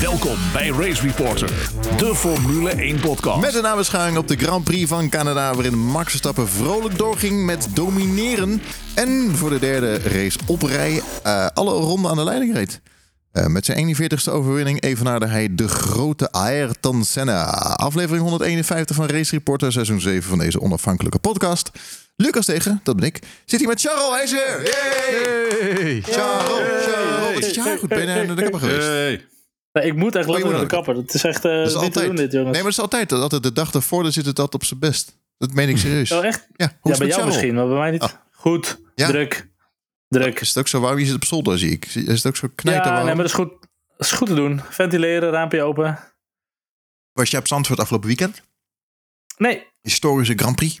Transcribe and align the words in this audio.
Welkom 0.00 0.36
bij 0.52 0.68
Race 0.68 1.02
Reporter, 1.02 1.70
de 1.96 2.14
Formule 2.14 2.70
1 2.70 3.00
podcast. 3.00 3.40
Met 3.40 3.54
een 3.54 3.62
nabeschouwing 3.62 4.18
op 4.18 4.28
de 4.28 4.36
Grand 4.36 4.64
Prix 4.64 4.88
van 4.88 5.08
Canada, 5.08 5.54
waarin 5.54 5.78
Max 5.78 6.10
Verstappen 6.10 6.48
vrolijk 6.48 6.98
doorging 6.98 7.44
met 7.44 7.68
domineren. 7.74 8.62
En 8.94 9.36
voor 9.36 9.50
de 9.50 9.58
derde 9.58 9.98
race 9.98 10.38
op 10.46 10.62
rij 10.62 11.02
uh, 11.26 11.46
alle 11.54 11.72
ronden 11.72 12.10
aan 12.10 12.16
de 12.16 12.24
leiding 12.24 12.54
reed. 12.54 12.80
Uh, 13.32 13.46
met 13.46 13.64
zijn 13.64 13.96
41ste 13.96 14.32
overwinning 14.32 14.82
evenaarde 14.82 15.26
hij 15.26 15.54
de 15.54 15.68
grote 15.68 16.30
Ayrton 16.30 17.04
Senna. 17.04 17.44
Aflevering 17.74 18.22
151 18.22 18.96
van 18.96 19.06
Race 19.06 19.34
Reporter, 19.34 19.72
seizoen 19.72 20.00
7 20.00 20.28
van 20.28 20.38
deze 20.38 20.60
onafhankelijke 20.60 21.18
podcast. 21.18 21.70
Lucas 22.16 22.44
tegen, 22.44 22.80
dat 22.82 22.96
ben 22.96 23.04
ik. 23.06 23.18
Zit 23.44 23.58
hij 23.58 23.68
met 23.68 23.80
Charles, 23.80 24.14
hij 24.14 24.22
is 24.22 24.32
er. 24.32 24.62
Yay! 24.64 26.02
Charles, 26.02 26.84
Charles. 26.84 27.34
Wat 27.34 27.44
is 27.44 27.54
je 27.54 27.60
haar 27.60 27.78
goed? 27.78 27.88
Ben 27.88 28.00
je 28.00 28.06
naar 28.06 28.36
de 28.36 28.42
kapper 28.42 28.60
geweest? 28.60 29.34
Nee, 29.76 29.86
ik 29.86 29.96
moet 29.96 30.14
echt 30.14 30.26
langer 30.28 30.50
naar 30.50 30.60
de 30.60 30.66
kapper. 30.66 30.94
Dat 30.94 31.14
is 31.14 31.24
echt 31.24 31.44
uh, 31.44 31.52
dat 31.52 31.66
is 31.66 31.66
niet 31.66 31.74
altijd. 31.74 31.92
te 31.94 32.06
doen 32.06 32.16
dit, 32.16 32.32
jongens. 32.32 32.52
Nee, 32.52 32.62
maar 32.62 32.62
dat 32.62 32.72
is 32.72 32.80
altijd. 32.80 33.12
altijd 33.12 33.42
de 33.42 33.52
dag 33.52 33.72
ervoor 33.74 34.02
dan 34.02 34.12
zit 34.12 34.26
het 34.26 34.38
altijd 34.38 34.62
op 34.62 34.68
zijn 34.68 34.80
best. 34.80 35.18
Dat 35.38 35.52
meen 35.52 35.68
ik 35.68 35.78
serieus. 35.78 36.12
Oh, 36.12 36.24
echt? 36.24 36.46
Ja, 36.56 36.66
hoe 36.66 36.74
Ja, 36.82 36.88
het 36.90 36.98
bij 36.98 37.06
jou 37.08 37.10
Charles? 37.12 37.34
misschien, 37.34 37.54
maar 37.54 37.66
bij 37.66 37.76
mij 37.76 37.90
niet. 37.90 38.02
Oh. 38.02 38.08
Goed, 38.32 38.80
Ja. 38.94 39.06
druk. 39.06 39.48
Druk. 40.08 40.40
Is 40.40 40.48
het 40.48 40.58
ook 40.58 40.68
zo 40.68 40.80
warm? 40.80 40.98
Je 40.98 41.04
zit 41.04 41.14
op 41.14 41.24
zolder, 41.24 41.58
zie 41.58 41.70
ik. 41.70 41.84
Is 41.84 41.94
het 42.22 42.26
ook 42.26 42.36
zo 42.36 42.46
Ja, 42.46 42.52
knijterwarm? 42.54 42.94
nee, 43.04 43.14
maar 43.14 43.16
dat 43.24 43.26
is 43.26 43.32
goed. 43.32 43.50
Dat 43.96 44.06
is 44.06 44.12
goed 44.12 44.28
te 44.28 44.34
doen. 44.34 44.60
Ventileren, 44.68 45.30
raampje 45.30 45.62
open. 45.62 45.98
Was 47.12 47.30
je 47.30 47.36
op 47.38 47.46
Zandvoort 47.46 47.78
afgelopen 47.80 48.08
weekend? 48.08 48.42
Nee, 49.36 49.66
Historische 49.82 50.34
Grand 50.36 50.56
Prix? 50.56 50.80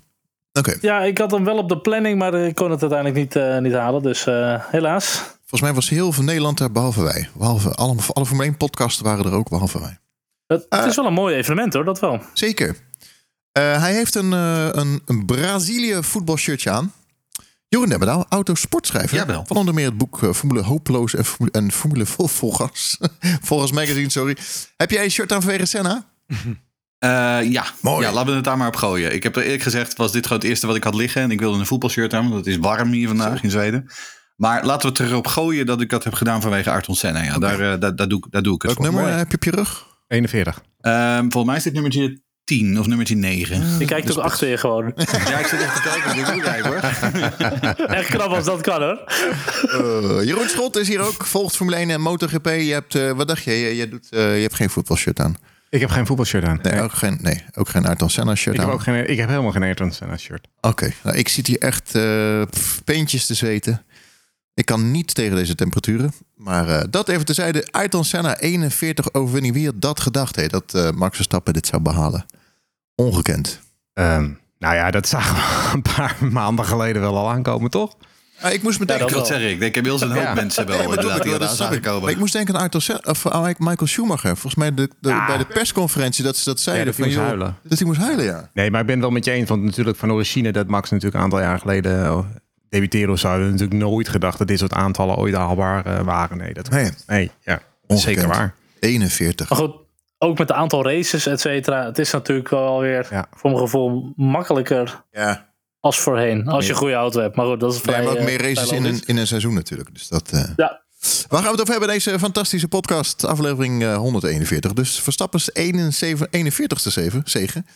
Oké. 0.52 0.76
ja, 0.80 1.02
ik 1.02 1.18
had 1.18 1.30
hem 1.30 1.44
wel 1.44 1.56
op 1.58 1.68
de 1.68 1.80
planning, 1.80 2.18
maar 2.18 2.34
ik 2.34 2.54
kon 2.54 2.70
het 2.70 2.80
uiteindelijk 2.80 3.20
niet, 3.20 3.36
eh, 3.36 3.58
niet 3.58 3.72
halen. 3.72 4.02
Dus 4.02 4.26
eh, 4.26 4.64
helaas. 4.70 5.22
Volgens 5.46 5.60
mij 5.60 5.72
was 5.72 5.88
heel 5.88 6.12
veel 6.12 6.24
Nederland 6.24 6.60
er, 6.60 6.72
behalve 6.72 7.02
wij. 7.02 7.28
Behalve 7.34 7.70
alle, 7.70 7.96
alle 8.12 8.26
Formule 8.26 8.48
1 8.48 8.56
podcasten 8.56 9.04
waren 9.04 9.24
er 9.24 9.32
ook, 9.32 9.48
behalve 9.48 9.80
wij. 9.80 9.98
Het, 10.46 10.66
is 10.86 10.96
wel 10.96 11.06
een 11.06 11.12
mooi 11.12 11.36
evenement 11.36 11.72
hoor, 11.72 11.84
dat 11.84 12.00
wel. 12.00 12.22
Zeker. 12.32 12.76
Eh, 13.52 13.80
hij 13.80 13.92
heeft 13.92 14.14
een, 14.14 14.32
eh, 14.32 14.68
een, 14.70 15.02
een 15.04 15.26
Brazilië 15.26 16.02
voetbalshirtje 16.02 16.70
aan. 16.70 16.92
Jeroen 17.68 17.88
Demmerdaal, 17.88 18.26
autosportschrijver. 18.28 19.16
Jawel. 19.16 19.44
Van 19.46 19.56
onder 19.56 19.74
meer 19.74 19.86
het 19.86 19.96
boek 19.96 20.22
eh, 20.22 20.32
Formule 20.32 20.62
Hopeloos 20.62 21.14
en 21.14 21.24
Formule, 21.24 21.58
en 21.58 21.72
Formule 21.72 22.06
Vol 22.06 22.26
Volgas. 22.26 22.98
Volgens 23.48 23.72
magazine, 23.72 24.10
sorry. 24.10 24.36
Heb 24.76 24.90
jij 24.90 25.04
een 25.04 25.10
shirt 25.10 25.32
aan 25.32 25.42
vanwege 25.42 25.66
Senna? 25.66 26.04
Eh, 26.98 27.38
ja. 27.42 27.64
Mooi. 27.80 28.06
ja, 28.06 28.12
laten 28.12 28.28
we 28.28 28.34
het 28.34 28.44
daar 28.44 28.56
maar 28.56 28.66
op 28.66 28.76
gooien. 28.76 29.14
Ik 29.14 29.22
heb 29.22 29.36
er 29.36 29.42
eerlijk 29.42 29.62
gezegd, 29.62 29.96
was 29.96 30.12
dit 30.12 30.22
gewoon 30.22 30.38
het 30.38 30.48
eerste 30.48 30.66
wat 30.66 30.76
ik 30.76 30.84
had 30.84 30.94
liggen. 30.94 31.22
En 31.22 31.30
ik 31.30 31.40
wilde 31.40 31.58
een 31.58 31.66
voetbalshirt 31.66 32.14
aan, 32.14 32.22
want 32.22 32.34
het 32.34 32.46
is 32.46 32.56
warm 32.56 32.92
hier 32.92 33.08
vandaag 33.08 33.42
in 33.42 33.50
Zweden. 33.50 33.90
Maar 34.36 34.64
laten 34.64 34.92
we 34.92 35.02
het 35.02 35.10
erop 35.10 35.26
gooien 35.26 35.66
dat 35.66 35.80
ik 35.80 35.90
dat 35.90 36.04
heb 36.04 36.14
gedaan 36.14 36.40
vanwege 36.40 36.70
Ayrton 36.70 36.94
Senna. 36.94 37.22
Ja, 37.22 37.38
daar, 37.38 37.60
eh, 37.72 37.80
daar, 37.80 37.96
daar, 37.96 38.08
doe, 38.08 38.22
daar 38.30 38.42
doe 38.42 38.54
ik 38.54 38.62
het 38.62 38.70
Welk 38.70 38.76
voor. 38.76 38.84
nummer 38.86 39.02
Mooi. 39.02 39.16
heb 39.16 39.30
je 39.30 39.36
op 39.36 39.44
je 39.44 39.50
rug? 39.50 39.86
41. 40.08 40.62
Ehm, 40.80 41.20
volgens 41.20 41.44
mij 41.44 41.56
is 41.56 41.62
dit 41.62 41.72
nummertje 41.72 42.20
10 42.44 42.78
of 42.78 42.86
nummertje 42.86 43.14
9. 43.14 43.78
Je 43.78 43.84
kijkt 43.84 44.10
ook 44.18 44.24
achter 44.24 44.48
je 44.48 44.56
gewoon. 44.56 44.84
ja, 45.28 45.38
ik 45.38 45.46
zit 45.46 45.60
even 45.60 45.72
te 45.74 46.00
kijken. 46.02 46.34
Ik 46.36 46.42
kijken 46.42 46.66
hoor. 46.70 47.86
Echt 47.96 48.08
knap 48.08 48.30
als 48.30 48.44
dat 48.44 48.60
kan 48.60 48.82
hoor. 48.82 49.04
Eh, 49.70 50.26
Jeroen 50.26 50.48
Schot 50.48 50.76
is 50.76 50.88
hier 50.88 51.00
ook. 51.00 51.26
Volgt 51.26 51.56
Formule 51.56 51.76
1 51.76 51.90
en 51.90 52.00
MotoGP. 52.00 52.46
Je 52.46 52.72
hebt, 52.72 52.94
eh, 52.94 53.10
wat 53.10 53.28
dacht 53.28 53.44
je? 53.44 53.50
Je, 53.52 53.76
je, 53.76 53.88
doet, 53.88 54.06
eh, 54.10 54.34
je 54.36 54.42
hebt 54.42 54.54
geen 54.54 54.70
voetbalshirt 54.70 55.20
aan. 55.20 55.36
Ik 55.70 55.80
heb 55.80 55.90
geen 55.90 56.06
voetbalshirt 56.06 56.44
aan. 56.44 56.58
Nee, 56.62 56.72
Nee. 56.72 56.82
ook 56.82 56.92
geen, 56.92 57.18
nee, 57.20 57.44
ook 57.54 57.68
geen 57.68 57.86
Ayrton 57.86 58.10
Senna 58.10 58.34
shirt 58.34 58.54
Ik 58.54 58.60
aan. 58.60 58.66
heb, 58.66 58.76
ook 58.76 58.82
geen, 58.82 59.10
ik 59.10 59.18
heb 59.18 59.28
helemaal 59.28 59.50
geen 59.50 59.62
Ayrton 59.62 59.92
Senna 59.92 60.16
shirt. 60.16 60.46
Oké, 60.60 60.92
nou, 61.02 61.16
ik 61.16 61.28
zit 61.28 61.46
hier 61.46 61.58
echt 61.58 61.94
eh, 61.94 62.42
peentjes 62.84 63.26
te 63.26 63.34
zweten. 63.34 63.84
Ik 64.56 64.64
kan 64.64 64.90
niet 64.90 65.14
tegen 65.14 65.36
deze 65.36 65.54
temperaturen. 65.54 66.12
Maar 66.36 66.68
eh, 66.68 66.84
dat 66.90 67.08
even 67.08 67.24
tezijde. 67.24 67.68
Ayrton 67.70 68.04
Senna, 68.04 68.36
41 68.38 69.12
overwinning. 69.12 69.54
Wie 69.54 69.66
had 69.66 69.80
dat 69.80 70.00
gedacht? 70.00 70.36
Hé, 70.36 70.46
dat 70.46 70.74
eh, 70.74 70.90
Max 70.90 71.14
Verstappen 71.16 71.52
dit 71.52 71.66
zou 71.66 71.82
behalen? 71.82 72.26
Ongekend. 72.94 73.60
Ehm, 73.92 74.30
nou 74.58 74.74
ja, 74.74 74.90
dat 74.90 75.08
zagen 75.08 75.34
we 75.36 75.70
een 75.74 75.82
paar 75.82 76.16
maanden 76.30 76.64
geleden 76.64 77.02
wel 77.02 77.16
al 77.16 77.30
aankomen, 77.30 77.70
toch? 77.70 77.96
Ah, 78.40 78.52
ik 78.52 78.62
moest 78.62 78.78
meteen... 78.78 78.96
Ja, 78.96 79.02
Ik 79.02 79.08
dat 79.08 79.18
wil 79.18 79.26
zeggen, 79.26 79.50
ik 79.50 79.60
denk 79.60 79.74
inmiddels 79.76 80.02
een 80.02 80.10
hoop 80.10 80.22
Ja. 80.22 80.34
mensen 80.34 80.66
wel 80.66 80.76
Nee, 80.78 80.86
maar 80.86 80.96
inderdaad 80.96 81.16
dat- 81.16 81.26
die 81.26 81.38
dat 81.38 81.48
dat 81.48 81.56
snap 81.56 81.68
aan 81.70 81.96
ik. 81.96 82.00
Maar 82.02 82.10
ik 82.10 82.18
moest 82.18 82.32
denken 82.32 82.54
aan 82.54 82.60
Ayrton 82.60 82.80
Senna, 82.80 83.00
of 83.04 83.24
Michael 83.58 83.86
Schumacher. 83.86 84.30
Volgens 84.36 84.54
mij 84.54 84.74
de, 84.74 84.90
de, 85.00 85.08
Ja. 85.08 85.26
bij 85.26 85.38
de 85.38 85.44
persconferentie 85.46 86.24
dat 86.24 86.36
ze 86.36 86.44
dat 86.44 86.60
zeiden. 86.60 86.86
dat 86.86 86.96
hij 86.96 87.04
van, 87.04 87.14
moest 87.14 87.28
joh, 87.30 87.38
huilen. 87.40 87.58
Dat 87.68 87.78
hij 87.78 87.86
moest 87.88 88.00
huilen, 88.00 88.24
ja. 88.24 88.50
Nee, 88.54 88.70
maar 88.70 88.80
ik 88.80 88.86
ben 88.86 88.94
het 88.94 89.04
wel 89.04 89.14
met 89.14 89.24
je 89.24 89.30
eens. 89.30 89.48
Want 89.48 89.62
natuurlijk 89.62 89.96
van 89.96 90.12
origine 90.12 90.52
dat 90.52 90.66
Max 90.66 90.90
natuurlijk 90.90 91.16
een 91.16 91.22
aantal 91.22 91.40
jaar 91.40 91.58
geleden 91.58 92.26
uh, 92.66 92.70
debuteerde 92.80 93.12
of 93.12 93.18
zo. 93.18 93.28
hadden 93.28 93.46
we 93.46 93.52
natuurlijk 93.52 93.80
nooit 93.80 94.08
gedacht 94.08 94.38
dat 94.38 94.46
dit 94.48 94.58
soort 94.58 94.72
aantallen 94.72 95.16
ooit 95.16 95.34
haalbaar 95.34 95.86
eh, 95.86 96.00
waren. 96.00 96.36
Nee, 96.36 96.54
dat 96.54 96.70
Nee, 96.70 96.90
nee 97.06 97.30
ja, 97.40 97.60
dat 97.86 97.98
zeker 98.00 98.28
waar. 98.28 98.54
41. 98.80 99.48
Maar 99.48 99.58
goed, 99.58 99.74
ook 100.18 100.38
met 100.38 100.48
het 100.48 100.56
aantal 100.56 100.84
races, 100.84 101.26
et 101.26 101.40
cetera. 101.40 101.84
Het 101.84 101.98
is 101.98 102.10
natuurlijk 102.12 102.48
wel 102.48 102.80
weer 102.80 103.06
Ja. 103.10 103.26
voor 103.36 103.50
mijn 103.50 103.62
gevoel 103.62 104.12
makkelijker 104.16 105.02
Ja, 105.12 105.48
als 105.80 105.98
voorheen. 105.98 106.46
Als 106.48 106.64
je 106.66 106.72
een 106.72 106.78
goede 106.78 106.94
auto 106.94 107.20
hebt. 107.20 107.36
Maar 107.36 107.46
goed, 107.46 107.60
dat 107.60 107.74
is 107.74 107.82
nee, 107.82 107.94
vrij, 107.94 108.04
maar 108.04 108.12
ook 108.12 108.18
eh, 108.18 108.24
meer 108.24 108.40
races 108.42 108.68
vrij 108.68 108.78
in 108.78 108.84
een, 108.84 109.02
in 109.06 109.16
een 109.16 109.26
seizoen 109.26 109.54
natuurlijk. 109.54 109.92
Dus 109.92 110.08
dat... 110.08 110.30
eh, 110.32 110.40
Ja, 110.56 110.84
Waar 111.28 111.42
gaan 111.42 111.42
we 111.42 111.50
het 111.50 111.60
over 111.60 111.70
hebben? 111.70 111.88
Deze 111.88 112.18
fantastische 112.18 112.68
podcast, 112.68 113.24
aflevering 113.24 113.82
eh, 113.82 113.96
141. 113.96 114.72
Dus 114.72 115.00
Verstappen's 115.00 115.50
71, 115.52 116.26
41ste 116.30 116.90
zeven, 116.92 117.22
zegen. 117.24 117.66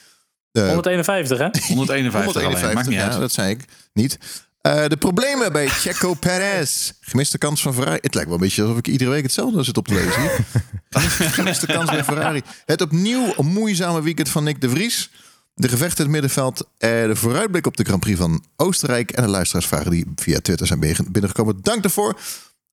Eh, 0.53 0.69
151 0.69 1.39
hè? 1.39 1.45
151 1.75 2.45
alleen, 2.45 2.75
maakt 2.75 2.89
niet 2.89 2.99
ja, 2.99 3.09
uit. 3.11 3.21
dat 3.21 3.33
zei 3.33 3.51
ik 3.51 3.65
niet. 3.93 4.19
Eh, 4.61 4.87
de 4.87 4.97
problemen 4.97 5.53
bij 5.53 5.69
Checo 5.69 6.15
Perez. 6.27 6.93
Gemiste 7.01 7.39
kans 7.39 7.63
van 7.63 7.75
Ferrari. 7.75 7.99
Het 8.01 8.15
lijkt 8.15 8.29
wel 8.29 8.39
een 8.39 8.45
beetje 8.45 8.63
alsof 8.63 8.79
ik 8.79 8.87
iedere 8.89 9.11
week 9.11 9.23
hetzelfde 9.23 9.63
zit 9.63 9.77
op 9.77 9.89
te 9.89 9.95
lezen. 9.95 10.21
hier. 10.21 10.45
Gemiste 11.39 11.67
kans 11.67 11.91
bij 11.91 12.05
Ferrari. 12.05 12.43
Het 12.67 12.81
opnieuw 12.81 13.35
moeizame 13.43 14.03
weekend 14.03 14.29
van 14.29 14.45
Nick 14.45 14.61
de 14.61 14.69
Vries. 14.69 15.11
De 15.55 15.69
gevechten 15.69 15.99
in 15.99 16.03
het 16.03 16.11
middenveld. 16.13 16.67
eh, 16.79 16.91
de 16.91 17.17
vooruitblik 17.17 17.67
op 17.67 17.77
de 17.77 17.85
Grand 17.85 18.01
Prix 18.01 18.19
van 18.19 18.45
Oostenrijk. 18.57 19.11
En 19.11 19.23
de 19.23 19.29
luisteraarsvragen 19.29 19.91
die 19.91 20.07
via 20.17 20.41
Twitter 20.41 20.67
zijn 20.67 20.81
binnen- 20.81 21.13
binnengekomen. 21.13 21.59
Dank 21.63 21.83
daarvoor. 21.83 22.19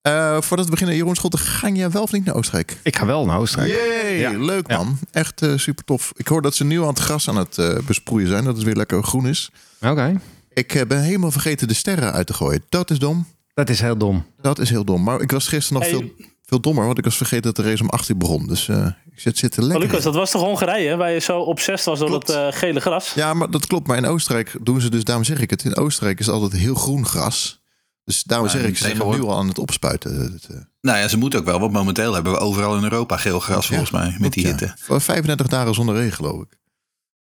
Eh, 0.01 0.41
voordat 0.41 0.65
we 0.65 0.71
beginnen, 0.71 0.95
Jeroen 0.95 1.15
Schotten, 1.15 1.39
ga 1.39 1.69
jij 1.69 1.91
wel 1.91 2.01
of 2.03 2.11
niet 2.11 2.25
naar 2.25 2.35
Oostenrijk? 2.35 2.77
Ik 2.83 2.95
ga 2.97 3.05
wel 3.05 3.25
naar 3.25 3.37
Oostenrijk. 3.37 3.71
Yay, 3.73 4.17
Ja. 4.19 4.31
leuk 4.37 4.67
man. 4.67 4.99
Echt 5.11 5.45
super 5.55 5.83
tof. 5.83 6.11
Ik 6.15 6.27
hoor 6.27 6.41
dat 6.41 6.55
ze 6.55 6.63
nu 6.63 6.81
aan 6.81 6.87
het 6.87 6.99
gras 6.99 7.29
aan 7.29 7.37
het 7.37 7.57
eh, 7.57 7.77
besproeien 7.85 8.27
zijn. 8.27 8.43
Dat 8.43 8.55
het 8.55 8.65
weer 8.65 8.75
lekker 8.75 9.03
groen 9.03 9.27
is. 9.27 9.51
Oké, 9.81 10.19
Ik 10.57 10.75
eh, 10.75 10.85
ben 10.87 11.01
helemaal 11.01 11.31
vergeten 11.31 11.67
de 11.67 11.73
sterren 11.73 12.13
uit 12.13 12.27
te 12.27 12.33
gooien. 12.33 12.63
Dat 12.69 12.89
is 12.91 12.99
dom. 12.99 13.27
dat 13.53 13.69
is 13.69 13.79
heel 13.79 13.97
dom. 13.97 14.25
Dat 14.41 14.59
is 14.59 14.69
heel 14.69 14.83
dom. 14.83 15.03
Maar 15.03 15.21
ik 15.21 15.31
was 15.31 15.47
gisteren 15.47 15.81
nog 15.81 15.91
Hey. 15.91 15.99
veel, 15.99 16.11
veel 16.45 16.59
dommer. 16.59 16.85
Want 16.85 16.97
ik 16.97 17.03
was 17.03 17.17
vergeten 17.17 17.43
dat 17.43 17.55
de 17.55 17.69
race 17.69 17.83
om 17.83 17.89
8 17.89 18.09
uur 18.09 18.17
begon. 18.17 18.47
Dus 18.47 18.67
eh, 18.69 18.85
ik 19.11 19.19
zit 19.19 19.37
zitten 19.37 19.59
Maar 19.61 19.69
lekker. 19.69 19.87
Lucas, 19.89 20.03
dat 20.03 20.13
was 20.15 20.31
toch 20.31 20.41
Hongarije, 20.41 20.95
waar 20.95 21.11
je 21.11 21.19
zo 21.19 21.39
obsessief 21.39 21.85
was 21.85 21.99
door 21.99 22.07
Klopt. 22.07 22.27
dat 22.27 22.53
eh, 22.53 22.59
gele 22.59 22.79
gras? 22.79 23.13
Ja, 23.13 23.33
maar 23.33 23.51
dat 23.51 23.65
klopt. 23.67 23.87
Maar 23.87 23.97
in 23.97 24.05
Oostenrijk 24.05 24.55
doen 24.61 24.81
ze 24.81 24.89
dus, 24.89 25.03
daarom 25.03 25.23
zeg 25.25 25.39
ik 25.39 25.49
het. 25.49 25.63
In 25.63 25.75
Oostenrijk 25.75 26.19
is 26.19 26.25
het 26.25 26.35
altijd 26.35 26.61
heel 26.61 26.75
groen 26.75 27.05
gras. 27.05 27.61
Dus 28.03 28.23
daarom 28.23 28.49
zeg 28.49 28.63
ik, 28.63 28.77
ze 28.77 28.83
zijn 28.83 28.97
nu 29.09 29.21
al 29.21 29.37
aan 29.37 29.47
het 29.47 29.59
opspuiten. 29.59 30.15
Het, 30.21 30.47
eh, 30.51 30.57
Nou 30.81 30.97
ja, 30.97 31.07
ze 31.07 31.17
moeten 31.17 31.39
ook 31.39 31.45
wel, 31.45 31.59
want 31.59 31.71
momenteel 31.71 32.13
hebben 32.13 32.31
we 32.33 32.37
overal 32.39 32.77
in 32.77 32.83
Europa 32.83 33.17
geel 33.17 33.39
gras 33.39 33.67
volgens 33.67 33.91
mij, 33.91 34.15
met 34.19 34.33
die 34.33 34.45
hitte. 34.47 34.65
ja. 34.65 34.75
Voor 34.79 35.01
35 35.01 35.47
dagen 35.47 35.73
zonder 35.73 35.95
regen, 35.95 36.13
geloof 36.13 36.41
ik. 36.41 36.57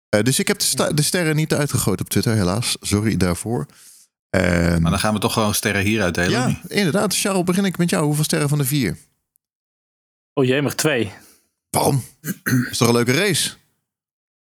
Eh, 0.09 0.23
dus 0.23 0.39
ik 0.39 0.49
heb 0.49 0.59
de, 0.95 1.03
sterren 1.03 1.37
niet 1.37 1.55
uitgegooid 1.55 2.01
op 2.01 2.09
Twitter, 2.09 2.35
helaas. 2.35 2.77
Sorry 2.81 3.17
daarvoor. 3.17 3.67
Ehm, 4.31 4.83
Maar 4.83 4.91
dan 4.91 5.01
gaan 5.01 5.15
we 5.15 5.21
toch 5.21 5.33
gewoon 5.33 5.55
sterren 5.55 5.83
hier 5.83 6.03
uitdelen. 6.03 6.31
ja, 6.31 6.47
niet? 6.47 6.59
inderdaad. 6.69 7.17
Charles, 7.17 7.45
begin 7.45 7.65
ik 7.65 7.79
met 7.79 7.91
jou. 7.91 8.05
Hoeveel 8.05 8.25
sterren 8.25 8.49
van 8.49 8.59
de 8.59 8.65
vier? 8.65 8.97
Oh 10.35 10.45
jee, 10.45 10.63
maar 10.63 10.75
twee. 10.75 11.13
Waarom? 11.71 12.05
is 12.71 12.79
toch 12.79 12.89
een 12.89 12.95
leuke 12.95 13.13
race? 13.13 13.51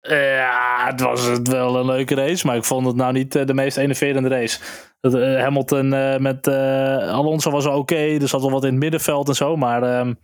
Ja, 0.01 0.87
het 0.87 1.01
was 1.01 1.25
het 1.25 1.49
wel 1.49 1.77
een 1.77 1.87
leuke 1.87 2.15
race, 2.15 2.47
maar 2.47 2.57
ik 2.57 2.65
vond 2.65 2.87
het 2.87 2.97
nou 2.97 3.13
niet 3.13 3.35
eh, 3.35 3.47
de 3.47 3.55
meest 3.55 3.77
enerverende 3.77 4.29
race. 4.29 4.59
Dat, 5.01 5.15
eh, 5.15 5.41
Hamilton 5.43 5.93
eh, 5.93 6.19
met 6.19 6.47
eh, 6.47 7.09
Alonso 7.13 7.51
was 7.51 7.67
oké, 7.67 7.97
er 7.97 8.29
zat 8.29 8.41
wel 8.41 8.51
wat 8.51 8.65
in 8.65 8.71
het 8.71 8.79
middenveld 8.79 9.29
en 9.29 9.35
zo, 9.35 9.57
maar 9.57 9.83
ehm, 9.83 10.15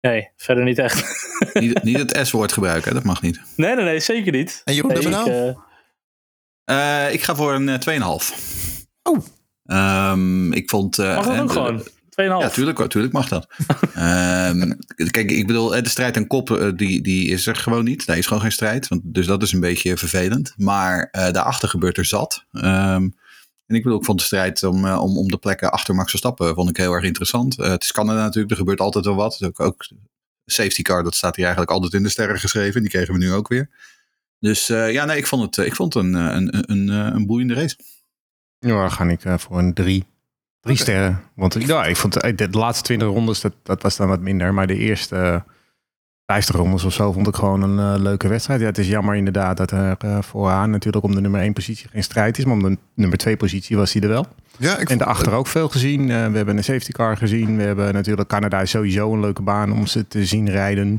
nee, 0.00 0.30
verder 0.36 0.64
niet 0.64 0.78
echt. 0.78 1.04
niet, 1.54 1.82
niet 1.82 1.98
het 1.98 2.26
S-woord 2.26 2.52
gebruiken, 2.52 2.94
dat 2.94 3.04
mag 3.04 3.22
niet. 3.22 3.40
nee, 3.56 3.74
nee, 3.74 3.84
nee, 3.84 4.00
zeker 4.00 4.32
niet. 4.32 4.62
En 4.64 4.74
Jeroen, 4.74 4.90
Nee, 4.92 4.98
ik, 5.02 5.04
Benaal? 5.04 5.62
Eh, 6.64 7.12
ik 7.12 7.22
ga 7.22 7.34
voor 7.34 7.54
een 7.54 7.68
eh, 7.68 7.78
2,5. 7.80 8.34
Oh. 9.02 9.18
Ehm, 9.64 10.52
ik 10.52 10.70
vond... 10.70 10.98
eh, 10.98 11.14
Mag 11.14 11.26
dat 11.26 11.38
ook 11.38 11.52
gewoon? 11.52 11.80
2,5. 11.80 11.86
Ja, 12.16 12.48
tuurlijk, 12.48 12.88
tuurlijk 12.88 13.12
mag 13.12 13.28
dat. 13.28 13.46
Ehm, 13.94 14.72
kijk, 15.10 15.30
ik 15.30 15.46
bedoel, 15.46 15.76
eh, 15.76 15.82
de 15.82 15.88
strijd 15.88 16.16
aan 16.16 16.26
kop, 16.26 16.50
eh, 16.50 16.68
die, 16.76 17.02
die 17.02 17.28
is 17.28 17.46
er 17.46 17.56
gewoon 17.56 17.84
niet. 17.84 18.06
Daar 18.06 18.18
is 18.18 18.26
gewoon 18.26 18.42
geen 18.42 18.52
strijd. 18.52 18.88
Want, 18.88 19.00
dus 19.04 19.26
dat 19.26 19.42
is 19.42 19.52
een 19.52 19.60
beetje 19.60 19.96
vervelend. 19.96 20.54
Maar 20.56 21.08
eh, 21.10 21.30
daarachter 21.32 21.68
gebeurt 21.68 21.96
er 21.98 22.04
zat. 22.04 22.44
Ehm, 22.52 23.08
en 23.66 23.76
ik 23.76 23.82
bedoel, 23.82 23.98
ik 23.98 24.04
vond 24.04 24.18
de 24.18 24.24
strijd 24.24 24.62
om, 24.62 24.86
eh, 24.86 25.02
om, 25.02 25.18
om 25.18 25.28
de 25.30 25.36
plekken 25.38 25.70
achter 25.72 25.94
Max 25.94 26.10
Verstappen 26.10 26.54
vond 26.54 26.70
ik 26.70 26.76
heel 26.76 26.92
erg 26.92 27.04
interessant. 27.04 27.58
Eh, 27.58 27.70
het 27.70 27.82
is 27.82 27.92
Canada 27.92 28.22
natuurlijk, 28.22 28.50
er 28.52 28.58
gebeurt 28.58 28.80
altijd 28.80 29.04
wel 29.04 29.14
wat. 29.14 29.42
Ook, 29.44 29.60
ook 29.60 29.86
safety 30.46 30.82
car, 30.82 31.02
dat 31.02 31.14
staat 31.14 31.36
hier 31.36 31.44
eigenlijk 31.44 31.74
altijd 31.74 31.92
in 31.92 32.02
de 32.02 32.08
sterren 32.08 32.38
geschreven. 32.38 32.80
Die 32.80 32.90
kregen 32.90 33.12
we 33.12 33.18
nu 33.18 33.32
ook 33.32 33.48
weer. 33.48 33.70
Dus 34.40 34.68
eh, 34.68 34.92
ja, 34.92 35.04
nee, 35.04 35.16
ik 35.16 35.26
vond 35.26 35.42
het, 35.42 35.58
eh, 35.58 35.66
ik 35.66 35.74
vond 35.74 35.94
het 35.94 36.04
een, 36.04 36.14
eh, 36.14 36.34
een, 36.34 36.56
een, 36.56 36.88
een, 36.88 37.14
een 37.14 37.26
boeiende 37.26 37.54
race. 37.54 37.76
Ja, 38.58 38.68
dan 38.68 38.90
ga 38.90 39.04
ik 39.04 39.40
voor 39.40 39.58
een 39.58 39.74
drie. 39.74 40.04
Drie 40.60 40.76
sterren. 40.76 41.22
Want 41.34 41.56
ja, 41.66 41.84
ik 41.84 41.96
vond 41.96 42.12
de, 42.12 42.34
de 42.34 42.58
laatste 42.58 42.84
20 42.84 43.08
rondes, 43.08 43.40
dat, 43.40 43.54
dat 43.62 43.82
was 43.82 43.96
dan 43.96 44.08
wat 44.08 44.20
minder. 44.20 44.54
Maar 44.54 44.66
de 44.66 44.76
eerste 44.76 45.44
50 46.26 46.56
rondes 46.56 46.84
of 46.84 46.92
zo 46.92 47.12
vond 47.12 47.26
ik 47.26 47.34
gewoon 47.34 47.62
een 47.62 47.94
eh, 47.94 48.02
leuke 48.02 48.28
wedstrijd. 48.28 48.60
Ja, 48.60 48.66
het 48.66 48.78
is 48.78 48.88
jammer 48.88 49.14
inderdaad 49.14 49.56
dat 49.56 49.70
er 49.70 49.96
eh, 49.98 50.18
vooraan 50.22 50.70
natuurlijk 50.70 51.04
om 51.04 51.14
de 51.14 51.20
nummer 51.20 51.40
1 51.40 51.52
positie 51.52 51.88
geen 51.88 52.02
strijd 52.02 52.38
is. 52.38 52.44
Maar 52.44 52.54
om 52.54 52.62
de 52.62 52.78
nummer 52.94 53.18
2 53.18 53.36
positie 53.36 53.76
was 53.76 53.92
hij 53.92 54.02
er 54.02 54.08
wel. 54.08 54.26
Ja, 54.58 54.78
ik 54.78 54.90
En 54.90 54.98
daarachter 54.98 55.32
ook 55.32 55.46
veel 55.46 55.68
gezien. 55.68 56.00
Eh, 56.00 56.06
we 56.06 56.36
hebben 56.36 56.56
een 56.56 56.64
safety 56.64 56.92
car 56.92 57.16
gezien. 57.16 57.56
We 57.56 57.62
hebben 57.62 57.94
natuurlijk 57.94 58.28
Canada 58.28 58.60
is 58.60 58.70
sowieso 58.70 59.12
een 59.12 59.20
leuke 59.20 59.42
baan 59.42 59.72
om 59.72 59.86
ze 59.86 60.08
te 60.08 60.26
zien 60.26 60.50
rijden. 60.50 60.98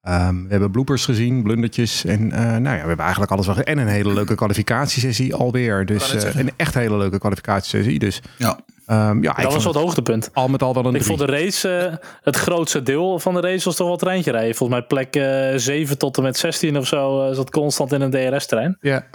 Ehm, 0.00 0.42
we 0.42 0.48
hebben 0.50 0.70
bloopers 0.70 1.04
gezien, 1.04 1.42
blundertjes. 1.42 2.04
En 2.04 2.32
eh, 2.32 2.38
nou 2.40 2.62
ja, 2.62 2.70
we 2.72 2.78
hebben 2.86 2.98
eigenlijk 2.98 3.32
alles 3.32 3.46
wel 3.46 3.56
En 3.56 3.78
een 3.78 3.86
hele 3.88 4.12
leuke 4.12 4.34
kwalificatiesessie 4.34 5.34
alweer. 5.34 5.86
Dus 5.86 6.14
eh, 6.24 6.34
een 6.34 6.50
echt 6.56 6.74
hele 6.74 6.96
leuke 6.96 7.18
kwalificatiesessie. 7.18 7.98
Dus 7.98 8.22
Ja. 8.38 8.58
ehm, 8.86 9.22
ja, 9.22 9.36
ik 9.36 9.42
Dat 9.42 9.52
was 9.52 9.64
wel 9.64 9.72
het 9.72 9.82
hoogtepunt. 9.82 10.30
al 10.32 10.48
met 10.48 10.62
al 10.62 10.74
wel 10.74 10.84
een 10.86 10.94
Ik 10.94 11.02
drie. 11.02 11.16
vond 11.16 11.28
de 11.30 11.36
race, 11.36 11.68
eh, 11.68 12.06
het 12.22 12.36
grootste 12.36 12.82
deel 12.82 13.18
van 13.18 13.34
de 13.34 13.40
race 13.40 13.64
was 13.64 13.76
toch 13.76 13.86
wel 13.86 13.96
treintje 13.96 14.30
rijden. 14.30 14.54
Volgens 14.54 14.78
mij 14.78 14.88
plek 14.88 15.16
eh 15.16 15.52
7 15.58 15.98
tot 15.98 16.16
en 16.16 16.22
met 16.22 16.36
16 16.36 16.76
of 16.78 16.86
zo 16.86 17.28
eh, 17.28 17.34
zat 17.34 17.50
constant 17.50 17.92
in 17.92 18.00
een 18.00 18.10
DRS-trein. 18.10 18.76
Ja. 18.80 19.06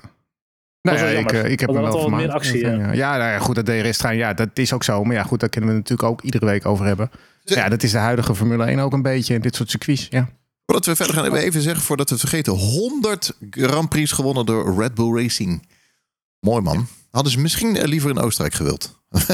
Nou 0.82 0.98
ja, 0.98 1.06
ik, 1.06 1.32
ik 1.32 1.60
heb 1.60 1.70
dan 1.72 1.82
wel 1.82 1.92
wat 1.92 2.02
vermaakt. 2.02 2.24
meer 2.26 2.34
actie, 2.34 2.68
Ja, 2.96 3.18
nou 3.18 3.32
ja, 3.32 3.40
goed, 3.40 3.56
dat 3.56 3.66
DRS-trein, 3.66 4.18
ja, 4.18 4.34
dat 4.34 4.50
is 4.54 4.74
ook 4.74 4.84
zo. 4.84 5.04
Maar 5.04 5.16
ja, 5.16 5.24
goed, 5.24 5.40
daar 5.40 5.50
kunnen 5.50 5.70
we 5.70 5.76
natuurlijk 5.76 6.10
ook 6.10 6.22
iedere 6.22 6.46
week 6.46 6.66
over 6.66 6.86
hebben. 6.86 7.10
Ja, 7.44 7.70
dat 7.70 7.84
is 7.84 7.92
de 7.92 7.98
huidige 7.98 8.36
Formule 8.36 8.66
1 8.66 8.80
ook 8.80 8.94
een 8.94 9.02
beetje. 9.02 9.34
in 9.34 9.42
Dit 9.42 9.56
soort 9.56 9.70
circuits, 9.70 10.08
ja. 10.10 10.28
Voordat 10.66 10.86
we 10.86 10.96
verder 10.96 11.16
gaan, 11.16 11.36
even 11.36 11.62
zeggen, 11.62 11.84
voordat 11.84 12.10
we 12.10 12.16
het 12.16 12.30
vergeten, 12.30 12.54
100 12.54 13.34
Grand 13.50 13.90
Prix 13.90 14.12
gewonnen 14.12 14.46
door 14.46 14.78
Red 14.82 14.94
Bull 14.94 15.22
Racing. 15.22 15.68
Mooi 16.40 16.62
man. 16.62 16.88
Hadden 17.12 17.32
ze 17.32 17.40
misschien 17.40 17.78
eh, 17.78 17.88
liever 17.88 18.10
in 18.10 18.20
Oostenrijk 18.20 18.56
gewild. 18.56 19.00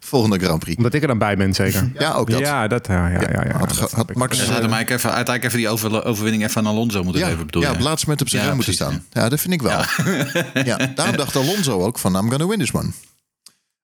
Volgende 0.00 0.38
Grand 0.38 0.58
Prix. 0.58 0.76
Omdat 0.76 0.94
ik 0.94 1.02
er 1.02 1.08
dan 1.08 1.18
bij 1.18 1.36
ben, 1.36 1.54
zeker. 1.54 1.90
Ja, 1.98 2.12
ook 2.12 2.30
dat. 2.30 2.40
Ja, 2.40 2.68
dat, 2.68 2.86
ja, 2.86 3.08
ja, 3.08 3.20
ja. 3.20 3.44
ja, 3.44 3.58
had, 3.58 3.78
dat 3.78 3.92
had 3.92 4.10
ik. 4.10 4.16
Max 4.16 4.36
Ze 4.36 4.44
eh, 4.44 4.50
hadden 4.50 4.70
mij 4.70 4.80
even, 4.80 5.12
uiteindelijk 5.12 5.44
even 5.44 5.58
die 5.58 5.68
over, 5.68 6.04
overwinning 6.04 6.44
even 6.44 6.56
aan 6.56 6.66
Alonso 6.66 7.02
moeten 7.02 7.22
ja, 7.22 7.28
geven, 7.28 7.46
bedoel 7.46 7.62
ja, 7.62 7.72
op 7.72 7.80
laatste 7.80 8.06
moment 8.06 8.20
op 8.20 8.28
zijn 8.28 8.42
Ja, 8.42 8.48
rem 8.48 8.56
moeten 8.56 8.74
staan. 8.74 9.04
Ja. 9.12 9.28
dat 9.28 9.40
vind 9.40 9.54
ik 9.54 9.62
wel. 9.62 9.84
Ja. 10.64 10.76
daarom 10.94 11.16
dacht 11.16 11.36
Alonso 11.36 11.84
ook 11.84 11.98
van, 11.98 12.16
I'm 12.16 12.30
gonna 12.30 12.46
win 12.46 12.58
this 12.58 12.72
one. 12.72 12.90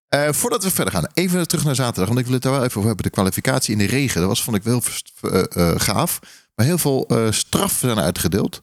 Eh, 0.09 0.33
voordat 0.33 0.62
we 0.62 0.71
verder 0.71 0.94
gaan, 0.94 1.06
even 1.15 1.49
terug 1.49 1.65
naar 1.65 1.75
zaterdag. 1.75 2.06
Want 2.06 2.19
ik 2.19 2.25
wil 2.25 2.35
het 2.35 2.43
daar 2.43 2.53
wel 2.53 2.65
even 2.65 2.77
over 2.77 2.87
hebben. 2.87 3.05
De 3.05 3.11
kwalificatie 3.11 3.73
in 3.73 3.79
de 3.79 3.87
regen, 3.87 4.21
dat 4.21 4.29
was, 4.29 4.43
vond 4.43 4.56
ik 4.56 4.62
wel 4.62 4.83
eh, 5.21 5.43
eh, 5.50 5.81
gaaf. 5.81 6.19
Maar 6.56 6.67
heel 6.67 6.79
veel 6.79 7.05
eh 7.08 7.26
straffen 7.31 7.88
zijn 7.88 8.05
uitgedeeld. 8.05 8.61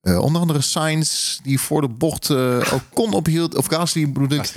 Eh, 0.00 0.18
onder 0.18 0.40
andere 0.40 0.60
Sainz, 0.60 1.38
die 1.42 1.60
voor 1.60 1.80
de 1.80 1.88
bocht 1.88 2.30
eh 2.30 2.72
ook 2.72 2.82
kon 2.92 3.12
ophield. 3.12 3.54
Of 3.56 3.66
Gasly, 3.66 4.12
bedoel 4.12 4.38
ik. 4.38 4.52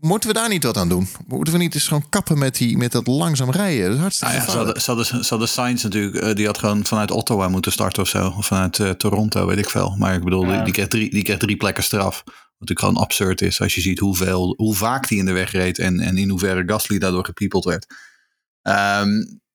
Moeten 0.00 0.28
we 0.28 0.34
daar 0.34 0.48
niet 0.48 0.64
wat 0.64 0.76
aan 0.76 0.88
doen? 0.88 1.08
Moeten 1.26 1.52
we 1.52 1.58
niet 1.58 1.74
eens 1.74 1.88
gewoon 1.88 2.08
kappen 2.08 2.38
met, 2.38 2.56
die, 2.56 2.76
met 2.76 2.92
dat 2.92 3.06
langzaam 3.06 3.50
rijden? 3.50 3.84
Dat 3.84 3.94
is 3.94 4.00
hartstikke 4.00 4.34
Nou 4.34 4.46
ja, 4.46 4.50
ze 4.50 4.58
gevaarlijk. 4.58 4.78
hadden, 4.78 5.04
ze 5.04 5.10
hadden, 5.10 5.24
ze 5.24 5.30
hadden 5.30 5.48
Sainz 5.48 5.82
natuurlijk, 5.82 6.36
die 6.36 6.46
had 6.46 6.58
gewoon 6.58 6.84
vanuit 6.84 7.10
Ottawa 7.10 7.48
moeten 7.48 7.72
starten 7.72 8.02
of 8.02 8.08
zo. 8.08 8.34
Of 8.36 8.46
vanuit 8.46 8.78
eh, 8.78 8.90
Toronto, 8.90 9.46
weet 9.46 9.58
ik 9.58 9.70
veel. 9.70 9.94
Maar 9.98 10.14
ik 10.14 10.24
bedoel, 10.24 10.46
die, 10.46 10.62
die, 10.62 10.72
kreeg 10.72 10.88
drie, 10.88 11.10
die 11.10 11.22
kreeg 11.22 11.38
drie 11.38 11.56
plekken 11.56 11.82
straf. 11.84 12.22
Wat 12.24 12.34
natuurlijk 12.58 12.80
gewoon 12.80 12.96
absurd 12.96 13.40
is 13.40 13.60
als 13.60 13.74
je 13.74 13.80
ziet 13.80 13.98
hoeveel, 13.98 14.54
hoe 14.56 14.74
vaak 14.74 15.08
die 15.08 15.18
in 15.18 15.24
de 15.24 15.32
weg 15.32 15.50
reed. 15.52 15.78
En, 15.78 16.00
en 16.00 16.16
in 16.18 16.28
hoeverre 16.28 16.62
Gasly 16.66 16.98
daardoor 16.98 17.24
gepiepeld 17.24 17.64
werd. 17.64 17.86
Ehm, 18.62 19.08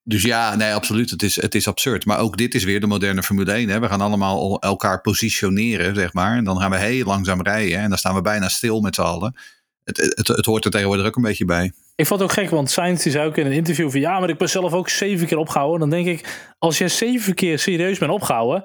dus 0.08 0.22
ja, 0.24 0.56
nee, 0.56 0.74
absoluut. 0.74 1.10
Het 1.10 1.24
is, 1.24 1.42
het 1.42 1.56
is 1.56 1.68
absurd. 1.68 2.06
Maar 2.06 2.20
ook 2.20 2.38
dit 2.38 2.54
is 2.54 2.64
weer 2.64 2.80
de 2.80 2.88
moderne 2.88 3.24
Formule 3.24 3.52
1. 3.52 3.70
Hè. 3.70 3.80
We 3.80 3.88
gaan 3.88 4.02
allemaal 4.02 4.40
el- 4.40 4.60
elkaar 4.70 5.02
positioneren, 5.02 5.96
zeg 5.96 6.14
maar. 6.14 6.38
En 6.38 6.44
dan 6.44 6.60
gaan 6.60 6.72
we 6.72 6.78
heel 6.78 7.06
langzaam 7.06 7.42
rijden. 7.42 7.80
En 7.80 7.90
dan 7.90 7.98
staan 7.98 8.16
we 8.16 8.22
bijna 8.22 8.48
stil 8.50 8.82
met 8.82 8.96
z'n 8.96 9.02
allen. 9.02 9.36
Het, 9.84 9.98
het, 10.16 10.28
het 10.28 10.46
hoort 10.46 10.66
er 10.66 10.72
tegenwoordig 10.72 11.06
ook 11.06 11.16
een 11.16 11.22
beetje 11.22 11.46
bij. 11.46 11.72
Ik 11.96 12.06
vond 12.08 12.20
het 12.20 12.30
ook 12.30 12.36
gek, 12.36 12.50
want 12.50 12.70
Sainz 12.70 13.04
die 13.04 13.12
zei 13.12 13.28
ook 13.28 13.38
in 13.38 13.46
een 13.46 13.52
interview 13.52 13.92
van... 13.92 14.00
ja, 14.00 14.20
maar 14.20 14.30
ik 14.30 14.38
ben 14.38 14.50
zelf 14.50 14.74
ook 14.74 14.90
zeven 14.90 15.28
keer 15.28 15.38
opgehouden. 15.38 15.80
Dan 15.80 15.90
denk 15.90 16.08
ik, 16.08 16.48
als 16.60 16.78
je 16.78 16.88
zeven 16.88 17.34
keer 17.34 17.60
serieus 17.60 17.98
bent 18.00 18.12
opgehouden... 18.12 18.64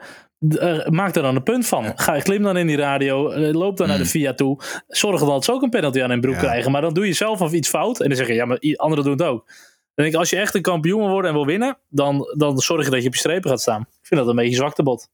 eh, 0.59 0.87
maak 0.87 1.15
er 1.17 1.23
dan 1.23 1.37
een 1.37 1.43
punt 1.43 1.67
van. 1.67 1.93
Ga, 1.97 2.19
klim 2.19 2.43
dan 2.43 2.56
in 2.56 2.67
die 2.67 2.77
radio, 2.77 3.31
eh, 3.31 3.53
loop 3.55 3.77
dan 3.77 3.89
naar 3.89 3.99
de 3.99 4.06
VIA 4.06 4.35
toe. 4.35 4.61
Zorg 4.89 5.21
dat 5.21 5.44
ze 5.44 5.53
ook 5.53 5.62
een 5.62 5.71
penalty 5.71 6.03
aan 6.03 6.11
hun 6.11 6.21
broek 6.21 6.35
Ja. 6.35 6.41
krijgen. 6.41 6.71
Maar 6.71 6.81
dan 6.81 6.94
doe 6.94 7.06
je 7.06 7.12
zelf 7.12 7.41
of 7.41 7.53
iets 7.53 7.69
fout. 7.69 8.00
En 8.00 8.09
dan 8.09 8.17
zeg 8.17 8.27
je, 8.27 8.35
ja, 8.35 8.44
maar 8.44 8.59
anderen 8.77 9.05
doen 9.05 9.12
het 9.12 9.23
ook. 9.23 9.50
Dan 9.94 10.05
denk 10.05 10.12
ik, 10.12 10.21
als 10.21 10.31
je 10.31 10.37
echt 10.37 10.55
een 10.55 10.62
kampioen 10.62 11.00
wil 11.00 11.09
worden 11.09 11.31
en 11.31 11.37
wil 11.37 11.47
winnen... 11.47 11.79
dan, 11.89 12.35
dan 12.37 12.59
zorg 12.59 12.85
je 12.85 12.91
dat 12.91 13.00
je 13.00 13.06
op 13.06 13.15
je 13.15 13.21
strepen 13.21 13.50
gaat 13.50 13.61
staan. 13.61 13.81
Ik 13.81 14.06
vind 14.06 14.21
dat 14.21 14.29
een 14.29 14.37
beetje 14.37 14.56
zwaktebod. 14.56 15.09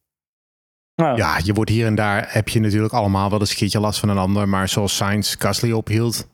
Nou, 0.95 1.17
Ja, 1.17 1.41
je 1.45 1.53
wordt 1.53 1.71
hier 1.71 1.87
en 1.87 1.95
daar, 1.95 2.27
heb 2.29 2.49
je 2.49 2.61
natuurlijk 2.61 2.93
allemaal 2.93 3.31
wel 3.31 3.41
eens 3.41 3.51
een 3.51 3.57
keertje 3.57 3.81
last 3.81 4.01
van 4.01 4.09
een 4.09 4.19
ander. 4.19 4.49
Maar 4.49 4.69
zoals 4.69 4.97
Sainz 4.97 5.35
Gasly 5.39 5.73
ophield, 5.73 6.29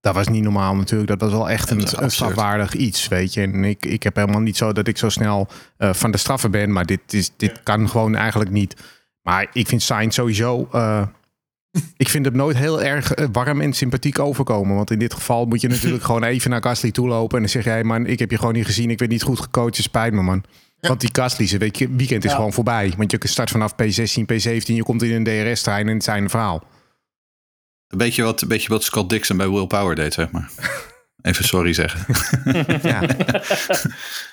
dat 0.00 0.14
was 0.14 0.28
niet 0.28 0.42
normaal 0.42 0.74
natuurlijk. 0.74 1.10
Dat 1.10 1.20
was 1.20 1.30
wel 1.30 1.50
echt 1.50 1.70
een, 1.70 2.02
een 2.02 2.10
strafwaardig 2.10 2.74
iets, 2.74 3.08
weet 3.08 3.34
je. 3.34 3.42
En 3.42 3.64
ik, 3.64 3.84
ik 3.84 4.02
heb 4.02 4.16
helemaal 4.16 4.40
niet 4.40 4.56
zo 4.56 4.72
dat 4.72 4.86
ik 4.88 4.98
zo 4.98 5.08
snel 5.08 5.48
eh, 5.76 5.92
van 5.92 6.10
de 6.10 6.18
straffen 6.18 6.50
ben. 6.50 6.72
Maar 6.72 6.86
dit, 6.86 7.12
is, 7.12 7.30
dit 7.36 7.62
kan 7.62 7.88
gewoon 7.88 8.14
eigenlijk 8.14 8.50
niet. 8.50 8.76
Maar 9.22 9.50
ik 9.52 9.66
vind 9.68 9.82
Sainz 9.82 10.14
sowieso... 10.14 10.68
eh, 10.72 11.06
ik 11.96 12.08
vind 12.08 12.24
hem 12.24 12.36
nooit 12.36 12.56
heel 12.56 12.82
erg 12.82 13.12
eh, 13.14 13.26
warm 13.32 13.60
en 13.60 13.72
sympathiek 13.72 14.18
overkomen. 14.18 14.76
Want 14.76 14.90
in 14.90 14.98
dit 14.98 15.14
geval 15.14 15.44
moet 15.46 15.60
je 15.60 15.68
natuurlijk 15.74 16.04
gewoon 16.04 16.24
even 16.24 16.50
naar 16.50 16.62
Gasly 16.62 16.90
toe 16.90 17.08
lopen. 17.08 17.36
En 17.36 17.42
dan 17.42 17.50
zeg 17.52 17.64
jij, 17.64 17.84
man, 17.84 18.06
ik 18.06 18.18
heb 18.18 18.30
je 18.30 18.38
gewoon 18.38 18.54
niet 18.54 18.66
gezien. 18.66 18.90
Ik 18.90 18.98
werd 18.98 19.10
niet 19.10 19.22
goed 19.22 19.40
gecoacht. 19.40 19.76
Het 19.76 19.84
spijt 19.84 20.12
me, 20.12 20.22
man. 20.22 20.44
Want 20.80 21.00
die 21.00 21.10
Gasly, 21.12 21.46
zijn 21.46 21.60
week- 21.60 21.86
weekend 21.90 22.24
is 22.24 22.30
Ja. 22.30 22.36
gewoon 22.36 22.52
voorbij. 22.52 22.92
Want 22.96 23.10
je 23.10 23.18
start 23.22 23.50
vanaf 23.50 23.72
P16, 23.72 24.22
P17. 24.32 24.74
Je 24.74 24.82
komt 24.82 25.02
in 25.02 25.26
een 25.26 25.52
DRS-trein 25.52 25.88
en 25.88 25.94
het 25.94 26.04
zijn 26.04 26.22
een 26.22 26.30
verhaal. 26.30 26.64
Een 27.88 27.98
beetje 27.98 28.22
wat, 28.22 28.42
een 28.42 28.48
beetje 28.48 28.68
wat 28.68 28.82
Scott 28.82 29.10
Dixon 29.10 29.36
bij 29.36 29.48
Will 29.48 29.66
Power 29.66 29.94
deed, 29.94 30.12
zeg 30.14 30.30
maar. 30.30 30.50
Even 31.22 31.44
sorry 31.44 31.72
zeggen. 31.72 32.00
Ja. 32.82 33.02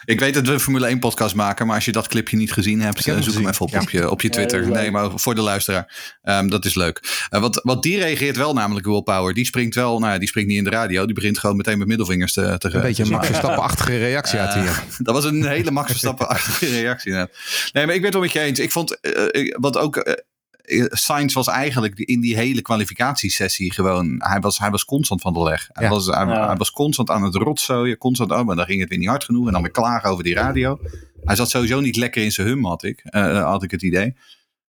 Ik 0.06 0.20
weet 0.20 0.34
dat 0.34 0.48
we 0.48 0.54
een 0.54 0.60
Formule 0.60 0.88
1 0.88 1.00
podcast 1.00 1.36
maken, 1.36 1.66
maar 1.66 1.76
als 1.76 1.86
je 1.86 1.92
dat 1.92 2.08
clipje 2.08 2.38
niet 2.38 2.52
gezien 2.52 2.82
hebt, 2.82 3.06
heb 3.06 3.16
eh, 3.16 3.22
zoek 3.22 3.34
hem 3.34 3.48
even 3.48 3.66
op, 3.66 3.72
Ja. 3.72 3.82
op 3.82 3.90
je, 3.90 4.10
op 4.10 4.22
je 4.22 4.30
Twitter. 4.30 4.68
nee, 4.70 4.92
maar 4.92 5.10
voor 5.16 5.36
de 5.36 5.42
luisteraar. 5.42 6.18
Ehm, 6.22 6.48
dat 6.48 6.66
is 6.66 6.76
leuk. 6.76 7.26
Eh, 7.30 7.42
wat, 7.42 7.60
wat 7.64 7.84
die 7.84 7.98
reageert 8.00 8.38
wel 8.38 8.54
namelijk, 8.54 8.86
Will 8.86 9.02
Power. 9.02 9.34
Die 9.34 9.46
springt 9.46 9.76
wel, 9.76 10.00
nou 10.00 10.14
ja, 10.14 10.20
die 10.20 10.28
springt 10.28 10.50
niet 10.50 10.58
in 10.58 10.64
de 10.64 10.70
radio. 10.70 11.06
Die 11.06 11.16
begint 11.16 11.38
gewoon 11.40 11.56
meteen 11.58 11.78
met 11.78 11.88
middelvingers 11.88 12.34
te, 12.34 12.56
te 12.58 12.74
Een 12.74 12.82
beetje 12.82 13.04
een 13.04 13.10
Max 13.10 13.28
Verstappen-achtige 13.28 13.98
reactie 13.98 14.40
uit 14.40 14.54
hier. 14.54 14.84
dat 15.06 15.16
was 15.16 15.26
een 15.26 15.48
hele 15.48 15.72
Max 15.72 15.88
Verstappen-achtige 15.90 16.66
reactie. 16.66 17.12
Nee, 17.12 17.26
maar 17.74 17.96
ik 17.96 18.02
ben 18.02 18.04
het 18.04 18.14
wel 18.14 18.22
met 18.22 18.32
je 18.32 18.40
eens. 18.40 18.60
Ik 18.60 18.72
vond, 18.72 19.00
eh, 19.00 19.56
wat 19.60 19.78
ook... 19.78 20.24
eh, 20.70 20.80
eh, 20.80 20.86
Sainz 20.90 21.34
was 21.34 21.48
eigenlijk 21.48 22.00
in 22.00 22.22
die 22.22 22.36
hele 22.36 22.62
kwalificatiesessie 22.62 23.74
gewoon... 23.74 24.16
Hij 24.18 24.40
was, 24.40 24.58
hij 24.60 24.70
was 24.70 24.86
constant 24.86 25.22
van 25.22 25.34
de 25.34 25.44
leg. 25.44 25.70
Hij, 25.72 25.84
Ja. 25.84 25.90
was, 25.90 26.06
hij, 26.06 26.26
Ja. 26.26 26.48
hij 26.48 26.56
was 26.56 26.72
constant 26.72 27.10
aan 27.10 27.24
het 27.24 27.36
rotzooien. 27.36 27.98
Constant, 27.98 28.32
oh, 28.32 28.44
maar 28.46 28.56
dan 28.56 28.66
ging 28.66 28.80
het 28.80 28.90
weer 28.90 28.98
niet 28.98 29.08
hard 29.08 29.24
genoeg. 29.24 29.46
En 29.48 29.54
dan 29.54 29.62
weer 29.62 29.72
klagen 29.72 30.10
over 30.10 30.24
die 30.24 30.34
radio. 30.36 30.80
Hij 31.24 31.36
zat 31.36 31.50
sowieso 31.50 31.80
niet 31.80 31.96
lekker 31.96 32.24
in 32.24 32.32
zijn 32.32 32.48
hum, 32.48 32.66
had 32.66 32.84
ik, 32.84 33.00
eh, 33.04 33.44
had 33.44 33.64
ik 33.64 33.72
het 33.72 33.82
idee. 33.82 34.16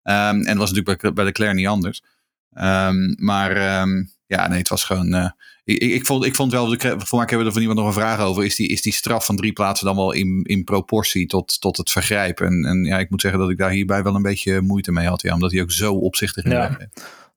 Ehm, 0.02 0.34
en 0.36 0.44
dat 0.44 0.56
was 0.56 0.70
natuurlijk 0.72 1.00
bij, 1.00 1.12
bij 1.12 1.24
de 1.24 1.32
Claire 1.32 1.56
niet 1.56 1.66
anders. 1.66 2.02
Ehm, 2.52 3.14
maar 3.24 3.50
ehm, 3.56 4.04
ja, 4.26 4.48
nee, 4.48 4.58
het 4.58 4.68
was 4.68 4.84
gewoon... 4.84 5.12
eh, 5.14 5.30
ik, 5.64 5.82
ik, 5.82 5.90
ik 5.90 6.06
vond, 6.06 6.24
ik 6.24 6.34
vond 6.34 6.52
wel, 6.52 6.66
voor 6.66 6.78
mij 6.78 6.98
hebben 7.18 7.38
we 7.38 7.44
er 7.44 7.52
van 7.52 7.60
iemand 7.60 7.78
nog 7.78 7.88
een 7.88 8.00
vraag 8.00 8.20
over. 8.20 8.44
Is 8.44 8.56
die, 8.56 8.68
is 8.68 8.82
die 8.82 8.92
straf 8.92 9.24
van 9.24 9.36
drie 9.36 9.52
plaatsen 9.52 9.86
dan 9.86 9.96
wel 9.96 10.12
in, 10.12 10.40
in 10.42 10.64
proportie 10.64 11.26
tot, 11.26 11.60
tot 11.60 11.76
het 11.76 11.90
vergrijp? 11.90 12.40
En, 12.40 12.64
en 12.64 12.84
ja, 12.84 12.98
ik 12.98 13.10
moet 13.10 13.20
zeggen 13.20 13.40
dat 13.40 13.50
ik 13.50 13.58
daar 13.58 13.70
hierbij 13.70 14.02
wel 14.02 14.14
een 14.14 14.22
beetje 14.22 14.60
moeite 14.60 14.92
mee 14.92 15.06
had. 15.06 15.22
Ja, 15.22 15.34
omdat 15.34 15.52
hij 15.52 15.62
ook 15.62 15.72
zo 15.72 15.94
opzichtig 15.94 16.44
in 16.44 16.50
de 16.50 16.56
Ja. 16.56 16.78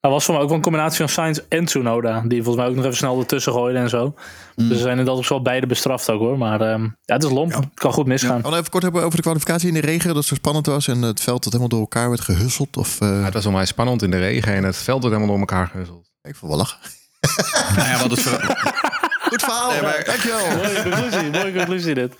Dat 0.03 0.11
was 0.11 0.25
voor 0.25 0.33
mij 0.33 0.43
ook 0.43 0.49
wel 0.49 0.57
een 0.57 0.63
combinatie 0.63 0.97
van 0.97 1.09
Sainz 1.09 1.39
en 1.49 1.65
Tsunoda. 1.65 2.21
Die 2.21 2.43
volgens 2.43 2.55
mij 2.55 2.65
ook 2.67 2.75
nog 2.75 2.85
even 2.85 2.97
snel 2.97 3.19
ertussen 3.19 3.53
gooiden 3.53 3.81
en 3.81 3.89
zo. 3.89 4.13
Dus 4.55 4.67
ze 4.67 4.77
zijn 4.77 4.99
in 4.99 5.05
dat 5.05 5.13
opzicht 5.13 5.29
wel 5.29 5.41
beide 5.41 5.67
bestraft 5.67 6.09
ook 6.09 6.19
hoor. 6.19 6.37
Maar 6.37 6.61
ehm, 6.61 6.81
ja, 6.83 7.13
het 7.13 7.23
is 7.23 7.29
lomp. 7.29 7.53
Het 7.53 7.67
kan 7.73 7.93
goed 7.93 8.05
misgaan. 8.05 8.41
Gaan 8.41 8.51
we 8.51 8.57
even 8.57 8.69
kort 8.69 8.83
hebben 8.83 9.03
over 9.03 9.15
de 9.15 9.21
kwalificatie 9.21 9.67
in 9.67 9.73
de 9.73 9.79
regen. 9.79 10.07
Dat 10.07 10.15
het 10.15 10.25
zo 10.25 10.35
spannend 10.35 10.65
was 10.65 10.87
en 10.87 11.01
het 11.01 11.21
veld 11.21 11.43
dat 11.43 11.53
helemaal 11.53 11.69
door 11.69 11.79
elkaar 11.79 12.09
werd 12.09 12.21
gehusseld. 12.21 12.77
Of, 12.77 13.01
eh, 13.01 13.07
Ja, 13.07 13.23
het 13.23 13.33
was 13.33 13.45
onwijs 13.45 13.69
spannend 13.69 14.01
in 14.01 14.11
de 14.11 14.17
regen 14.17 14.53
en 14.53 14.63
het 14.63 14.77
veld 14.77 15.01
werd 15.01 15.13
helemaal 15.13 15.37
door 15.37 15.47
elkaar 15.47 15.67
gehuzzeld. 15.67 16.11
Ik 16.21 16.35
vond 16.35 16.51
wel 16.51 16.61
lachen. 16.61 16.79
Nou 17.75 17.87
ja, 17.89 17.99
wat 17.99 18.11
het 18.11 18.21
ver- 18.21 18.57
Goed 19.29 19.41
verhaal. 19.41 19.71
Nee, 19.71 19.81
maar- 19.81 20.03
Dankjewel. 20.05 20.55
Mooie 20.55 20.81
conclusie, 20.83 21.29
mooie 21.31 21.53
conclusie 21.53 21.93
dit. 21.93 22.13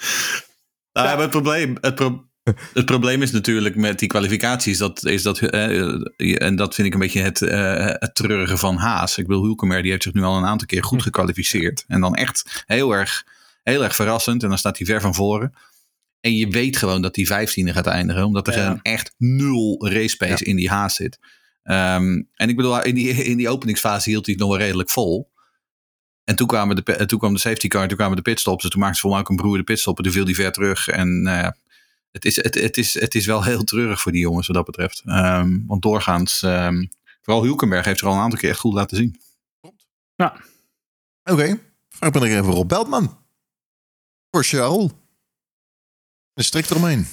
Nou, 0.94 1.08
maar 1.08 1.18
het 1.18 1.30
probleem, 1.30 1.78
het, 1.82 1.96
pro- 1.96 2.26
het 2.74 2.86
probleem 2.86 3.22
is 3.22 3.32
natuurlijk 3.32 3.76
met 3.76 4.00
die 4.00 4.08
kwalificaties. 4.08 4.78
Dat, 4.78 5.06
is 5.06 5.24
dat, 5.24 5.40
eh, 5.40 6.42
en 6.42 6.56
dat 6.56 6.76
vind 6.76 6.88
ik 6.88 6.94
een 6.94 7.00
beetje 7.00 7.22
het, 7.22 7.42
eh, 7.42 7.86
het 7.88 8.16
treurige 8.16 8.58
van 8.58 8.78
Haas. 8.78 9.18
Ik 9.18 9.28
bedoel, 9.28 9.44
Hulkenberg 9.44 9.82
die 9.82 9.92
heeft 9.92 10.04
zich 10.04 10.14
nu 10.14 10.22
al 10.24 10.38
een 10.38 10.46
aantal 10.46 10.68
keer 10.68 10.84
goed 10.84 11.02
gekwalificeerd. 11.02 11.84
En 11.88 12.02
dan 12.02 12.16
echt 12.16 12.64
heel 12.66 12.92
erg, 12.92 13.24
heel 13.64 13.84
erg 13.84 13.96
verrassend. 13.96 14.44
En 14.44 14.50
dan 14.50 14.58
staat 14.58 14.78
hij 14.78 14.88
ver 14.88 15.02
van 15.02 15.14
voren. 15.16 15.54
En 16.20 16.36
je 16.36 16.48
weet 16.48 16.78
gewoon 16.78 17.02
dat 17.02 17.16
hij 17.16 17.26
vijftiende 17.26 17.74
gaat 17.74 17.88
eindigen. 17.88 18.24
Omdat 18.26 18.48
er 18.48 18.54
Ja. 18.56 18.64
gewoon 18.64 18.80
echt 18.82 19.14
nul 19.18 19.88
race 19.90 20.18
pace 20.18 20.44
in 20.46 20.56
die 20.56 20.70
Haas 20.70 20.96
zit. 20.96 21.20
Ehm, 21.64 22.22
en 22.34 22.50
ik 22.50 22.56
bedoel, 22.56 22.82
in 22.82 22.96
die, 22.96 23.10
in 23.10 23.38
die 23.38 23.50
openingsfase 23.50 24.10
hield 24.10 24.26
hij 24.26 24.36
het 24.36 24.44
nog 24.44 24.52
wel 24.52 24.66
redelijk 24.66 24.90
vol. 24.90 25.32
En 26.24 26.36
toen, 26.36 26.48
kwamen 26.48 26.76
de, 26.76 27.06
toen 27.06 27.20
kwam 27.20 27.34
de 27.34 27.40
safety 27.40 27.68
car, 27.68 27.88
toen 27.88 27.98
kwamen 27.98 28.16
de 28.16 28.22
pitstops. 28.22 28.64
En 28.64 28.70
toen 28.70 28.80
maakte 28.80 28.96
ze 28.96 29.02
volgens 29.02 29.24
mij 29.24 29.32
ook 29.32 29.40
een 29.40 29.46
broer 29.46 29.58
de 29.58 29.74
pitstop. 29.74 29.98
En 29.98 30.04
toen 30.04 30.14
viel 30.14 30.26
die 30.26 30.36
ver 30.36 30.52
terug. 30.52 30.88
En 30.88 31.22
nou 31.22 31.54
het, 32.12 32.26
is, 32.26 32.36
het, 32.36 32.56
het, 32.56 32.78
is, 32.78 33.00
het 33.00 33.16
is 33.16 33.26
wel 33.26 33.44
heel 33.44 33.64
treurig 33.64 34.02
voor 34.02 34.12
die 34.12 34.22
jongens 34.22 34.48
wat 34.48 34.56
dat 34.56 34.66
betreft. 34.66 35.02
Ehm, 35.06 35.66
want 35.66 35.82
doorgaans, 35.82 36.42
ehm, 36.42 36.86
vooral 37.22 37.44
Hulkenberg 37.44 37.86
heeft 37.86 38.02
er 38.02 38.08
al 38.08 38.14
een 38.14 38.20
aantal 38.20 38.40
keer 38.40 38.50
echt 38.50 38.60
goed 38.60 38.74
laten 38.74 38.98
zien. 38.98 39.22
Oké, 41.24 41.60
vraag 41.90 42.12
ben 42.12 42.22
ik 42.22 42.32
even 42.32 42.52
Rob 42.54 42.68
Beltman. 42.68 43.18
Voor 44.32 44.44
Charles. 44.44 44.92
Een 46.34 46.44
strik 46.44 46.70
eromheen. 46.70 47.08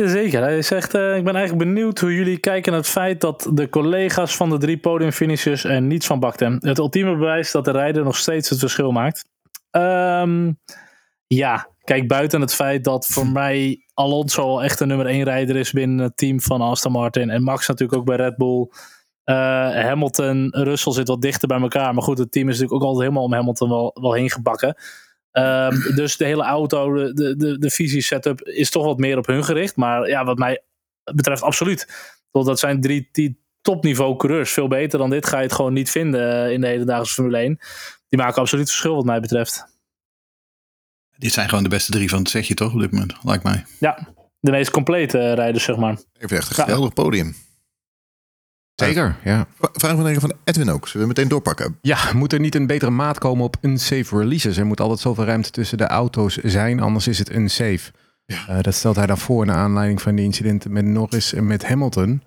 Jazeker. 0.00 0.42
Hij 0.42 0.62
zegt, 0.62 0.94
eh, 0.94 1.16
ik 1.16 1.24
ben 1.24 1.34
eigenlijk 1.34 1.68
benieuwd 1.68 1.98
hoe 1.98 2.14
jullie 2.14 2.38
kijken 2.38 2.72
naar 2.72 2.80
het 2.80 2.90
feit 2.90 3.20
dat 3.20 3.50
de 3.52 3.68
collega's 3.68 4.36
van 4.36 4.50
de 4.50 4.58
drie 4.58 4.78
podiumfinishers 4.78 5.64
er 5.64 5.82
niets 5.82 6.06
van 6.06 6.20
bakten. 6.20 6.58
Het 6.60 6.78
ultieme 6.78 7.16
bewijs 7.16 7.50
dat 7.50 7.64
de 7.64 7.70
rijder 7.70 8.04
nog 8.04 8.16
steeds 8.16 8.48
het 8.48 8.58
verschil 8.58 8.92
maakt. 8.92 9.24
Ehm, 9.70 10.52
ja, 11.26 11.68
kijk, 11.84 12.08
buiten 12.08 12.40
het 12.40 12.54
feit 12.54 12.84
dat 12.84 13.06
voor 13.06 13.26
mij 13.42 13.84
Alonso 13.94 14.42
al 14.42 14.62
echt 14.62 14.80
een 14.80 14.88
nummer 14.88 15.06
één 15.06 15.24
rijder 15.24 15.56
is 15.56 15.72
binnen 15.72 15.98
het 15.98 16.16
team 16.16 16.40
van 16.40 16.60
Aston 16.60 16.92
Martin. 16.92 17.30
En 17.30 17.42
Max 17.42 17.68
natuurlijk 17.68 17.98
ook 17.98 18.06
bij 18.06 18.16
Red 18.16 18.36
Bull. 18.36 18.68
Uh, 19.24 19.36
Hamilton, 19.70 20.48
Russell 20.50 20.92
zit 20.92 21.08
wat 21.08 21.20
dichter 21.20 21.48
bij 21.48 21.60
elkaar. 21.60 21.94
Maar 21.94 22.02
goed, 22.02 22.18
het 22.18 22.32
team 22.32 22.48
is 22.48 22.58
natuurlijk 22.58 22.82
ook 22.82 22.88
altijd 22.88 23.02
helemaal 23.02 23.24
om 23.24 23.32
Hamilton 23.32 23.68
wel, 23.68 23.96
wel 24.00 24.12
heen 24.12 24.30
gebakken. 24.30 24.76
Um, 25.38 25.94
dus 25.94 26.16
de 26.16 26.24
hele 26.24 26.42
auto, 26.42 27.12
de, 27.12 27.36
de, 27.36 27.58
de 27.58 27.70
visie 27.70 28.00
setup 28.00 28.42
is 28.42 28.70
toch 28.70 28.84
wat 28.84 28.98
meer 28.98 29.18
op 29.18 29.26
hun 29.26 29.44
gericht. 29.44 29.76
Maar 29.76 30.08
ja, 30.08 30.24
wat 30.24 30.38
mij 30.38 30.62
betreft 31.14 31.42
absoluut. 31.42 31.88
Dat 32.30 32.58
zijn 32.58 32.80
drie 32.80 33.08
die 33.12 33.40
topniveau 33.60 34.16
coureurs. 34.16 34.52
Veel 34.52 34.68
beter 34.68 34.98
dan 34.98 35.10
dit 35.10 35.26
ga 35.26 35.36
je 35.36 35.42
het 35.42 35.52
gewoon 35.52 35.72
niet 35.72 35.90
vinden 35.90 36.44
eh, 36.44 36.52
in 36.52 36.60
de 36.60 36.66
hedendaagse 36.66 37.14
Formule 37.14 37.38
1. 37.38 37.58
Die 38.08 38.18
maken 38.18 38.40
absoluut 38.40 38.68
verschil 38.68 38.94
wat 38.94 39.04
mij 39.04 39.20
betreft. 39.20 39.64
Dit 41.16 41.32
zijn 41.32 41.48
gewoon 41.48 41.64
de 41.64 41.70
beste 41.70 41.90
drie 41.90 42.08
van 42.08 42.18
het 42.18 42.28
setje 42.28 42.54
toch 42.54 42.74
op 42.74 42.80
dit 42.80 42.90
moment, 42.90 43.14
lijkt 43.22 43.44
mij. 43.44 43.64
Ja, 43.80 44.14
de 44.40 44.50
meest 44.50 44.70
complete 44.70 45.32
rijders 45.32 45.64
zeg 45.64 45.76
maar. 45.76 45.98
Heeft 46.18 46.32
echt 46.32 46.48
een 46.48 46.54
geweldig 46.54 46.92
podium. 46.92 47.34
Zeker, 48.76 49.16
ja. 49.24 49.46
Vraag 49.72 49.96
van 49.96 50.14
van 50.14 50.32
Edwin 50.44 50.70
ook. 50.70 50.88
Zullen 50.88 51.06
we 51.06 51.12
meteen 51.14 51.28
doorpakken? 51.28 51.78
Ja, 51.80 51.98
moet 52.14 52.32
er 52.32 52.40
niet 52.40 52.54
een 52.54 52.66
betere 52.66 52.90
maat 52.90 53.18
komen 53.18 53.44
op 53.44 53.56
unsafe 53.60 54.18
releases? 54.18 54.56
Er 54.56 54.66
moet 54.66 54.80
altijd 54.80 55.00
zoveel 55.00 55.24
ruimte 55.24 55.50
tussen 55.50 55.78
de 55.78 55.86
auto's 55.86 56.36
zijn, 56.36 56.80
anders 56.80 57.08
is 57.08 57.18
het 57.18 57.34
unsafe. 57.34 57.92
Ja. 58.26 58.36
Uh, 58.50 58.60
dat 58.60 58.74
stelt 58.74 58.96
hij 58.96 59.06
dan 59.06 59.18
voor 59.18 59.46
naar 59.46 59.56
aanleiding 59.56 60.02
van 60.02 60.14
die 60.14 60.24
incidenten 60.24 60.72
met 60.72 60.84
Norris 60.84 61.32
en 61.32 61.46
met 61.46 61.66
Hamilton. 61.66 62.22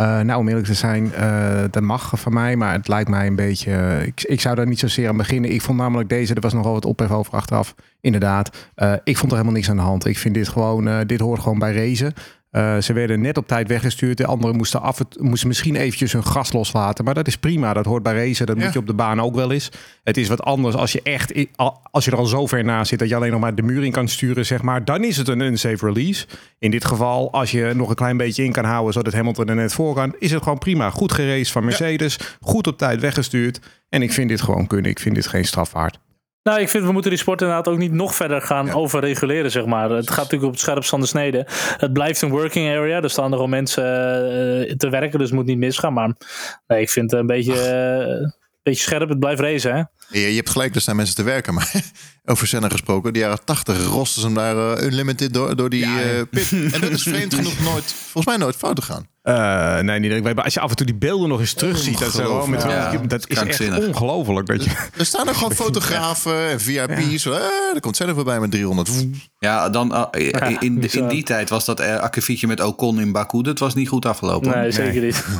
Uh, 0.00 0.20
nou, 0.20 0.40
om 0.40 0.48
eerlijk 0.48 0.66
te 0.66 0.74
zijn, 0.74 1.04
uh, 1.04 1.64
dat 1.70 1.82
mag 1.82 2.12
van 2.14 2.32
mij, 2.32 2.56
maar 2.56 2.72
het 2.72 2.88
lijkt 2.88 3.08
mij 3.08 3.26
een 3.26 3.36
beetje... 3.36 4.02
ik, 4.06 4.22
ik 4.22 4.40
zou 4.40 4.54
daar 4.54 4.66
niet 4.66 4.78
zozeer 4.78 5.08
aan 5.08 5.16
beginnen. 5.16 5.52
Ik 5.52 5.62
vond 5.62 5.78
namelijk 5.78 6.08
deze, 6.08 6.34
er 6.34 6.40
was 6.40 6.52
nogal 6.52 6.72
wat 6.72 6.84
ophef 6.84 7.10
over 7.10 7.32
achteraf. 7.32 7.74
Inderdaad, 8.00 8.56
ik 9.04 9.16
vond 9.16 9.30
er 9.30 9.36
helemaal 9.38 9.56
niks 9.56 9.70
aan 9.70 9.76
de 9.76 9.82
hand. 9.82 10.06
Ik 10.06 10.18
vind 10.18 10.34
dit 10.34 10.48
gewoon, 10.48 11.06
dit 11.06 11.20
hoort 11.20 11.40
gewoon 11.40 11.58
bij 11.58 11.74
racen. 11.74 12.12
Uh, 12.52 12.78
ze 12.78 12.92
werden 12.92 13.20
net 13.20 13.36
op 13.36 13.46
tijd 13.46 13.68
weggestuurd. 13.68 14.16
De 14.16 14.26
anderen 14.26 14.56
moesten, 14.56 14.80
af, 14.80 15.00
moesten 15.18 15.48
misschien 15.48 15.76
eventjes 15.76 16.12
hun 16.12 16.24
gas 16.24 16.52
loslaten. 16.52 17.04
Maar 17.04 17.14
dat 17.14 17.26
is 17.26 17.36
prima. 17.36 17.72
Dat 17.72 17.84
hoort 17.84 18.02
bij 18.02 18.14
racen. 18.14 18.46
Dat 18.46 18.56
moet 18.56 18.72
je 18.72 18.78
op 18.78 18.86
de 18.86 18.94
baan 18.94 19.20
ook 19.20 19.34
wel 19.34 19.52
eens. 19.52 19.70
Het 20.04 20.16
is 20.16 20.28
wat 20.28 20.42
anders 20.42 20.74
als 20.74 20.92
je 20.92 21.02
echt 21.02 21.32
als 21.90 22.04
je 22.04 22.10
er 22.10 22.16
al 22.16 22.26
zo 22.26 22.46
ver 22.46 22.64
naast 22.64 22.88
zit 22.88 22.98
dat 22.98 23.08
je 23.08 23.14
alleen 23.14 23.30
nog 23.30 23.40
maar 23.40 23.54
de 23.54 23.62
muur 23.62 23.84
in 23.84 23.92
kan 23.92 24.08
sturen, 24.08 24.46
zeg 24.46 24.62
maar. 24.62 24.84
Dan 24.84 25.04
is 25.04 25.16
het 25.16 25.28
een 25.28 25.40
unsafe 25.40 25.86
release. 25.86 26.26
In 26.58 26.70
dit 26.70 26.84
geval, 26.84 27.32
als 27.32 27.50
je 27.50 27.72
nog 27.74 27.88
een 27.88 27.94
klein 27.94 28.16
beetje 28.16 28.44
in 28.44 28.52
kan 28.52 28.64
houden 28.64 28.92
zodat 28.92 29.12
Hamilton 29.12 29.48
er 29.48 29.54
net 29.54 29.72
voor 29.72 29.94
kan, 29.94 30.14
is 30.18 30.30
het 30.30 30.42
gewoon 30.42 30.58
prima. 30.58 30.90
Goed 30.90 31.12
geraced 31.12 31.50
van 31.50 31.64
Mercedes. 31.64 32.18
Goed 32.40 32.66
op 32.66 32.78
tijd 32.78 33.00
weggestuurd. 33.00 33.60
En 33.88 34.02
ik 34.02 34.12
vind 34.12 34.28
dit 34.28 34.40
gewoon 34.40 34.66
kunnen. 34.66 34.90
Ik 34.90 34.98
vind 34.98 35.14
dit 35.14 35.26
geen 35.26 35.44
strafwaard. 35.44 35.98
Nou, 36.48 36.60
ik 36.60 36.68
vind 36.68 36.84
we 36.84 36.92
moeten 36.92 37.10
die 37.10 37.20
sport 37.20 37.40
inderdaad 37.40 37.68
ook 37.68 37.78
niet 37.78 37.92
nog 37.92 38.14
verder 38.14 38.42
gaan 38.42 38.70
overreguleren, 38.72 39.50
zeg 39.50 39.64
maar. 39.64 39.90
Het 39.90 40.08
gaat 40.08 40.16
natuurlijk 40.16 40.44
op 40.44 40.50
het 40.50 40.60
scherpst 40.60 40.90
van 40.90 41.00
de 41.00 41.06
snede. 41.06 41.46
Het 41.76 41.92
blijft 41.92 42.22
een 42.22 42.30
working 42.30 42.68
area. 42.68 43.02
Er 43.02 43.10
staan 43.10 43.32
er 43.32 43.38
al 43.38 43.46
mensen 43.46 43.84
uh, 43.84 44.74
te 44.76 44.88
werken, 44.88 45.18
dus 45.18 45.28
het 45.28 45.36
moet 45.36 45.46
niet 45.46 45.58
misgaan. 45.58 45.92
Maar 45.92 46.12
nee, 46.66 46.80
ik 46.80 46.90
vind 46.90 47.10
het 47.10 47.20
een 47.20 47.26
beetje, 47.26 47.52
uh, 47.52 48.20
een 48.20 48.34
beetje 48.62 48.82
scherp. 48.82 49.08
Het 49.08 49.18
blijft 49.18 49.40
racen, 49.40 49.74
hè? 49.74 49.78
Ja, 50.20 50.28
je 50.28 50.36
hebt 50.36 50.50
gelijk, 50.50 50.74
er 50.74 50.80
staan 50.80 50.96
mensen 50.96 51.14
te 51.14 51.22
werken. 51.22 51.54
Maar 51.54 51.72
over 52.24 52.46
Senna 52.46 52.68
gesproken, 52.68 53.12
de 53.12 53.18
jaren 53.18 53.44
80 53.44 53.86
rosten 53.86 54.20
ze 54.20 54.26
hem 54.26 54.36
daar 54.36 54.56
uh, 54.56 54.86
unlimited 54.86 55.34
door, 55.34 55.56
door 55.56 55.70
die 55.70 55.80
ja, 55.80 56.24
pit. 56.30 56.52
En 56.52 56.80
dat 56.80 56.90
is 56.90 57.02
vreemd 57.02 57.34
genoeg 57.34 57.60
nooit, 57.60 57.84
volgens 57.84 58.26
mij 58.26 58.36
nooit 58.36 58.56
fout 58.56 58.84
gegaan. 58.84 59.08
Uh, 59.28 59.78
nee, 59.78 59.98
niet 59.98 60.24
dat 60.24 60.44
als 60.44 60.54
je 60.54 60.60
af 60.60 60.70
en 60.70 60.76
toe 60.76 60.86
die 60.86 60.94
beelden 60.94 61.28
nog 61.28 61.40
eens 61.40 61.52
terugziet, 61.52 61.98
dat, 61.98 62.12
zo, 62.12 62.46
met, 62.46 62.62
ja, 62.62 62.96
dat 63.06 63.28
is 63.28 63.36
echt 63.36 63.86
ongelooflijk. 63.86 64.46
Dat 64.46 64.64
je... 64.64 64.70
Er 64.96 65.06
staan 65.06 65.28
er 65.28 65.34
gewoon 65.34 65.54
fotografen 65.64 66.48
en 66.48 66.60
VIP's. 66.60 67.22
Ja. 67.22 67.30
Uh, 67.30 67.74
er 67.74 67.80
komt 67.80 67.96
zelf 67.96 68.14
voorbij 68.14 68.40
met 68.40 68.50
300. 68.50 69.06
Ja, 69.38 69.68
dan 69.68 70.08
uh, 70.12 70.56
in, 70.58 70.90
in 70.90 71.08
die 71.08 71.22
tijd 71.22 71.48
was 71.48 71.64
dat 71.64 71.80
uh, 71.80 71.96
akkefietje 71.96 72.46
met 72.46 72.60
Ocon 72.60 73.00
in 73.00 73.12
Baku. 73.12 73.42
Dat 73.42 73.58
was 73.58 73.74
niet 73.74 73.88
goed 73.88 74.06
afgelopen. 74.06 74.50
Nee, 74.50 74.70
zeker 74.70 75.02
niet. 75.02 75.24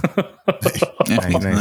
nee. 1.09 1.19
nee, 1.19 1.37
nee. 1.39 1.53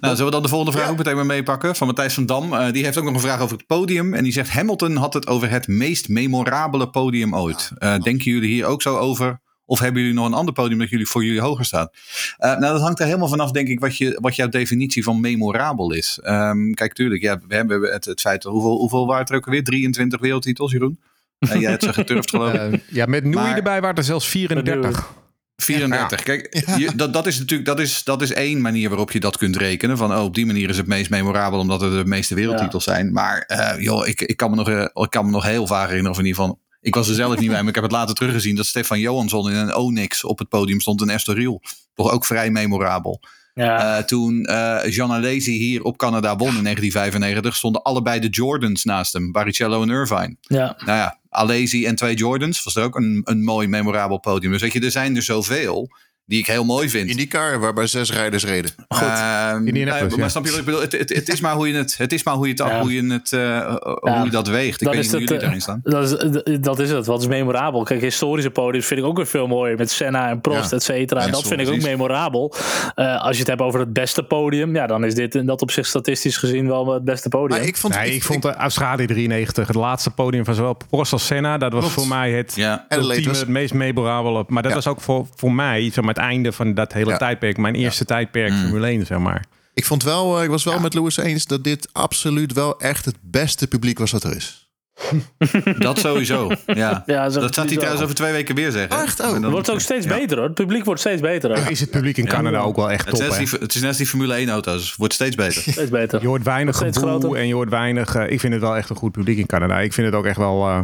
Nou, 0.00 0.16
zullen 0.16 0.24
we 0.24 0.30
dan 0.30 0.42
de 0.42 0.48
volgende 0.48 0.78
vraag 0.78 0.90
ook 0.90 0.96
meteen 0.96 1.16
maar 1.16 1.26
meepakken? 1.26 1.76
Van 1.76 1.86
Matthijs 1.86 2.14
van 2.14 2.26
Dam. 2.26 2.72
die 2.72 2.84
heeft 2.84 2.98
ook 2.98 3.04
nog 3.04 3.14
een 3.14 3.20
vraag 3.20 3.40
over 3.40 3.56
het 3.56 3.66
podium. 3.66 4.14
En 4.14 4.24
die 4.24 4.32
zegt: 4.32 4.50
Hamilton 4.50 4.96
had 4.96 5.14
het 5.14 5.26
over 5.26 5.50
het 5.50 5.68
meest 5.68 6.08
memorabele 6.08 6.90
podium 6.90 7.36
ooit. 7.36 7.70
denken 7.78 8.32
jullie 8.32 8.52
hier 8.52 8.66
ook 8.66 8.82
zo 8.82 8.96
over? 8.96 9.40
Of 9.64 9.78
hebben 9.78 10.00
jullie 10.00 10.16
nog 10.16 10.26
een 10.26 10.34
ander 10.34 10.54
podium 10.54 10.78
dat 10.78 10.90
jullie 10.90 11.06
voor 11.06 11.24
jullie 11.24 11.40
hoger 11.40 11.64
staat? 11.64 11.92
Uh, 12.38 12.58
nou, 12.58 12.72
dat 12.72 12.80
hangt 12.80 13.00
er 13.00 13.06
helemaal 13.06 13.28
vanaf, 13.28 13.50
denk 13.50 13.68
ik, 13.68 13.80
wat, 13.80 13.96
je, 13.96 14.18
wat 14.20 14.36
jouw 14.36 14.48
definitie 14.48 15.04
van 15.04 15.20
memorabel 15.20 15.92
is. 15.92 16.20
Um, 16.24 16.74
kijk, 16.74 16.92
tuurlijk, 16.92 17.22
ja, 17.22 17.40
we 17.48 17.54
hebben 17.54 17.92
het, 17.92 18.04
het 18.04 18.20
feit, 18.20 18.42
hoeveel, 18.42 18.78
hoeveel 18.78 19.06
waren 19.06 19.26
er 19.26 19.34
ook 19.34 19.46
alweer? 19.46 19.64
23 19.64 20.20
wereldtitels, 20.20 20.72
Jeroen? 20.72 21.00
Uh, 21.38 21.60
jij 21.60 21.70
hebt 21.70 21.82
ze 21.82 21.92
geturfd, 21.92 22.30
geloof 22.30 22.52
ik. 22.52 22.60
Uh, 22.60 22.78
ja, 22.98 23.06
met 23.06 23.24
Noei 23.24 23.52
erbij 23.52 23.80
waren 23.80 23.96
er 23.96 24.04
zelfs 24.04 24.28
34. 24.28 25.12
34. 25.56 26.18
Ja. 26.18 26.24
Kijk, 26.24 26.64
je, 26.78 26.96
dat, 26.96 27.12
dat 27.12 27.26
is 27.26 27.38
natuurlijk 27.38 27.68
dat 27.68 27.80
is, 27.80 28.04
dat 28.04 28.22
is 28.22 28.32
één 28.32 28.60
manier 28.60 28.88
waarop 28.88 29.10
je 29.10 29.20
dat 29.20 29.36
kunt 29.36 29.56
rekenen. 29.56 29.96
Van 29.96 30.12
oh, 30.12 30.22
op 30.22 30.34
die 30.34 30.46
manier 30.46 30.68
is 30.68 30.76
het 30.76 30.86
meest 30.86 31.10
memorabel 31.10 31.58
omdat 31.58 31.80
het 31.80 31.92
de 31.92 32.04
meeste 32.04 32.34
wereldtitels 32.34 32.84
ja. 32.84 32.92
zijn. 32.92 33.12
Maar 33.12 33.44
uh, 33.48 33.82
joh, 33.82 34.06
ik, 34.06 34.20
ik, 34.20 34.36
kan 34.36 34.50
me 34.50 34.56
nog, 34.56 34.68
ik 35.04 35.10
kan 35.10 35.24
me 35.24 35.30
nog 35.30 35.44
heel 35.44 35.66
vaak 35.66 35.86
herinneren, 35.86 36.10
of 36.10 36.18
in 36.18 36.26
ieder 36.26 36.42
geval 36.42 36.60
ik 36.82 36.94
was 36.94 37.08
er 37.08 37.14
zelf 37.14 37.38
niet 37.38 37.50
bij, 37.50 37.58
maar 37.58 37.68
ik 37.68 37.74
heb 37.74 37.84
het 37.84 37.92
later 37.92 38.14
teruggezien 38.14 38.56
dat 38.56 38.66
Stefan 38.66 39.00
Johansson 39.00 39.50
in 39.50 39.56
een 39.56 39.74
Onyx 39.74 40.24
op 40.24 40.38
het 40.38 40.48
podium 40.48 40.80
stond 40.80 41.02
in 41.02 41.10
Estoril. 41.10 41.62
Toch 41.94 42.10
ook 42.10 42.24
vrij 42.24 42.50
memorabel. 42.50 43.20
Ja. 43.54 43.98
Uh, 43.98 44.04
toen 44.04 44.46
uh, 44.50 44.78
Jean 44.88 45.12
Alesi 45.12 45.52
hier 45.52 45.82
op 45.82 45.96
Canada 45.96 46.36
won 46.36 46.56
in 46.56 46.62
1995, 46.62 47.56
stonden 47.56 47.82
allebei 47.82 48.20
de 48.20 48.28
Jordans 48.28 48.84
naast 48.84 49.12
hem, 49.12 49.32
Baricello 49.32 49.82
en 49.82 49.90
Irvine. 49.90 50.36
Ja. 50.40 50.76
Nou 50.84 50.98
ja, 50.98 51.18
Alesi 51.28 51.86
en 51.86 51.94
twee 51.94 52.14
Jordans 52.14 52.62
was 52.62 52.76
er 52.76 52.84
ook 52.84 52.96
een, 52.96 53.20
een 53.24 53.44
mooi 53.44 53.68
memorabel 53.68 54.18
podium. 54.18 54.52
Dus 54.52 54.60
weet 54.60 54.72
je, 54.72 54.80
er 54.80 54.90
zijn 54.90 55.16
er 55.16 55.22
zoveel 55.22 55.90
die 56.24 56.38
ik 56.38 56.46
heel 56.46 56.64
mooi 56.64 56.90
vind. 56.90 57.10
In 57.10 57.16
die 57.16 57.26
car 57.26 57.60
waarbij 57.60 57.86
zes 57.86 58.12
rijders 58.12 58.44
reden. 58.44 58.70
Goed. 58.88 59.02
Uh, 59.02 59.56
nee, 59.56 59.86
maar 59.86 60.30
snap 60.30 60.44
je 60.44 60.50
wat 60.50 60.58
ik 60.58 60.64
bedoel? 60.64 60.80
Het, 60.80 60.92
het, 60.92 61.14
het, 61.14 61.28
is 61.28 61.40
maar 61.40 61.54
hoe 61.54 61.68
je 61.68 61.74
het, 61.74 61.96
het 61.98 62.12
is 62.12 62.22
maar 62.22 62.34
hoe 62.34 62.46
je 62.46 62.52
het, 62.52 62.68
ja. 62.68 62.80
hoe 62.80 62.92
je 62.92 63.12
het, 63.12 63.32
uh, 63.32 63.74
hoe 63.84 64.24
je 64.24 64.30
dat 64.30 64.48
weegt. 64.48 64.80
Ik 64.80 64.86
dat 64.86 64.94
weet 64.94 65.02
niet 65.02 65.12
hoe 65.12 65.20
jullie 65.20 65.38
daarin 65.38 65.60
staan. 65.60 65.80
Dat 65.82 66.22
is, 66.44 66.58
dat 66.60 66.78
is 66.78 66.90
het. 66.90 67.06
Wat 67.06 67.20
is 67.20 67.26
memorabel? 67.26 67.82
Kijk, 67.82 68.00
historische 68.00 68.50
podiums 68.50 68.86
vind 68.86 69.00
ik 69.00 69.06
ook 69.06 69.16
weer 69.16 69.26
veel 69.26 69.46
mooier 69.46 69.76
met 69.76 69.90
Senna 69.90 70.28
en 70.28 70.40
Prost, 70.40 70.70
ja. 70.70 70.76
et 70.76 70.82
cetera. 70.82 71.26
Dat 71.26 71.46
vind 71.46 71.60
ik 71.60 71.68
ook 71.68 71.82
memorabel. 71.82 72.54
Uh, 72.96 73.22
als 73.22 73.32
je 73.32 73.38
het 73.38 73.48
hebt 73.48 73.60
over 73.60 73.80
het 73.80 73.92
beste 73.92 74.22
podium, 74.22 74.74
ja, 74.74 74.86
dan 74.86 75.04
is 75.04 75.14
dit 75.14 75.34
in 75.34 75.46
dat 75.46 75.62
op 75.62 75.70
zich 75.70 75.86
statistisch 75.86 76.36
gezien 76.36 76.66
wel 76.66 76.92
het 76.92 77.04
beste 77.04 77.28
podium. 77.28 77.58
Maar 77.58 77.68
ik 77.68 77.76
vond, 77.76 77.94
nee, 77.94 78.06
ik, 78.06 78.14
ik 78.14 78.22
vond 78.22 78.42
de 78.42 78.54
Australië 78.54 79.06
93 79.06 79.66
het 79.66 79.76
laatste 79.76 80.10
podium 80.10 80.44
van 80.44 80.54
zowel 80.54 80.76
Prost 80.90 81.12
als 81.12 81.26
Senna. 81.26 81.58
Dat 81.58 81.72
was 81.72 81.80
Klopt. 81.80 81.94
voor 81.94 82.08
mij 82.08 82.30
het, 82.32 82.52
ja. 82.54 82.86
ultieme, 82.88 83.36
het 83.36 83.48
meest 83.48 83.74
memorabele. 83.74 84.44
Maar 84.48 84.62
dat 84.62 84.72
was 84.72 84.86
ook 84.86 85.00
voor, 85.00 85.26
voor 85.36 85.52
mij 85.52 85.90
zeg 85.90 86.04
maar, 86.04 86.11
het 86.12 86.22
einde 86.22 86.52
van 86.52 86.74
dat 86.74 86.92
hele 86.92 87.10
ja. 87.10 87.16
tijdperk. 87.16 87.56
Mijn 87.56 87.74
eerste 87.74 88.04
ja. 88.08 88.14
tijdperk 88.14 88.50
mm. 88.50 88.58
Formule 88.58 88.86
1, 88.86 89.06
zeg 89.06 89.18
maar. 89.18 89.44
Ik 89.74 89.84
vond 89.84 90.02
wel, 90.02 90.38
uh, 90.38 90.44
ik 90.44 90.50
was 90.50 90.64
wel 90.64 90.74
ja. 90.74 90.80
met 90.80 90.94
Lewis 90.94 91.16
eens 91.16 91.46
dat 91.46 91.64
dit 91.64 91.88
absoluut 91.92 92.52
wel 92.52 92.80
echt 92.80 93.04
het 93.04 93.16
beste 93.20 93.66
publiek 93.66 93.98
was 93.98 94.10
wat 94.10 94.24
er 94.24 94.36
is. 94.36 94.62
dat 95.78 95.98
sowieso. 95.98 96.50
Ja. 96.66 97.02
ja 97.06 97.24
dat, 97.28 97.34
dat 97.34 97.54
gaat 97.54 97.66
hij 97.66 97.76
trouwens 97.76 98.02
over 98.02 98.14
twee 98.14 98.32
weken 98.32 98.54
weer 98.54 98.70
zeggen. 98.70 99.02
Echt? 99.02 99.20
Oh. 99.20 99.32
Het 99.32 99.44
wordt 99.44 99.70
ook 99.70 99.80
steeds 99.80 100.06
beter 100.06 100.36
hoor. 100.36 100.46
Het 100.46 100.54
publiek 100.54 100.84
wordt 100.84 101.00
steeds 101.00 101.20
beter. 101.20 101.58
Hoor. 101.58 101.70
Is 101.70 101.80
het 101.80 101.90
publiek 101.90 102.16
in 102.16 102.26
Canada 102.26 102.58
ook 102.58 102.76
wel 102.76 102.90
echt 102.90 103.08
top? 103.08 103.18
Het 103.18 103.30
is, 103.30 103.38
net 103.38 103.50
die, 103.50 103.58
het 103.60 103.74
is 103.74 103.80
net 103.80 103.96
die 103.96 104.06
Formule 104.06 104.34
1 104.34 104.48
auto's. 104.48 104.88
Het 104.88 104.96
wordt 104.96 105.14
steeds 105.14 105.36
beter. 105.36 105.62
steeds 105.72 105.90
beter. 105.90 106.20
Je 106.20 106.26
hoort 106.26 106.42
weinig 106.42 106.76
gevoel 106.76 107.36
en 107.36 107.46
je 107.46 107.54
hoort 107.54 107.70
weinig... 107.70 108.16
Uh, 108.16 108.30
ik 108.30 108.40
vind 108.40 108.52
het 108.52 108.62
wel 108.62 108.76
echt 108.76 108.90
een 108.90 108.96
goed 108.96 109.12
publiek 109.12 109.38
in 109.38 109.46
Canada. 109.46 109.80
Ik 109.80 109.92
vind 109.92 110.06
het 110.06 110.16
ook 110.16 110.26
echt 110.26 110.36
wel... 110.36 110.68
Uh, 110.68 110.80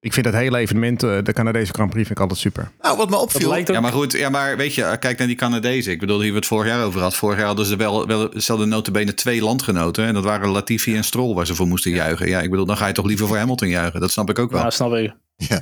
ik 0.00 0.12
vind 0.12 0.26
dat 0.26 0.34
hele 0.34 0.58
evenement, 0.58 1.00
de 1.00 1.32
Canadese 1.32 1.72
Grand 1.72 1.90
Prix, 1.90 2.06
vind 2.06 2.18
ik 2.18 2.24
altijd 2.24 2.40
super. 2.40 2.70
Nou, 2.80 2.96
wat 2.96 3.10
me 3.10 3.16
opviel... 3.16 3.56
Ook... 3.56 3.66
Ja, 3.66 3.80
maar 3.80 3.92
goed, 3.92 4.12
ja, 4.12 4.28
maar 4.28 4.56
weet 4.56 4.74
je, 4.74 4.96
kijk 5.00 5.18
naar 5.18 5.26
die 5.26 5.36
Canadezen. 5.36 5.92
Ik 5.92 6.00
bedoel, 6.00 6.20
hier 6.20 6.30
we 6.30 6.36
het 6.36 6.46
vorig 6.46 6.66
jaar 6.66 6.84
over 6.84 7.00
had. 7.00 7.16
Vorig 7.16 7.36
jaar 7.38 7.46
hadden 7.46 7.66
ze 7.66 7.76
wel, 7.76 8.06
wel 8.06 8.30
ze 8.36 8.50
hadden 8.52 8.68
notabene 8.68 9.14
twee 9.14 9.42
landgenoten. 9.42 10.04
En 10.04 10.14
dat 10.14 10.24
waren 10.24 10.48
Latifi 10.48 10.96
en 10.96 11.04
Stroll 11.04 11.34
waar 11.34 11.46
ze 11.46 11.54
voor 11.54 11.66
moesten 11.66 11.90
juichen. 11.90 12.28
Ja, 12.28 12.40
ik 12.40 12.50
bedoel, 12.50 12.66
dan 12.66 12.76
ga 12.76 12.86
je 12.86 12.92
toch 12.92 13.06
liever 13.06 13.26
voor 13.26 13.36
Hamilton 13.36 13.68
juichen. 13.68 14.00
Dat 14.00 14.10
snap 14.10 14.30
ik 14.30 14.38
ook 14.38 14.50
wel. 14.50 14.62
Ja, 14.62 14.70
snap 14.70 14.94
ik. 14.94 15.14
Ja. 15.36 15.60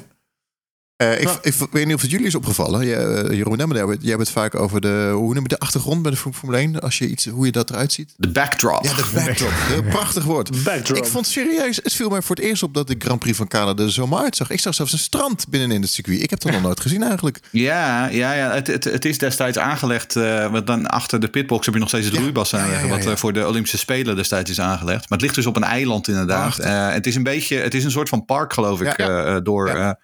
Uh, 1.03 1.21
ik, 1.21 1.29
ik, 1.43 1.55
weet 1.71 1.87
niet 1.87 1.95
of 1.95 2.01
het 2.01 2.11
jullie 2.11 2.27
is 2.27 2.35
opgevallen. 2.35 2.87
Je, 2.87 3.25
uh, 3.29 3.37
Jeroen 3.37 3.57
Nemmer, 3.57 3.77
jij 3.77 4.11
hebt 4.11 4.19
het 4.19 4.31
vaak 4.31 4.55
over 4.55 4.81
de, 4.81 5.11
hoe 5.15 5.35
noem 5.35 5.43
je 5.43 5.49
de 5.49 5.59
achtergrond 5.59 6.03
bij 6.03 6.11
de 6.11 6.17
Formule 6.17 6.59
1? 6.59 6.81
Als 6.81 6.99
je 6.99 7.09
iets, 7.09 7.27
hoe 7.27 7.47
je 7.47 7.53
dat 7.53 7.71
eruit 7.71 7.93
ziet. 7.93 8.15
De 8.17 8.29
backdrop. 8.29 8.85
Ja, 8.85 8.95
de 8.95 9.11
backdrop. 9.15 9.53
Prachtig 9.91 10.25
woord. 10.25 10.65
Backdrop. 10.65 10.99
Ik 10.99 11.05
vond 11.05 11.27
serieus, 11.27 11.77
het 11.83 11.93
viel 11.93 12.09
mij 12.09 12.23
voor 12.23 12.37
het 12.37 12.45
eerst 12.45 12.63
op 12.63 12.75
dat 12.75 12.87
de 12.87 12.95
Grand 12.99 13.19
Prix 13.21 13.37
van 13.37 13.49
Canada 13.49 13.83
er 13.83 13.93
zo 13.93 14.07
maar 14.07 14.23
uitzag. 14.23 14.51
Ik 14.51 14.61
zag 14.61 14.75
zelfs 14.75 14.93
een 14.93 14.99
strand 14.99 15.49
binnenin 15.49 15.83
het 15.83 15.91
circuit. 15.91 16.23
Ik 16.23 16.31
heb 16.31 16.41
dat 16.41 16.53
nog 16.53 16.63
nooit 16.63 16.81
gezien 16.81 17.03
eigenlijk. 17.03 17.41
Ja, 17.51 18.09
ja, 18.09 18.33
ja 18.33 18.53
het, 18.53 18.67
het, 18.67 18.85
het 18.85 19.05
is 19.05 19.19
destijds 19.19 19.59
aangelegd. 19.59 20.17
Uh, 20.17 20.51
want 20.51 20.67
dan 20.67 20.87
achter 20.87 21.21
de 21.21 21.29
pitbox 21.29 21.65
heb 21.65 21.75
je 21.75 21.81
nog 21.81 21.89
steeds 21.89 22.07
het 22.07 22.15
ja. 22.15 22.21
roeibas 22.21 22.55
aanleggen. 22.55 22.89
Ja, 22.89 22.97
ja, 22.97 23.05
wat 23.05 23.19
voor 23.19 23.33
de 23.33 23.47
Olympische 23.47 23.79
Spelen 23.79 24.17
destijds 24.17 24.51
is 24.51 24.61
aangelegd. 24.61 25.01
Maar 25.01 25.19
het 25.19 25.21
ligt 25.21 25.35
dus 25.35 25.47
op 25.47 25.57
een 25.57 25.65
eiland 25.65 26.09
inderdaad. 26.09 26.57
het 26.93 27.07
is 27.07 27.15
een 27.15 27.23
beetje, 27.23 27.57
het 27.57 27.75
is 27.75 27.85
een 27.85 27.91
soort 27.91 28.09
van 28.09 28.25
park 28.25 28.53
geloof 28.53 28.81
ik, 28.81 28.97
door 29.43 29.97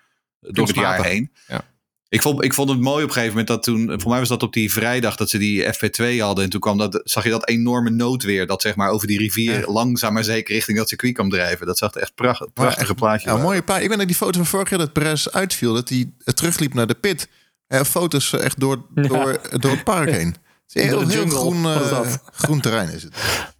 door 0.50 0.66
het 0.66 0.76
jaar 0.76 1.04
heen. 1.04 1.32
Ja. 1.46 1.64
Ik 2.12 2.22
vond, 2.22 2.44
ik 2.44 2.54
vond 2.54 2.68
het 2.68 2.80
mooi 2.80 3.02
op 3.02 3.08
een 3.08 3.14
gegeven 3.14 3.36
moment 3.36 3.48
dat 3.48 3.62
toen, 3.62 4.00
voor 4.00 4.10
mij 4.10 4.18
was 4.18 4.28
dat 4.28 4.42
op 4.42 4.52
die 4.52 4.72
vrijdag 4.72 5.16
dat 5.16 5.30
ze 5.30 5.38
die 5.38 5.64
FP2 5.64 6.18
hadden. 6.18 6.44
En 6.44 6.50
toen 6.50 6.60
kwam 6.60 6.78
dat, 6.78 7.00
zag 7.04 7.24
je 7.24 7.30
dat 7.30 7.48
enorme 7.48 7.90
noodweer 7.90 8.46
dat 8.46 8.62
zeg 8.62 8.76
maar 8.76 8.90
over 8.90 9.06
die 9.06 9.18
rivier 9.18 9.64
langzaam 9.66 10.12
maar 10.12 10.24
zeker 10.24 10.54
richting 10.54 10.78
dat 10.78 10.88
circuit 10.88 11.14
kwam 11.14 11.30
drijven. 11.30 11.66
Dat 11.66 11.78
zag 11.78 11.94
er 11.94 12.00
echt 12.00 12.14
pracht, 12.14 12.52
prachtige 12.52 12.94
plaatje. 12.94 13.30
Ja, 13.30 13.36
mooie 13.36 13.62
plaatje. 13.62 13.82
Ik 13.82 13.88
ben 13.88 13.98
dat 13.98 14.06
die 14.06 14.16
foto 14.16 14.32
van 14.32 14.46
vorig 14.46 14.70
jaar 14.70 14.78
dat 14.78 14.92
Perez 14.92 15.26
uitviel, 15.28 15.74
dat 15.74 15.88
hij 15.88 16.12
terugliep 16.24 16.74
naar 16.74 16.86
de 16.86 16.94
pit. 16.94 17.28
Ja, 17.68 17.84
foto's 17.84 18.32
echt 18.32 18.60
door, 18.60 18.86
door, 19.08 19.40
door 19.58 19.70
het 19.70 19.84
park 19.84 20.10
heen. 20.10 20.28
Het 20.28 20.36
is 20.72 20.82
heel, 20.82 20.98
heel 20.98 21.08
jungle 21.08 21.38
groen, 21.38 21.64
eh, 21.64 22.12
groen 22.44 22.60
terrein 22.60 22.88
is 22.88 23.02
het. 23.02 23.14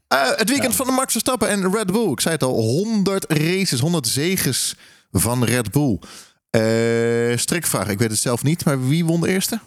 Eh, 0.08 0.30
het 0.36 0.48
weekend 0.48 0.74
van 0.74 0.86
de 0.86 0.92
Max 0.92 1.12
Verstappen 1.12 1.48
en 1.48 1.72
Red 1.72 1.92
Bull. 1.92 2.10
Ik 2.10 2.20
zei 2.20 2.34
het 2.34 2.42
al, 2.42 2.54
100 2.54 3.24
races, 3.28 3.80
100 3.80 4.06
zeges 4.06 4.74
van 5.10 5.44
Red 5.44 5.70
Bull. 5.70 5.98
Eh 6.52 7.38
strikvraag, 7.38 7.88
ik 7.88 7.98
weet 7.98 8.10
het 8.10 8.18
zelf 8.18 8.42
niet, 8.42 8.64
maar 8.64 8.88
wie 8.88 9.04
won 9.04 9.20
de 9.20 9.28
eerste? 9.28 9.60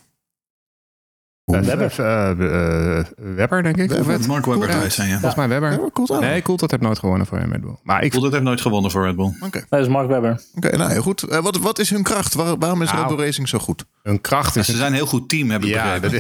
Webber. 1.46 1.94
Eh, 2.00 2.30
eh, 3.00 3.06
Webber, 3.36 3.64
denk 3.64 3.78
ik. 3.78 3.90
Webber. 3.90 4.20
Mark 4.28 4.46
Webber 4.46 4.70
geweest 4.70 4.96
zijn, 4.96 5.08
ja. 5.08 5.14
Volgens 5.20 5.36
mij 5.36 5.48
Webber. 5.48 5.80
Nee, 6.20 6.42
Coulthard 6.42 6.72
heeft 6.72 6.84
nooit 6.84 7.00
gewonnen 7.00 7.28
voor 7.28 7.38
Red 7.40 7.62
Bull. 7.62 7.75
Maar 7.84 8.04
ik 8.04 8.10
Coulthard 8.10 8.34
heeft 8.34 8.46
nooit 8.46 8.62
gewonnen 8.62 8.92
voor 8.92 9.06
Red 9.06 9.16
Bull. 9.16 9.32
Oké, 9.42 9.66
Dat 9.70 9.80
is 9.80 9.88
Mark 9.88 10.08
Webber. 10.08 10.42
Oké, 10.56 10.78
nou 10.78 10.96
goed. 11.00 11.24
Eh, 11.24 11.40
wat, 11.40 11.58
wat 11.58 11.80
is 11.80 11.90
hun 11.90 12.04
kracht? 12.04 12.34
Waar- 12.34 12.58
waarom 12.58 12.82
is 12.82 12.92
Nou, 12.92 13.08
Red 13.08 13.16
Bull 13.16 13.25
Racing 13.25 13.48
zo 13.48 13.58
goed? 13.60 13.86
hun 14.04 14.22
kracht 14.22 14.56
is 14.56 14.66
Ze 14.66 14.75
zijn 14.75 14.88
een 14.88 14.94
heel 14.98 15.06
goed 15.06 15.30
team, 15.30 15.50
heb 15.50 15.62
ik 15.64 15.68
Ja, 15.68 16.00
begrepen. 16.00 16.20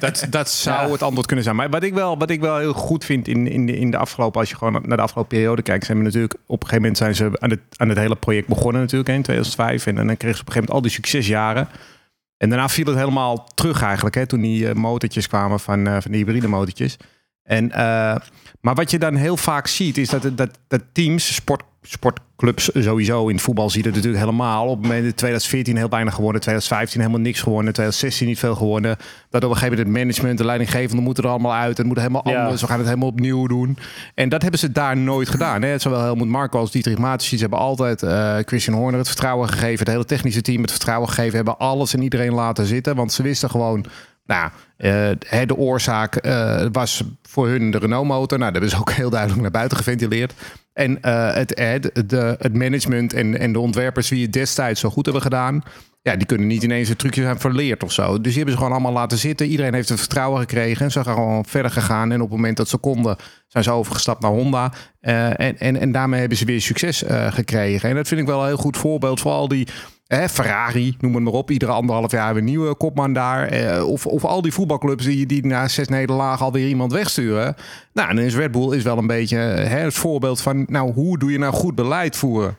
dat, 0.20 0.26
dat 0.30 0.50
zou 0.50 0.86
Ja. 0.86 0.92
het 0.92 1.02
antwoord 1.02 1.26
kunnen 1.26 1.44
zijn. 1.44 1.56
Maar 1.56 1.70
wat 1.70 1.82
ik 1.82 1.94
wel, 1.94 2.18
wat 2.18 2.30
ik 2.30 2.40
wel 2.40 2.58
heel 2.58 2.72
goed 2.72 3.04
vind 3.04 3.28
in, 3.28 3.46
in, 3.46 3.66
de, 3.66 3.78
in 3.78 3.90
de 3.90 3.96
afgelopen, 3.96 4.40
als 4.40 4.50
je 4.50 4.56
gewoon 4.56 4.72
naar 4.86 4.96
de 4.96 5.02
afgelopen 5.02 5.36
periode 5.36 5.62
kijkt, 5.62 5.84
zijn 5.86 5.98
we 5.98 6.04
natuurlijk 6.04 6.34
op 6.34 6.62
een 6.62 6.68
gegeven 6.68 6.76
moment 6.80 6.98
zijn 6.98 7.14
ze 7.14 7.30
aan 7.40 7.50
het, 7.50 7.60
aan 7.76 7.88
het 7.88 7.98
hele 7.98 8.16
project 8.16 8.48
begonnen 8.48 8.80
natuurlijk 8.80 9.08
in 9.08 9.22
2005. 9.22 9.86
En, 9.86 9.94
dan 9.94 10.04
kregen 10.16 10.18
ze 10.18 10.26
op 10.42 10.46
een 10.46 10.52
gegeven 10.52 10.54
moment 10.54 10.70
al 10.70 10.80
die 10.82 10.90
succesjaren. 10.90 11.68
En 12.38 12.48
daarna 12.48 12.68
viel 12.68 12.86
het 12.86 12.96
helemaal 12.96 13.48
terug 13.54 13.82
eigenlijk, 13.82 14.14
hè, 14.14 14.26
toen 14.26 14.40
die 14.40 14.68
eh, 14.68 14.74
motortjes 14.74 15.28
kwamen 15.28 15.60
van, 15.60 15.86
eh, 15.86 15.96
van 16.00 16.10
die 16.10 16.24
hybride 16.24 16.48
motortjes. 16.48 16.96
En, 17.42 17.72
eh, 17.72 18.16
maar 18.60 18.74
wat 18.74 18.90
je 18.90 18.98
dan 18.98 19.14
heel 19.14 19.36
vaak 19.36 19.66
ziet, 19.66 19.98
is 19.98 20.08
dat, 20.08 20.30
dat, 20.36 20.58
dat 20.68 20.82
teams, 20.92 21.34
sport, 21.82 22.20
sportclubs 22.38 22.84
sowieso, 22.86 23.28
in 23.28 23.34
het 23.34 23.44
voetbal 23.44 23.70
zie 23.70 23.78
je 23.78 23.84
dat 23.84 23.94
natuurlijk 23.94 24.24
helemaal. 24.24 24.66
Op 24.66 24.76
het 24.76 24.82
moment 24.82 25.04
in 25.04 25.14
2014 25.14 25.76
heel 25.76 25.88
weinig 25.88 26.14
gewonnen, 26.14 26.40
2015 26.40 27.00
helemaal 27.00 27.20
niks 27.20 27.40
gewonnen, 27.40 27.72
2016 27.72 28.26
niet 28.26 28.38
veel 28.38 28.54
gewonnen. 28.54 28.96
Dat 29.30 29.44
op 29.44 29.50
een 29.50 29.56
gegeven 29.56 29.76
moment 29.76 29.96
het 29.96 30.04
management, 30.04 30.38
de 30.38 30.44
leidinggevenden 30.44 31.04
moeten 31.04 31.24
er 31.24 31.30
allemaal 31.30 31.54
uit. 31.54 31.76
Het 31.76 31.86
moet 31.86 31.96
helemaal 31.96 32.28
Ja. 32.28 32.42
anders, 32.42 32.60
we 32.60 32.66
gaan 32.66 32.78
het 32.78 32.86
helemaal 32.86 33.08
opnieuw 33.08 33.46
doen. 33.46 33.78
En 34.14 34.28
dat 34.28 34.42
hebben 34.42 34.60
ze 34.60 34.72
daar 34.72 34.96
nooit 34.96 35.28
gedaan. 35.28 35.62
Hè. 35.62 35.78
Zowel 35.78 36.00
Helmut 36.00 36.28
Marko 36.28 36.58
als 36.58 36.70
Dietrich 36.70 36.98
Mateschitz 36.98 37.40
hebben 37.40 37.58
altijd 37.58 38.02
eh, 38.02 38.36
Christian 38.44 38.76
Horner 38.76 38.98
het 38.98 39.08
vertrouwen 39.08 39.48
gegeven. 39.48 39.78
Het 39.78 39.88
hele 39.88 40.04
technische 40.04 40.42
team 40.42 40.62
het 40.62 40.70
vertrouwen 40.70 41.08
gegeven. 41.08 41.36
Hebben 41.36 41.58
alles 41.58 41.94
en 41.94 42.02
iedereen 42.02 42.32
laten 42.32 42.66
zitten. 42.66 42.96
Want 42.96 43.12
ze 43.12 43.22
wisten 43.22 43.50
gewoon, 43.50 43.84
nou, 44.26 44.50
eh, 44.76 45.46
de 45.46 45.56
oorzaak 45.56 46.16
eh, 46.16 46.66
was 46.72 47.02
voor 47.22 47.48
hun 47.48 47.70
de 47.70 47.78
Renault-motor. 47.78 48.38
Nou, 48.38 48.52
dat 48.52 48.62
is 48.62 48.76
ook 48.76 48.92
heel 48.92 49.10
duidelijk 49.10 49.40
naar 49.42 49.50
buiten 49.50 49.76
geventileerd. 49.76 50.32
En 50.78 51.02
eh, 51.02 51.34
het, 51.34 51.54
eh, 51.54 51.80
de, 52.06 52.36
het 52.38 52.54
management 52.54 53.12
en, 53.12 53.38
en 53.38 53.52
de 53.52 53.58
ontwerpers 53.58 54.08
die 54.08 54.22
het 54.22 54.32
destijds 54.32 54.80
zo 54.80 54.90
goed 54.90 55.04
hebben 55.04 55.22
gedaan... 55.22 55.62
Ja, 56.02 56.16
die 56.16 56.26
kunnen 56.26 56.46
niet 56.46 56.62
ineens 56.62 56.88
een 56.88 56.96
trucje 56.96 57.22
zijn 57.22 57.40
verleerd 57.40 57.82
of 57.82 57.92
zo. 57.92 58.14
Dus 58.14 58.22
die 58.22 58.32
hebben 58.32 58.52
ze 58.52 58.56
gewoon 58.56 58.72
allemaal 58.72 58.92
laten 58.92 59.18
zitten. 59.18 59.46
Iedereen 59.46 59.74
heeft 59.74 59.88
het 59.88 59.98
vertrouwen 59.98 60.40
gekregen. 60.40 60.84
En 60.84 60.90
ze 60.90 61.02
zijn 61.02 61.14
gewoon 61.14 61.44
verder 61.44 61.70
gegaan. 61.70 62.12
En 62.12 62.20
op 62.20 62.28
het 62.28 62.36
moment 62.36 62.56
dat 62.56 62.68
ze 62.68 62.76
konden, 62.76 63.16
zijn 63.46 63.64
ze 63.64 63.70
overgestapt 63.70 64.22
naar 64.22 64.30
Honda. 64.30 64.72
Eh, 65.00 65.40
en, 65.40 65.58
en, 65.58 65.80
en 65.80 65.92
daarmee 65.92 66.20
hebben 66.20 66.38
ze 66.38 66.44
weer 66.44 66.60
succes 66.60 67.04
gekregen. 67.08 67.88
En 67.88 67.94
dat 67.94 68.08
vind 68.08 68.20
ik 68.20 68.26
wel 68.26 68.40
een 68.40 68.46
heel 68.46 68.56
goed 68.56 68.76
voorbeeld 68.76 69.20
voor 69.20 69.32
al 69.32 69.48
die... 69.48 69.68
Hè, 70.08 70.28
Ferrari, 70.28 70.96
noem 71.00 71.14
het 71.14 71.22
maar 71.24 71.32
op. 71.32 71.50
Iedere 71.50 71.72
anderhalf 71.72 72.10
jaar 72.10 72.32
weer 72.32 72.42
een 72.42 72.48
nieuwe 72.48 72.74
kopman 72.74 73.12
daar. 73.12 73.46
Eh, 73.46 73.88
of, 73.88 74.06
of 74.06 74.24
al 74.24 74.42
die 74.42 74.52
voetbalclubs 74.52 75.04
die, 75.04 75.26
die 75.26 75.46
na 75.46 75.68
zes 75.68 75.88
nederlagen 75.88 76.44
alweer 76.44 76.68
iemand 76.68 76.92
wegsturen. 76.92 77.54
Nou, 77.92 78.14
dan 78.14 78.24
is 78.24 78.34
Red 78.34 78.50
Bull 78.52 78.76
is 78.76 78.82
wel 78.82 78.98
een 78.98 79.06
beetje 79.06 79.38
eh, 79.38 79.68
hè, 79.68 79.78
het 79.78 79.94
voorbeeld 79.94 80.40
van... 80.40 80.64
Nou, 80.68 80.92
hoe 80.92 81.18
doe 81.18 81.32
je 81.32 81.38
nou 81.38 81.52
goed 81.54 81.74
beleid 81.74 82.16
voeren? 82.16 82.56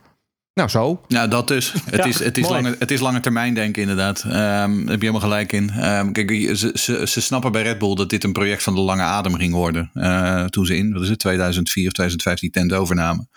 Nou, 0.53 0.69
zo. 0.69 1.01
Ja, 1.07 1.27
dat 1.27 1.47
dus. 1.47 1.73
Het, 1.85 1.95
Ja, 1.95 2.05
is, 2.05 2.19
het, 2.19 2.37
is 2.37 2.49
lange, 2.49 2.75
het 2.79 2.91
is 2.91 2.99
lange 2.99 3.19
termijn 3.19 3.53
denken, 3.53 3.81
inderdaad. 3.81 4.23
Ehm, 4.23 4.31
daar 4.31 4.69
heb 4.69 4.87
je 4.87 5.07
helemaal 5.07 5.19
gelijk 5.21 5.51
in. 5.51 5.69
Ehm, 5.69 6.11
kijk, 6.11 6.29
ze, 6.53 6.71
ze, 6.73 7.07
ze 7.07 7.21
snappen 7.21 7.51
bij 7.51 7.61
Red 7.61 7.77
Bull 7.77 7.95
dat 7.95 8.09
dit 8.09 8.23
een 8.23 8.33
project 8.33 8.63
van 8.63 8.75
de 8.75 8.81
lange 8.81 9.01
adem 9.01 9.35
ging 9.35 9.53
worden. 9.53 9.89
eh, 9.93 10.45
toen 10.45 10.65
ze 10.65 10.77
in, 10.77 10.93
wat 10.93 11.01
is 11.01 11.09
het, 11.09 11.19
2004 11.19 11.87
of 11.87 11.93
2005 11.93 12.39
die 12.39 12.49
tent 12.49 12.73
overnamen. 12.73 13.29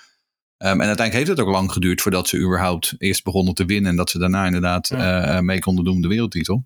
Ehm, 0.62 0.80
en 0.80 0.86
uiteindelijk 0.86 1.12
heeft 1.12 1.28
het 1.28 1.40
ook 1.40 1.54
lang 1.54 1.72
geduurd 1.72 2.00
voordat 2.00 2.28
ze 2.28 2.38
überhaupt 2.38 2.94
eerst 2.98 3.24
begonnen 3.24 3.54
te 3.54 3.64
winnen. 3.64 3.90
En 3.90 3.96
dat 3.96 4.10
ze 4.10 4.18
daarna 4.18 4.46
inderdaad 4.46 4.90
eh, 4.90 5.38
mee 5.38 5.58
konden 5.58 5.84
doen 5.84 6.00
de 6.00 6.08
wereldtitel. 6.08 6.64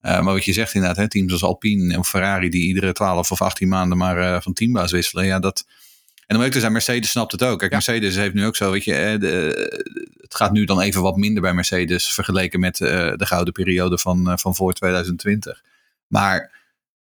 Eh, 0.00 0.20
maar 0.20 0.32
wat 0.34 0.44
je 0.44 0.52
zegt 0.52 0.74
inderdaad, 0.74 0.98
hè, 0.98 1.08
teams 1.08 1.32
als 1.32 1.42
Alpine 1.44 1.94
en 1.94 2.04
Ferrari 2.04 2.48
die 2.48 2.66
iedere 2.66 2.92
12 2.92 3.30
of 3.30 3.42
18 3.42 3.68
maanden 3.68 3.98
maar 3.98 4.18
eh, 4.18 4.40
van 4.40 4.52
teambaas 4.52 4.92
wisselen. 4.92 5.26
Ja, 5.26 5.38
dat, 5.38 5.66
en 6.26 6.36
om 6.36 6.42
ook 6.42 6.50
te 6.50 6.60
zijn, 6.60 6.72
Mercedes 6.72 7.10
snapt 7.10 7.32
het 7.32 7.42
ook. 7.44 7.58
Kijk, 7.58 7.72
Mercedes 7.72 8.16
heeft 8.16 8.34
nu 8.34 8.46
ook 8.46 8.56
zo, 8.56 8.70
weet 8.70 8.84
je, 8.84 8.94
eh, 8.94 9.20
de- 9.20 9.84
het 10.20 10.34
gaat 10.34 10.52
nu 10.52 10.64
dan 10.64 10.80
even 10.80 11.02
wat 11.02 11.16
minder 11.16 11.42
bij 11.42 11.54
Mercedes 11.54 12.12
vergeleken 12.12 12.60
met 12.60 12.80
eh, 12.80 13.12
de 13.16 13.26
gouden 13.26 13.52
periode 13.52 13.98
van, 13.98 14.30
eh, 14.30 14.36
van 14.36 14.54
voor 14.54 14.72
2020. 14.72 15.62
Maar 16.06 16.57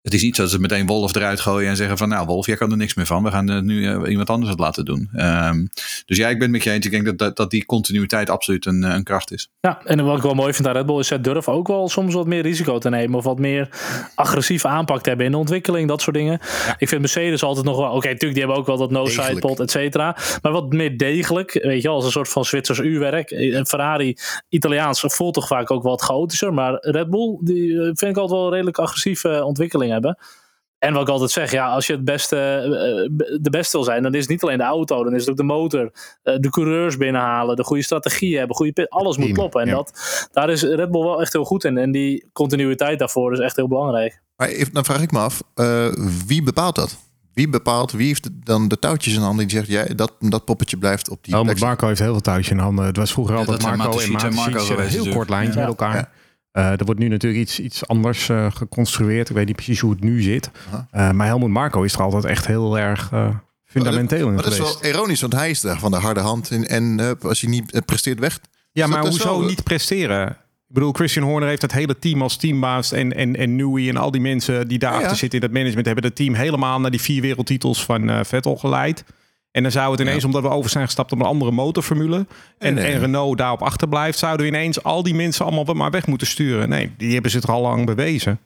het 0.08 0.15
is 0.15 0.22
niet 0.22 0.36
zo 0.36 0.41
dat 0.41 0.52
ze 0.52 0.60
meteen 0.60 0.86
Wolf 0.86 1.15
eruit 1.15 1.39
gooien 1.39 1.70
en 1.70 1.76
zeggen 1.76 1.98
van, 1.98 2.10
nou 2.10 2.26
Wolf, 2.26 2.46
jij 2.46 2.56
kan 2.56 2.72
er 2.72 2.78
niks 2.78 2.93
meer 2.93 3.06
van. 3.06 3.24
We 3.24 3.32
gaan 3.32 3.50
eh, 3.50 3.60
nu 3.60 3.88
eh, 3.88 4.10
iemand 4.10 4.30
anders 4.30 4.50
het 4.50 4.60
laten 4.60 4.86
doen. 4.86 5.10
Ehm, 5.13 5.65
dus 6.06 6.17
ja, 6.17 6.28
ik 6.28 6.34
ben 6.34 6.41
het 6.41 6.52
met 6.52 6.63
je 6.63 6.72
eens. 6.72 6.86
Ik 6.86 6.91
denk 6.91 7.06
dat, 7.06 7.17
dat, 7.17 7.36
dat 7.36 7.52
die 7.52 7.65
continuïteit 7.65 8.30
absoluut 8.30 8.65
een, 8.65 8.84
eh, 8.84 8.93
een 8.93 9.04
kracht 9.04 9.32
is. 9.32 9.50
Ja, 9.60 9.82
en 9.86 10.06
wat 10.06 10.17
ik 10.17 10.24
wel 10.24 10.34
mooi 10.34 10.54
vind 10.54 10.67
aan 10.67 10.74
Red 10.74 10.86
Bull 10.86 11.00
is, 11.00 11.08
zij 11.08 11.22
durven 11.22 11.54
ook 11.54 11.67
wel 11.67 11.89
soms 11.89 12.13
wat 12.13 12.28
meer 12.28 12.41
risico 12.41 12.78
te 12.78 12.89
nemen. 12.89 13.17
Of 13.17 13.24
wat 13.24 13.39
meer 13.39 13.70
agressieve 14.15 14.67
aanpak 14.67 15.02
te 15.02 15.10
hebben 15.10 15.26
in 15.26 15.32
de 15.32 15.38
ontwikkeling, 15.38 15.88
dat 15.88 16.02
soort 16.02 16.15
dingen. 16.15 16.39
Ik 16.78 16.88
vind 16.88 17.02
Mercedes 17.02 17.43
altijd 17.43 17.65
nog 17.65 17.78
wel, 17.78 17.91
oké, 17.91 18.08
natuurlijk, 18.08 18.34
die 18.34 18.43
hebben 18.43 18.58
ook 18.58 18.65
wel 18.65 18.78
dat 18.78 18.91
no-side 18.91 19.39
pod, 19.39 19.60
et 19.60 19.72
cetera. 19.72 20.17
Maar 20.41 20.52
wat 20.52 20.74
meer 20.74 20.98
degelijk, 20.98 21.60
weet 21.63 21.82
je 21.82 21.89
als 21.89 22.06
een 22.06 22.12
soort 22.12 22.30
van 22.30 22.46
Zwitsers 22.46 22.80
uurwerk. 22.80 23.30
Ferrari, 23.67 24.17
Italiaans, 24.50 25.04
voelt 25.08 25.34
toch 25.34 25.48
vaak 25.48 25.72
ook 25.72 25.84
wat 25.84 26.02
chaotischer. 26.02 26.54
Maar 26.54 26.78
Red 26.80 27.10
Bull, 27.10 27.38
die 27.41 27.76
vind 27.78 28.02
ik 28.02 28.17
altijd 28.17 28.39
wel 28.39 28.52
redelijk 28.52 28.78
agressieve 28.78 29.43
ontwikkeling 29.43 29.96
hebben. 30.01 30.17
En 30.79 30.93
wat 30.93 31.01
ik 31.01 31.10
altijd 31.10 31.31
zeg, 31.31 31.51
ja, 31.51 31.67
als 31.67 31.88
je 31.88 31.93
het 31.93 32.03
beste, 32.05 32.36
eh, 32.38 33.27
de 33.41 33.49
beste 33.49 33.77
wil 33.77 33.86
zijn, 33.86 34.03
dan 34.03 34.13
is 34.13 34.19
het 34.21 34.29
niet 34.29 34.43
alleen 34.43 34.57
de 34.57 34.63
auto, 34.63 35.03
dan 35.03 35.13
is 35.13 35.21
het 35.21 35.29
ook 35.29 35.38
de 35.38 35.43
motor, 35.43 35.91
eh, 36.23 36.36
de 36.39 36.49
coureurs 36.49 36.97
binnenhalen, 36.97 37.55
de 37.55 37.63
goede 37.63 37.83
strategie 37.83 38.38
hebben, 38.38 38.55
goede 38.55 38.71
pit, 38.71 38.89
alles 38.89 39.17
moet 39.17 39.31
kloppen. 39.31 39.62
En 39.62 39.67
ja. 39.67 39.73
dat, 39.73 40.27
daar 40.31 40.49
is 40.49 40.62
Red 40.63 40.91
Bull 40.91 41.03
wel 41.03 41.21
echt 41.21 41.33
heel 41.33 41.43
goed 41.45 41.63
in. 41.63 41.77
En 41.77 41.91
die 41.91 42.29
continuïteit 42.33 42.99
daarvoor 42.99 43.33
is 43.33 43.39
echt 43.39 43.55
heel 43.55 43.67
belangrijk. 43.67 44.21
Maar 44.36 44.47
even- 44.47 44.73
dan 44.73 44.86
vraag 44.86 45.01
ik 45.01 45.12
me 45.12 45.19
af, 45.19 45.41
eh, 45.53 45.88
wie 46.27 46.43
bepaalt 46.43 46.75
dat? 46.75 46.97
Wie 47.33 47.49
bepaalt, 47.49 47.91
wie 47.91 48.07
heeft 48.07 48.29
dan 48.45 48.67
de 48.67 48.79
touwtjes 48.79 49.13
in 49.15 49.21
handen 49.21 49.47
die 49.47 49.57
zegt, 49.57 49.67
jij, 49.69 49.95
dat, 49.95 50.13
dat 50.19 50.45
poppetje 50.45 50.77
blijft 50.77 51.10
op 51.10 51.23
die 51.23 51.41
plek 51.41 51.60
Marco 51.60 51.88
heeft 51.88 51.99
heel 51.99 52.12
veel 52.12 52.21
touwtjes 52.21 52.49
in 52.49 52.57
handen. 52.57 52.86
Het 52.86 52.97
was 52.97 53.12
vroeger 53.12 53.33
Ja, 53.33 53.39
altijd 53.39 53.62
Marco 53.62 53.99
en 53.99 54.12
Marco 54.12 54.29
Marco 54.36 54.60
een 54.60 54.65
geweest 54.65 54.67
heel 54.67 54.86
natuurlijk. 54.88 55.15
kort 55.15 55.29
lijntje 55.29 55.60
Ja. 55.60 55.67
met 55.67 55.67
elkaar. 55.67 56.12
Eh, 56.58 56.72
er 56.72 56.86
wordt 56.86 57.00
nu 57.00 57.08
natuurlijk 57.08 57.41
iets, 57.41 57.60
iets 57.60 57.88
anders 57.88 58.30
eh, 58.30 58.52
geconstrueerd. 58.52 59.30
Ik 59.30 59.36
weet 59.36 59.46
niet 59.46 59.56
precies 59.56 59.80
hoe 59.80 59.91
het 59.91 60.04
nu 60.04 60.22
zit. 60.22 60.50
Eh, 60.91 61.12
maar 61.12 61.28
Helmut 61.28 61.50
Marco 61.50 61.82
is 61.82 61.93
er 61.93 62.02
altijd 62.02 62.26
echt 62.26 62.48
heel 62.48 62.80
erg 62.80 63.12
fundamenteel 63.65 64.28
in 64.28 64.34
Maar 64.34 64.43
dat 64.43 64.52
is 64.52 64.58
geweest. 64.58 64.82
wel 64.82 64.91
ironisch, 64.91 65.22
want 65.22 65.34
hij 65.34 65.50
is 65.50 65.62
daar 65.62 65.80
van 65.80 65.91
de 65.91 65.98
harde 65.98 66.20
hand. 66.20 66.65
En, 66.65 67.17
als 67.22 67.41
je 67.41 67.50
niet 67.50 67.86
presteert, 67.86 68.20
weg. 68.20 68.39
Ja, 68.72 68.88
maar 68.88 69.06
hoezo 69.06 69.41
niet 69.41 69.63
presteren? 69.63 70.30
Ik 70.30 70.74
bedoel, 70.74 70.91
Christian 70.91 71.26
Horner 71.26 71.50
heeft 71.50 71.62
het 71.62 71.72
hele 71.72 72.00
team 72.00 72.22
als 72.22 72.38
teambaas. 72.38 72.91
En, 72.91 73.15
en, 73.15 73.36
en 73.36 73.56
Newey 73.56 73.89
en 73.89 73.98
al 73.98 74.12
die 74.12 74.22
mensen 74.22 74.67
die 74.67 74.80
daarachter 74.80 75.08
Ja, 75.08 75.13
ja. 75.13 75.20
zitten 75.20 75.39
in 75.39 75.46
dat 75.46 75.56
management... 75.56 75.86
hebben 75.86 76.04
het 76.04 76.15
team 76.15 76.34
helemaal 76.34 76.80
naar 76.80 76.91
die 76.91 77.02
vier 77.02 77.22
wereldtitels 77.22 77.86
van 77.86 78.26
Vettel 78.26 78.56
geleid. 78.56 79.04
En 79.58 79.63
dan 79.63 79.72
zou 79.72 79.91
het 79.91 80.00
ineens, 80.00 80.24
omdat 80.24 80.41
we 80.41 80.50
over 80.50 80.70
zijn 80.70 80.86
gestapt 80.86 81.12
op 81.12 81.20
een 81.20 81.26
andere 81.26 81.52
motorformule... 81.52 82.26
En, 82.58 82.74
nee. 82.74 82.86
en 82.86 83.00
Renault 83.00 83.38
daarop 83.38 83.62
achterblijft... 83.62 84.17
zouden 84.17 84.46
we 84.46 84.52
ineens 84.52 84.84
al 84.84 85.04
die 85.04 85.15
mensen 85.15 85.46
allemaal 85.46 85.74
maar 85.74 85.91
weg 85.91 86.08
moeten 86.08 86.28
sturen. 86.28 86.70
Nee, 86.70 86.91
die 86.98 87.13
hebben 87.13 87.32
ze 87.32 87.39
toch 87.39 87.50
al 87.50 87.62
lang 87.62 87.86
bewezen. 87.86 88.39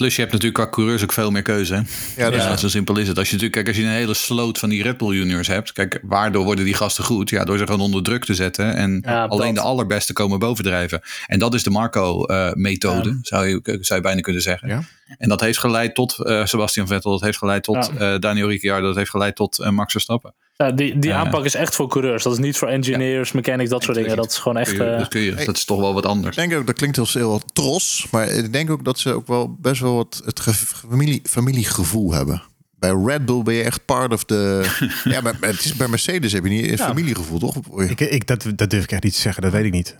Plus 0.00 0.14
je 0.14 0.20
hebt 0.20 0.32
natuurlijk 0.32 0.62
qua 0.62 0.70
coureurs 0.70 1.02
ook 1.02 1.12
veel 1.12 1.30
meer 1.30 1.42
keuze. 1.42 1.74
Hè? 1.74 1.80
Ja, 2.16 2.30
dus 2.30 2.42
Ja, 2.42 2.56
zo 2.56 2.68
simpel 2.68 2.98
is 2.98 3.08
het. 3.08 3.18
Als 3.18 3.26
je 3.26 3.32
natuurlijk, 3.34 3.64
kijk, 3.64 3.68
als 3.68 3.76
je 3.76 3.90
een 3.90 3.98
hele 3.98 4.14
sloot 4.14 4.58
van 4.58 4.68
die 4.68 4.82
Red 4.82 4.96
Bull 4.96 5.16
juniors 5.16 5.48
hebt, 5.48 5.72
kijk, 5.72 6.00
waardoor 6.02 6.44
worden 6.44 6.64
die 6.64 6.74
gasten 6.74 7.04
goed? 7.04 7.30
Ja, 7.30 7.44
door 7.44 7.58
ze 7.58 7.64
gewoon 7.64 7.80
onder 7.80 8.02
druk 8.02 8.24
te 8.24 8.34
zetten 8.34 8.74
en 8.74 9.02
Ja, 9.04 9.24
alleen 9.24 9.54
dat. 9.54 9.64
de 9.64 9.70
allerbeste 9.70 10.12
komen 10.12 10.38
bovendrijven. 10.38 11.00
En 11.26 11.38
dat 11.38 11.54
is 11.54 11.62
de 11.62 11.70
Marco-methode, 11.70 13.18
zou, 13.22 13.46
je, 13.46 13.60
zou 13.62 14.00
je 14.00 14.06
bijna 14.06 14.20
kunnen 14.20 14.42
zeggen. 14.42 14.68
Ja. 14.68 14.82
En 15.18 15.28
dat 15.28 15.40
heeft 15.40 15.58
geleid 15.58 15.94
tot 15.94 16.18
eh, 16.18 16.44
Sebastian 16.44 16.86
Vettel, 16.86 17.10
dat 17.10 17.20
heeft 17.20 17.38
geleid 17.38 17.62
tot 17.62 17.90
eh, 17.98 18.18
Daniel 18.18 18.48
Ricciardo, 18.48 18.86
dat 18.86 18.96
heeft 18.96 19.10
geleid 19.10 19.36
tot 19.36 19.58
eh, 19.58 19.70
Max 19.70 19.92
Verstappen. 19.92 20.34
Ja, 20.60 20.70
die 20.70 20.98
die 20.98 21.14
aanpak 21.14 21.44
is 21.44 21.54
echt 21.54 21.74
voor 21.74 21.88
coureurs. 21.88 22.22
Dat 22.22 22.32
is 22.32 22.38
niet 22.38 22.56
voor 22.56 22.68
engineers, 22.68 23.32
mechanics, 23.32 23.70
dat 23.70 23.82
soort 23.82 23.96
dingen. 23.96 24.16
Dat 24.16 24.30
is 24.30 24.38
gewoon 24.38 24.56
echt... 24.56 24.72
Eh, 24.72 24.98
dat, 24.98 25.08
kun 25.08 25.20
je, 25.20 25.34
dat 25.34 25.56
is 25.56 25.64
toch 25.64 25.80
wel 25.80 25.94
wat 25.94 26.06
anders. 26.06 26.36
Ik 26.36 26.48
denk 26.48 26.60
ook, 26.60 26.66
dat 26.66 26.76
klinkt 26.76 26.96
heel, 26.96 27.06
heel 27.12 27.40
tros, 27.52 28.06
maar 28.10 28.28
ik 28.28 28.52
denk 28.52 28.70
ook 28.70 28.84
dat 28.84 28.98
ze 28.98 29.12
ook 29.12 29.26
wel 29.26 29.56
best 29.60 29.80
wel 29.80 29.94
wat 29.96 30.22
het 30.24 30.40
ge- 30.40 30.52
familie, 30.54 31.20
familiegevoel 31.24 32.12
hebben. 32.12 32.42
Bij 32.78 32.90
Red 33.04 33.24
Bull 33.26 33.42
ben 33.42 33.54
je 33.54 33.62
echt 33.62 33.84
part 33.84 34.12
of 34.12 34.24
the... 34.24 34.70
ja, 35.04 35.20
maar 35.20 35.34
het 35.40 35.64
is, 35.64 35.74
bij 35.76 35.88
Mercedes 35.88 36.32
heb 36.32 36.44
je 36.44 36.50
niet 36.50 36.70
een 36.70 36.78
familiegevoel, 36.78 37.38
toch? 37.38 37.56
Ik, 37.88 38.00
ik, 38.00 38.26
dat, 38.26 38.46
dat 38.56 38.70
durf 38.70 38.82
ik 38.84 38.92
echt 38.92 39.02
niet 39.02 39.14
te 39.14 39.20
zeggen, 39.20 39.42
dat 39.42 39.52
weet 39.52 39.64
ik 39.64 39.72
niet. 39.72 39.96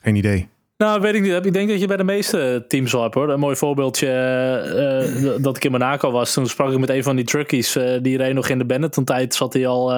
Geen 0.00 0.16
idee. 0.16 0.48
Nou, 0.80 1.00
weet 1.00 1.14
ik 1.14 1.22
niet. 1.22 1.46
Ik 1.46 1.52
denk 1.52 1.68
dat 1.68 1.80
je 1.80 1.86
bij 1.86 1.96
de 1.96 2.04
meeste 2.04 2.64
teams 2.68 2.92
wel 2.92 3.02
hebt 3.02 3.14
hoor. 3.14 3.28
Een 3.28 3.38
mooi 3.38 3.56
voorbeeldje 3.56 4.06
eh, 4.06 5.00
eh, 5.34 5.42
dat 5.46 5.56
ik 5.56 5.64
in 5.64 5.70
Monaco 5.70 6.10
was. 6.10 6.32
Toen 6.32 6.46
sprak 6.46 6.72
ik 6.72 6.78
met 6.78 6.88
een 6.88 7.02
van 7.02 7.16
die 7.16 7.24
truckies. 7.24 7.76
eh, 7.76 7.98
die 8.02 8.16
reed 8.16 8.34
nog 8.34 8.48
in 8.48 8.58
de 8.58 8.64
Benetton 8.66 9.04
tijd. 9.04 9.34
Zat 9.34 9.52
hij 9.52 9.66
al, 9.66 9.92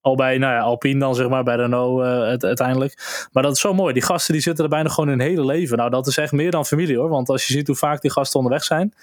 al 0.00 0.14
bij 0.14 0.38
nou 0.38 0.52
ja, 0.52 0.60
Alpine 0.60 0.98
dan 1.00 1.14
zeg 1.14 1.28
maar. 1.28 1.44
Bij 1.44 1.56
Renault 1.56 2.02
het- 2.30 2.44
uiteindelijk. 2.44 2.94
Maar 3.32 3.42
dat 3.42 3.52
is 3.52 3.60
zo 3.60 3.74
mooi. 3.74 3.92
Die 3.92 4.02
gasten 4.02 4.32
die 4.32 4.42
zitten 4.42 4.64
er 4.64 4.70
bijna 4.70 4.88
gewoon 4.88 5.08
hun 5.08 5.20
hele 5.20 5.44
leven. 5.44 5.76
Nou 5.78 5.90
dat 5.90 6.06
is 6.06 6.16
echt 6.16 6.32
meer 6.32 6.50
dan 6.50 6.66
familie 6.66 6.96
hoor. 6.98 7.08
Want 7.08 7.28
als 7.28 7.46
je 7.46 7.52
ziet 7.52 7.66
hoe 7.66 7.76
vaak 7.76 8.00
die 8.00 8.10
gasten 8.10 8.38
onderweg 8.38 8.64
zijn. 8.64 8.94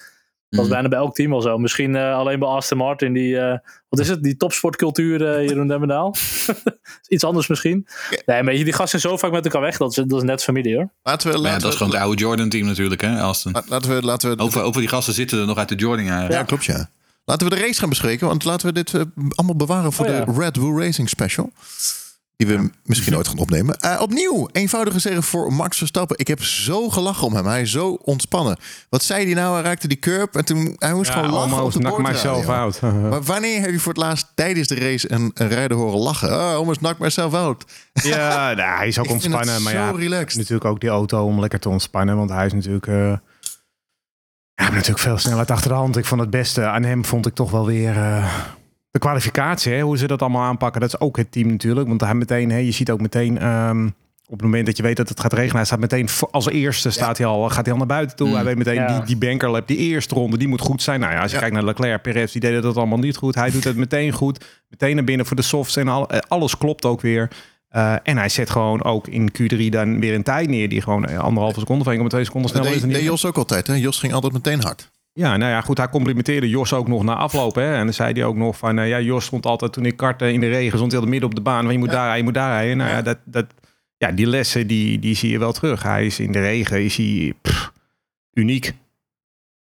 Dat 0.55 0.61
is 0.65 0.71
Mhm. 0.71 0.73
bijna 0.81 0.87
bij 0.87 0.97
elk 0.99 1.15
team 1.15 1.29
wel 1.29 1.41
zo. 1.41 1.57
Misschien 1.57 1.95
eh, 1.95 2.15
alleen 2.15 2.39
bij 2.39 2.47
Aston 2.47 2.77
Martin. 2.77 3.13
Die, 3.13 3.37
eh, 3.39 3.57
wat 3.89 3.99
is 3.99 4.07
het? 4.07 4.23
Die 4.23 4.37
topsportcultuur 4.37 5.27
eh 5.37 5.43
Jeroen 5.47 5.67
Demmendaal. 5.67 6.15
Iets 7.07 7.23
anders 7.23 7.47
misschien. 7.47 7.87
Nee, 8.25 8.43
maar 8.43 8.53
je, 8.55 8.63
die 8.63 8.73
gasten 8.73 8.99
zijn 8.99 9.11
zo 9.13 9.17
vaak 9.19 9.31
met 9.31 9.45
elkaar 9.45 9.61
weg. 9.61 9.77
Dat 9.77 9.89
is, 9.97 10.03
dat 10.07 10.17
is 10.21 10.23
net 10.27 10.43
familie 10.43 10.75
hoor. 10.75 10.89
Laten 11.03 11.27
we, 11.27 11.33
Maar 11.33 11.41
ja, 11.43 11.47
laten 11.47 11.61
dat 11.63 11.71
is 11.71 11.77
gewoon 11.77 11.93
het 11.93 12.01
oude 12.01 12.21
Jordan-team 12.21 12.65
natuurlijk, 12.65 13.01
hè, 13.01 13.19
Aston. 13.21 13.51
la- 13.51 13.63
laten 13.67 13.95
we, 13.95 14.01
laten 14.05 14.37
we, 14.37 14.43
Over, 14.43 14.61
over 14.61 14.79
die 14.81 14.89
gasten 14.89 15.13
zitten 15.13 15.39
er 15.39 15.45
nog 15.45 15.57
uit 15.57 15.69
de 15.69 15.75
Jordan-jaren. 15.75 16.31
ja, 16.31 16.43
klopt 16.43 16.65
ja. 16.65 16.89
Laten 17.25 17.49
we 17.49 17.55
de 17.55 17.61
race 17.61 17.79
gaan 17.79 17.89
bespreken, 17.89 18.27
want 18.27 18.43
laten 18.43 18.67
we 18.67 18.73
dit 18.73 18.93
allemaal 19.35 19.55
bewaren 19.55 19.91
voor 19.93 20.05
Oh, 20.05 20.11
ja. 20.11 20.25
de 20.25 20.31
Red 20.37 20.53
Bull 20.59 20.79
Racing 20.85 21.09
Special. 21.09 21.51
Die 22.35 22.47
we 22.47 22.69
misschien 22.83 23.13
nooit 23.13 23.27
gaan 23.27 23.37
opnemen. 23.37 23.75
Eh, 23.79 24.01
opnieuw, 24.01 24.49
eenvoudige 24.51 24.99
zegen 24.99 25.23
voor 25.23 25.53
Max 25.53 25.77
Verstappen. 25.77 26.17
Ik 26.17 26.27
heb 26.27 26.43
zo 26.43 26.89
gelachen 26.89 27.27
om 27.27 27.35
hem. 27.35 27.45
Hij 27.45 27.61
is 27.61 27.71
zo 27.71 27.89
ontspannen. 28.01 28.57
Wat 28.89 29.03
zei 29.03 29.25
hij 29.25 29.33
nou? 29.33 29.53
Hij 29.53 29.63
raakte 29.63 29.87
die 29.87 29.99
curb 29.99 30.35
en 30.35 30.45
toen 30.45 30.75
hij 30.79 30.93
moest 30.93 31.11
gewoon 31.11 31.29
lachen 31.29 31.63
op 31.63 31.71
de 31.71 32.01
myself 32.01 32.49
out. 32.49 32.81
Maar 33.11 33.23
wanneer 33.23 33.61
heb 33.61 33.71
je 33.71 33.79
voor 33.79 33.93
het 33.93 34.01
laatst 34.01 34.27
tijdens 34.35 34.67
de 34.67 34.75
race 34.75 35.11
een, 35.11 35.31
een 35.33 35.47
rijder 35.47 35.77
horen 35.77 35.99
lachen? 35.99 36.29
Oh, 36.29 36.53
almost 36.53 36.79
knock 36.79 36.99
myself 36.99 37.33
out. 37.33 37.65
ja, 37.93 38.53
nou, 38.53 38.77
hij 38.77 38.87
is 38.87 38.99
ook 38.99 39.05
Ik 39.05 39.11
vind 39.11 39.23
het 39.23 39.33
ontspannen. 39.33 39.63
Maar 39.63 39.73
zo 39.73 39.79
ja, 39.79 39.91
relaxed. 39.91 40.37
natuurlijk 40.37 40.65
ook 40.65 40.79
die 40.79 40.89
auto 40.89 41.25
om 41.25 41.39
lekker 41.39 41.59
te 41.59 41.69
ontspannen. 41.69 42.17
Want 42.17 42.29
hij 42.29 42.45
is 42.45 42.53
natuurlijk... 42.53 42.87
eh 42.87 43.13
ja, 44.55 44.69
natuurlijk 44.69 44.99
veel 44.99 45.17
snelheid 45.17 45.51
achter 45.51 45.69
de 45.69 45.75
hand. 45.75 45.97
Ik 45.97 46.05
vond 46.05 46.21
het 46.21 46.29
beste 46.29 46.65
aan 46.65 46.83
hem 46.83 47.05
vond 47.05 47.25
ik 47.25 47.33
toch 47.33 47.51
wel 47.51 47.65
weer... 47.65 47.97
eh, 47.97 48.33
de 48.93 48.99
kwalificatie, 48.99 49.73
hè, 49.73 49.81
hoe 49.81 49.97
ze 49.97 50.07
dat 50.07 50.21
allemaal 50.21 50.41
aanpakken. 50.43 50.81
Dat 50.81 50.93
is 50.93 50.99
ook 50.99 51.17
het 51.17 51.31
team 51.31 51.47
natuurlijk. 51.47 51.87
Want 51.87 52.01
hij 52.01 52.13
meteen, 52.13 52.51
hè, 52.51 52.57
je 52.57 52.71
ziet 52.71 52.91
ook 52.91 53.01
meteen... 53.01 53.37
ehm, 53.39 53.87
op 54.27 54.39
het 54.39 54.41
moment 54.41 54.65
dat 54.65 54.77
je 54.77 54.83
weet 54.83 54.97
dat 54.97 55.09
het 55.09 55.19
gaat 55.19 55.33
regenen, 55.33 55.55
hij 55.55 55.65
staat 55.65 55.79
meteen 55.79 56.07
als 56.31 56.49
eerste 56.49 56.89
staat 56.91 57.17
hij 57.17 57.27
al, 57.27 57.49
gaat 57.49 57.63
hij 57.63 57.71
al 57.73 57.77
naar 57.79 57.87
buiten 57.87 58.15
toe. 58.17 58.27
Mm. 58.27 58.33
Hij 58.35 58.43
weet 58.43 58.57
meteen 58.57 58.73
Ja. 58.73 58.87
die, 58.97 59.05
die 59.05 59.17
bankerlap, 59.29 59.67
die 59.67 59.77
eerste 59.77 60.15
ronde, 60.15 60.37
die 60.37 60.47
moet 60.47 60.61
goed 60.61 60.81
zijn. 60.81 60.99
Nou 60.99 61.13
ja, 61.13 61.17
als 61.21 61.27
je 61.29 61.33
Ja. 61.35 61.39
kijkt 61.41 61.55
naar 61.55 61.65
Leclerc, 61.65 62.01
Perez, 62.01 62.31
die 62.31 62.41
deden 62.41 62.61
dat 62.61 62.77
allemaal 62.77 62.97
niet 62.97 63.15
goed. 63.15 63.35
Hij 63.35 63.51
doet 63.51 63.63
het 63.63 63.75
meteen 63.77 64.11
goed, 64.11 64.45
meteen 64.69 64.95
naar 64.95 65.03
binnen 65.03 65.25
voor 65.25 65.35
de 65.35 65.41
softs 65.41 65.75
en 65.75 65.87
al, 65.87 66.09
eh, 66.09 66.19
alles 66.27 66.57
klopt 66.57 66.85
ook 66.85 67.01
weer. 67.01 67.29
Eh, 67.69 67.95
en 68.03 68.17
hij 68.17 68.29
zet 68.29 68.49
gewoon 68.49 68.83
ook 68.83 69.07
in 69.07 69.29
Q3 69.31 69.69
dan 69.69 69.99
weer 69.99 70.13
een 70.13 70.23
tijd 70.23 70.49
neer 70.49 70.69
die 70.69 70.81
gewoon 70.81 71.05
eh, 71.05 71.17
anderhalve 71.19 71.59
seconde 71.59 71.83
van 71.83 71.93
1,2 71.93 72.23
seconden 72.25 72.49
sneller 72.49 72.71
is. 72.73 72.81
die- 72.81 73.03
Jos 73.03 73.25
ook 73.25 73.37
altijd. 73.37 73.67
Hè? 73.67 73.73
Jos 73.73 73.99
ging 73.99 74.13
altijd 74.13 74.33
meteen 74.33 74.61
hard. 74.61 74.91
Ja, 75.13 75.37
nou 75.37 75.51
ja, 75.51 75.61
goed. 75.61 75.77
Hij 75.77 75.89
complimenteerde 75.89 76.49
Jos 76.49 76.73
ook 76.73 76.87
nog 76.87 77.03
na 77.03 77.15
afloop. 77.15 77.55
Hè? 77.55 77.73
En 77.75 77.83
dan 77.83 77.93
zei 77.93 78.13
hij 78.13 78.23
ook 78.25 78.35
nog 78.35 78.57
van... 78.57 78.79
eh, 78.79 78.87
ja, 78.87 78.99
Jos 78.99 79.25
stond 79.25 79.45
altijd 79.45 79.73
toen 79.73 79.85
ik 79.85 79.97
kartte 79.97 80.31
in 80.31 80.39
de 80.39 80.47
regen... 80.49 80.77
stond 80.77 80.91
hij 80.91 80.99
altijd 81.01 81.09
midden 81.09 81.29
op 81.29 81.35
de 81.35 81.41
baan. 81.41 81.63
Van, 81.63 81.71
je 81.73 81.77
moet 81.79 81.89
daar 81.91 81.97
rijden, 82.01 82.17
je 82.17 82.23
moet 82.23 82.33
daar 82.33 82.51
rijden. 82.51 82.77
Nou 82.77 82.89
ja, 82.89 83.01
dat, 83.01 83.17
dat, 83.25 83.45
ja 83.97 84.11
die 84.11 84.27
lessen 84.27 84.67
die, 84.67 84.99
die 84.99 85.15
zie 85.15 85.29
je 85.29 85.39
wel 85.39 85.51
terug. 85.51 85.83
Hij 85.83 86.05
is 86.05 86.19
in 86.19 86.31
de 86.31 86.39
regen 86.39 86.83
is 86.83 86.95
hij, 86.97 87.33
pff, 87.41 87.71
uniek. 88.33 88.73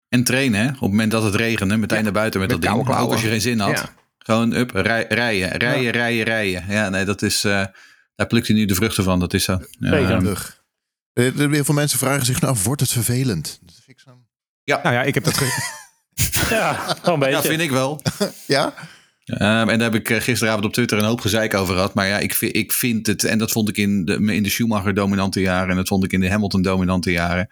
En 0.08 0.24
trainen, 0.24 0.60
hè? 0.60 0.66
Op 0.66 0.72
het 0.80 0.80
moment 0.90 1.10
dat 1.10 1.22
het 1.22 1.34
regende, 1.34 1.76
meteen 1.76 1.98
Ja, 1.98 2.04
naar 2.04 2.12
buiten 2.12 2.40
met, 2.40 2.50
met 2.50 2.62
dat 2.62 2.70
ding. 2.74 2.88
Ook 2.88 2.94
als 3.12 3.22
je 3.22 3.28
geen 3.28 3.40
zin 3.40 3.58
had. 3.58 3.78
Ja. 3.78 3.88
Gewoon 4.18 4.52
up, 4.52 4.70
rij- 4.70 5.06
rijden, 5.08 5.48
rijden, 5.48 5.90
rijden, 5.90 6.24
rijden. 6.24 6.64
Ja, 6.68 6.88
nee, 6.88 7.04
dat 7.04 7.22
is... 7.22 7.44
eh, 7.44 7.64
daar 8.14 8.26
plukt 8.26 8.46
hij 8.46 8.56
nu 8.56 8.64
de 8.64 8.74
vruchten 8.74 9.04
van, 9.04 9.20
dat 9.20 9.34
is 9.34 9.44
zo. 9.44 9.58
Zeker. 9.78 10.62
Eh, 11.12 11.40
er- 11.40 11.50
Heel 11.50 11.64
veel 11.64 11.74
mensen 11.74 11.98
vragen 11.98 12.26
zich 12.26 12.40
nou 12.40 12.52
af, 12.52 12.64
wordt 12.64 12.80
het 12.80 12.90
vervelend? 12.92 13.58
Dat 13.62 13.74
vind 13.84 13.98
ik 13.98 14.00
zo- 14.04 14.23
Nou 14.64 14.94
ja, 14.94 15.02
ik 15.02 15.14
heb 15.14 15.24
dat... 15.24 15.36
ge- 15.36 15.82
Ja, 16.54 16.96
wel 17.02 17.14
een 17.14 17.20
beetje. 17.20 17.34
ja, 17.34 17.42
vind 17.42 17.60
ik 17.60 17.70
wel. 17.70 18.00
Ja? 18.46 18.74
Ehm, 19.24 19.68
en 19.68 19.78
daar 19.78 19.92
heb 19.92 19.94
ik 20.00 20.10
eh, 20.10 20.20
gisteravond 20.20 20.64
op 20.64 20.72
Twitter 20.72 20.98
een 20.98 21.04
hoop 21.04 21.20
gezeik 21.20 21.54
over 21.54 21.74
gehad. 21.74 21.94
Maar 21.94 22.06
ja, 22.06 22.18
ik 22.18 22.34
vind, 22.34 22.56
ik 22.56 22.72
vind 22.72 23.06
het, 23.06 23.24
en 23.24 23.38
dat 23.38 23.50
vond 23.50 23.68
ik 23.68 23.76
in 23.76 24.04
de, 24.04 24.14
in 24.34 24.42
de 24.42 24.48
Schumacher 24.50 24.94
dominante 24.94 25.40
jaren 25.40 25.70
en 25.70 25.76
dat 25.76 25.88
vond 25.88 26.04
ik 26.04 26.12
in 26.12 26.20
de 26.20 26.30
Hamilton 26.30 26.62
dominante 26.62 27.10
jaren. 27.10 27.48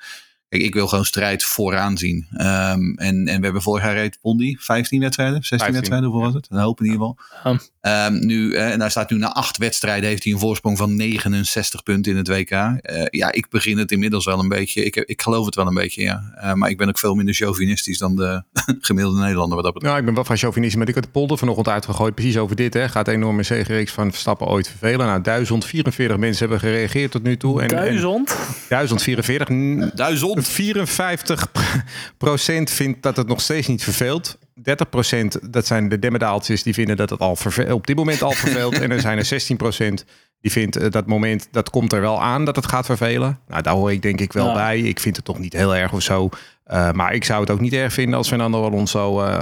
Kijk, 0.52 0.64
ik 0.64 0.74
wil 0.74 0.88
gewoon 0.88 1.04
strijd 1.04 1.42
vooraan 1.44 1.98
zien. 1.98 2.26
Ehm, 2.32 2.80
en, 2.96 3.26
en 3.26 3.36
we 3.38 3.44
hebben 3.44 3.62
vorig 3.62 3.84
jaar 3.84 3.94
reed 3.94 4.18
Bondi 4.22 4.56
15 4.60 5.00
wedstrijden, 5.00 5.34
16 5.34 5.58
15, 5.58 5.74
wedstrijden, 5.76 6.08
hoeveel 6.10 6.26
was 6.32 6.34
het? 6.40 6.46
Een 6.50 6.58
hoop 6.58 6.80
in 6.80 6.84
ieder 6.86 7.00
geval. 7.00 7.18
Ja. 7.44 7.58
Ehm, 7.80 8.26
nu, 8.26 8.54
eh, 8.54 8.72
en 8.72 8.80
hij 8.80 8.90
staat 8.90 9.10
nu 9.10 9.16
na 9.16 9.32
acht 9.32 9.56
wedstrijden, 9.56 10.08
heeft 10.08 10.24
hij 10.24 10.32
een 10.32 10.38
voorsprong 10.38 10.78
van 10.78 10.96
69 10.96 11.82
punten 11.82 12.12
in 12.12 12.18
het 12.18 12.28
WK. 12.28 12.50
Eh, 12.50 13.04
ja, 13.10 13.32
ik 13.32 13.48
begin 13.50 13.78
het 13.78 13.92
inmiddels 13.92 14.24
wel 14.24 14.38
een 14.38 14.48
beetje, 14.48 14.84
ik, 14.84 14.96
ik 14.96 15.22
geloof 15.22 15.46
het 15.46 15.54
wel 15.54 15.66
een 15.66 15.74
beetje, 15.74 16.02
ja. 16.02 16.32
Eh, 16.34 16.52
maar 16.52 16.70
ik 16.70 16.78
ben 16.78 16.88
ook 16.88 16.98
veel 16.98 17.14
minder 17.14 17.34
chauvinistisch 17.34 17.98
dan 17.98 18.16
de 18.16 18.42
gemiddelde 18.80 19.20
Nederlander 19.20 19.54
wat 19.54 19.64
dat 19.64 19.72
betreft. 19.74 19.84
nou, 19.84 19.98
ik 19.98 20.04
ben 20.04 20.14
wel 20.14 20.24
van 20.24 20.36
chauvinistisch. 20.36 20.78
Maar 20.78 20.88
ik 20.88 20.94
had 20.94 21.04
de 21.04 21.10
polder 21.10 21.38
vanochtend 21.38 21.68
uitgegooid. 21.68 22.14
Precies 22.14 22.36
over 22.36 22.56
dit. 22.56 22.74
Hè. 22.74 22.88
Gaat 22.88 23.04
de 23.04 23.12
enorme 23.12 23.42
zegenreeks 23.42 23.92
van 23.92 24.10
Verstappen 24.10 24.46
ooit 24.46 24.68
vervelen? 24.68 25.06
Nou, 25.06 25.20
1044 25.22 26.16
mensen 26.16 26.38
hebben 26.48 26.68
gereageerd 26.68 27.10
tot 27.10 27.22
nu 27.22 27.36
toe. 27.36 27.62
En, 27.62 27.68
en 27.68 27.76
Duizend? 27.76 28.36
1044. 28.68 29.48
n- 29.48 29.90
Duizend! 29.94 30.41
54% 30.48 30.52
vindt 32.64 33.02
dat 33.02 33.16
het 33.16 33.26
nog 33.28 33.40
steeds 33.40 33.66
niet 33.66 33.84
verveelt. 33.84 34.38
30% 34.60 34.70
dat 35.42 35.66
zijn 35.66 35.88
de 35.88 35.98
demmerdaaltjes 35.98 36.62
die 36.62 36.74
vinden 36.74 36.96
dat 36.96 37.10
het 37.10 37.20
al 37.20 37.36
op 37.70 37.86
dit 37.86 37.96
moment 37.96 38.22
al 38.22 38.32
verveelt. 38.32 38.78
en 38.82 38.90
er 38.90 39.00
zijn 39.00 39.18
er 39.18 40.00
16% 40.00 40.04
die 40.40 40.50
vindt 40.52 40.76
eh, 40.76 40.90
dat 40.90 41.06
moment 41.06 41.48
dat 41.50 41.70
komt 41.70 41.92
er 41.92 42.00
wel 42.00 42.22
aan 42.22 42.44
dat 42.44 42.56
het 42.56 42.66
gaat 42.66 42.86
vervelen. 42.86 43.38
Nou, 43.48 43.62
daar 43.62 43.74
hoor 43.74 43.92
ik 43.92 44.02
denk 44.02 44.20
ik 44.20 44.32
wel 44.32 44.46
Ja. 44.46 44.54
bij. 44.54 44.80
Ik 44.80 45.00
vind 45.00 45.16
het 45.16 45.24
toch 45.24 45.38
niet 45.38 45.52
heel 45.52 45.76
erg 45.76 45.92
of 45.92 46.02
zo. 46.02 46.28
Eh, 46.64 46.92
maar 46.92 47.14
ik 47.14 47.24
zou 47.24 47.40
het 47.40 47.50
ook 47.50 47.60
niet 47.60 47.72
erg 47.72 47.92
vinden 47.92 48.16
als 48.16 48.28
Fernando 48.28 48.64
Alonso 48.64 49.22
eh, 49.22 49.38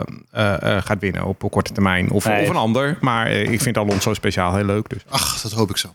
eh, 0.77 0.83
gaat 0.83 1.01
winnen 1.01 1.25
op 1.25 1.43
een 1.43 1.49
korte 1.51 1.73
termijn. 1.73 2.11
Of, 2.11 2.25
Nee. 2.25 2.43
of 2.43 2.49
een 2.49 2.57
ander. 2.57 2.97
Maar 3.01 3.31
ik 3.31 3.61
vind 3.61 3.77
Alonso 3.77 4.15
speciaal 4.15 4.55
heel 4.55 4.65
leuk. 4.65 4.89
Dus. 4.89 5.03
Ach, 5.09 5.41
dat 5.41 5.53
hoop 5.53 5.71
ik 5.71 5.77
zo. 5.77 5.95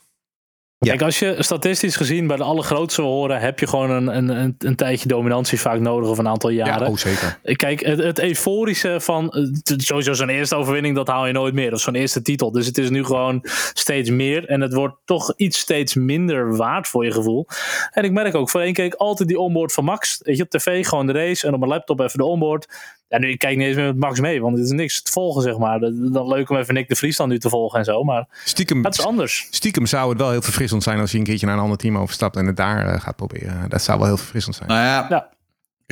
Ja. 0.78 0.92
Kijk, 0.92 1.02
als 1.02 1.20
je 1.20 1.36
statistisch 1.40 1.96
gezien 1.96 2.28
bij 2.28 2.38
de 2.38 2.44
allergrootste 2.44 3.02
horen, 3.02 3.40
heb 3.40 3.60
je 3.60 3.68
gewoon 3.68 3.90
een, 3.90 4.18
een, 4.18 4.30
een, 4.30 4.56
een 4.58 4.76
tijdje 4.76 5.08
dominantie 5.08 5.60
vaak 5.60 5.80
nodig 5.80 6.10
of 6.10 6.18
een 6.18 6.28
aantal 6.28 6.50
jaren. 6.50 6.86
Ja, 6.86 6.92
oh 6.92 6.98
zeker. 6.98 7.40
Kijk, 7.56 7.86
het, 7.86 8.00
het 8.00 8.20
euforische 8.20 9.00
van 9.00 9.34
sowieso 9.64 10.14
zo'n 10.14 10.30
eerste 10.30 10.56
overwinning, 10.56 10.96
dat 10.96 11.08
haal 11.08 11.28
je 11.28 11.34
nooit 11.34 11.54
meer. 11.54 11.74
Of 11.74 11.80
zo'n 11.80 11.96
eerste 11.96 12.22
titel. 12.22 12.52
Dus 12.52 12.66
het 12.66 12.78
is 12.78 12.90
nu 12.90 13.04
gewoon 13.04 13.40
steeds 13.74 14.10
meer. 14.10 14.46
En 14.46 14.62
het 14.62 14.74
wordt 14.74 14.96
toch 15.06 15.34
iets 15.36 15.60
steeds 15.60 15.94
minder 15.94 16.56
waard 16.56 16.88
voor 16.88 17.06
je 17.06 17.12
gevoel. 17.12 17.48
En 17.92 18.04
ik 18.04 18.12
merk 18.12 18.36
ook, 18.36 18.50
voor 18.50 18.62
één 18.62 18.74
keer 18.74 18.96
altijd 18.96 19.28
die 19.28 19.40
onboard 19.40 19.74
van 19.74 19.84
Max. 19.84 20.20
Weet 20.24 20.38
je, 20.38 20.44
op 20.44 20.50
tv 20.50 20.88
gewoon 20.88 21.06
de 21.06 21.14
race 21.14 21.48
en 21.48 21.54
op 21.54 21.60
mijn 21.60 21.72
laptop 21.72 22.00
even 22.00 22.18
de 22.18 22.26
onboard. 22.26 22.68
Ja, 23.16 23.22
nu 23.22 23.30
ik 23.30 23.40
kijk 23.40 23.58
niet 23.58 23.68
eens 23.68 23.76
meer 23.76 23.86
met 23.86 23.98
Max 24.00 24.20
mee, 24.20 24.42
want 24.42 24.58
het 24.58 24.66
is 24.66 24.72
niks 24.72 25.02
te 25.02 25.12
volgen, 25.12 25.42
zeg 25.42 25.58
maar. 25.58 25.80
Dat- 25.80 26.14
Dan 26.14 26.28
leuk 26.28 26.50
om 26.50 26.58
even 26.58 26.74
Nick 26.74 26.88
de 26.90 26.96
Vries 26.96 27.18
dan 27.18 27.30
nu 27.30 27.40
te 27.40 27.50
volgen 27.50 27.80
en 27.80 27.86
zo. 27.86 28.04
Maar 28.04 28.28
Stiekem, 28.46 28.84
het 28.84 28.98
is 28.98 29.06
anders. 29.06 29.48
stiekem 29.52 29.86
zou 29.86 30.10
het 30.10 30.18
wel 30.18 30.32
heel 30.32 30.42
verfrissend 30.42 30.84
zijn 30.84 31.00
als 31.00 31.12
je 31.12 31.18
een 31.18 31.24
keertje 31.24 31.46
naar 31.46 31.56
een 31.56 31.62
ander 31.62 31.78
team 31.78 31.98
overstapt 31.98 32.36
en 32.36 32.46
het 32.46 32.58
daar 32.58 32.88
eh, 32.88 33.02
gaat 33.02 33.16
proberen. 33.16 33.70
Dat 33.70 33.82
zou 33.84 33.98
wel 33.98 34.08
heel 34.08 34.18
verfrissend 34.18 34.56
zijn. 34.56 34.70
Nou 34.70 34.82
ja, 34.82 35.06
Ja. 35.10 35.34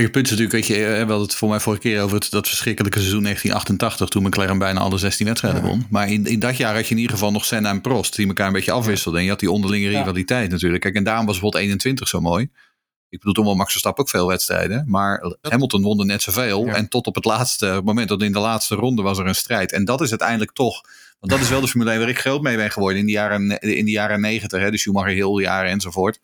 Het 0.03 0.11
punt 0.11 0.25
is 0.25 0.31
natuurlijk, 0.37 0.67
weet 0.67 0.77
je, 0.77 0.85
we 0.85 0.95
hadden 0.97 1.21
het 1.21 1.35
voor 1.35 1.49
mij 1.49 1.59
vorige 1.59 1.81
keer 1.81 2.01
over 2.01 2.15
het, 2.19 2.31
dat 2.31 2.47
verschrikkelijke 2.47 2.99
seizoen 2.99 3.21
1988, 3.23 4.09
toen 4.09 4.23
McLaren 4.23 4.57
bijna 4.57 4.79
alle 4.79 4.97
16 4.97 5.25
wedstrijden 5.25 5.61
won. 5.63 5.85
Maar 5.89 6.09
in, 6.09 6.25
in 6.25 6.39
dat 6.39 6.57
jaar 6.57 6.75
had 6.75 6.85
je 6.87 6.91
in 6.93 6.99
ieder 6.99 7.13
geval 7.15 7.31
nog 7.31 7.45
Senna 7.45 7.69
en 7.69 7.81
Prost, 7.81 8.15
die 8.15 8.27
elkaar 8.27 8.47
een 8.47 8.53
beetje 8.53 8.71
afwisselden. 8.71 9.19
En 9.19 9.25
je 9.25 9.31
had 9.31 9.39
die 9.39 9.51
onderlinge 9.51 9.89
Ja. 9.91 9.97
rivaliteit 9.99 10.51
natuurlijk. 10.51 10.81
Kijk, 10.81 10.95
en 10.95 11.03
daarom 11.03 11.25
was 11.25 11.33
bijvoorbeeld 11.33 11.63
21 11.63 12.07
zo 12.07 12.21
mooi. 12.21 12.49
Ik 13.13 13.19
bedoel, 13.19 13.33
toen 13.33 13.45
won 13.45 13.57
Max 13.57 13.71
Verstappen 13.71 14.03
ook 14.03 14.09
veel 14.09 14.27
wedstrijden. 14.27 14.83
Maar 14.87 15.35
Hamilton 15.41 15.81
won 15.81 15.99
er 15.99 16.05
net 16.05 16.21
zoveel. 16.21 16.65
Ja. 16.65 16.75
En 16.75 16.87
tot 16.87 17.07
op 17.07 17.15
het 17.15 17.25
laatste 17.25 17.81
moment, 17.83 18.07
tot 18.07 18.23
in 18.23 18.31
de 18.31 18.39
laatste 18.39 18.75
ronde 18.75 19.01
was 19.01 19.17
er 19.17 19.27
een 19.27 19.35
strijd. 19.35 19.71
En 19.71 19.85
dat 19.85 20.01
is 20.01 20.09
uiteindelijk 20.09 20.51
toch, 20.51 20.81
want 21.19 21.31
dat 21.31 21.41
is 21.41 21.49
wel 21.49 21.61
de 21.61 21.67
Formule 21.67 21.91
1 21.91 21.99
waar 21.99 22.09
ik 22.09 22.19
groot 22.19 22.41
mee 22.41 22.55
ben 22.55 22.71
geworden 22.71 22.99
in 22.99 23.05
de 23.05 23.11
jaren, 23.11 23.59
in 23.59 23.85
de 23.85 23.91
jaren 23.91 24.21
90. 24.21 24.61
Hè, 24.61 24.71
de 24.71 24.77
Schumacher 24.77 25.13
heel 25.13 25.39
jaren 25.39 25.71
enzovoort. 25.71 26.19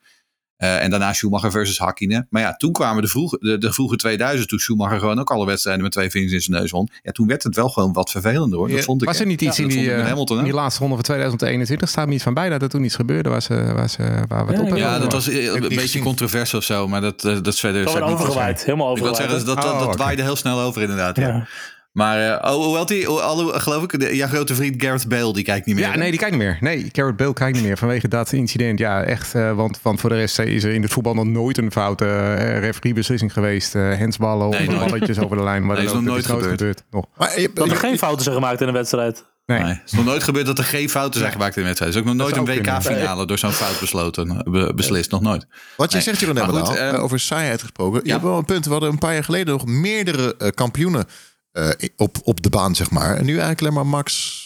Eh, 0.60 0.84
en 0.84 0.90
daarna 0.90 1.14
Schumacher 1.14 1.52
versus 1.52 1.78
Hakkinen. 1.78 2.28
Maar 2.30 2.42
ja, 2.42 2.54
toen 2.54 2.72
kwamen 2.72 3.02
de 3.02 3.08
vroege, 3.08 3.38
de, 3.40 3.58
de 3.58 3.74
vroege 3.74 3.96
2000, 3.96 4.50
toen 4.50 4.60
Schumacher 4.60 5.00
gewoon 5.00 5.20
ook 5.20 5.32
alle 5.32 5.46
wedstrijden 5.46 5.84
met 5.84 5.92
twee 5.92 6.10
vingers 6.10 6.34
in 6.34 6.42
zijn 6.42 6.58
neus 6.62 6.72
won. 6.72 6.90
Ja, 7.02 7.12
toen 7.12 7.28
werd 7.28 7.44
het 7.44 7.56
wel 7.56 7.70
gewoon 7.70 7.94
wat 7.94 8.10
vervelender 8.12 8.58
hoor. 8.60 8.70
Dat 8.70 8.84
vond 8.84 9.02
ik. 9.02 9.08
Was 9.08 9.20
er 9.20 9.26
niet 9.26 9.42
iets 9.42 9.58
Ja, 9.58 9.64
in, 9.64 9.70
die, 9.70 9.92
eh, 9.94 10.06
Hamilton, 10.08 10.38
in 10.38 10.44
die 10.44 10.54
laatste 10.54 10.80
ronde 10.80 10.96
van 10.96 11.04
2021? 11.04 11.90
Staat 11.90 12.08
me 12.08 12.14
iets 12.14 12.24
van 12.24 12.34
bij 12.34 12.50
dat 12.50 12.62
er 12.62 12.70
toen 12.70 12.84
iets 12.84 12.96
gebeurde 12.96 13.30
waar, 13.30 13.42
ze, 13.42 13.72
waar, 13.76 13.90
ze, 13.90 14.04
waar 14.28 14.46
we 14.46 14.52
het 14.54 14.66
Ja, 14.68 14.72
op. 14.72 14.78
Ja, 14.78 15.00
dat 15.00 15.12
was 15.12 15.28
eh, 15.30 15.46
een 15.46 15.62
beetje 15.62 15.80
gezien. 15.80 16.04
controvers 16.04 16.54
of 16.54 16.64
zo, 16.64 16.88
maar 16.88 17.02
dat, 17.02 17.26
eh, 17.26 17.34
dat 17.34 17.48
is 17.48 17.60
verder. 17.60 17.86
Dat 17.86 18.02
overgewaaid. 18.02 18.64
Helemaal 18.66 18.92
Ik 18.96 19.02
wil 19.02 19.10
overgewaaid. 19.12 19.42
zeggen, 19.42 19.56
dat, 19.56 19.72
dat, 19.74 19.82
Oh, 19.82 19.88
dat 19.88 19.98
waaide 19.98 20.22
heel 20.22 20.36
snel 20.36 20.60
over 20.60 20.82
inderdaad. 20.82 21.16
Ja. 21.18 21.48
Maar 21.92 22.44
uh, 22.44 22.52
oh, 22.52 22.64
hoewel 22.64 22.86
die, 22.86 23.08
alle, 23.08 23.60
geloof 23.60 23.84
ik, 23.84 24.00
de, 24.00 24.16
jouw 24.16 24.28
grote 24.28 24.56
vriend 24.56 24.84
Gareth 24.84 25.08
Bale, 25.08 25.34
die 25.34 25.44
kijkt 25.44 25.66
niet 25.66 25.76
meer. 25.76 25.86
Ja, 25.86 25.96
nee, 25.96 26.10
die 26.10 26.20
kijkt 26.20 26.36
niet 26.36 26.44
meer. 26.44 26.58
Nee, 26.62 26.90
Garrett 26.92 27.18
Bale 27.18 27.34
kijkt 27.34 27.56
niet 27.56 27.66
meer 27.66 27.78
vanwege 27.78 28.08
dat 28.08 28.32
incident. 28.32 28.80
Ja, 28.80 29.04
echt. 29.04 29.36
eh, 29.36 29.54
want, 29.56 29.80
want 29.82 30.00
voor 30.00 30.10
de 30.10 30.16
rest 30.16 30.40
is 30.40 30.64
er 30.64 30.74
in 30.74 30.82
het 30.82 30.92
voetbal 30.92 31.14
nog 31.14 31.26
nooit 31.26 31.58
een 31.58 31.72
foute 31.72 32.06
uh, 32.06 32.60
refereebeslissing 32.60 33.34
geweest. 33.34 33.76
Uh, 33.76 33.94
hensballen 33.98 34.48
of 34.48 34.60
nooit. 34.66 34.80
balletjes 34.90 35.20
over 35.20 35.38
de 35.38 35.44
lijn. 35.44 35.66
Maar 35.66 35.76
Nee, 35.76 35.86
is 35.86 35.94
nog 35.94 36.02
nooit 36.04 36.26
gebeurd. 36.26 36.84
Nog. 36.92 37.06
Maar 37.18 37.40
je, 37.40 37.52
Dat 37.54 37.66
je- 37.66 37.72
er 37.72 37.78
geen 37.78 37.98
fouten 37.98 38.24
zijn 38.24 38.36
gemaakt 38.36 38.62
in 38.62 38.68
een 38.68 38.74
wedstrijd. 38.74 39.26
Nee. 39.46 39.60
Nee. 39.60 39.68
Het 39.74 39.82
is 39.86 39.92
nog 39.92 40.06
nooit 40.06 40.24
gebeurd 40.24 40.46
dat 40.46 40.58
er 40.58 40.64
geen 40.64 40.90
fouten 40.90 41.20
zijn 41.20 41.32
gemaakt 41.32 41.56
in 41.56 41.62
de 41.62 41.68
wedstrijd. 41.68 41.94
Er 41.94 42.00
is 42.02 42.08
ook 42.08 42.16
nog 42.16 42.28
nooit 42.28 42.38
een. 42.38 42.46
WK-finale 42.64 43.26
door 43.26 43.38
zo'n 43.38 43.52
fout 43.52 43.80
besloten, 43.80 44.30
eh, 44.30 44.52
be- 44.52 44.74
beslist. 44.76 45.12
Nog 45.12 45.22
nooit. 45.22 45.48
Wat 45.78 45.90
je 45.90 45.96
Nee. 45.96 46.06
zegt, 46.06 46.20
Jeroen 46.20 46.38
goed, 46.66 46.76
eh, 46.76 46.88
ehm, 46.88 46.96
over 46.96 47.20
saaiheid 47.20 47.62
gesproken. 47.62 48.02
Je 48.04 48.12
hebt 48.12 48.24
wel 48.24 48.38
een 48.38 48.46
punt. 48.46 48.66
We 48.66 48.72
hadden 48.72 48.90
een 48.90 48.98
paar 48.98 49.14
jaar 49.14 49.24
geleden 49.24 49.54
nog 49.54 49.66
meerdere 49.66 50.36
eh, 50.38 50.50
kampioenen 50.50 51.06
eh, 51.52 51.70
op, 51.96 52.18
op 52.24 52.42
de 52.42 52.50
baan, 52.50 52.76
zeg 52.76 52.92
maar. 52.92 53.16
En 53.16 53.26
nu 53.26 53.32
eigenlijk 53.32 53.62
alleen 53.62 53.74
maar 53.74 53.86
Max, 53.88 54.44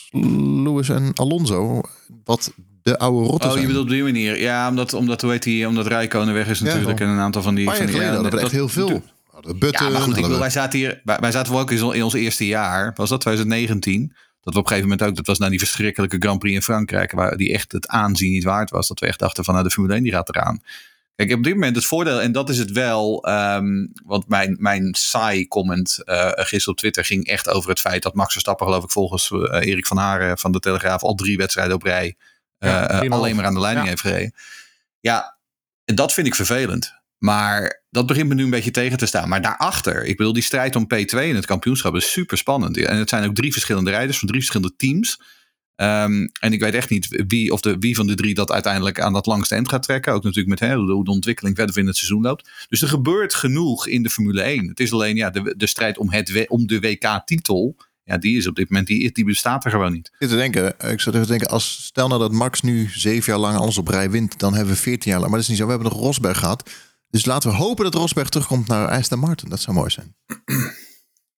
Lewis 0.63 0.89
en 0.89 1.11
Alonso. 1.13 1.81
Wat 2.23 2.53
de 2.81 2.97
oude 2.97 3.27
rotten 3.27 3.51
Oh, 3.51 3.59
je 3.59 3.65
bedoelt 3.67 3.83
op 3.83 3.89
die 3.91 4.03
manier. 4.03 4.39
Ja, 4.41 4.69
omdat, 4.69 4.93
omdat 4.93 5.21
hoe 5.21 5.31
heet 5.31 5.43
die, 5.43 5.67
omdat 5.67 5.87
Rijkonen 5.87 6.33
weg 6.33 6.47
is 6.47 6.59
natuurlijk. 6.61 6.99
en 6.99 7.07
een 7.07 7.19
aantal 7.19 7.41
van 7.41 7.55
die... 7.55 7.65
Van 7.65 7.75
geleden 7.75 8.01
ja, 8.01 8.13
hadden 8.13 8.31
we 8.31 8.39
echt 8.39 8.51
heel 8.51 8.69
veel. 8.69 9.03
Button, 9.41 9.69
Ja, 9.85 9.89
maar 9.89 10.01
goed, 10.01 10.15
ik 10.17 10.21
bedoel, 10.21 10.39
wij 10.39 10.49
zaten 10.49 10.79
hier, 10.79 11.01
wij, 11.03 11.17
wij 11.19 11.31
zaten 11.31 11.51
wel 11.51 11.61
ook 11.61 11.71
in, 11.71 11.83
ons- 11.83 11.95
in 11.95 12.03
ons 12.03 12.13
eerste 12.13 12.45
jaar, 12.47 12.91
was 12.95 13.09
dat 13.09 13.21
2019, 13.21 14.07
dat 14.41 14.53
we 14.53 14.59
op 14.59 14.65
een 14.65 14.71
gegeven 14.71 14.89
moment 14.89 15.09
ook, 15.09 15.15
dat 15.15 15.25
was 15.27 15.37
nou 15.37 15.49
die 15.49 15.59
verschrikkelijke 15.59 16.15
Grand 16.19 16.39
Prix 16.39 16.55
in 16.55 16.61
Frankrijk, 16.61 17.11
waar 17.11 17.37
die 17.37 17.53
echt 17.53 17.71
het 17.71 17.87
aanzien 17.87 18.31
niet 18.31 18.43
waard 18.43 18.69
was, 18.69 18.87
dat 18.87 18.99
we 18.99 19.05
echt 19.05 19.19
dachten 19.19 19.43
van, 19.43 19.53
nou, 19.53 19.65
de 19.67 19.71
Formule 19.73 19.93
1 19.93 20.03
die 20.03 20.11
gaat 20.11 20.29
eraan. 20.29 20.61
Kijk, 21.15 21.31
op 21.31 21.43
dit 21.43 21.53
moment 21.53 21.75
het 21.75 21.85
voordeel, 21.85 22.21
en 22.21 22.31
dat 22.31 22.49
is 22.49 22.57
het 22.57 22.71
wel, 22.71 23.23
ehm, 23.23 23.87
want 24.05 24.27
mijn, 24.27 24.55
mijn 24.59 24.95
saai 24.95 25.47
comment 25.47 26.01
eh 26.05 26.31
gisteren 26.35 26.67
op 26.67 26.77
Twitter 26.77 27.05
ging 27.05 27.27
echt 27.27 27.49
over 27.49 27.69
het 27.69 27.79
feit 27.79 28.03
dat 28.03 28.13
Max 28.13 28.31
Verstappen, 28.31 28.65
geloof 28.65 28.83
ik, 28.83 28.91
volgens 28.91 29.31
eh, 29.31 29.67
Erik 29.67 29.85
van 29.85 29.97
Haren 29.97 30.37
van 30.37 30.51
de 30.51 30.59
Telegraaf 30.59 31.03
al 31.03 31.15
drie 31.15 31.37
wedstrijden 31.37 31.75
op 31.75 31.83
rij 31.83 32.15
eh, 32.57 32.69
Ja, 32.69 32.85
alleen 33.09 33.35
maar 33.35 33.45
aan 33.45 33.53
de 33.53 33.59
leiding 33.59 33.85
Ja. 33.85 33.91
heeft 33.91 34.01
gereden. 34.01 34.33
Ja, 34.99 35.37
dat 35.85 36.13
vind 36.13 36.27
ik 36.27 36.35
vervelend. 36.35 37.01
Maar 37.17 37.83
dat 37.89 38.05
begint 38.05 38.27
me 38.27 38.35
nu 38.35 38.43
een 38.43 38.49
beetje 38.49 38.71
tegen 38.71 38.97
te 38.97 39.05
staan. 39.05 39.29
Maar 39.29 39.41
daarachter, 39.41 40.05
ik 40.05 40.17
bedoel, 40.17 40.33
die 40.33 40.43
strijd 40.43 40.75
om 40.75 40.83
P2 40.83 41.17
in 41.19 41.35
het 41.35 41.45
kampioenschap 41.45 41.95
is 41.95 42.11
super 42.11 42.37
spannend. 42.37 42.77
En 42.77 42.97
het 42.97 43.09
zijn 43.09 43.25
ook 43.29 43.35
drie 43.35 43.51
verschillende 43.51 43.89
rijders 43.89 44.17
van 44.19 44.27
drie 44.27 44.39
verschillende 44.39 44.75
teams. 44.75 45.21
Ehm, 45.75 46.27
en 46.39 46.53
ik 46.53 46.59
weet 46.59 46.73
echt 46.73 46.89
niet 46.89 47.23
wie, 47.27 47.53
of 47.53 47.61
de, 47.61 47.75
wie 47.79 47.95
van 47.95 48.07
de 48.07 48.15
drie 48.15 48.33
dat 48.33 48.51
uiteindelijk 48.51 48.99
aan 48.99 49.13
dat 49.13 49.25
langste 49.25 49.55
eind 49.55 49.69
gaat 49.69 49.83
trekken. 49.83 50.13
Ook 50.13 50.23
natuurlijk 50.23 50.49
met 50.49 50.69
hè, 50.69 50.75
hoe 50.75 51.05
de 51.05 51.11
ontwikkeling 51.11 51.55
verder 51.55 51.77
in 51.77 51.87
het 51.87 51.95
seizoen 51.95 52.21
loopt. 52.21 52.49
Dus 52.69 52.81
er 52.81 52.87
gebeurt 52.87 53.33
genoeg 53.33 53.87
in 53.87 54.03
de 54.03 54.09
Formule 54.09 54.41
1. 54.41 54.67
Het 54.67 54.79
is 54.79 54.93
alleen 54.93 55.15
ja, 55.15 55.29
de, 55.29 55.53
de 55.57 55.67
strijd 55.67 55.97
om, 55.97 56.11
het, 56.11 56.47
om 56.47 56.67
de 56.67 56.79
WK-titel. 56.79 57.75
Ja, 58.03 58.17
die 58.17 58.37
is 58.37 58.47
op 58.47 58.55
dit 58.55 58.69
moment, 58.69 58.87
die, 58.87 59.11
die 59.11 59.25
bestaat 59.25 59.65
er 59.65 59.71
gewoon 59.71 59.91
niet. 59.91 60.07
Ik 60.07 60.15
zit 60.19 60.29
te 60.29 60.35
denken, 60.35 60.75
ik 60.91 61.01
zat 61.01 61.15
even 61.15 61.27
denken, 61.27 61.47
als 61.47 61.83
stel 61.83 62.07
nou 62.07 62.19
dat 62.19 62.31
Max 62.31 62.61
nu 62.61 62.89
zeven 62.93 63.31
jaar 63.33 63.41
lang 63.41 63.57
alles 63.57 63.77
op 63.77 63.87
rij 63.87 64.09
wint, 64.09 64.39
dan 64.39 64.53
hebben 64.53 64.73
we 64.73 64.79
veertien 64.79 65.11
jaar 65.11 65.19
lang. 65.19 65.31
Maar 65.31 65.39
dat 65.39 65.41
is 65.41 65.47
niet 65.47 65.57
zo. 65.57 65.65
We 65.65 65.71
hebben 65.71 65.91
nog 65.91 65.99
Rosberg 65.99 66.37
gehad. 66.37 66.69
Dus 67.09 67.25
laten 67.25 67.49
we 67.49 67.55
hopen 67.55 67.83
dat 67.83 67.93
Rosberg 67.93 68.29
terugkomt 68.29 68.67
naar 68.67 68.87
Aston 68.87 69.19
Martin. 69.19 69.49
Dat 69.49 69.61
zou 69.61 69.77
mooi 69.77 69.89
zijn. 69.89 70.15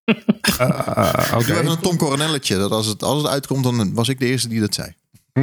Uh, 0.05 1.13
Ik 1.39 1.47
doe 1.47 1.55
even 1.55 1.67
een 1.67 1.79
Tom 1.79 1.97
Coronelletje. 1.97 2.57
Dat 2.57 2.71
als 2.71 2.85
het, 2.87 3.03
als 3.03 3.21
het 3.21 3.31
uitkomt, 3.31 3.63
dan 3.63 3.93
was 3.93 4.09
ik 4.09 4.19
de 4.19 4.25
eerste 4.25 4.47
die 4.47 4.59
dat 4.59 4.73
zei. 4.73 4.93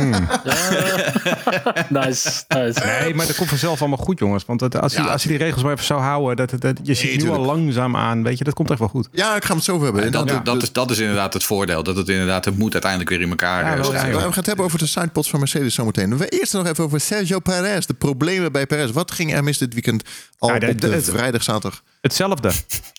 nice, 1.89 2.43
nice. 2.49 2.81
Nee, 2.85 3.15
maar 3.15 3.27
dat 3.27 3.37
komt 3.37 3.49
vanzelf 3.49 3.81
allemaal 3.81 3.99
goed, 3.99 4.19
jongens. 4.19 4.45
Want 4.45 4.61
dat, 4.61 4.77
als, 4.81 4.93
je, 4.93 5.03
Ja. 5.03 5.07
als 5.09 5.23
je 5.23 5.29
die 5.29 5.39
regels 5.39 5.63
maar 5.63 5.73
even 5.73 5.85
zou 5.85 6.01
houden, 6.01 6.37
dat, 6.37 6.51
dat, 6.51 6.61
dat- 6.61 6.79
je 6.83 6.95
ziet 6.95 7.23
nu 7.23 7.31
al 7.31 7.39
langzaam 7.45 7.97
aan, 7.97 8.23
weet 8.23 8.39
je, 8.39 8.45
dat 8.45 8.55
komt 8.55 8.71
echt 8.71 8.79
wel 8.79 8.89
goed. 8.89 9.09
Ja, 9.13 9.37
ik 9.37 9.45
ga 9.45 9.55
het 9.55 9.65
zo 9.65 9.73
over 9.73 9.85
hebben. 9.85 10.05
En 10.05 10.11
dat, 10.13 10.45
dat, 10.45 10.63
is, 10.63 10.73
dat 10.73 10.91
is 10.91 10.99
inderdaad 10.99 11.33
het 11.33 11.45
voordeel. 11.45 11.83
Dat 11.83 11.97
het 11.97 12.09
inderdaad, 12.09 12.45
het 12.45 12.59
moet 12.59 12.73
uiteindelijk 12.73 13.11
weer 13.11 13.21
in 13.21 13.31
elkaar 13.31 13.65
Ja, 13.65 13.71
eh, 13.71 13.85
ja, 13.85 14.11
We 14.11 14.19
gaan 14.19 14.33
het 14.33 14.47
hebben 14.47 14.65
over 14.65 14.79
de 14.79 14.87
sidepods 14.87 15.31
van 15.31 15.39
Mercedes 15.39 15.75
zometeen. 15.75 16.19
We 16.19 16.29
eerst 16.29 16.53
nog 16.53 16.67
even 16.67 16.85
over 16.85 17.01
Sergio 17.01 17.39
Perez. 17.39 17.87
De 17.87 17.95
problemen 17.95 18.53
bij 18.53 18.67
Perez. 18.67 18.91
Wat 18.91 19.11
ging 19.11 19.35
er 19.35 19.45
mis 19.45 19.59
dit 19.59 19.73
weekend 19.73 20.03
al 20.39 20.49
Ja, 20.53 20.59
de- 20.59 20.69
op 20.69 20.81
de, 20.81 20.89
de- 20.89 21.03
vrijdag, 21.03 21.43
zaterdag? 21.43 21.83
Hetzelfde. 22.03 22.51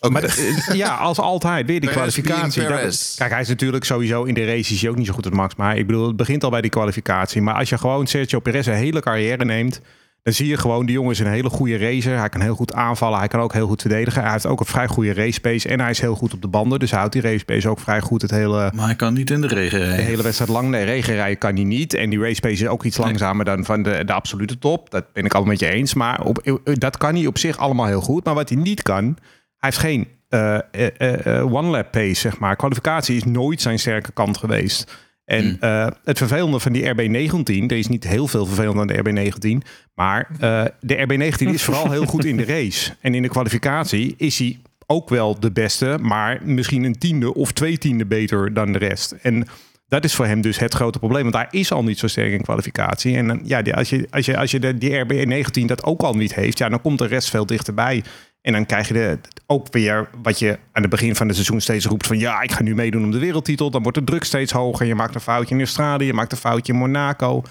Maar 0.09 0.21
de- 0.21 0.63
eh, 0.69 0.75
ja, 0.75 0.95
als 0.95 1.17
altijd 1.19 1.65
weer 1.65 1.79
die 1.79 1.89
Perez 1.89 2.13
kwalificatie. 2.21 2.61
Dat- 2.67 3.13
kijk, 3.17 3.31
hij 3.31 3.41
is 3.41 3.47
natuurlijk 3.47 3.83
sowieso 3.83 4.23
in 4.23 4.33
de 4.33 4.45
race 4.45 4.73
is 4.73 4.81
hij 4.81 4.89
ook 4.89 4.95
niet 4.97 5.07
zo 5.07 5.13
goed 5.13 5.25
als 5.25 5.33
Max. 5.35 5.55
Maar 5.55 5.77
ik 5.77 5.87
bedoel, 5.87 6.07
het 6.07 6.15
begint 6.15 6.43
al 6.43 6.49
bij 6.49 6.61
die 6.61 6.69
kwalificatie. 6.69 7.41
Maar 7.41 7.53
als 7.55 7.69
je 7.69 7.77
gewoon 7.77 8.07
Sergio 8.07 8.39
Perez 8.39 8.67
een 8.67 8.73
hele 8.73 8.99
carrière 8.99 9.45
neemt, 9.45 9.81
dan 10.23 10.33
zie 10.33 10.47
je 10.47 10.57
gewoon, 10.57 10.85
die 10.85 10.95
jongen 10.95 11.11
is 11.11 11.19
een 11.19 11.27
hele 11.27 11.49
goede 11.49 11.77
racer. 11.77 12.17
Hij 12.17 12.29
kan 12.29 12.41
heel 12.41 12.55
goed 12.55 12.73
aanvallen, 12.73 13.19
hij 13.19 13.27
kan 13.27 13.39
ook 13.39 13.53
heel 13.53 13.67
goed 13.67 13.81
verdedigen. 13.81 14.21
Hij 14.21 14.31
heeft 14.31 14.45
ook 14.45 14.59
een 14.59 14.65
vrij 14.65 14.87
goede 14.87 15.13
race 15.13 15.39
pace 15.39 15.69
en 15.69 15.79
hij 15.79 15.89
is 15.89 15.99
heel 15.99 16.15
goed 16.15 16.33
op 16.33 16.41
de 16.41 16.47
banden. 16.47 16.79
Dus 16.79 16.89
hij 16.89 16.99
houdt 16.99 17.13
die 17.13 17.21
race 17.21 17.45
pace 17.45 17.69
ook 17.69 17.79
vrij 17.79 18.01
goed 18.01 18.21
het 18.21 18.31
hele, 18.31 18.71
Maar 18.75 18.85
hij 18.85 18.95
kan 18.95 19.13
niet 19.13 19.29
in 19.29 19.41
de 19.41 19.47
regen 19.47 19.79
de 19.79 19.85
rijden. 19.85 20.05
hele 20.05 20.23
wedstrijd 20.23 20.51
lang. 20.51 20.69
Nee, 20.69 20.83
regenrijden 20.83 21.37
kan 21.37 21.55
hij 21.55 21.63
niet. 21.63 21.93
En 21.93 22.09
die 22.09 22.19
race 22.19 22.41
pace 22.41 22.63
is 22.63 22.67
ook 22.67 22.83
iets 22.83 22.97
langzamer 22.97 23.45
dan 23.45 23.65
van 23.65 23.83
de, 23.83 24.03
de 24.05 24.13
absolute 24.13 24.57
top. 24.57 24.89
Dat 24.89 25.13
ben 25.13 25.25
ik 25.25 25.33
allemaal 25.33 25.51
met 25.51 25.61
je 25.61 25.69
eens. 25.69 25.93
Maar 25.93 26.21
op, 26.21 26.61
dat 26.63 26.97
kan 26.97 27.15
hij 27.15 27.27
op 27.27 27.37
zich 27.37 27.57
allemaal 27.57 27.85
heel 27.85 28.01
goed. 28.01 28.25
Maar 28.25 28.33
wat 28.33 28.49
hij 28.49 28.57
niet 28.57 28.81
kan, 28.81 29.03
hij 29.03 29.15
heeft 29.57 29.77
geen 29.77 30.07
eh, 30.29 30.59
eh, 30.71 31.25
eh, 31.25 31.53
one-lap 31.53 31.91
pace, 31.91 32.13
zeg 32.13 32.39
maar. 32.39 32.55
Kwalificatie 32.55 33.15
is 33.15 33.23
nooit 33.23 33.61
zijn 33.61 33.79
sterke 33.79 34.11
kant 34.11 34.37
geweest. 34.37 34.91
En 35.25 35.57
eh, 35.59 35.87
het 36.03 36.17
vervelende 36.17 36.59
van 36.59 36.71
die 36.71 36.83
RB19, 36.83 37.65
er 37.67 37.77
is 37.77 37.87
niet 37.87 38.07
heel 38.07 38.27
veel 38.27 38.45
vervelend 38.45 38.79
aan 38.79 38.87
de 38.87 39.29
RB19, 39.29 39.67
maar 39.95 40.29
eh, 40.39 40.65
de 40.79 41.07
RB19 41.07 41.47
is 41.53 41.63
vooral 41.69 41.91
heel 41.91 42.05
goed 42.05 42.25
in 42.25 42.37
de 42.37 42.45
race. 42.45 42.91
En 43.01 43.15
in 43.15 43.21
de 43.21 43.29
kwalificatie 43.29 44.13
is 44.17 44.39
hij 44.39 44.59
ook 44.87 45.09
wel 45.09 45.39
de 45.39 45.51
beste, 45.51 45.97
maar 46.01 46.39
misschien 46.43 46.83
een 46.83 46.97
tiende 46.97 47.33
of 47.33 47.51
twee 47.51 47.77
tiende 47.77 48.05
beter 48.05 48.53
dan 48.53 48.71
de 48.71 48.77
rest. 48.77 49.11
En 49.11 49.47
dat 49.87 50.03
is 50.03 50.15
voor 50.15 50.25
hem 50.25 50.41
dus 50.41 50.59
het 50.59 50.73
grote 50.73 50.99
probleem, 50.99 51.23
want 51.23 51.35
hij 51.35 51.47
is 51.49 51.71
al 51.71 51.83
niet 51.83 51.99
zo 51.99 52.07
sterk 52.07 52.31
in 52.31 52.41
kwalificatie. 52.41 53.15
En 53.15 53.27
dan, 53.27 53.41
ja, 53.43 53.61
als 53.61 53.89
je, 53.89 54.07
als 54.09 54.25
je, 54.25 54.37
als 54.37 54.51
je 54.51 54.59
de, 54.59 54.77
die 54.77 55.05
RB19 55.05 55.65
dat 55.65 55.83
ook 55.83 56.01
al 56.01 56.13
niet 56.13 56.35
heeft, 56.35 56.57
ja, 56.57 56.69
dan 56.69 56.81
komt 56.81 56.99
de 56.99 57.05
rest 57.05 57.29
veel 57.29 57.45
dichterbij. 57.45 58.03
En 58.43 58.53
dan 58.53 58.65
krijg 58.65 58.87
je 58.87 58.93
de, 58.93 59.19
ook 59.45 59.73
weer 59.73 60.09
wat 60.21 60.39
je 60.39 60.59
aan 60.71 60.81
het 60.81 60.91
begin 60.91 61.15
van 61.15 61.27
het 61.27 61.35
seizoen 61.35 61.61
steeds 61.61 61.85
roept 61.85 62.07
van 62.07 62.17
ja, 62.17 62.41
ik 62.41 62.51
ga 62.51 62.63
nu 62.63 62.75
meedoen 62.75 63.03
om 63.03 63.11
de 63.11 63.19
wereldtitel. 63.19 63.71
Dan 63.71 63.81
wordt 63.83 63.97
de 63.97 64.03
druk 64.03 64.23
steeds 64.23 64.51
hoger. 64.51 64.85
Je 64.85 64.95
maakt 64.95 65.15
een 65.15 65.21
foutje 65.21 65.55
in 65.55 65.61
Australië, 65.61 66.05
je 66.05 66.13
maakt 66.13 66.31
een 66.31 66.37
foutje 66.37 66.73
in 66.73 66.79
Monaco. 66.79 67.41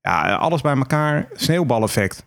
Ja, 0.00 0.34
alles 0.34 0.60
bij 0.60 0.76
elkaar, 0.76 1.28
sneeuwbaleffect. 1.32 2.26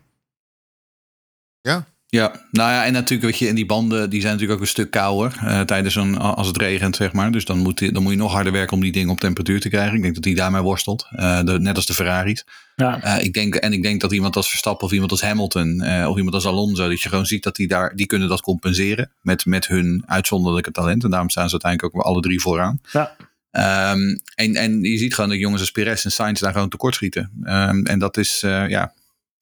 Ja, 1.60 1.86
nou 2.10 2.70
ja, 2.72 2.84
en 2.84 2.92
natuurlijk, 2.92 3.30
weet 3.30 3.38
je, 3.38 3.48
en 3.48 3.54
die 3.54 3.66
banden 3.66 4.10
die 4.10 4.20
zijn 4.20 4.32
natuurlijk 4.32 4.58
ook 4.58 4.66
een 4.66 4.72
stuk 4.72 4.90
kouder 4.90 5.36
eh, 5.40 5.60
tijdens 5.60 5.94
een, 5.94 6.18
als 6.18 6.46
het 6.46 6.56
regent, 6.56 6.96
zeg 6.96 7.12
maar. 7.12 7.32
Dus 7.32 7.44
dan 7.44 7.58
moet, 7.58 7.94
dan 7.94 8.02
moet 8.02 8.12
je 8.12 8.18
nog 8.18 8.32
harder 8.32 8.52
werken 8.52 8.76
om 8.76 8.82
die 8.82 8.92
dingen 8.92 9.10
op 9.10 9.20
temperatuur 9.20 9.60
te 9.60 9.68
krijgen. 9.68 9.96
Ik 9.96 10.02
denk 10.02 10.14
dat 10.14 10.24
hij 10.24 10.34
daarmee 10.34 10.60
worstelt, 10.60 11.06
eh, 11.10 11.42
de, 11.44 11.60
net 11.60 11.76
als 11.76 11.86
de 11.86 11.94
Ferraris. 11.94 12.44
Ja. 12.76 13.02
Eh, 13.02 13.24
ik 13.24 13.32
denk, 13.32 13.54
en 13.54 13.72
ik 13.72 13.82
denk 13.82 14.00
dat 14.00 14.12
iemand 14.12 14.36
als 14.36 14.48
Verstappen 14.48 14.86
of 14.86 14.92
iemand 14.92 15.10
als 15.10 15.22
Hamilton 15.22 15.82
of 16.06 16.16
iemand 16.16 16.34
als 16.34 16.46
Alonso, 16.46 16.88
dat 16.88 17.02
je 17.02 17.08
gewoon 17.08 17.26
ziet 17.26 17.42
dat 17.42 17.56
die 17.56 17.68
daar, 17.68 17.96
die 17.96 18.06
kunnen 18.06 18.28
dat 18.28 18.40
compenseren 18.40 19.10
met, 19.20 19.46
met 19.46 19.66
hun 19.66 20.02
uitzonderlijke 20.06 20.70
talent. 20.70 21.04
En 21.04 21.10
daarom 21.10 21.30
staan 21.30 21.48
ze 21.48 21.52
uiteindelijk 21.52 21.96
ook 21.96 22.02
alle 22.02 22.20
drie 22.20 22.40
vooraan. 22.40 22.80
Ja. 22.92 23.16
Ehm, 23.50 24.16
en, 24.34 24.54
en 24.54 24.82
je 24.82 24.98
ziet 24.98 25.14
gewoon 25.14 25.30
dat 25.30 25.38
jongens 25.38 25.60
als 25.60 25.70
Perez 25.70 26.04
en 26.04 26.12
Sainz 26.12 26.40
daar 26.40 26.52
gewoon 26.52 26.68
tekortschieten. 26.68 27.30
Ehm 27.44 27.84
en 27.84 27.98
dat 27.98 28.16
is, 28.16 28.40
ja, 28.68 28.92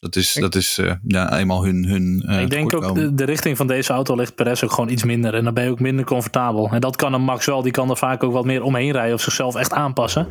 dat 0.04 0.16
is, 0.16 0.32
dat 0.32 0.54
is 0.54 0.78
eh, 0.78 0.92
ja, 1.06 1.38
eenmaal 1.38 1.64
hun, 1.64 1.84
hun 1.84 2.24
eh, 2.26 2.40
ik 2.40 2.50
denk 2.50 2.74
ook, 2.74 2.94
de, 2.94 3.14
de 3.14 3.24
richting 3.24 3.56
van 3.56 3.66
deze 3.66 3.92
auto 3.92 4.14
ligt 4.14 4.34
Perez 4.34 4.62
ook 4.62 4.72
gewoon 4.72 4.90
iets 4.90 5.04
minder. 5.04 5.34
En 5.34 5.44
dan 5.44 5.54
ben 5.54 5.64
je 5.64 5.70
ook 5.70 5.80
minder 5.80 6.04
comfortabel. 6.04 6.68
En 6.72 6.80
dat 6.80 6.96
kan 6.96 7.12
een 7.12 7.22
Max 7.22 7.46
wel. 7.46 7.62
Die 7.62 7.72
kan 7.72 7.90
er 7.90 7.96
vaak 7.96 8.22
ook 8.22 8.32
wat 8.32 8.44
meer 8.44 8.62
omheen 8.62 8.92
rijden 8.92 9.14
of 9.14 9.20
zichzelf 9.20 9.54
echt 9.54 9.72
aanpassen. 9.72 10.28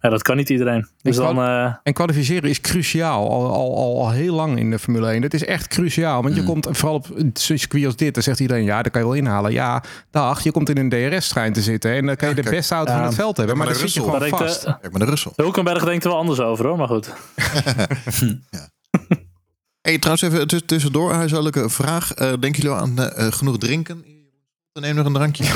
Ja, 0.00 0.08
dat 0.08 0.22
kan 0.22 0.36
niet 0.36 0.48
iedereen. 0.48 0.88
Dus 1.02 1.16
Ik 1.16 1.22
dan... 1.22 1.38
eh, 1.38 1.74
En 1.82 1.92
kwalificeren 1.92 2.50
is 2.50 2.60
cruciaal, 2.60 3.30
al, 3.30 3.52
al, 3.52 3.76
al, 3.76 4.00
al 4.04 4.10
heel 4.10 4.34
lang 4.34 4.58
in 4.58 4.70
de 4.70 4.78
Formule 4.78 5.10
1. 5.10 5.20
Dat 5.20 5.34
is 5.34 5.44
echt 5.44 5.66
cruciaal, 5.68 6.22
want 6.22 6.34
je 6.36 6.44
komt 6.44 6.68
vooral 6.70 6.94
op 6.94 7.06
een 7.14 7.30
circuit 7.34 7.84
als 7.84 7.96
dit, 7.96 8.14
dan 8.14 8.22
zegt 8.22 8.40
iedereen, 8.40 8.64
ja, 8.64 8.82
dat 8.82 8.92
kan 8.92 9.00
je 9.00 9.06
wel 9.06 9.16
inhalen. 9.16 9.52
Ja, 9.52 9.82
dag, 10.10 10.42
je 10.42 10.50
komt 10.50 10.68
in 10.68 10.92
een 10.92 11.10
DRS-trein 11.10 11.52
te 11.52 11.62
zitten 11.62 11.92
en 11.92 12.06
dan 12.06 12.16
kan 12.16 12.28
je 12.28 12.34
de 12.34 12.50
beste 12.50 12.74
auto 12.74 12.90
ja, 12.90 12.96
van 12.96 13.06
het 13.06 13.14
veld 13.14 13.36
hebben, 13.36 13.56
maar 13.56 13.66
maar 13.66 13.74
dan 13.74 13.82
zit 13.84 13.94
je 13.94 14.00
gewoon 14.00 14.18
Maar 14.18 14.28
ik, 14.28 14.34
vast. 14.34 14.64
Kijk 14.64 14.90
maar 14.90 15.00
de 15.00 15.06
Russell. 15.06 15.32
Hulkenberg 15.36 15.84
denkt 15.84 16.04
er 16.04 16.10
wel 16.10 16.18
anders 16.18 16.40
over 16.40 16.66
hoor, 16.66 16.76
maar 16.76 16.88
goed. 16.88 17.12
Hey, 19.80 19.98
trouwens 19.98 20.26
even 20.26 20.46
tuss- 20.46 20.62
tussendoor, 20.66 21.12
huishoudelijke 21.12 21.70
vraag. 21.70 22.12
Eh 22.14 22.32
denken 22.40 22.62
jullie 22.62 22.76
aan 22.76 22.98
eh, 22.98 23.26
eh, 23.26 23.32
genoeg 23.32 23.58
drinken? 23.58 24.04
Neem 24.72 24.94
nog 24.94 25.06
een 25.06 25.12
drankje. 25.12 25.44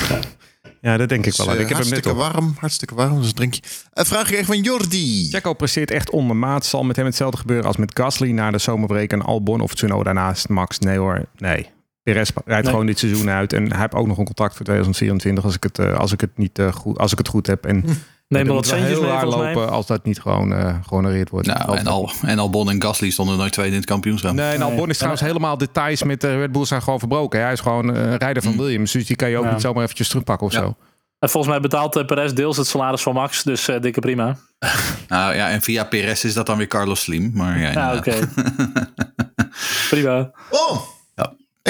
Ja, 0.81 0.96
dat 0.96 1.09
denk 1.09 1.26
ik 1.26 1.37
wel. 1.37 1.46
is, 1.46 1.53
ik 1.55 1.61
eh, 1.61 1.68
heb 1.68 1.79
hem 1.79 1.88
net 1.88 2.05
hartstikke 2.05 2.11
op. 2.11 2.16
warm, 2.33 2.55
hartstikke 2.59 2.94
warm, 2.94 3.16
dus 3.18 3.26
een 3.29 3.35
drinkje. 3.35 3.62
Een 3.92 4.05
vraag 4.07 4.20
gekregen 4.20 4.46
van 4.46 4.61
Jordi. 4.62 5.29
Checo 5.31 5.53
presteert 5.55 5.90
echt 5.90 6.11
ondermaat. 6.11 6.66
Zal 6.66 6.83
met 6.83 6.96
hem 6.96 7.05
hetzelfde 7.05 7.37
gebeuren 7.38 7.66
als 7.66 7.76
met 7.76 7.98
Gasly 7.98 8.31
na 8.31 8.50
de 8.50 8.59
zomerbreak 8.59 9.11
en 9.11 9.22
Albon 9.22 9.61
of 9.61 9.74
Tsunoda 9.74 10.03
daarnaast. 10.03 10.48
Max, 10.48 10.79
nee 10.79 10.98
hoor, 10.98 11.24
nee. 11.37 11.70
Perez 12.12 12.30
rijdt 12.44 12.62
Nee. 12.62 12.70
gewoon 12.72 12.86
dit 12.86 12.98
seizoen 12.98 13.30
uit 13.30 13.52
en 13.52 13.70
hij 13.70 13.80
heeft 13.80 13.94
ook 13.94 14.06
nog 14.06 14.18
een 14.18 14.24
contract 14.24 14.56
voor 14.56 14.64
2024 14.64 15.44
als 15.44 15.54
ik 15.54 15.62
het, 15.62 15.78
eh, 15.78 15.98
als 15.98 16.12
ik 16.12 16.20
het, 16.20 16.30
niet, 16.38 16.58
eh, 16.58 16.72
goed, 16.72 16.98
als 16.98 17.12
ik 17.12 17.18
het 17.18 17.28
goed 17.28 17.46
heb. 17.46 17.64
En 17.66 17.84
Neem 18.28 18.38
het 18.38 18.46
wel 18.46 18.56
wat 18.56 18.66
centjes 18.66 18.88
heel 18.88 19.02
mee 19.16 19.26
lopen 19.26 19.70
als 19.70 19.86
dat 19.86 20.04
niet 20.04 20.20
gewoon 20.20 20.52
uh, 20.52 20.74
gehonoreerd 20.86 21.30
wordt. 21.30 21.46
Nou, 21.46 21.76
en, 21.76 21.86
Al, 21.86 22.10
en 22.26 22.38
Albon 22.38 22.70
en 22.70 22.82
Gasly 22.82 23.10
stonden 23.10 23.36
nooit 23.36 23.52
tweede 23.52 23.72
in 23.72 23.78
het 23.78 23.88
kampioenschap. 23.88 24.32
Nee, 24.34 24.52
en 24.54 24.62
Albon 24.62 24.88
is 24.90 24.96
trouwens 24.96 25.22
helemaal 25.22 25.58
details 25.58 26.02
met 26.02 26.20
de 26.20 26.38
Red 26.38 26.52
Bull 26.52 26.64
zijn 26.64 26.82
gewoon 26.82 26.98
verbroken. 26.98 27.40
Hij 27.40 27.52
is 27.52 27.60
gewoon 27.60 27.88
een 27.88 28.16
rijder 28.16 28.42
van 28.42 28.56
Williams, 28.56 28.92
dus 28.92 29.06
die 29.06 29.16
kan 29.16 29.30
je 29.30 29.38
ook 29.38 29.44
Ja. 29.44 29.50
niet 29.52 29.60
zomaar 29.60 29.82
eventjes 29.82 30.08
terugpakken 30.08 30.46
of 30.46 30.52
Ja. 30.52 30.60
zo. 30.60 30.76
En 31.18 31.28
volgens 31.30 31.52
mij 31.52 31.62
betaalt 31.62 32.06
Perez 32.06 32.32
deels 32.32 32.56
het 32.56 32.66
salaris 32.66 33.02
van 33.02 33.14
Max. 33.14 33.42
Dus 33.42 33.68
eh, 33.68 33.80
dikke 33.80 34.00
prima. 34.00 34.36
Nou 35.08 35.34
ja, 35.34 35.48
en 35.50 35.62
via 35.62 35.84
Perez 35.84 36.24
is 36.24 36.34
dat 36.34 36.46
dan 36.46 36.56
weer 36.56 36.66
Carlos 36.66 37.00
Slim. 37.02 37.30
Maar 37.34 37.58
ja, 37.58 37.96
oké. 37.96 38.14
prima. 39.90 40.30
Oh! 40.50 40.80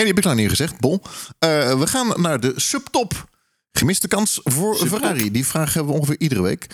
En 0.00 0.06
die 0.06 0.14
heb 0.14 0.24
ik 0.24 0.24
nou 0.30 0.36
niet 0.36 0.48
gezegd, 0.48 0.80
Bol. 0.80 1.02
Eh, 1.38 1.78
we 1.78 1.86
gaan 1.86 2.20
naar 2.20 2.40
de 2.40 2.52
subtop. 2.56 3.28
Gemiste 3.72 4.08
kans 4.08 4.40
voor 4.44 4.76
Subtop. 4.76 4.98
Ferrari. 4.98 5.30
Die 5.30 5.46
vraag 5.46 5.74
hebben 5.74 5.92
we 5.92 5.98
ongeveer 5.98 6.20
iedere 6.20 6.42
week. 6.42 6.66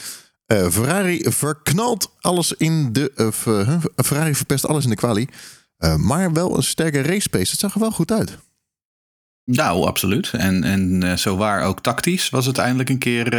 Eh, 0.46 0.68
Ferrari 0.68 1.24
verknalt 1.30 2.12
alles 2.20 2.52
in 2.52 2.92
de. 2.92 3.12
eh? 3.16 4.02
Ferrari 4.04 4.34
verpest 4.34 4.66
alles 4.66 4.84
in 4.84 4.90
de. 4.90 5.28
Eh, 5.76 5.96
maar 5.96 6.32
wel 6.32 6.56
een 6.56 6.62
sterke 6.62 7.00
race 7.02 7.28
pace. 7.28 7.50
Het 7.50 7.60
zag 7.60 7.74
er 7.74 7.80
wel 7.80 7.90
goed 7.90 8.12
uit. 8.12 8.38
Nou, 9.44 9.86
absoluut. 9.86 10.30
En, 10.32 10.64
en 10.64 11.18
zo 11.18 11.36
waar 11.36 11.62
ook 11.62 11.80
tactisch 11.80 12.28
was 12.28 12.46
het 12.46 12.58
eindelijk 12.58 12.88
een 12.88 12.98
keer 12.98 13.30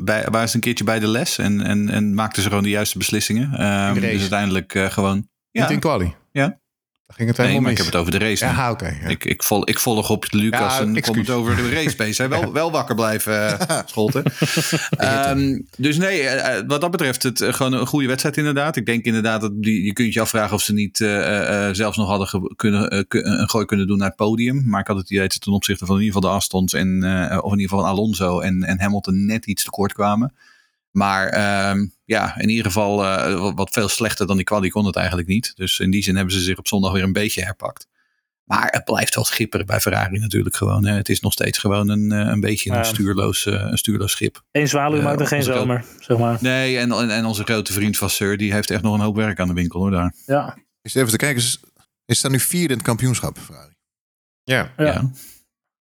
bij, 0.00 0.26
waren 0.30 0.48
ze 0.48 0.54
een 0.54 0.60
keertje 0.60 0.84
bij 0.84 0.98
de 0.98 1.08
les 1.08 1.38
en, 1.38 1.60
en, 1.60 1.88
en 1.88 2.14
maakten 2.14 2.42
ze 2.42 2.48
gewoon 2.48 2.62
de 2.62 2.68
juiste 2.70 2.98
beslissingen. 2.98 3.56
Race. 3.56 4.00
dus 4.00 4.20
uiteindelijk 4.20 4.72
gewoon. 4.88 5.28
Ja, 5.50 5.62
Niet 5.62 5.70
in 5.70 5.80
quali. 5.80 6.14
Ja. 6.32 6.60
Daar 7.06 7.16
ging 7.16 7.28
het 7.28 7.38
nee, 7.38 7.60
maar 7.60 7.70
ik 7.70 7.76
heb 7.76 7.86
het 7.86 7.94
over 7.94 8.10
de 8.12 8.18
race. 8.18 8.44
nu. 8.44 8.50
Ja, 8.50 8.70
oké. 8.70 8.96
ja. 9.02 9.08
Ik, 9.08 9.24
ik, 9.24 9.42
vol, 9.42 9.68
ik 9.68 9.78
volg 9.78 10.10
op 10.10 10.26
Lucas 10.30 10.78
en 10.80 11.00
kom 11.00 11.18
het 11.18 11.30
over 11.30 11.56
de 11.56 11.70
race. 11.70 12.12
Hij 12.22 12.28
wel, 12.28 12.52
wel 12.62 12.70
wakker 12.70 12.94
blijven, 12.94 13.32
uh, 13.70 13.78
Scholten. 13.86 14.22
Ehm, 14.90 15.58
dus 15.76 15.96
nee, 15.96 16.20
eh, 16.20 16.56
eh, 16.58 16.64
wat 16.66 16.80
dat 16.80 16.90
betreft, 16.90 17.22
het, 17.22 17.40
eh, 17.40 17.52
gewoon 17.52 17.72
een 17.72 17.86
goede 17.86 18.06
wedstrijd 18.06 18.36
inderdaad. 18.36 18.76
Ik 18.76 18.86
denk 18.86 19.04
inderdaad 19.04 19.40
dat 19.40 19.62
die, 19.62 19.84
je 19.84 19.92
kunt 19.92 20.12
je 20.14 20.20
afvragen 20.20 20.54
of 20.54 20.62
ze 20.62 20.72
niet 20.72 21.00
eh, 21.00 21.66
eh, 21.68 21.74
zelfs 21.74 21.96
nog 21.96 22.08
hadden 22.08 22.52
kunnen, 22.56 22.90
eh, 22.90 23.02
ku- 23.08 23.22
een 23.22 23.48
gooi 23.48 23.64
kunnen 23.64 23.86
doen 23.86 23.98
naar 23.98 24.08
het 24.08 24.16
podium. 24.16 24.62
Maar 24.66 24.80
ik 24.80 24.86
had 24.86 24.96
het 24.96 25.10
idee 25.10 25.22
dat 25.22 25.32
ze 25.32 25.38
ten 25.38 25.52
opzichte 25.52 25.86
van 25.86 25.96
in 25.96 26.02
ieder 26.02 26.14
geval 26.16 26.30
de 26.30 26.36
Astons 26.36 26.72
en, 26.72 27.02
eh, 27.02 27.38
of 27.44 27.52
in 27.52 27.58
ieder 27.58 27.76
geval 27.76 27.86
Alonso 27.90 28.40
en, 28.40 28.62
en 28.64 28.80
Hamilton 28.80 29.26
net 29.26 29.46
iets 29.46 29.64
tekort 29.64 29.92
kwamen. 29.92 30.32
Maar 30.96 31.28
ehm, 31.28 31.86
ja, 32.04 32.38
in 32.38 32.48
ieder 32.48 32.64
geval 32.64 33.04
eh, 33.04 33.38
wat- 33.40 33.54
wat 33.54 33.70
veel 33.72 33.88
slechter 33.88 34.26
dan 34.26 34.36
die 34.36 34.44
quali 34.44 34.68
kon 34.68 34.86
het 34.86 34.96
eigenlijk 34.96 35.28
niet. 35.28 35.52
Dus 35.56 35.78
in 35.78 35.90
die 35.90 36.02
zin 36.02 36.16
hebben 36.16 36.34
ze 36.34 36.40
zich 36.40 36.58
op 36.58 36.66
zondag 36.68 36.92
weer 36.92 37.02
een 37.02 37.12
beetje 37.12 37.42
herpakt. 37.44 37.86
Maar 38.44 38.68
het 38.70 38.84
blijft 38.84 39.14
wel 39.14 39.24
schipperen 39.24 39.66
bij 39.66 39.80
Ferrari 39.80 40.18
natuurlijk 40.18 40.56
gewoon. 40.56 40.84
Hè. 40.86 40.94
Het 40.94 41.08
is 41.08 41.20
nog 41.20 41.32
steeds 41.32 41.58
gewoon 41.58 41.88
een, 41.88 42.12
eh, 42.12 42.18
een 42.18 42.40
beetje 42.40 42.70
een, 42.70 42.76
Ja. 42.76 42.82
stuurloos, 42.82 43.46
eh, 43.46 43.52
een 43.52 43.78
stuurloos 43.78 44.10
schip. 44.12 44.42
Eén 44.50 44.68
zwaluw 44.68 45.02
maakt 45.02 45.20
er 45.20 45.26
geen 45.26 45.42
zomer, 45.42 45.84
zeg 46.00 46.18
maar. 46.18 46.38
Nee, 46.40 46.78
en, 46.78 46.92
en, 46.92 47.10
en 47.10 47.24
onze 47.24 47.44
grote 47.44 47.72
vriend 47.72 47.96
Vasseur, 47.96 48.36
die 48.36 48.52
heeft 48.52 48.70
echt 48.70 48.82
nog 48.82 48.94
een 48.94 49.00
hoop 49.00 49.16
werk 49.16 49.40
aan 49.40 49.48
de 49.48 49.54
winkel 49.54 49.80
hoor 49.80 49.90
daar. 49.90 50.14
Ja, 50.26 50.56
Is 50.82 50.94
even 50.94 51.10
te 51.10 51.16
kijken. 51.16 51.42
Is, 51.42 51.60
is 52.04 52.20
daar 52.20 52.30
nu 52.30 52.40
vierde 52.40 52.68
in 52.72 52.78
het 52.78 52.86
kampioenschap, 52.86 53.38
Ferrari? 53.38 53.74
Ja. 54.42 54.72
ja. 54.76 54.84
Ja. 54.84 55.10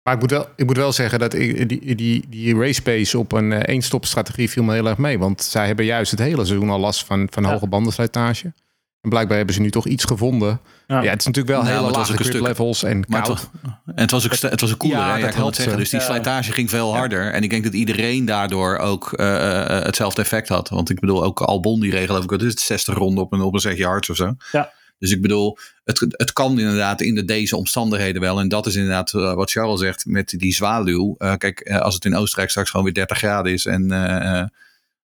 Maar 0.03 0.13
ik 0.13 0.19
moet 0.19 0.31
wel, 0.31 0.47
ik 0.55 0.65
moet 0.65 0.77
wel 0.77 0.91
zeggen 0.91 1.19
dat 1.19 1.33
ik, 1.33 1.69
die, 1.69 1.95
die, 1.95 2.25
die 2.29 2.55
race 2.57 2.81
pace 2.81 3.17
op 3.17 3.31
een 3.31 3.51
eh, 3.51 3.59
één-stop-strategie 3.59 4.49
viel 4.49 4.63
me 4.63 4.73
heel 4.73 4.87
erg 4.87 4.97
mee. 4.97 5.19
Want 5.19 5.41
zij 5.43 5.67
hebben 5.67 5.85
juist 5.85 6.11
het 6.11 6.19
hele 6.19 6.45
seizoen 6.45 6.69
al 6.69 6.79
last 6.79 7.05
van, 7.05 7.27
van 7.31 7.43
Ja. 7.43 7.51
hoge 7.51 7.67
bandenslijtage. 7.67 8.53
En 9.01 9.09
blijkbaar 9.09 9.37
hebben 9.37 9.55
ze 9.55 9.61
nu 9.61 9.69
toch 9.71 9.85
iets 9.87 10.03
gevonden. 10.03 10.59
Ja. 10.87 11.01
Ja, 11.01 11.09
het 11.09 11.19
is 11.19 11.25
natuurlijk 11.25 11.47
wel 11.55 11.63
Nou, 11.63 11.67
hele 11.69 11.79
maar 11.79 11.87
het 11.89 11.97
was 11.99 12.09
lage 12.09 12.21
grip 12.23 12.35
stuk- 12.35 12.47
levels 12.47 12.83
en 12.83 12.97
het 12.97 13.09
koud. 13.09 13.27
was, 13.27 13.47
en 13.85 14.01
het 14.01 14.11
was 14.11 14.25
ook 14.25 14.51
het 14.51 14.61
was 14.61 14.71
een 14.71 14.77
koeler, 14.77 14.97
Ja, 14.97 15.03
hè? 15.05 15.11
dat 15.11 15.21
Ja, 15.21 15.27
ik 15.27 15.33
wil 15.33 15.41
helpt 15.41 15.55
het 15.57 15.65
zeggen. 15.65 15.73
ze. 15.73 15.79
Dus 15.79 15.89
die 15.89 15.99
Ja. 15.99 16.05
slijtage 16.05 16.51
ging 16.51 16.69
veel 16.69 16.95
harder. 16.95 17.31
En 17.33 17.43
ik 17.43 17.49
denk 17.49 17.63
dat 17.63 17.73
iedereen 17.73 18.25
daardoor 18.25 18.77
ook 18.77 19.13
eh, 19.13 19.61
eh, 19.77 19.83
hetzelfde 19.85 20.21
effect 20.21 20.47
had. 20.47 20.69
Want 20.69 20.89
ik 20.89 20.99
bedoel, 20.99 21.23
ook 21.23 21.41
Albon 21.41 21.79
die 21.79 21.91
regel 21.91 22.07
geloof 22.15 22.23
ik, 22.23 22.39
het 22.41 22.59
60 22.59 22.95
ronden 22.95 23.23
op 23.23 23.33
een, 23.33 23.41
op 23.41 23.53
een 23.53 23.59
setje 23.59 23.77
yards 23.77 24.09
of 24.09 24.15
zo. 24.15 24.35
Ja. 24.51 24.71
Dus 24.97 25.11
ik 25.11 25.21
bedoel, 25.21 25.57
het, 25.83 25.99
het 26.09 26.33
kan 26.33 26.59
inderdaad 26.59 27.01
in 27.01 27.15
de, 27.15 27.25
deze 27.25 27.55
omstandigheden 27.57 28.21
wel. 28.21 28.39
En 28.39 28.47
dat 28.47 28.65
is 28.65 28.75
inderdaad 28.75 29.13
eh, 29.13 29.33
wat 29.33 29.51
Charles 29.51 29.79
zegt 29.79 30.05
met 30.05 30.29
die 30.37 30.53
zwaluw. 30.53 31.15
Eh, 31.17 31.33
kijk, 31.37 31.59
eh, 31.59 31.79
als 31.79 31.93
het 31.93 32.05
in 32.05 32.15
Oostenrijk 32.15 32.49
straks 32.49 32.69
gewoon 32.69 32.85
weer 32.85 32.93
30 32.93 33.17
graden 33.17 33.51
is 33.51 33.65
en, 33.65 33.87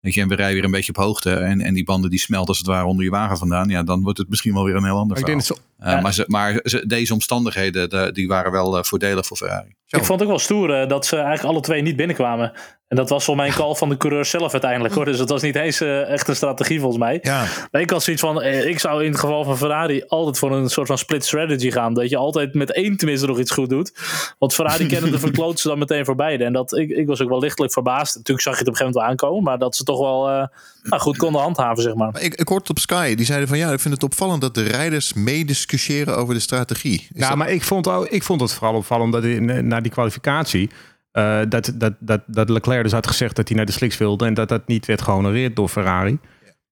weet 0.00 0.14
je, 0.14 0.20
en 0.20 0.28
we 0.28 0.34
rijden 0.34 0.54
weer 0.54 0.64
een 0.64 0.70
beetje 0.70 0.92
op 0.94 1.04
hoogte 1.04 1.34
en, 1.34 1.60
en 1.60 1.74
die 1.74 1.84
banden 1.84 2.10
die 2.10 2.18
smelten 2.18 2.48
als 2.48 2.58
het 2.58 2.66
ware 2.66 2.86
onder 2.86 3.04
je 3.04 3.10
wagen 3.10 3.36
vandaan. 3.38 3.68
Ja, 3.68 3.82
dan 3.82 4.02
wordt 4.02 4.18
het 4.18 4.28
misschien 4.28 4.54
wel 4.54 4.64
weer 4.64 4.74
een 4.76 4.84
heel 4.84 4.98
ander 4.98 5.20
Maar 5.20 5.28
ik 5.30 5.42
verhaal. 5.42 5.58
denk 5.58 5.78
dat 5.78 5.88
Ja. 5.94 6.00
Maar, 6.00 6.14
ze, 6.14 6.24
maar 6.28 6.60
ze- 6.62 6.86
deze 6.86 7.12
omstandigheden 7.12 7.90
de- 7.90 8.10
die 8.12 8.28
waren 8.28 8.52
wel 8.52 8.84
voordelig 8.84 9.26
voor 9.26 9.36
Ferrari. 9.36 9.74
Zo. 9.92 9.98
Ik 9.98 10.04
vond 10.04 10.20
het 10.20 10.28
ook 10.28 10.34
wel 10.34 10.44
stoer 10.44 10.80
eh, 10.80 10.88
dat 10.88 11.06
ze 11.06 11.16
eigenlijk 11.16 11.48
alle 11.48 11.60
twee 11.60 11.82
niet 11.82 11.96
binnenkwamen. 11.96 12.52
En 12.88 12.96
dat 12.96 13.08
was 13.08 13.24
voor 13.24 13.36
mij 13.36 13.46
een 13.46 13.54
call 13.54 13.74
van 13.74 13.88
de 13.88 13.96
coureur 13.96 14.24
zelf 14.24 14.52
uiteindelijk 14.52 14.94
hoor. 14.94 15.04
Dus 15.04 15.18
dat 15.18 15.28
was 15.28 15.42
niet 15.42 15.56
eens 15.56 15.80
eh, 15.80 16.08
echt 16.08 16.28
een 16.28 16.36
strategie 16.36 16.78
volgens 16.78 16.98
mij. 16.98 17.18
Ja, 17.22 17.44
Maar 17.70 17.80
ik 17.80 17.90
had 17.90 18.02
zoiets 18.02 18.22
van, 18.22 18.42
eh, 18.42 18.66
ik 18.66 18.78
zou 18.78 19.04
in 19.04 19.10
het 19.10 19.20
geval 19.20 19.44
van 19.44 19.56
Ferrari 19.56 20.04
altijd 20.06 20.38
voor 20.38 20.52
een 20.52 20.68
soort 20.68 20.86
van 20.86 20.98
split 20.98 21.24
strategy 21.24 21.70
gaan. 21.70 21.94
Dat 21.94 22.10
je 22.10 22.16
altijd 22.16 22.54
met 22.54 22.72
één 22.72 22.96
tenminste 22.96 23.26
nog 23.26 23.38
iets 23.38 23.50
goed 23.50 23.68
doet. 23.68 23.92
Want 24.38 24.54
Ferrari 24.54 24.86
kennen 24.86 25.10
de 25.10 25.18
verkloot 25.18 25.60
ze 25.60 25.68
dan 25.68 25.78
meteen 25.78 26.04
voor 26.04 26.14
beide. 26.14 26.44
En 26.44 26.52
dat, 26.52 26.76
ik, 26.76 26.90
ik 26.90 27.06
was 27.06 27.20
ook 27.20 27.28
wel 27.28 27.40
lichtelijk 27.40 27.72
verbaasd. 27.72 28.16
Natuurlijk 28.16 28.46
zag 28.46 28.54
je 28.54 28.58
het 28.58 28.68
op 28.68 28.74
een 28.74 28.78
gegeven 28.78 29.00
moment 29.00 29.20
wel 29.20 29.28
aankomen. 29.28 29.50
Maar 29.50 29.58
dat 29.58 29.76
ze 29.76 29.84
toch 29.84 29.98
wel 29.98 30.48
nou, 30.82 31.02
goed 31.02 31.16
konden 31.16 31.40
handhaven, 31.42 31.82
zeg 31.82 31.94
maar. 31.94 32.12
Maar 32.12 32.22
ik, 32.22 32.34
ik 32.34 32.48
hoorde 32.48 32.62
het 32.62 32.70
op 32.70 32.78
Sky. 32.78 33.14
Die 33.14 33.26
zeiden 33.26 33.48
van 33.48 33.58
ja, 33.58 33.72
ik 33.72 33.80
vind 33.80 33.94
het 33.94 34.02
opvallend 34.02 34.40
dat 34.40 34.54
de 34.54 34.62
rijders 34.62 35.12
meediscussiëren 35.12 36.16
over 36.16 36.34
de 36.34 36.40
strategie. 36.40 37.00
Is 37.00 37.08
nou, 37.14 37.28
dat- 37.28 37.38
maar 37.38 37.50
ik 37.50 37.62
vond, 37.62 37.88
ook, 37.88 38.06
ik 38.06 38.22
vond 38.22 38.40
het 38.40 38.52
vooral 38.52 38.76
opvallend 38.76 39.12
dat 39.12 39.24
in, 39.24 39.66
na 39.66 39.80
die 39.80 39.92
kwalificatie... 39.92 40.70
eh, 41.12 41.40
dat, 41.48 41.72
dat, 41.74 41.92
dat, 41.98 42.20
dat 42.26 42.48
Leclerc 42.48 42.82
dus 42.82 42.92
had 42.92 43.06
gezegd 43.06 43.36
dat 43.36 43.48
hij 43.48 43.56
naar 43.56 43.66
de 43.66 43.72
slicks 43.72 43.98
wilde... 43.98 44.26
en 44.26 44.34
dat 44.34 44.48
dat 44.48 44.66
niet 44.66 44.86
werd 44.86 45.02
gehonoreerd 45.02 45.56
door 45.56 45.68
Ferrari. 45.68 46.18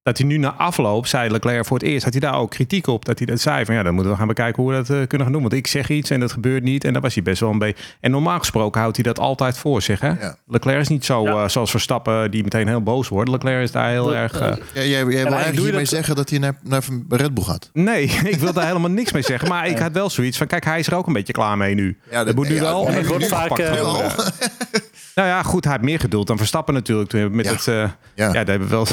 Dat 0.03 0.19
hij 0.19 0.27
nu 0.27 0.37
na 0.37 0.53
afloop, 0.53 1.07
zei 1.07 1.31
Leclerc 1.31 1.65
voor 1.67 1.79
het 1.79 1.87
eerst... 1.87 2.05
had 2.05 2.13
hij 2.13 2.21
daar 2.21 2.35
ook 2.39 2.51
kritiek 2.51 2.87
op. 2.87 3.05
Dat 3.05 3.19
hij 3.19 3.27
dat 3.27 3.41
zei 3.41 3.65
van 3.65 3.75
ja, 3.75 3.83
dan 3.83 3.95
moeten 3.95 4.13
we 4.13 4.19
gaan 4.19 4.27
bekijken 4.27 4.63
hoe 4.63 4.71
we 4.73 4.77
dat 4.77 4.91
eh, 4.91 4.97
kunnen 5.07 5.21
gaan 5.27 5.33
doen. 5.33 5.41
Want 5.43 5.53
ik 5.55 5.67
zeg 5.67 5.89
iets 5.89 6.11
en 6.11 6.21
dat 6.21 6.33
gebeurt 6.33 6.63
niet. 6.63 6.85
En 6.85 6.93
daar 6.93 7.03
was 7.03 7.15
hij 7.15 7.23
best 7.23 7.41
wel 7.41 7.51
een 7.51 7.59
beetje... 7.59 7.83
En 8.01 8.11
normaal 8.11 8.39
gesproken 8.39 8.81
houdt 8.81 8.97
hij 8.97 9.05
dat 9.05 9.19
altijd 9.19 9.59
voor 9.59 9.83
zich. 9.83 10.01
Hè? 10.01 10.09
Ja. 10.09 10.37
Leclerc 10.47 10.81
is 10.81 10.89
niet 10.89 11.05
zo 11.05 11.23
Ja. 11.25 11.43
eh, 11.43 11.49
zoals 11.49 11.71
Verstappen 11.71 12.31
die 12.31 12.43
meteen 12.43 12.69
heel 12.69 12.83
boos 12.83 13.09
wordt. 13.09 13.31
Leclerc 13.31 13.63
is 13.63 13.71
daar 13.73 13.91
heel 13.91 14.05
Dat- 14.05 14.15
erg... 14.15 14.41
eh, 14.41 14.47
Ja, 14.49 14.55
jij, 14.75 14.85
jij 14.89 15.05
wil 15.07 15.11
doe 15.15 15.23
eigenlijk 15.25 15.55
je 15.55 15.61
hiermee 15.61 15.81
dat- 15.81 15.89
zeggen 15.89 16.15
dat 16.17 16.31
hij 16.31 16.39
naar, 16.39 16.55
naar 16.63 16.83
Red 17.09 17.35
Bull 17.35 17.45
gaat. 17.45 17.71
Nee, 17.73 18.03
ik 18.35 18.37
wil 18.39 18.53
daar 18.53 18.67
helemaal 18.67 18.91
niks 18.91 19.13
mee 19.13 19.23
zeggen. 19.23 19.49
Maar 19.49 19.67
ik 19.69 19.79
had 19.79 19.93
wel 19.93 20.11
zoiets 20.11 20.37
van, 20.39 20.47
kijk, 20.47 20.65
hij 20.65 20.79
is 20.79 20.87
er 20.87 20.95
ook 20.95 21.07
een 21.07 21.13
beetje 21.13 21.33
klaar 21.33 21.57
mee 21.57 21.75
nu. 21.75 21.99
Ja, 22.11 22.25
dat, 22.25 22.35
moet 22.35 22.49
nu 22.49 22.61
wel 22.61 22.91
wordt 23.07 23.27
vaak, 23.27 23.59
eh. 23.59 23.83
Nou 25.15 25.29
ja, 25.29 25.43
goed, 25.43 25.65
hij 25.65 25.73
heeft 25.73 25.85
meer 25.85 26.01
geduld 26.01 26.27
dan 26.27 26.37
Verstappen 26.37 26.75
natuurlijk. 26.75 27.31
Met 27.33 27.45
Ja. 27.47 27.53
het, 27.53 27.69
eh, 27.69 27.75
ja. 27.75 27.93
Ja. 28.15 28.33
daar 28.33 28.47
hebben 28.47 28.69
we 28.69 28.75
wel... 28.75 28.87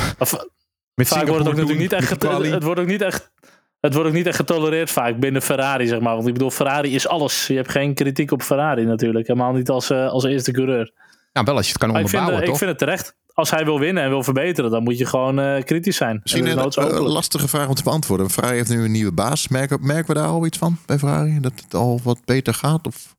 Met 0.98 1.08
vaak 1.08 1.28
wordt 1.28 1.40
het 1.40 1.48
ook 1.48 1.54
natuurlijk 1.54 1.80
niet 1.80 1.94
echt, 1.94 2.18
quali. 2.18 2.50
het 2.50 2.64
wordt 2.64 2.80
ook 2.80 2.88
niet 2.88 3.02
echt... 3.02 3.32
Het 3.80 3.94
wordt 3.94 4.10
ook 4.10 4.16
niet 4.16 4.26
echt 4.26 4.36
getolereerd 4.36 4.92
vaak 4.92 5.20
binnen 5.20 5.42
Ferrari, 5.42 5.88
zeg 5.88 6.00
maar. 6.00 6.16
Want 6.16 6.28
ik 6.28 6.34
bedoel, 6.34 6.52
Ferrari 6.52 6.96
is 6.96 7.08
alles. 7.08 7.48
Je 7.48 7.56
hebt 7.56 7.72
geen 7.72 7.94
kritiek 7.94 8.32
op 8.32 8.42
Ferrari 8.42 8.86
natuurlijk. 8.86 9.28
Helemaal 9.28 9.54
niet 9.54 9.70
als, 9.70 9.90
eh, 9.90 10.10
als 10.10 10.24
eerste 10.24 10.52
coureur. 10.52 10.92
Nou, 11.34 11.46
wel 11.46 11.56
als 11.56 11.66
je 11.66 11.72
het 11.72 11.82
kan 11.82 11.92
Maar 11.92 12.02
ik 12.02 12.08
vind, 12.10 12.22
onderbouwen, 12.22 12.38
eh, 12.38 12.44
ik 12.44 12.50
toch? 12.50 12.58
vind 12.58 12.70
het 12.70 12.80
terecht. 12.80 13.16
Als 13.34 13.52
hij 13.52 13.66
wil 13.66 13.80
winnen 13.80 14.04
en 14.04 14.10
wil 14.10 14.24
verbeteren, 14.24 14.72
dan 14.72 14.84
moet 14.84 14.98
je 14.98 15.06
gewoon 15.06 15.40
eh, 15.40 15.64
kritisch 15.64 15.98
zijn. 15.98 16.20
Misschien 16.24 16.48
een 16.48 17.02
lastige 17.02 17.48
vraag 17.48 17.68
om 17.68 17.76
te 17.76 17.84
beantwoorden. 17.84 18.30
Ferrari 18.30 18.56
heeft 18.56 18.70
nu 18.70 18.84
een 18.84 18.92
nieuwe 18.92 19.12
baas. 19.12 19.48
Merken, 19.48 19.78
merken 19.82 20.14
we 20.14 20.20
daar 20.20 20.30
al 20.30 20.46
iets 20.46 20.58
van 20.58 20.78
bij 20.86 20.98
Ferrari? 20.98 21.40
Dat 21.40 21.54
het 21.64 21.74
al 21.74 22.00
wat 22.04 22.20
beter 22.26 22.54
gaat? 22.54 22.88
Of? 22.88 23.16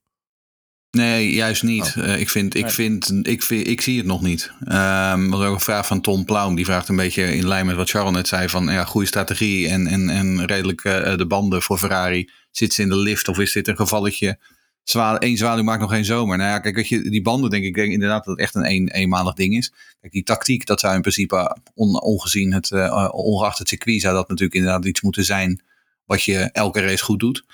Nee, 0.90 1.32
juist 1.32 1.62
niet. 1.62 1.94
Eh, 1.96 2.20
ik, 2.20 2.28
vind, 2.28 2.54
ik, 2.54 2.70
vind, 2.70 3.26
ik, 3.26 3.42
vind, 3.42 3.66
ik 3.66 3.80
zie 3.80 3.96
het 3.96 4.06
nog 4.06 4.22
niet. 4.22 4.52
Ehm 4.64 5.28
was 5.28 5.44
ook 5.44 5.54
een 5.54 5.60
vraag 5.60 5.86
van 5.86 6.00
Tom 6.00 6.24
Plaum. 6.24 6.54
Die 6.54 6.64
vraagt 6.64 6.88
een 6.88 6.96
beetje 6.96 7.36
in 7.36 7.48
lijn 7.48 7.66
met 7.66 7.76
wat 7.76 7.90
Charles 7.90 8.12
net 8.12 8.28
zei. 8.28 8.48
Van 8.48 8.64
ja, 8.64 8.84
goede 8.84 9.06
strategie 9.06 9.68
en, 9.68 9.86
en, 9.86 10.08
en 10.08 10.46
redelijk 10.46 10.84
eh, 10.84 11.16
de 11.16 11.26
banden 11.26 11.62
voor 11.62 11.78
Ferrari. 11.78 12.30
Zit 12.50 12.72
ze 12.72 12.82
in 12.82 12.88
de 12.88 12.96
lift 12.96 13.28
of 13.28 13.38
is 13.38 13.52
dit 13.52 13.68
een 13.68 13.76
gevalletje? 13.76 14.38
Zwa 14.82 15.16
Eén 15.18 15.36
zwaluw 15.36 15.62
maakt 15.62 15.80
nog 15.80 15.90
geen 15.90 16.04
zomer. 16.04 16.36
Nou 16.36 16.50
ja, 16.50 16.58
kijk, 16.58 16.74
weet 16.74 16.88
je, 16.88 17.10
die 17.10 17.22
banden 17.22 17.50
denk 17.50 17.64
ik 17.64 17.74
denk 17.74 17.92
inderdaad 17.92 18.24
dat 18.24 18.34
het 18.36 18.44
echt 18.44 18.54
een, 18.54 18.70
een 18.70 18.88
eenmalig 18.88 19.34
ding 19.34 19.56
is. 19.56 19.72
Kijk, 20.00 20.12
die 20.12 20.22
tactiek, 20.22 20.66
dat 20.66 20.80
zou 20.80 20.94
in 20.94 21.00
principe 21.00 21.56
on, 21.74 22.02
ongezien 22.02 22.52
het, 22.52 22.70
eh, 22.70 23.08
ongeacht 23.12 23.58
het 23.58 23.68
circuit, 23.68 24.00
zou 24.00 24.14
dat 24.14 24.28
natuurlijk 24.28 24.58
inderdaad 24.58 24.84
iets 24.84 25.00
moeten 25.00 25.24
zijn 25.24 25.62
wat 26.04 26.22
je 26.22 26.38
elke 26.38 26.80
race 26.80 27.04
goed 27.04 27.20
doet. 27.20 27.44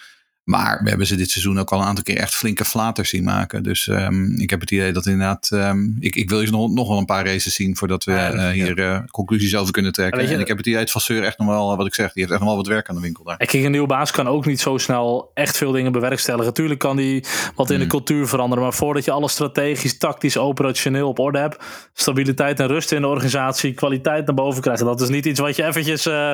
Maar 0.44 0.80
we 0.82 0.88
hebben 0.88 1.06
ze 1.06 1.16
dit 1.16 1.30
seizoen 1.30 1.58
ook 1.58 1.72
al 1.72 1.80
een 1.80 1.86
aantal 1.86 2.04
keer 2.04 2.16
echt 2.16 2.34
flinke 2.34 2.64
flaters 2.64 3.08
zien 3.08 3.24
maken. 3.24 3.62
Dus 3.62 3.88
ehm, 3.88 4.24
ik 4.40 4.50
heb 4.50 4.60
het 4.60 4.70
idee 4.70 4.92
dat 4.92 5.06
inderdaad... 5.06 5.48
ehm, 5.52 5.78
ik, 6.00 6.16
ik 6.16 6.30
wil 6.30 6.40
je 6.40 6.50
nog, 6.50 6.70
nog 6.70 6.88
wel 6.88 6.98
een 6.98 7.04
paar 7.04 7.26
races 7.26 7.54
zien 7.54 7.76
voordat 7.76 8.04
we 8.04 8.12
eh, 8.12 8.48
hier 8.50 8.78
eh, 8.78 8.98
conclusies 9.10 9.56
over 9.56 9.72
kunnen 9.72 9.92
trekken. 9.92 10.22
Je- 10.28 10.34
en 10.34 10.40
ik 10.40 10.48
heb 10.48 10.56
het 10.56 10.66
idee 10.66 10.78
dat 10.80 10.90
Vasseur 10.90 11.22
echt 11.22 11.38
nog 11.38 11.48
wel, 11.48 11.76
wat 11.76 11.86
ik 11.86 11.94
zeg, 11.94 12.12
die 12.12 12.22
heeft 12.22 12.30
echt 12.30 12.40
nog 12.40 12.48
wel 12.48 12.58
wat 12.58 12.66
werk 12.66 12.88
aan 12.88 12.94
de 12.94 13.00
winkel 13.00 13.24
daar. 13.24 13.36
En 13.36 13.46
kijk, 13.46 13.64
een 13.64 13.70
nieuwe 13.70 13.86
baas 13.86 14.10
kan 14.10 14.28
ook 14.28 14.46
niet 14.46 14.60
zo 14.60 14.78
snel 14.78 15.30
echt 15.34 15.56
veel 15.56 15.72
dingen 15.72 15.92
bewerkstelligen. 15.92 16.52
Tuurlijk 16.54 16.80
kan 16.80 16.96
die 16.96 17.24
wat 17.54 17.66
in 17.70 17.74
de 17.74 17.80
Hmm. 17.80 17.90
cultuur 17.90 18.26
veranderen. 18.26 18.64
Maar 18.64 18.74
voordat 18.74 19.04
je 19.04 19.10
alles 19.10 19.32
strategisch, 19.32 19.98
tactisch, 19.98 20.36
operationeel 20.36 21.08
op 21.08 21.18
orde 21.18 21.38
hebt. 21.38 21.64
Stabiliteit 21.92 22.60
en 22.60 22.66
rust 22.66 22.92
in 22.92 23.00
de 23.00 23.06
organisatie. 23.06 23.72
Kwaliteit 23.72 24.26
naar 24.26 24.34
boven 24.34 24.62
krijgen. 24.62 24.86
Dat 24.86 25.00
is 25.00 25.08
niet 25.08 25.26
iets 25.26 25.40
wat 25.40 25.56
je 25.56 25.64
eventjes 25.64 26.06
eh, 26.06 26.32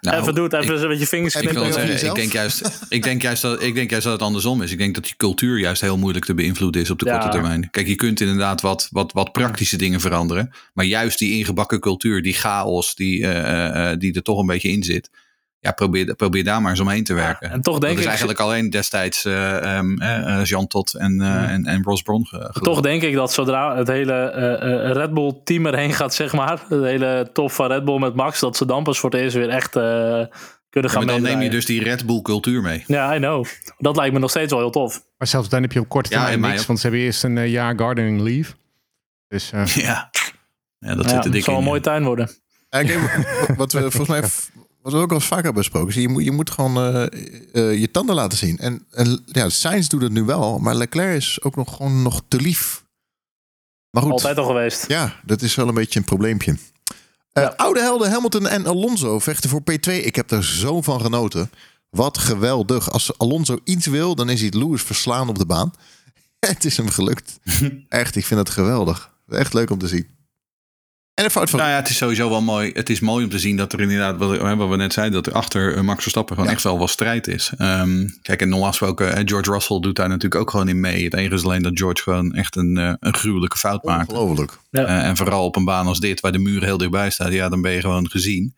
even 0.00 0.34
doet. 0.34 0.52
Even 0.52 0.88
met 0.88 0.98
je 0.98 1.06
vingers 1.06 1.34
ik 1.34 1.42
Ik, 1.42 1.50
wil 1.50 1.62
knippen. 1.62 1.88
zeggen, 1.88 2.08
ik, 2.08 2.14
denk 2.14 2.32
juist, 2.32 2.86
ik, 2.88 3.02
denk 3.02 3.22
juist 3.22 3.42
dat, 3.42 3.47
ik 3.58 3.74
denk 3.74 3.90
juist 3.90 4.04
dat 4.04 4.14
het 4.14 4.22
andersom 4.22 4.62
is. 4.62 4.72
Ik 4.72 4.78
denk 4.78 4.94
dat 4.94 5.04
die 5.04 5.14
cultuur 5.16 5.58
juist 5.58 5.80
heel 5.80 5.98
moeilijk 5.98 6.24
te 6.24 6.34
beïnvloeden 6.34 6.80
is 6.82 6.90
op 6.90 6.98
de 6.98 7.06
Ja. 7.06 7.12
korte 7.12 7.28
termijn. 7.28 7.70
Kijk, 7.70 7.86
je 7.86 7.94
kunt 7.94 8.20
inderdaad 8.20 8.60
wat, 8.60 8.88
wat, 8.90 9.12
wat 9.12 9.32
praktische 9.32 9.76
dingen 9.76 10.00
veranderen. 10.00 10.50
Maar 10.74 10.84
juist 10.84 11.18
die 11.18 11.38
ingebakken 11.38 11.80
cultuur, 11.80 12.22
die 12.22 12.34
chaos 12.34 12.94
die, 12.94 13.26
eh, 13.26 13.38
eh, 13.66 13.90
eh, 13.92 13.98
die 13.98 14.12
er 14.14 14.22
toch 14.22 14.38
een 14.40 14.46
beetje 14.46 14.68
in 14.70 14.82
zit. 14.82 15.10
Ja, 15.60 15.72
probeer, 15.72 16.14
probeer 16.14 16.44
daar 16.44 16.60
maar 16.62 16.70
eens 16.70 16.80
omheen 16.80 17.04
te 17.04 17.14
werken. 17.14 17.50
en 17.50 17.62
toch 17.62 17.72
denk 17.78 17.82
dat 17.82 17.92
is 17.92 18.00
ik- 18.02 18.06
eigenlijk 18.08 18.40
alleen 18.40 18.70
destijds 18.70 19.24
eh, 19.24 19.76
ehm, 19.76 19.98
eh, 19.98 20.38
eh, 20.40 20.44
Jean 20.44 20.66
Todt 20.66 20.94
en, 20.94 21.20
en, 21.20 21.66
en 21.66 21.82
Ross 21.82 22.02
Brown. 22.02 22.24
ge- 22.24 22.50
Toch 22.62 22.80
denk 22.80 23.02
ik 23.02 23.14
dat 23.14 23.32
zodra 23.32 23.76
het 23.76 23.88
hele 23.88 24.26
Red 24.92 25.14
Bull 25.14 25.40
team 25.44 25.66
erheen 25.66 25.92
gaat, 25.92 26.14
zeg 26.14 26.32
maar. 26.32 26.62
De 26.68 26.86
hele 26.86 27.30
top 27.32 27.50
van 27.52 27.66
Red 27.66 27.84
Bull 27.84 27.98
met 27.98 28.14
Max. 28.14 28.40
Dat 28.40 28.56
ze 28.56 28.66
dan 28.66 28.82
pas 28.82 28.98
voor 28.98 29.10
het 29.10 29.20
eerst 29.20 29.36
weer 29.36 29.48
echt 29.48 29.72
kunnen 30.70 30.90
gaan 30.90 31.04
maar 31.04 31.14
dan 31.14 31.22
neem 31.22 31.40
je 31.40 31.50
dus 31.50 31.66
die 31.66 31.82
Red 31.82 32.06
Bull 32.06 32.22
cultuur 32.22 32.62
mee. 32.62 32.84
Ja, 32.86 33.14
I 33.14 33.18
know. 33.18 33.46
Dat 33.78 33.96
lijkt 33.96 34.12
me 34.14 34.18
nog 34.20 34.30
steeds 34.30 34.50
wel 34.52 34.60
heel 34.60 34.70
tof. 34.70 35.04
Maar 35.18 35.28
zelfs 35.28 35.48
dan 35.48 35.62
heb 35.62 35.72
je 35.72 35.80
op 35.80 35.88
korte 35.88 36.10
Ja, 36.14 36.26
termijn 36.26 36.52
niks. 36.52 36.66
Want 36.66 36.78
ze 36.80 36.86
hebben 36.86 37.04
eerst 37.04 37.24
een 37.24 37.38
eh, 37.38 37.50
jaar 37.50 37.78
gardening 37.78 38.20
leave. 38.20 38.52
Dus 39.28 39.52
eh, 39.52 39.66
Ja. 39.84 40.10
Ja, 40.78 40.94
dat 40.94 41.04
Ja, 41.04 41.10
zit 41.10 41.18
er 41.18 41.22
het 41.24 41.32
dik 41.32 41.44
zal 41.44 41.52
in. 41.52 41.58
een 41.58 41.64
ja. 41.64 41.70
mooie 41.70 41.82
tuin 41.82 42.04
worden. 42.04 42.30
Ja, 42.70 42.82
wat 43.56 43.72
we 43.72 43.80
volgens 43.80 44.08
mij 44.08 44.20
wat 44.82 44.92
we 44.92 44.98
ook 44.98 45.10
al 45.10 45.16
eens 45.16 45.26
vaker 45.26 45.44
hebben 45.44 45.62
besproken. 45.62 45.88
is 45.88 45.94
Je 45.94 46.08
moet, 46.08 46.24
je 46.24 46.30
moet 46.32 46.50
gewoon 46.50 46.76
eh, 46.76 47.02
eh, 47.52 47.80
je 47.80 47.90
tanden 47.90 48.14
laten 48.14 48.38
zien. 48.38 48.58
En, 48.58 48.86
en 48.90 49.22
ja, 49.26 49.48
Sainz 49.48 49.86
doet 49.88 50.02
het 50.02 50.12
nu 50.12 50.22
wel, 50.24 50.58
maar 50.58 50.74
Leclerc 50.74 51.16
is 51.16 51.42
ook 51.42 51.56
nog 51.56 51.76
gewoon 51.76 52.02
nog 52.02 52.22
te 52.28 52.40
lief. 52.40 52.84
Maar 53.90 54.02
goed, 54.02 54.12
Altijd 54.12 54.38
al 54.38 54.44
geweest. 54.46 54.88
ja, 54.88 55.20
dat 55.24 55.42
is 55.42 55.54
wel 55.54 55.68
een 55.68 55.74
beetje 55.74 55.98
een 55.98 56.04
probleempje. 56.04 56.56
Eh, 57.38 57.42
Ja. 57.42 57.54
Oude 57.56 57.80
helden 57.80 58.10
Hamilton 58.10 58.46
en 58.48 58.66
Alonso 58.66 59.18
vechten 59.18 59.50
voor 59.50 59.60
P2. 59.60 59.92
Ik 59.92 60.16
heb 60.16 60.30
er 60.30 60.44
zo 60.44 60.82
van 60.82 61.00
genoten. 61.00 61.50
Wat 61.90 62.18
geweldig. 62.18 62.90
Als 62.90 63.18
Alonso 63.18 63.58
iets 63.64 63.86
wil, 63.86 64.14
dan 64.14 64.28
is 64.28 64.36
hij 64.38 64.46
het 64.46 64.54
Lewis 64.54 64.82
verslaan 64.82 65.28
op 65.28 65.38
de 65.38 65.46
baan. 65.46 65.72
Het 66.48 66.64
is 66.64 66.76
hem 66.76 66.88
gelukt. 66.88 67.38
Echt, 67.88 68.16
ik 68.16 68.26
vind 68.26 68.40
het 68.40 68.50
geweldig. 68.50 69.10
Echt 69.28 69.54
leuk 69.54 69.70
om 69.70 69.78
te 69.78 69.88
zien. 69.88 70.06
En 71.18 71.24
een 71.24 71.30
fout 71.30 71.50
van... 71.50 71.58
Nou 71.58 71.70
ja, 71.70 71.76
het 71.76 71.88
is 71.88 71.96
sowieso 71.96 72.28
wel 72.28 72.42
mooi. 72.42 72.70
Het 72.74 72.90
is 72.90 73.00
mooi 73.00 73.24
om 73.24 73.30
te 73.30 73.38
zien 73.38 73.56
dat 73.56 73.72
er 73.72 73.80
inderdaad, 73.80 74.16
wat, 74.16 74.56
wat 74.56 74.68
we 74.68 74.76
net 74.76 74.92
zeiden, 74.92 75.14
dat 75.22 75.26
er 75.26 75.32
achter 75.38 75.76
eh, 75.76 75.80
Max 75.82 76.02
Verstappen 76.02 76.34
gewoon 76.34 76.50
Ja. 76.50 76.56
echt 76.56 76.64
wel 76.64 76.78
wat 76.78 76.90
strijd 76.90 77.26
is. 77.26 77.52
Ehm, 77.56 78.06
kijk, 78.22 78.40
en 78.40 78.48
normaal 78.48 78.68
gesproken, 78.68 79.14
eh, 79.16 79.22
George 79.24 79.50
Russell 79.50 79.80
doet 79.80 79.96
daar 79.96 80.08
natuurlijk 80.08 80.40
ook 80.40 80.50
gewoon 80.50 80.68
in 80.68 80.80
mee. 80.80 81.04
Het 81.04 81.14
enige 81.14 81.34
is 81.34 81.44
alleen 81.44 81.62
dat 81.62 81.78
George 81.78 82.02
gewoon 82.02 82.34
echt 82.34 82.56
een, 82.56 82.76
eh, 82.76 82.92
een 83.00 83.14
gruwelijke 83.14 83.56
fout 83.56 83.84
maakt. 83.84 84.12
Ongelooflijk. 84.12 84.58
Eh, 84.70 85.04
en 85.06 85.16
vooral 85.16 85.44
op 85.44 85.56
een 85.56 85.64
baan 85.64 85.86
als 85.86 86.00
dit, 86.00 86.20
waar 86.20 86.32
de 86.32 86.38
muur 86.38 86.62
heel 86.64 86.78
dichtbij 86.78 87.10
staat, 87.10 87.32
ja, 87.32 87.48
dan 87.48 87.60
ben 87.60 87.72
je 87.72 87.80
gewoon 87.80 88.10
gezien. 88.10 88.54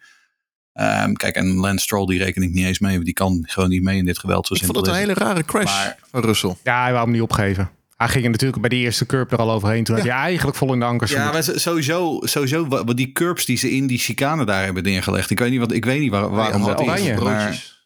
Ehm, 0.73 1.13
kijk, 1.13 1.35
en 1.35 1.55
Lance 1.55 1.85
Stroll, 1.85 2.07
die 2.07 2.19
reken 2.19 2.43
ik 2.43 2.51
niet 2.53 2.67
eens 2.67 2.79
mee. 2.79 2.93
want 2.93 3.05
Die 3.05 3.15
kan 3.15 3.45
gewoon 3.47 3.69
niet 3.69 3.83
mee 3.83 3.99
in 3.99 4.05
dit 4.05 4.19
geweld. 4.19 4.47
Zo 4.47 4.55
Ik 4.55 4.65
vond 4.65 4.77
het 4.77 4.87
een 4.87 4.95
hele 4.95 5.15
rare 5.15 5.45
crash 5.45 5.65
Maar- 5.65 5.99
van 6.11 6.21
Russell. 6.23 6.55
Ja, 6.65 6.83
hij 6.83 6.93
wou 6.93 7.05
hem 7.05 7.13
niet 7.13 7.23
opgeven. 7.23 7.71
Hij 8.01 8.09
ging 8.09 8.25
er 8.25 8.31
natuurlijk 8.31 8.61
bij 8.61 8.69
de 8.71 8.77
eerste 8.77 9.07
curb 9.07 9.33
er 9.33 9.39
al 9.39 9.51
overheen. 9.51 9.85
Toen 9.85 9.95
had 9.97 10.05
hij 10.05 10.15
eigenlijk 10.15 10.57
vol 10.57 10.73
in 10.73 10.79
de 10.79 10.85
ankers 10.85 11.11
Ja, 11.11 11.33
maar 11.33 11.45
sowieso, 11.55 12.19
sowieso 12.23 12.67
wat 12.67 12.87
wat 12.87 12.97
die 12.97 13.13
curbs 13.13 13.45
die 13.45 13.57
ze 13.57 13.71
in 13.71 13.87
die 13.87 13.99
chicane 13.99 14.45
daar 14.45 14.65
hebben 14.65 14.83
neergelegd. 14.83 15.31
Ik 15.31 15.39
weet 15.39 15.51
niet, 15.51 15.61
wat, 15.61 15.73
ik 15.73 15.85
weet 15.85 16.01
niet 16.01 16.11
waar, 16.11 16.31
waarom 16.31 16.61
Nee, 16.61 16.71
dat 16.71 16.81
oranje. 16.81 17.13
is. 17.13 17.21
Maar. 17.21 17.79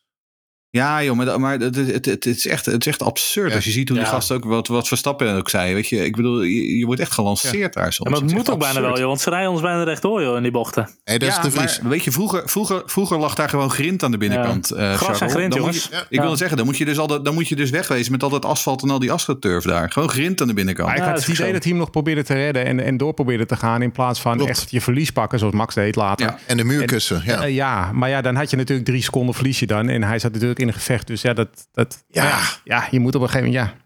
Ja, 0.75 1.03
joh, 1.03 1.17
maar, 1.17 1.41
maar 1.41 1.59
het, 1.59 1.77
het, 1.77 1.87
het, 1.95 2.05
het 2.07 2.27
is 2.27 2.47
echt, 2.47 2.67
het 2.67 2.81
is 2.81 2.87
echt 2.87 3.03
absurd. 3.03 3.49
Ja. 3.49 3.55
Als 3.55 3.65
je 3.65 3.71
ziet 3.71 3.89
hoe 3.89 3.97
die 3.99 4.07
Ja. 4.07 4.13
gast 4.13 4.31
ook, 4.33 4.45
wat, 4.45 4.69
wat 4.69 4.89
Verstappen 4.89 5.35
ook 5.37 5.49
zei. 5.51 5.75
Weet 5.75 5.89
je, 5.89 6.05
ik 6.05 6.17
bedoel, 6.17 6.43
je, 6.43 6.77
je 6.79 6.87
wordt 6.87 7.01
echt 7.01 7.13
gelanceerd 7.13 7.73
daar 7.75 7.93
soms. 7.93 8.09
Ja, 8.11 8.15
maar 8.15 8.25
het 8.25 8.37
moet 8.37 8.51
ook 8.51 8.59
bijna 8.59 8.81
wel, 8.81 8.99
joh. 8.99 9.07
Want 9.07 9.21
ze 9.21 9.31
rijden 9.31 9.51
ons 9.51 9.61
bijna 9.61 9.83
rechtdoor, 9.83 10.23
joh, 10.23 10.37
in 10.37 10.43
die 10.43 10.51
bochten. 10.53 10.89
Hey, 11.05 11.19
dat 11.19 11.29
is 11.29 11.35
ja, 11.37 11.43
de 11.43 11.51
Vries. 11.51 11.81
maar 11.81 11.91
weet 11.91 12.05
je, 12.05 12.13
vroeger, 12.13 12.43
vroeger, 12.47 12.83
vroeger 12.87 13.19
lag 13.19 13.35
daar 13.35 13.49
gewoon 13.49 13.71
grind 13.71 14.03
aan 14.03 14.11
de 14.11 14.19
binnenkant. 14.19 14.71
eh, 14.71 14.93
Gras 14.95 15.21
en 15.21 15.31
grind, 15.31 15.55
jongens. 15.55 15.83
je- 15.85 15.89
Ja. 15.91 16.07
Ik 16.09 16.21
wil 16.21 16.37
zeggen, 16.37 16.57
dan 16.57 16.67
moet, 16.67 16.77
je 16.77 16.85
dus 16.85 16.99
al 16.99 17.07
dat, 17.07 17.25
dan 17.25 17.35
moet 17.35 17.49
je 17.49 17.57
dus 17.57 17.71
wegwezen 17.71 18.13
met 18.13 18.23
al 18.23 18.31
dat 18.31 18.45
asfalt 18.45 18.83
en 18.83 18.91
al 18.91 18.99
die 18.99 19.13
asfalturf 19.13 19.65
daar. 19.65 19.91
Gewoon 19.93 20.09
grind 20.09 20.41
aan 20.41 20.47
de 20.47 20.55
binnenkant. 20.55 20.89
Maar 20.89 20.97
ik 20.97 21.03
Ja, 21.03 21.09
had 21.11 21.19
het 21.19 21.29
idee 21.39 21.53
dat 21.53 21.63
hij 21.63 21.71
hem 21.73 21.81
nog 21.81 21.91
probeerde 21.91 22.23
te 22.25 22.35
redden 22.35 22.65
en, 22.65 22.81
en 22.81 22.97
door 22.97 23.15
probeerde 23.15 23.47
te 23.47 23.57
gaan. 23.57 23.83
In 23.83 23.93
plaats 23.93 24.21
van 24.21 24.37
Klopt. 24.37 24.51
echt 24.51 24.71
je 24.71 24.81
verlies 24.81 25.11
pakken, 25.11 25.39
zoals 25.39 25.55
Max 25.55 25.75
deed 25.75 25.97
later. 25.97 26.27
Ja. 26.27 26.39
En 26.47 26.57
de 26.57 26.65
muurkussen, 26.65 27.23
ja. 27.25 27.43
Eh, 27.43 27.55
ja, 27.55 27.93
maar 27.93 28.09
ja, 28.09 28.21
dan 28.21 28.35
had 28.37 28.51
je 28.51 28.57
natuurlijk 28.57 28.89
drie 28.89 29.03
seconden 29.03 29.35
verlies 29.35 29.59
je 29.59 29.67
dan. 29.67 29.89
En 29.89 30.03
hij 30.03 30.19
zat 30.19 30.33
natuurlijk 30.33 30.59
in 30.67 30.73
een 30.73 30.79
gevecht. 30.81 31.07
Dus 31.07 31.23
ja, 31.23 31.33
dat, 31.33 31.69
dat, 31.73 32.05
Ja. 32.09 32.25
ja. 32.25 32.41
ja, 32.65 32.89
je 32.91 33.01
moet 33.01 33.15
op 33.15 33.23
een 33.23 33.29
gegeven 33.29 33.53
moment, 33.53 33.69
ja. 33.69 33.77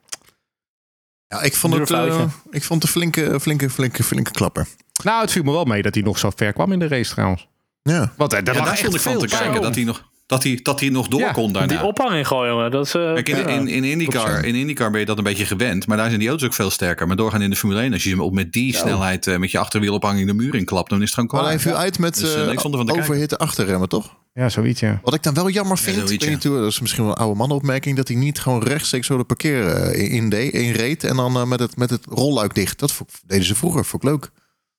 ja 1.36 1.42
ik 1.42 1.54
vond 1.54 1.74
het, 1.74 1.90
eh, 1.90 2.24
ik 2.50 2.62
vond 2.64 2.82
het 2.82 2.94
een 2.94 3.00
flinke, 3.00 3.40
flinke, 3.40 3.70
flinke, 3.70 4.02
flinke 4.02 4.30
klapper. 4.30 4.66
Nou, 5.02 5.20
het 5.20 5.32
viel 5.32 5.42
me 5.42 5.52
wel 5.52 5.64
mee 5.64 5.82
dat 5.82 5.94
hij 5.94 6.02
nog 6.02 6.18
zo 6.18 6.30
ver 6.36 6.52
kwam 6.52 6.72
in 6.72 6.78
de 6.78 6.88
race 6.88 7.10
trouwens. 7.12 7.48
Ja. 7.82 8.12
Want 8.16 8.32
eh, 8.32 8.38
Ja, 8.38 8.44
daar 8.44 8.54
lag 8.56 8.64
daar 8.66 8.76
stond 8.76 8.94
ik 8.94 9.00
van 9.00 9.18
te 9.18 9.26
kijken 9.26 9.62
dat 9.62 9.74
hij 9.74 9.84
nog, 9.84 10.10
dat 10.26 10.42
hij, 10.42 10.60
dat 10.62 10.80
hij 10.80 10.88
nog 10.88 11.08
door 11.08 11.20
Ja, 11.20 11.32
kon 11.32 11.52
daarna. 11.52 11.68
Die 11.68 11.82
ophanging 11.84 12.26
gooien, 12.26 12.52
jongen. 12.52 12.70
Dat 12.70 12.86
is, 12.86 12.94
eh, 12.94 13.12
Kijk, 13.14 13.28
in, 13.28 13.36
ja. 13.36 13.46
in, 13.46 13.68
in, 13.68 13.84
IndyCar, 13.84 14.44
in 14.44 14.54
IndyCar 14.54 14.90
ben 14.90 15.00
je 15.00 15.06
dat 15.06 15.18
een 15.18 15.24
beetje 15.24 15.46
gewend. 15.46 15.86
Maar 15.86 15.96
daar 15.96 16.06
zijn 16.06 16.18
die 16.18 16.28
auto's 16.28 16.46
ook 16.46 16.54
veel 16.54 16.70
sterker. 16.70 17.06
Maar 17.06 17.16
doorgaan 17.16 17.42
in 17.42 17.50
de 17.50 17.56
Formule 17.56 17.80
1, 17.80 17.92
als 17.92 18.02
je 18.04 18.10
hem 18.10 18.20
op 18.20 18.32
met 18.32 18.52
die 18.52 18.74
snelheid 18.74 19.38
met 19.38 19.50
je 19.50 19.58
achterwielophanging 19.58 20.26
de 20.26 20.34
muur 20.34 20.54
inklapt, 20.54 20.90
dan 20.90 21.02
is 21.02 21.04
het 21.04 21.14
gewoon 21.14 21.30
Maar 21.32 21.40
klaar. 21.40 21.52
hij 21.52 21.62
viel 21.62 21.76
uit 21.76 21.98
met 21.98 22.18
Dus, 22.18 22.34
overhitte 22.98 23.38
achterremmen, 23.38 23.88
toch? 23.88 24.16
Ja, 24.38 24.48
zoiets, 24.48 24.80
ja. 24.80 25.00
Wat 25.02 25.14
ik 25.14 25.22
dan 25.22 25.34
wel 25.34 25.50
jammer 25.50 25.76
Ja, 25.76 25.82
vind, 25.82 25.96
ik 25.96 26.02
zoiets, 26.06 26.24
weet 26.24 26.34
niet 26.34 26.44
hoe, 26.44 26.58
dat 26.58 26.70
is 26.70 26.80
misschien 26.80 27.02
wel 27.02 27.12
een 27.12 27.18
oude 27.18 27.36
mannenopmerking, 27.36 27.96
dat 27.96 28.08
hij 28.08 28.16
niet 28.16 28.40
gewoon 28.40 28.62
rechtstreeks 28.62 29.06
zo 29.06 29.16
de 29.16 29.24
parkeer 29.24 29.66
eh, 29.66 30.12
in, 30.12 30.28
deed, 30.28 30.52
in 30.52 30.72
reed 30.72 31.04
en 31.04 31.16
dan 31.16 31.36
eh, 31.36 31.44
met, 31.44 31.60
het, 31.60 31.76
met 31.76 31.90
het 31.90 32.04
rolluik 32.08 32.54
dicht. 32.54 32.78
Dat 32.78 33.04
deden 33.26 33.44
ze 33.44 33.54
vroeger, 33.54 33.84
vond 33.84 34.02
ik 34.02 34.08
leuk. 34.08 34.30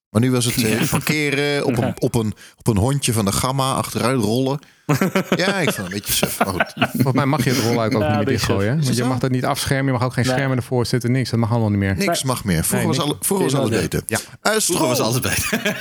Maar 0.10 0.22
nu 0.22 0.32
was 0.32 0.45
het 0.45 0.64
eh, 0.64 0.89
parkeren 0.89 1.66
op 1.66 1.78
een, 1.78 1.93
op, 1.99 2.16
een, 2.16 2.34
op 2.57 2.68
een 2.68 2.78
hondje 2.78 3.14
van 3.14 3.26
de 3.26 3.32
gamma, 3.32 3.74
achteruit 3.74 4.22
rollen. 4.22 4.60
Ja, 5.36 5.55
ik 5.60 5.72
vond 5.74 5.76
het 5.76 5.78
een 5.78 5.91
beetje 5.91 6.14
suf. 6.14 6.38
Maar 6.38 6.47
goed. 6.47 6.74
Volgens 6.91 7.14
mij 7.14 7.26
mag 7.26 7.43
je 7.43 7.49
het 7.49 7.60
rolluik 7.64 7.95
ook 7.95 8.01
Ja, 8.01 8.07
niet 8.07 8.18
meer 8.18 8.26
dichtgooien. 8.26 8.70
hè? 8.70 8.76
Want 8.76 8.88
je 8.88 8.93
zo? 8.93 9.07
mag 9.07 9.20
dat 9.20 9.32
niet 9.32 9.45
afschermen. 9.45 9.86
Je 9.86 9.91
mag 9.91 10.03
ook 10.03 10.14
geen 10.14 10.26
Nee. 10.26 10.34
schermen 10.34 10.57
ervoor 10.57 10.86
zitten. 10.86 11.12
Niks. 11.12 11.30
Dat 11.30 11.39
mag 11.39 11.49
allemaal 11.51 11.70
niet 11.70 11.80
meer. 11.80 11.95
Niks 11.97 12.24
mag 12.24 12.43
meer. 12.43 12.64
Vroeger 12.64 12.78
Nee, 12.78 12.88
was, 12.88 12.97
niks. 12.97 13.10
alle, 13.10 13.18
vroeger 13.22 13.45
was 13.45 13.55
alles 13.55 13.70
beter. 13.82 14.01
Ja. 14.07 14.18
Eh, 14.41 14.51
Vroeger 14.57 14.88
was 14.88 14.99
alles 14.99 15.20
beter. 15.20 15.78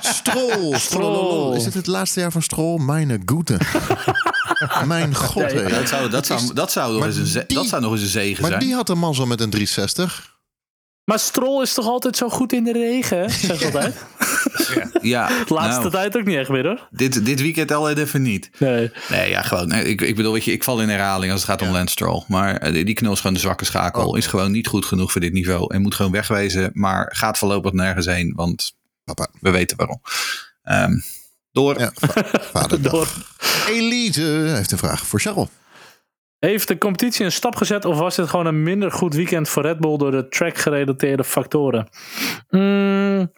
Stroll. 0.00 0.78
Stroll. 0.78 1.56
Is 1.56 1.64
dit 1.64 1.74
het 1.74 1.86
laatste 1.86 2.20
jaar 2.20 2.32
van 2.32 2.42
Stroll? 2.42 2.80
Mijn 2.82 3.22
goede. 3.26 3.58
Mijn 4.86 5.14
god. 5.14 5.52
Hé. 5.52 5.68
dat, 5.68 5.88
zou, 5.88 6.10
dat, 6.10 6.26
zou, 6.26 6.40
dat, 6.54 6.72
zou 6.72 6.90
nog 6.90 6.98
Maar 7.00 7.08
eens 7.08 7.16
een 7.18 7.26
ze- 7.26 7.44
die- 7.46 7.56
dat 7.56 7.66
zou 7.66 7.82
nog 7.82 7.92
eens 7.92 8.00
een 8.02 8.06
zegen 8.08 8.40
Maar 8.42 8.50
zijn. 8.50 8.62
die 8.62 8.74
had 8.74 8.88
een 8.88 8.98
man 8.98 9.14
zo 9.14 9.26
met 9.26 9.40
een 9.40 9.50
360. 9.50 10.31
Maar 11.04 11.18
Stroll 11.18 11.62
is 11.62 11.74
toch 11.74 11.86
altijd 11.86 12.16
zo 12.16 12.28
goed 12.28 12.52
in 12.52 12.64
de 12.64 12.72
regen, 12.72 13.30
zeg 13.30 13.64
altijd. 13.64 13.94
ja, 15.02 15.26
De 15.28 15.54
laatste 15.54 15.78
nou, 15.80 15.90
tijd 15.90 16.16
ook 16.16 16.24
niet 16.24 16.36
echt 16.36 16.48
meer, 16.48 16.64
hoor. 16.66 16.88
dit, 16.90 17.24
dit 17.24 17.40
weekend 17.40 17.72
al 17.72 17.90
even 17.90 18.22
niet. 18.22 18.50
Nee. 18.58 18.90
Nee, 19.10 19.30
ja, 19.30 19.42
gewoon. 19.42 19.68
nee, 19.68 19.84
Ik, 19.84 20.00
ik 20.00 20.16
bedoel, 20.16 20.32
weet 20.32 20.44
je, 20.44 20.52
ik 20.52 20.64
val 20.64 20.80
in 20.80 20.88
herhaling 20.88 21.32
als 21.32 21.40
het 21.40 21.50
gaat 21.50 21.62
om 21.62 21.68
Lance 21.74 21.92
Stroll. 21.92 22.24
Maar 22.28 22.56
eh, 22.56 22.84
die- 22.84 22.94
knul 22.94 23.12
is 23.12 23.18
gewoon 23.20 23.34
de 23.34 23.40
zwakke 23.40 23.64
schakel. 23.64 24.08
Oh. 24.08 24.18
Is 24.18 24.26
gewoon 24.26 24.50
niet 24.50 24.66
goed 24.66 24.84
genoeg 24.84 25.12
voor 25.12 25.20
dit 25.20 25.32
niveau. 25.32 25.74
En 25.74 25.82
moet 25.82 25.94
gewoon 25.94 26.12
wegwezen. 26.12 26.70
Maar 26.72 27.12
gaat 27.16 27.38
voorlopig 27.38 27.72
nergens 27.72 28.06
heen. 28.06 28.32
Want 28.36 28.72
Papa. 29.04 29.28
we 29.40 29.50
weten 29.50 29.76
waarom. 29.76 30.00
Ehm, 30.62 30.92
door. 31.52 31.78
Ja, 31.78 31.90
va- 31.94 32.24
vaderdag. 32.52 32.92
Door. 32.92 33.08
Elise 33.68 34.22
heeft 34.56 34.72
een 34.72 34.78
vraag 34.78 35.06
voor 35.06 35.20
Charles. 35.20 35.48
Heeft 36.46 36.68
de 36.68 36.78
competitie 36.78 37.24
een 37.24 37.32
stap 37.32 37.56
gezet 37.56 37.84
of 37.84 37.98
was 37.98 38.16
dit 38.16 38.28
gewoon 38.28 38.46
een 38.46 38.62
minder 38.62 38.92
goed 38.92 39.14
weekend 39.14 39.48
voor 39.48 39.62
Red 39.62 39.78
Bull 39.78 39.96
door 39.96 40.10
de 40.10 40.28
track-gerelateerde 40.28 41.24
factoren? 41.24 41.88
Mm, 42.50 43.32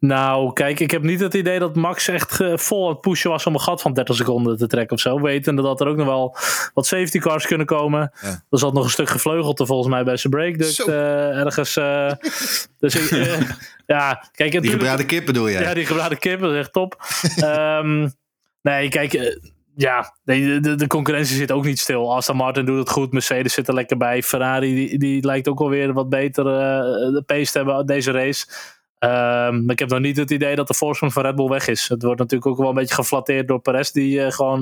nou, 0.00 0.52
kijk, 0.52 0.80
ik 0.80 0.90
heb 0.90 1.02
niet 1.02 1.20
het 1.20 1.34
idee 1.34 1.58
dat 1.58 1.74
Max 1.76 2.08
echt 2.08 2.40
eh, 2.40 2.56
vol 2.56 2.84
aan 2.86 2.92
het 2.92 3.00
pushen 3.00 3.30
was 3.30 3.46
om 3.46 3.54
een 3.54 3.60
gat 3.60 3.80
van 3.80 3.92
30 3.92 4.16
seconden 4.16 4.56
te 4.56 4.66
trekken 4.66 4.96
of 4.96 5.02
zo. 5.02 5.20
Wetende 5.20 5.62
dat 5.62 5.80
er 5.80 5.86
ook 5.86 5.96
nog 5.96 6.06
wel 6.06 6.36
wat 6.74 6.86
safety 6.86 7.18
cars 7.18 7.46
kunnen 7.46 7.66
komen. 7.66 8.12
Ja. 8.20 8.28
Er 8.50 8.58
zat 8.58 8.72
nog 8.72 8.84
een 8.84 8.90
stuk 8.90 9.08
gevleugelte 9.08 9.66
volgens 9.66 9.88
mij 9.88 10.04
bij 10.04 10.16
zijn 10.16 10.32
breakduct 10.32 10.74
Zo. 10.74 10.86
eh, 10.86 11.38
ergens. 11.38 11.76
eh, 11.76 12.12
dus 12.80 12.94
ik, 12.94 13.38
ja, 13.86 14.28
kijk, 14.32 14.60
Die 14.62 14.70
gebraden 14.70 15.06
kip 15.06 15.26
bedoel 15.26 15.50
jij? 15.50 15.62
ja, 15.62 15.74
die 15.74 15.86
gebraden 15.86 16.18
kip, 16.18 16.40
dat 16.40 16.52
is 16.52 16.58
echt 16.58 16.72
top. 16.72 16.96
Ehm, 17.36 18.08
nee, 18.62 18.88
kijk, 18.88 19.38
ja, 19.76 20.16
nee, 20.24 20.60
de, 20.60 20.74
de 20.74 20.86
concurrentie 20.86 21.36
zit 21.36 21.52
ook 21.52 21.64
niet 21.64 21.78
stil. 21.78 22.14
Aston 22.14 22.36
Martin 22.36 22.64
doet 22.64 22.78
het 22.78 22.90
goed, 22.90 23.12
Mercedes 23.12 23.52
zit 23.52 23.68
er 23.68 23.74
lekker 23.74 23.96
bij. 23.96 24.22
Ferrari, 24.22 24.74
die, 24.74 24.98
die 24.98 25.26
lijkt 25.26 25.48
ook 25.48 25.60
alweer 25.60 25.92
wat 25.92 26.08
beter 26.08 26.46
eh, 26.46 27.12
de 27.12 27.22
pace 27.26 27.52
te 27.52 27.56
hebben 27.56 27.76
uit 27.76 27.86
deze 27.86 28.10
race. 28.10 28.46
Maar 28.98 29.72
ik 29.72 29.78
heb 29.78 29.88
nog 29.88 30.00
niet 30.00 30.16
het 30.16 30.30
idee 30.30 30.56
dat 30.56 30.68
de 30.68 30.74
voorsprong 30.74 31.12
van 31.12 31.22
Red 31.22 31.34
Bull 31.34 31.48
weg 31.48 31.68
is. 31.68 31.88
Het 31.88 32.02
wordt 32.02 32.18
natuurlijk 32.20 32.50
ook 32.50 32.58
wel 32.58 32.68
een 32.68 32.74
beetje 32.74 32.94
geflatteerd 32.94 33.48
door 33.48 33.60
Perez, 33.60 33.90
die 33.90 34.24
eh, 34.24 34.32
gewoon 34.32 34.58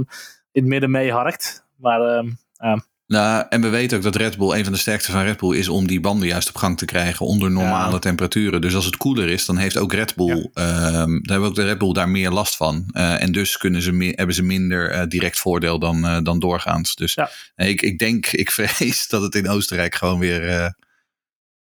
in 0.53 0.63
het 0.63 0.71
midden 0.71 0.91
meeharkt. 0.91 1.67
Maar 1.77 2.01
ehm, 2.01 2.31
ja. 2.53 2.85
Nou, 3.13 3.45
en 3.49 3.61
we 3.61 3.69
weten 3.69 3.97
ook 3.97 4.03
dat 4.03 4.17
Red 4.17 4.37
Bull, 4.37 4.57
een 4.59 4.65
van 4.65 4.73
de 4.73 4.79
sterkste 4.79 5.11
van 5.13 5.23
Red 5.23 5.37
Bull, 5.39 5.57
is 5.57 5.69
om 5.69 5.87
die 5.87 6.01
banden 6.01 6.29
juist 6.29 6.49
op 6.49 6.57
gang 6.57 6.79
te 6.79 6.85
krijgen 6.85 7.27
onder 7.27 7.51
normale 7.51 7.93
Ja. 7.93 7.99
temperaturen. 7.99 8.61
Dus 8.61 8.75
als 8.75 8.85
het 8.85 8.97
koeler 8.97 9.29
is, 9.29 9.47
dan 9.47 9.57
heeft 9.57 9.77
ook 9.79 9.93
Red 9.93 10.15
Bull, 10.15 10.51
ehm, 10.55 10.93
dan 11.07 11.21
hebben 11.25 11.49
ook 11.49 11.55
de 11.55 11.65
Red 11.65 11.79
Bull 11.79 11.93
daar 11.93 12.09
meer 12.09 12.31
last 12.31 12.57
van. 12.57 12.85
Eh, 12.93 13.23
en 13.23 13.33
dus 13.33 13.57
kunnen 13.57 13.83
ze 13.83 13.93
meer, 13.93 14.13
hebben 14.15 14.35
ze 14.35 14.43
minder 14.43 14.91
eh, 14.91 15.07
direct 15.09 15.39
voordeel 15.39 15.79
dan, 15.79 16.07
eh, 16.07 16.19
dan 16.23 16.39
doorgaans. 16.39 16.95
Dus 16.95 17.15
Ja. 17.15 17.31
ik, 17.57 17.83
ik 17.83 17.99
denk, 17.99 18.27
ik 18.43 18.51
vrees 18.51 19.09
dat 19.09 19.23
het 19.23 19.35
in 19.35 19.49
Oostenrijk 19.49 19.95
gewoon 19.95 20.19
weer, 20.19 20.49
eh, 20.49 20.69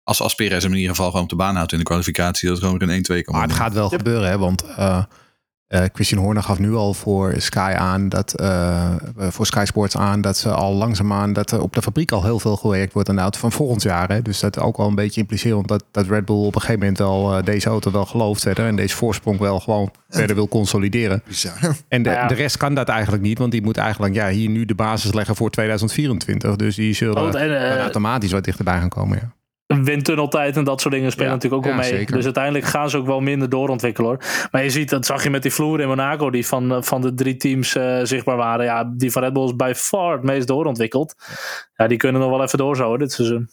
als, 0.03 0.21
als 0.21 0.35
Perez 0.35 0.63
hem 0.63 0.71
in 0.71 0.77
ieder 0.77 0.95
geval 0.95 1.09
gewoon 1.09 1.23
op 1.23 1.29
de 1.29 1.35
baan 1.35 1.55
houdt 1.55 1.71
in 1.71 1.77
de 1.77 1.83
kwalificatie, 1.83 2.47
dat 2.47 2.57
het 2.57 2.65
gewoon 2.65 2.79
weer 2.79 2.89
in 2.89 3.03
1-2 3.03 3.21
kan 3.23 3.33
Maar 3.35 3.47
het 3.47 3.55
gaat 3.57 3.73
wel 3.73 3.89
gebeuren, 3.89 4.29
hè? 4.29 4.37
Want 4.37 4.63
eh 4.63 5.03
eh, 5.67 5.81
Christian 5.93 6.23
Horner 6.23 6.43
gaf 6.43 6.59
nu 6.59 6.73
al 6.73 6.93
voor 6.93 7.33
Sky 7.37 7.73
aan 7.77 8.09
dat 8.09 8.33
eh, 8.33 8.95
voor 9.17 9.45
Sky 9.45 9.63
Sports 9.65 9.97
aan 9.97 10.21
dat 10.21 10.37
ze 10.37 10.49
al 10.49 10.73
langzaamaan 10.73 11.33
dat 11.33 11.51
er 11.51 11.61
op 11.61 11.73
de 11.73 11.81
fabriek 11.81 12.11
al 12.11 12.23
heel 12.23 12.39
veel 12.39 12.55
gewerkt 12.55 12.93
wordt 12.93 13.09
aan 13.09 13.15
de 13.15 13.21
auto 13.21 13.39
van 13.39 13.51
volgend 13.51 13.81
jaar. 13.83 14.09
Hè? 14.09 14.21
Dus 14.21 14.39
dat 14.39 14.59
ook 14.59 14.77
wel 14.77 14.87
een 14.87 14.95
beetje 14.95 15.21
implicerend 15.21 15.67
dat, 15.67 15.83
dat 15.91 16.07
Red 16.07 16.25
Bull 16.25 16.35
op 16.45 16.55
een 16.55 16.61
gegeven 16.61 16.79
moment 16.79 16.97
wel 16.97 17.37
eh, 17.37 17.43
deze 17.43 17.69
auto 17.69 17.91
wel 17.91 18.05
gelooft 18.05 18.41
verder 18.41 18.65
en 18.67 18.75
deze 18.75 18.95
voorsprong 18.95 19.39
wel 19.39 19.59
gewoon 19.59 19.91
verder 20.09 20.35
wil 20.35 20.47
consolideren. 20.47 21.21
Bizar. 21.27 21.75
En 21.87 22.03
de, 22.03 22.09
Ja. 22.09 22.27
de 22.27 22.33
rest 22.33 22.57
kan 22.57 22.73
dat 22.73 22.89
eigenlijk 22.89 23.23
niet, 23.23 23.37
want 23.37 23.51
die 23.51 23.61
moet 23.61 23.77
eigenlijk 23.77 24.13
ja, 24.13 24.29
hier 24.29 24.49
nu 24.49 24.65
de 24.65 24.75
basis 24.75 25.13
leggen 25.13 25.35
voor 25.35 25.49
2024. 25.49 26.55
Dus 26.55 26.75
die 26.75 26.93
zullen 26.93 27.21
Oh, 27.21 27.41
en, 27.41 27.49
dan 27.49 27.77
automatisch 27.79 28.31
wat 28.31 28.43
dichterbij 28.43 28.79
gaan 28.79 28.89
komen. 28.89 29.17
Ja. 29.21 29.35
Een 29.67 29.83
windtunneltijd 29.83 30.57
en 30.57 30.63
dat 30.63 30.81
soort 30.81 30.93
dingen 30.93 31.11
spelen 31.11 31.29
Ja, 31.29 31.33
natuurlijk 31.35 31.65
ook 31.65 31.73
wel 31.73 31.83
ja, 31.83 31.89
mee. 31.89 31.97
zeker. 31.99 32.15
Dus 32.15 32.25
uiteindelijk 32.25 32.65
gaan 32.65 32.89
ze 32.89 32.97
ook 32.97 33.05
wel 33.05 33.19
minder 33.19 33.49
doorontwikkelen 33.49 34.09
hoor. 34.09 34.47
Maar 34.51 34.63
je 34.63 34.69
ziet, 34.69 34.89
dat 34.89 35.05
zag 35.05 35.23
je 35.23 35.29
met 35.29 35.41
die 35.41 35.53
vloer 35.53 35.79
in 35.79 35.87
Monaco, 35.87 36.29
die 36.29 36.47
van, 36.47 36.71
eh, 36.71 36.81
van 36.81 37.01
de 37.01 37.13
drie 37.13 37.35
teams 37.35 37.75
eh, 37.75 37.99
zichtbaar 38.03 38.37
waren. 38.37 38.65
Ja, 38.65 38.83
die 38.83 39.11
van 39.11 39.23
Red 39.23 39.33
Bull 39.33 39.45
is 39.45 39.55
bij 39.55 39.75
far 39.75 40.13
het 40.13 40.23
meest 40.23 40.47
doorontwikkeld. 40.47 41.15
Ja, 41.75 41.87
die 41.87 41.97
kunnen 41.97 42.21
nog 42.21 42.29
wel 42.29 42.43
even 42.43 42.57
doorzouden 42.57 42.99
dit 42.99 43.11
seizoen. 43.11 43.49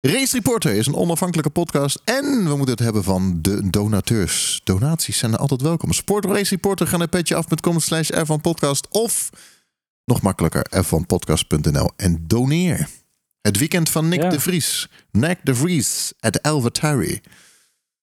Race 0.00 0.36
Reporter 0.36 0.72
is 0.74 0.86
een 0.86 0.94
onafhankelijke 0.94 1.50
podcast 1.50 2.02
en 2.04 2.24
we 2.24 2.56
moeten 2.56 2.70
het 2.70 2.78
hebben 2.78 3.04
van 3.04 3.38
de 3.40 3.70
donateurs. 3.70 4.60
Donaties 4.64 5.18
zijn 5.18 5.36
altijd 5.36 5.62
welkom. 5.62 5.92
Support 5.92 6.24
Race 6.24 6.54
Reporter, 6.54 6.86
ga 6.86 6.96
naar 6.96 7.08
petjeaf.com 7.08 7.80
slash 7.80 8.10
podcast 8.42 8.86
of 8.90 9.30
nog 10.04 10.22
makkelijker 10.22 10.66
f1podcast.nl 10.84 11.90
en 11.96 12.24
doneer. 12.26 12.88
Het 13.42 13.58
weekend 13.58 13.88
van 13.90 14.08
Nick 14.08 14.22
Ja. 14.22 14.28
de 14.28 14.40
Vries. 14.40 14.88
Nick 15.10 15.38
de 15.42 15.54
Vries 15.54 16.12
at 16.20 16.42
Alvatari. 16.42 17.20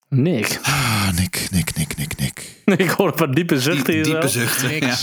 Nick. 0.09 0.59
Ah, 0.61 1.09
Nick, 1.15 1.47
Nick, 1.51 1.75
Nick, 1.75 1.97
Nick, 1.97 2.17
Nick. 2.19 2.61
Ik 2.85 2.89
hoor 2.89 3.07
een 3.07 3.13
paar 3.13 3.31
diepe 3.33 3.61
zuchten 3.61 3.93
hier. 3.93 4.03
Diepe 4.03 4.27
zuchten. 4.27 4.73
Ja, 4.79 4.97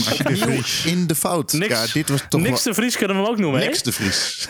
maar- 0.47 0.83
in 0.85 1.07
de 1.07 1.15
fout. 1.15 1.53
Niks, 1.53 1.73
ja, 1.73 1.87
dit 1.93 2.09
was 2.09 2.21
toch 2.29 2.41
niks 2.41 2.65
wel... 2.65 2.75
de 2.75 2.81
Vries 2.81 2.97
kunnen 2.97 3.17
we 3.17 3.23
hem 3.23 3.31
ook 3.33 3.39
noemen, 3.39 3.61
hè? 3.61 3.67
Niks 3.67 3.83
de 3.83 3.93
Vries. 3.93 4.49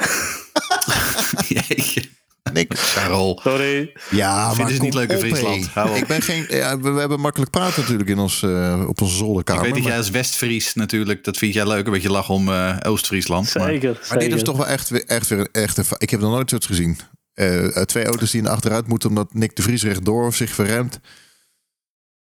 Jeetje. 1.68 2.08
Niks. 2.54 2.92
Karel. 2.94 3.40
Sorry. 3.42 3.92
Ja, 4.10 4.54
maar 4.54 4.66
het 4.66 4.76
kom 4.76 4.84
niet 4.84 4.94
leuk 4.94 5.10
in 5.10 5.18
Friesland. 5.18 5.96
Ik 5.96 6.06
ben 6.06 6.22
geen... 6.22 6.46
Ja, 6.48 6.78
we, 6.78 6.90
we 6.90 6.98
hebben 7.00 7.20
makkelijk 7.20 7.50
praten 7.50 7.80
natuurlijk 7.82 8.08
in 8.08 8.18
ons, 8.18 8.42
eh, 8.42 8.84
op 8.88 9.00
onze 9.00 9.14
Ik 9.14 9.20
zolderkamer. 9.20 9.62
weet 9.62 9.70
dat 9.72 9.80
maar- 9.80 9.88
jij 9.88 9.98
als 9.98 10.10
West-Fries 10.10 10.74
natuurlijk, 10.74 11.24
dat 11.24 11.36
vind 11.36 11.54
jij 11.54 11.66
leuk, 11.66 11.86
een 11.86 11.92
beetje 11.92 12.10
lachen 12.10 12.34
om 12.34 12.48
eh, 12.52 12.76
Oost-Friesland. 12.82 13.54
maar- 13.54 13.68
Zeker. 13.68 13.92
Maar 13.92 14.00
dit 14.00 14.20
zeker. 14.22 14.36
is 14.36 14.42
toch 14.42 14.56
wel 14.56 14.66
echt, 14.66 14.88
weer- 14.88 15.04
echt 15.06 15.28
weer 15.28 15.38
een 15.38 15.48
echte... 15.52 15.84
Ik 15.98 16.10
heb 16.10 16.20
nog 16.20 16.30
nooit 16.30 16.48
zoiets 16.48 16.66
gezien. 16.66 16.98
Eh, 17.34 17.66
twee 17.66 18.04
auto's 18.04 18.30
die 18.30 18.40
in 18.40 18.46
de 18.46 18.52
achteruit 18.52 18.86
moeten 18.86 19.08
omdat 19.08 19.34
Nick 19.34 19.56
de 19.56 19.62
Vries 19.62 19.82
rechtdoor 19.82 20.34
zich 20.34 20.50
verremt. 20.50 21.00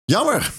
Jammer. 0.05 0.53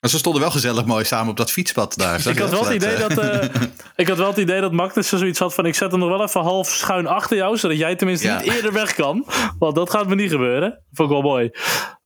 Maar 0.00 0.10
ze 0.10 0.18
stonden 0.18 0.42
wel 0.42 0.50
gezellig 0.50 0.84
mooi 0.84 1.04
samen 1.04 1.30
op 1.30 1.36
dat 1.36 1.50
fietspad 1.50 1.96
daar. 1.96 2.28
Ik 2.28 2.38
had, 2.38 2.50
wel 2.50 2.64
het 2.64 2.74
idee 2.74 2.96
dat, 2.96 3.18
eh, 3.18 3.48
ik 3.96 4.08
had 4.08 4.16
wel 4.18 4.26
het 4.26 4.36
idee 4.36 4.60
dat 4.60 4.72
Magnussen 4.72 5.18
zoiets 5.18 5.38
had 5.38 5.54
van... 5.54 5.66
ik 5.66 5.74
zet 5.74 5.90
hem 5.90 6.00
nog 6.00 6.08
wel 6.08 6.22
even 6.22 6.40
half 6.40 6.68
schuin 6.68 7.06
achter 7.06 7.36
jou... 7.36 7.56
zodat 7.56 7.78
jij 7.78 7.96
tenminste 7.96 8.26
Ja. 8.26 8.40
niet 8.40 8.52
eerder 8.52 8.72
weg 8.72 8.94
kan. 8.94 9.26
Want 9.58 9.74
dat 9.74 9.90
gaat 9.90 10.06
me 10.08 10.14
niet 10.14 10.30
gebeuren. 10.30 10.82
Vond 10.92 11.08
ik 11.10 11.14
wel 11.14 11.24
mooi. 11.24 11.50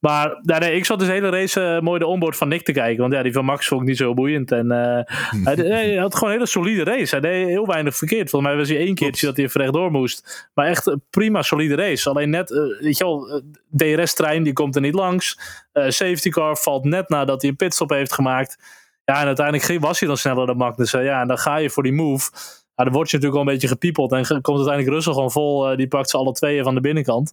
Maar 0.04 0.38
ja, 0.42 0.58
nee, 0.58 0.76
ik 0.76 0.84
zat 0.84 0.98
dus 0.98 1.08
de 1.08 1.14
hele 1.14 1.28
race 1.28 1.60
eh, 1.60 1.80
mooi 1.80 1.98
de 1.98 2.06
onboard 2.06 2.36
van 2.36 2.48
Nick 2.48 2.64
te 2.64 2.72
kijken. 2.72 3.00
Want 3.00 3.12
ja, 3.12 3.22
die 3.22 3.32
van 3.32 3.44
Max 3.44 3.66
vond 3.66 3.80
ik 3.80 3.86
niet 3.86 3.96
zo 3.96 4.14
boeiend. 4.14 4.52
En 4.52 4.70
eh, 4.70 5.14
hij, 5.44 5.54
hij 5.54 5.96
had 5.96 6.14
gewoon 6.14 6.28
een 6.28 6.34
hele 6.34 6.50
solide 6.50 6.84
race. 6.84 7.10
Hij 7.10 7.20
deed 7.20 7.46
heel 7.46 7.66
weinig 7.66 7.96
verkeerd. 7.96 8.30
Volgens 8.30 8.50
mij 8.50 8.60
was 8.60 8.68
hij 8.68 8.78
één 8.78 8.94
keertje 8.94 9.26
dat 9.26 9.36
hij 9.36 9.44
even 9.44 9.60
rechtdoor 9.60 9.90
moest. 9.90 10.48
Maar 10.54 10.66
echt 10.66 10.86
een 10.86 11.02
prima 11.10 11.42
solide 11.42 11.74
race. 11.74 12.08
Alleen 12.10 12.30
net, 12.30 12.50
eh, 12.50 12.60
weet 12.80 12.98
je 12.98 13.04
wel, 13.04 13.42
DRS-trein 13.70 14.42
die 14.42 14.52
komt 14.52 14.74
er 14.74 14.80
niet 14.80 14.94
langs. 14.94 15.38
Safety 15.72 16.30
car 16.30 16.56
valt 16.56 16.84
net 16.84 17.08
nadat 17.08 17.40
hij 17.40 17.50
een 17.50 17.56
pitstop 17.56 17.90
heeft 17.90 18.12
gemaakt. 18.12 18.58
Ja, 19.04 19.20
en 19.20 19.26
uiteindelijk 19.26 19.80
was 19.80 19.98
hij 19.98 20.08
dan 20.08 20.16
sneller 20.16 20.46
dan 20.46 20.56
Magnussen. 20.56 21.04
Ja, 21.04 21.20
en 21.20 21.28
dan 21.28 21.38
ga 21.38 21.56
je 21.56 21.70
voor 21.70 21.82
die 21.82 21.92
move. 21.92 22.30
Ja, 22.74 22.84
dan 22.84 22.92
word 22.92 23.10
je 23.10 23.16
natuurlijk 23.16 23.32
wel 23.32 23.52
een 23.52 23.58
beetje 23.58 23.74
gepiepeld. 23.74 24.12
En 24.12 24.24
komt 24.26 24.56
uiteindelijk 24.56 24.88
Russell 24.88 25.12
gewoon 25.12 25.30
vol. 25.30 25.76
die 25.76 25.88
pakt 25.88 26.10
ze 26.10 26.16
alle 26.16 26.32
tweeën 26.32 26.64
van 26.64 26.74
de 26.74 26.80
binnenkant. 26.80 27.32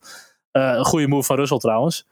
Eh, 0.51 0.73
een 0.77 0.85
goede 0.85 1.07
move 1.07 1.23
van 1.23 1.35
Russell 1.35 1.57
trouwens. 1.57 2.07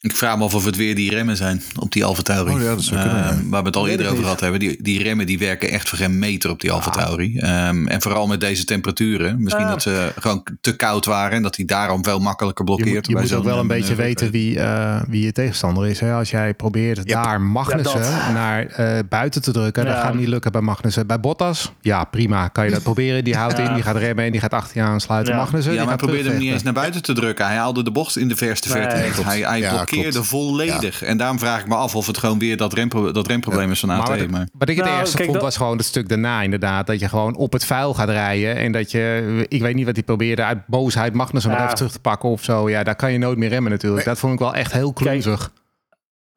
Ik 0.00 0.16
vraag 0.16 0.36
me 0.38 0.44
af 0.44 0.54
of 0.54 0.64
het 0.64 0.76
weer 0.76 0.94
die 0.94 1.10
remmen 1.10 1.36
zijn 1.36 1.62
op 1.78 1.92
die 1.92 2.04
Alfa 2.04 2.22
Tauri. 2.22 2.52
Oh 2.54 2.60
ja, 2.62 2.68
dat 2.74 2.82
zou 2.82 3.00
kunnen, 3.00 3.24
Eh, 3.24 3.30
ja. 3.30 3.38
Waar 3.48 3.60
we 3.60 3.66
het 3.66 3.76
al 3.76 3.88
eerder 3.88 4.06
over 4.10 4.22
gehad 4.22 4.40
hebben. 4.40 4.60
Die, 4.60 4.82
die 4.82 5.02
remmen 5.02 5.26
die 5.26 5.38
werken 5.38 5.70
echt 5.70 5.88
voor 5.88 5.98
geen 5.98 6.18
meter 6.18 6.50
op 6.50 6.60
die 6.60 6.72
Alfa 6.72 6.90
Tauri. 6.90 7.38
Ehm, 7.38 7.86
en 7.86 8.02
vooral 8.02 8.26
met 8.26 8.40
deze 8.40 8.64
temperaturen. 8.64 9.42
Misschien 9.42 9.64
Ja. 9.64 9.70
dat 9.70 9.82
ze 9.82 10.12
gewoon 10.18 10.42
te 10.60 10.76
koud 10.76 11.04
waren. 11.04 11.36
En 11.36 11.42
dat 11.42 11.56
hij 11.56 11.64
daarom 11.64 12.04
veel 12.04 12.18
makkelijker 12.20 12.64
Je 12.64 12.74
blokkeert. 12.74 12.94
moet, 13.08 13.16
je 13.16 13.22
moet 13.22 13.32
ook 13.34 13.44
wel 13.44 13.54
een 13.58 13.62
eh, 13.62 13.68
beetje 13.68 13.94
manoeuvre. 13.96 14.02
weten 14.06 14.30
wie, 14.30 14.60
eh, 14.60 15.02
wie 15.08 15.24
je 15.24 15.32
tegenstander 15.32 15.86
is. 15.86 16.00
Hè? 16.00 16.12
Als 16.12 16.30
jij 16.30 16.54
probeert 16.54 17.08
daar 17.08 17.40
Magnussen 17.40 18.00
Ja, 18.00 18.32
naar 18.32 18.66
eh, 18.66 18.98
buiten 19.08 19.42
te 19.42 19.52
drukken, 19.52 19.84
dat 19.84 19.96
gaat 19.96 20.14
niet 20.14 20.28
lukken 20.28 20.52
bij 20.52 20.60
Magnussen. 20.60 21.06
Bij 21.06 21.20
Bottas, 21.20 21.72
ja 21.80 22.04
prima, 22.04 22.48
kan 22.48 22.64
je 22.64 22.70
dat 22.70 22.82
proberen. 22.82 23.24
Die 23.24 23.36
houdt 23.36 23.56
Ja. 23.58 23.68
in, 23.68 23.74
die 23.74 23.82
gaat 23.82 23.96
remmen 23.96 24.24
en 24.24 24.32
die 24.32 24.40
gaat 24.40 24.52
achter 24.52 24.76
je 24.76 24.82
aansluiten. 24.82 25.32
Ja. 25.34 25.38
Magnussen, 25.40 25.72
Ja, 25.72 25.78
die 25.78 25.86
maar 25.88 25.96
hij 25.98 26.06
probeerde 26.06 26.30
hem 26.30 26.38
niet 26.38 26.52
eens 26.52 26.62
naar 26.62 26.72
buiten 26.72 27.02
te 27.02 27.12
drukken. 27.12 27.46
Hij 27.46 27.56
haalde 27.56 27.82
de 27.82 27.90
bocht 27.90 28.16
in 28.18 28.28
de 28.28 28.36
verste 28.36 28.68
verte. 28.68 28.96
Hij, 29.22 29.40
hij 29.40 29.86
Klopt. 29.88 30.26
volledig. 30.26 31.02
En 31.02 31.16
daarom 31.16 31.38
vraag 31.38 31.60
ik 31.60 31.66
me 31.68 31.74
af 31.74 31.94
of 31.94 32.06
het 32.06 32.18
gewoon 32.18 32.38
weer 32.38 32.56
dat, 32.56 32.72
rempro 32.72 33.12
dat 33.12 33.26
remprobleem 33.26 33.70
is 33.70 33.80
van 33.80 33.90
AT. 33.90 34.08
Maar 34.08 34.18
wat, 34.18 34.28
Maar, 34.30 34.48
wat 34.58 34.68
ik 34.68 34.76
het 34.76 34.84
Nou, 34.84 34.98
ergste 34.98 35.16
kijk, 35.16 35.28
vond 35.28 35.40
dat- 35.40 35.48
was 35.48 35.56
gewoon 35.56 35.76
het 35.76 35.86
stuk 35.86 36.08
daarna 36.08 36.42
inderdaad. 36.42 36.86
Dat 36.86 37.00
je 37.00 37.08
gewoon 37.08 37.36
op 37.36 37.52
het 37.52 37.64
vuil 37.64 37.94
gaat 37.94 38.08
rijden. 38.08 38.56
En 38.56 38.72
dat 38.72 38.90
je, 38.90 39.44
ik 39.48 39.60
weet 39.62 39.74
niet 39.74 39.84
wat 39.86 39.94
hij 39.94 40.04
probeerde, 40.04 40.44
uit 40.44 40.66
boosheid 40.66 41.14
Magnussen 41.14 41.50
nog 41.50 41.60
Ja. 41.60 41.64
even 41.66 41.76
terug 41.76 41.92
te 41.92 42.00
pakken 42.00 42.28
of 42.28 42.44
zo. 42.44 42.68
Ja, 42.70 42.82
daar 42.84 42.96
kan 42.96 43.12
je 43.12 43.18
nooit 43.18 43.38
meer 43.38 43.48
remmen 43.48 43.70
natuurlijk. 43.70 44.04
Dat 44.04 44.18
vond 44.18 44.32
ik 44.32 44.38
wel 44.38 44.54
echt 44.54 44.72
heel 44.72 44.92
klunzig. 44.92 45.50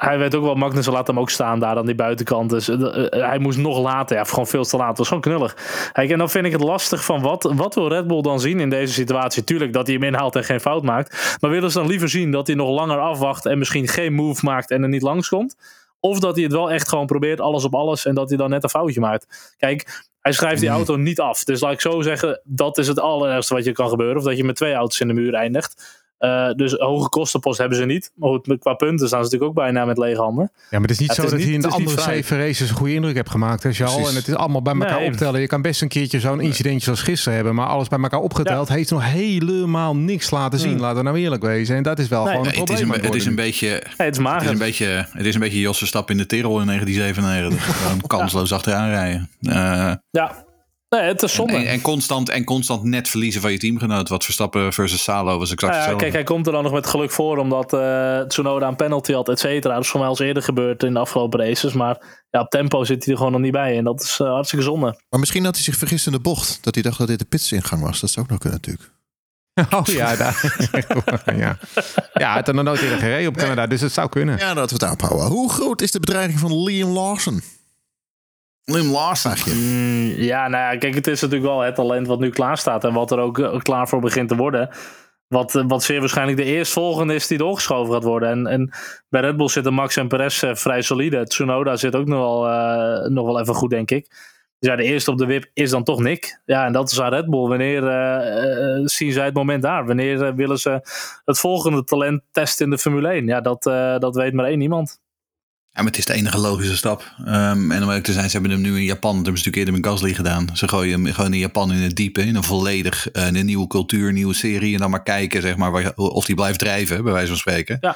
Hij 0.02 0.18
weet 0.18 0.36
ook 0.36 0.44
wel, 0.44 0.56
Magnussen 0.56 0.94
laat 0.94 1.08
hem 1.08 1.20
ook 1.20 1.30
staan 1.30 1.60
daar 1.60 1.78
aan 1.78 1.86
die 1.86 1.96
buitenkant. 1.96 2.50
Dus 2.50 2.70
eh, 2.70 3.06
eh, 3.06 3.28
hij 3.28 3.40
moest 3.40 3.58
nog 3.58 3.80
later. 3.80 4.18
Ja, 4.18 4.24
gewoon 4.24 4.48
veel 4.48 4.64
te 4.64 4.78
laat. 4.78 4.88
Het 4.88 4.98
was 4.98 5.08
gewoon 5.08 5.24
knullig. 5.24 5.56
Kijk, 5.92 6.10
en 6.10 6.18
dan 6.18 6.30
vind 6.30 6.46
ik 6.46 6.52
het 6.52 6.62
lastig 6.62 7.04
van 7.04 7.22
wat, 7.22 7.52
wat 7.56 7.76
wil 7.76 7.88
Red 7.88 8.08
Bull 8.08 8.22
dan 8.22 8.40
zien 8.40 8.60
in 8.60 8.70
deze 8.70 8.94
situatie? 8.94 9.44
Tuurlijk 9.44 9.74
dat 9.74 9.86
hij 9.88 9.96
hem 9.96 10.04
inhaalt 10.04 10.36
en 10.36 10.44
geen 10.44 10.60
fout 10.60 10.84
maakt. 10.84 11.38
Maar 11.40 11.50
willen 11.50 11.72
ze 11.72 11.78
dan 11.78 11.88
liever 11.88 12.10
zien 12.10 12.32
dat 12.32 12.48
hij 12.48 12.56
nog 12.56 12.70
langer 12.70 13.00
afwacht 13.00 13.46
en 13.46 13.58
misschien 13.58 13.88
geen 13.88 14.14
move 14.14 14.46
maakt 14.46 14.72
en 14.72 14.84
er 14.84 14.90
niet 14.90 15.02
langskomt? 15.02 15.56
Of 16.00 16.20
dat 16.20 16.36
hij 16.36 16.44
het 16.44 16.54
wel 16.54 16.72
echt 16.72 16.90
gewoon 16.90 17.06
probeert, 17.06 17.42
alles 17.42 17.64
op 17.64 17.76
alles, 17.76 18.06
en 18.06 18.16
dat 18.16 18.30
hij 18.30 18.38
dan 18.38 18.50
net 18.50 18.64
een 18.64 18.70
foutje 18.70 19.00
maakt. 19.00 19.56
Kijk, 19.58 20.04
hij 20.22 20.32
schrijft 20.32 20.60
die 20.60 20.70
auto 20.70 20.96
niet 20.96 21.20
af. 21.20 21.44
Dus 21.44 21.62
laat 21.62 21.72
ik 21.72 21.82
zo 21.82 22.02
zeggen, 22.02 22.42
dat 22.44 22.78
is 22.78 22.88
het 22.88 23.00
allerergste 23.00 23.54
wat 23.54 23.64
je 23.64 23.72
kan 23.72 23.90
gebeuren. 23.90 24.18
Of 24.18 24.24
dat 24.24 24.38
je 24.38 24.44
met 24.44 24.56
twee 24.56 24.74
auto's 24.74 25.00
in 25.00 25.08
de 25.08 25.14
muur 25.14 25.34
eindigt. 25.34 26.01
Eh, 26.22 26.52
dus 26.56 26.74
hoge 26.74 27.10
kostenpost 27.10 27.58
hebben 27.58 27.78
ze 27.78 27.86
niet. 27.86 28.12
Maar 28.16 28.30
goed, 28.30 28.56
qua 28.60 28.74
punten 28.74 29.08
staan 29.08 29.26
ze 29.26 29.32
natuurlijk 29.32 29.44
ook 29.44 29.54
bijna 29.66 29.86
met 29.86 29.98
lege 29.98 30.22
handen. 30.22 30.52
Ja, 30.54 30.60
maar 30.70 30.82
het 30.82 30.90
is 30.92 31.00
niet 31.00 31.08
Ja, 31.10 31.14
zo 31.16 31.22
is 31.24 31.30
dat 31.30 31.40
hij 31.40 31.48
niet- 31.48 31.56
in 31.56 31.62
de 31.62 31.68
is 31.68 31.74
andere 31.74 32.02
zeven 32.02 32.38
races 32.38 32.70
een 32.70 32.76
goede 32.76 32.94
indruk 32.94 33.16
hebt 33.16 33.30
gemaakt. 33.30 33.64
Hè, 33.64 33.74
Charles? 33.74 34.10
En 34.10 34.16
het 34.16 34.28
is 34.28 34.36
allemaal 34.36 34.62
bij 34.62 34.74
elkaar 34.74 35.00
Nee. 35.00 35.08
optellen. 35.10 35.42
Je 35.42 35.48
kan 35.48 35.62
best 35.62 35.82
een 35.82 35.88
keertje 35.88 36.20
zo'n 36.20 36.40
incidentje 36.42 36.82
zoals 36.84 37.02
gisteren 37.02 37.36
hebben. 37.36 37.56
Maar 37.56 37.68
alles 37.68 37.88
bij 37.88 38.00
elkaar 38.00 38.20
opgeteld 38.20 38.70
heeft 38.70 38.92
nog 38.92 39.04
helemaal 39.12 39.96
niks 39.96 40.30
laten 40.32 40.60
zien. 40.60 40.80
Laten 40.80 40.98
we 40.98 41.04
nou 41.04 41.18
eerlijk 41.18 41.44
wezen. 41.44 41.76
En 41.76 41.84
dat 41.84 42.00
is 42.00 42.08
wel 42.08 42.24
Nee. 42.24 42.32
gewoon 42.34 42.46
een 42.48 42.52
het, 42.60 42.70
is 42.70 42.76
probleem. 42.76 42.90
een, 42.90 43.00
aan 43.00 43.06
het 43.06 43.16
is 43.16 43.26
een 43.26 43.36
beetje... 43.36 43.68
Nee, 43.68 43.80
het 44.08 44.18
is 44.18 44.24
Het 44.26 44.42
is, 44.44 44.50
een 44.50 44.58
beetje, 44.58 45.08
het 45.12 45.26
is 45.26 45.34
een 45.34 45.40
beetje 45.40 45.60
Jos 45.60 45.78
Verstappen 45.78 46.16
in 46.16 46.22
de 46.22 46.28
Tirol 46.28 46.60
in 46.60 46.66
1997. 46.72 47.82
Gewoon 47.82 48.02
kansloos 48.08 48.54
achteraan 48.54 48.90
rijden. 48.90 49.30
Eh, 49.42 49.94
Ja, 50.12 50.46
nee, 51.00 51.02
het 51.02 51.22
is 51.22 51.34
zonde. 51.34 51.54
en, 51.54 51.66
en, 51.66 51.82
constant, 51.82 52.30
en 52.30 52.44
constant 52.44 52.84
net 52.84 53.10
verliezen 53.10 53.42
van 53.42 53.52
je 53.52 53.58
teamgenoot. 53.58 54.10
Wat 54.10 54.24
Verstappen 54.24 54.74
versus 54.74 55.04
Salo 55.04 55.38
was 55.38 55.52
exact 55.52 55.62
Nou 55.62 55.74
ja, 55.74 55.78
hetzelfde. 55.78 56.04
kijk, 56.04 56.14
hij 56.14 56.24
komt 56.24 56.48
er 56.48 56.54
dan 56.54 56.64
nog 56.64 56.72
met 56.72 56.88
geluk 56.88 57.12
voor 57.12 57.38
omdat 57.38 57.74
eh 57.74 58.20
Tsunoda 58.20 58.68
een 58.68 58.76
penalty 58.76 59.14
had, 59.14 59.30
et 59.30 59.40
cetera. 59.40 59.74
Dat 59.74 59.84
is 59.84 59.90
voor 59.90 60.00
mij 60.00 60.10
al 60.10 60.16
eens 60.16 60.28
eerder 60.28 60.44
gebeurd 60.44 60.84
in 60.84 60.94
de 60.94 61.00
afgelopen 61.00 61.40
races. 61.40 61.74
Maar 61.74 62.26
ja, 62.30 62.40
op 62.40 62.50
tempo 62.50 62.84
zit 62.84 63.04
hij 63.04 63.14
er 63.14 63.18
gewoon 63.18 63.34
nog 63.34 63.42
niet 63.42 63.52
bij. 63.52 63.78
En 63.78 63.84
dat 63.84 64.02
is 64.02 64.20
eh, 64.20 64.28
hartstikke 64.28 64.66
zonde. 64.66 65.02
Maar 65.10 65.20
misschien 65.20 65.46
had 65.46 65.56
hij 65.56 65.64
zich 65.64 65.76
vergist 65.76 66.06
in 66.06 66.12
de 66.12 66.20
bocht. 66.20 66.60
Dat 66.62 66.74
hij 66.74 66.84
dacht 66.84 66.98
dat 66.98 67.08
dit 67.08 67.20
de 67.20 67.26
pitsingang 67.26 67.82
was. 67.82 68.00
Dat 68.00 68.10
zou 68.10 68.26
ook 68.26 68.32
nog 68.32 68.40
kunnen 68.40 68.60
natuurlijk. 68.64 68.90
Oh 69.80 69.86
ja, 69.86 70.16
daar. 70.16 70.60
ja. 71.26 71.58
ja, 72.14 72.28
hij 72.28 72.36
had 72.36 72.48
er 72.48 72.54
nog 72.54 72.64
nooit 72.64 72.82
eerder 72.82 72.98
gereden 72.98 73.28
op 73.28 73.38
Canada. 73.38 73.68
Dus 73.68 73.82
het 73.82 73.92
zou 73.92 74.10
kunnen. 74.10 74.38
Ja, 74.38 74.54
laten 74.54 74.78
we 74.78 74.86
het 74.86 75.02
aanhouden. 75.02 75.28
Hoe 75.28 75.52
groot 75.52 75.82
is 75.82 75.92
de 75.92 76.00
bedreiging 76.00 76.40
van 76.40 76.64
Liam 76.64 76.90
Lawson? 76.90 77.42
Liam 78.66 78.92
Lawson. 78.92 79.32
Vraag 79.32 79.46
je. 79.46 79.54
Mm, 79.54 80.24
ja, 80.24 80.48
nou 80.48 80.74
ja, 80.74 80.78
kijk, 80.80 80.96
het 80.96 81.08
is 81.08 81.22
natuurlijk 81.22 81.52
wel 81.52 81.60
het 81.60 81.76
talent 81.76 82.08
wat 82.08 82.20
nu 82.20 82.30
klaar 82.30 82.58
staat. 82.58 82.84
En 82.84 82.94
wat 82.94 83.12
er 83.12 83.20
ook 83.20 83.40
eh, 83.40 83.60
klaar 83.60 83.88
voor 83.88 84.02
begint 84.02 84.30
te 84.30 84.36
worden. 84.36 84.70
Wat, 85.28 85.56
eh, 85.56 85.64
wat 85.68 85.84
zeer 85.84 86.00
waarschijnlijk 86.00 86.38
de 86.38 86.44
eerstvolgende 86.44 87.14
is 87.14 87.28
die 87.28 87.38
doorgeschoven 87.38 87.94
gaat 87.94 88.04
worden. 88.04 88.30
En, 88.30 88.48
en 88.48 88.74
bij 89.10 89.22
Red 89.22 89.38
Bull 89.38 89.48
zitten 89.48 89.74
Max 89.74 89.98
en 89.98 90.08
Perez 90.08 90.44
eh, 90.44 90.56
vrij 90.56 90.82
solide. 90.82 91.24
Tsunoda 91.24 91.76
zit 91.76 91.96
ook 91.96 92.08
nog 92.08 92.20
wel, 92.20 93.10
nog 93.10 93.26
wel 93.26 93.40
even 93.40 93.54
goed, 93.54 93.70
denk 93.70 93.92
ik. 93.92 94.08
Dus 94.60 94.70
ja, 94.70 94.76
de 94.76 94.84
eerste 94.84 95.12
op 95.12 95.18
de 95.18 95.26
wip 95.26 95.50
is 95.54 95.70
dan 95.70 95.84
toch 95.84 96.00
Nick. 96.00 96.42
Ja, 96.46 96.66
en 96.66 96.74
dat 96.74 96.92
is 96.92 97.02
aan 97.02 97.14
Red 97.14 97.30
Bull. 97.30 97.48
Wanneer 97.48 97.82
zien 98.86 99.12
zij 99.12 99.26
het 99.26 99.34
moment 99.34 99.62
daar? 99.62 99.86
Wanneer 99.86 100.36
willen 100.36 100.58
ze 100.58 100.80
het 101.26 101.40
volgende 101.40 101.84
talent 101.84 102.22
testen 102.32 102.66
in 102.66 102.72
de 102.72 102.78
Formule 102.78 103.08
1? 103.08 103.26
Ja, 103.26 103.42
dat, 103.42 103.64
dat 104.02 104.16
weet 104.16 104.34
maar 104.34 104.46
één 104.46 104.62
iemand. 104.62 105.01
Ja, 105.74 105.78
maar 105.82 105.86
het 105.92 105.98
is 105.98 106.06
de 106.06 106.14
enige 106.14 106.38
logische 106.38 106.76
stap. 106.78 107.14
Ehm, 107.26 107.72
en 107.72 107.82
om 107.82 107.88
eerlijk 107.88 108.04
te 108.04 108.14
zijn, 108.14 108.26
ze 108.30 108.32
hebben 108.38 108.52
hem 108.52 108.62
nu 108.62 108.76
in 108.78 108.84
Japan. 108.84 109.16
Dat 109.16 109.26
hebben 109.26 109.42
ze 109.42 109.48
natuurlijk 109.50 109.56
eerder 109.56 109.74
met 109.74 109.86
Gasly 109.86 110.14
gedaan. 110.14 110.50
Ze 110.54 110.68
gooien 110.68 111.04
hem 111.04 111.14
gewoon 111.14 111.34
in 111.34 111.40
Japan 111.40 111.72
in 111.74 111.80
het 111.82 111.96
diepe. 111.96 112.22
In 112.22 112.36
een 112.36 112.44
volledig 112.44 113.12
eh, 113.12 113.26
een 113.26 113.46
nieuwe 113.46 113.68
cultuur, 113.68 114.08
een 114.08 114.14
nieuwe 114.14 114.34
serie. 114.34 114.74
En 114.74 114.80
dan 114.80 114.90
maar 114.90 115.04
kijken 115.04 115.42
zeg 115.42 115.56
maar, 115.56 115.72
waar- 115.72 115.94
of 115.96 116.26
hij 116.26 116.36
blijft 116.36 116.60
drijven, 116.60 117.04
bij 117.04 117.14
wijze 117.14 117.28
van 117.28 117.38
spreken. 117.38 117.78
Ja. 117.82 117.90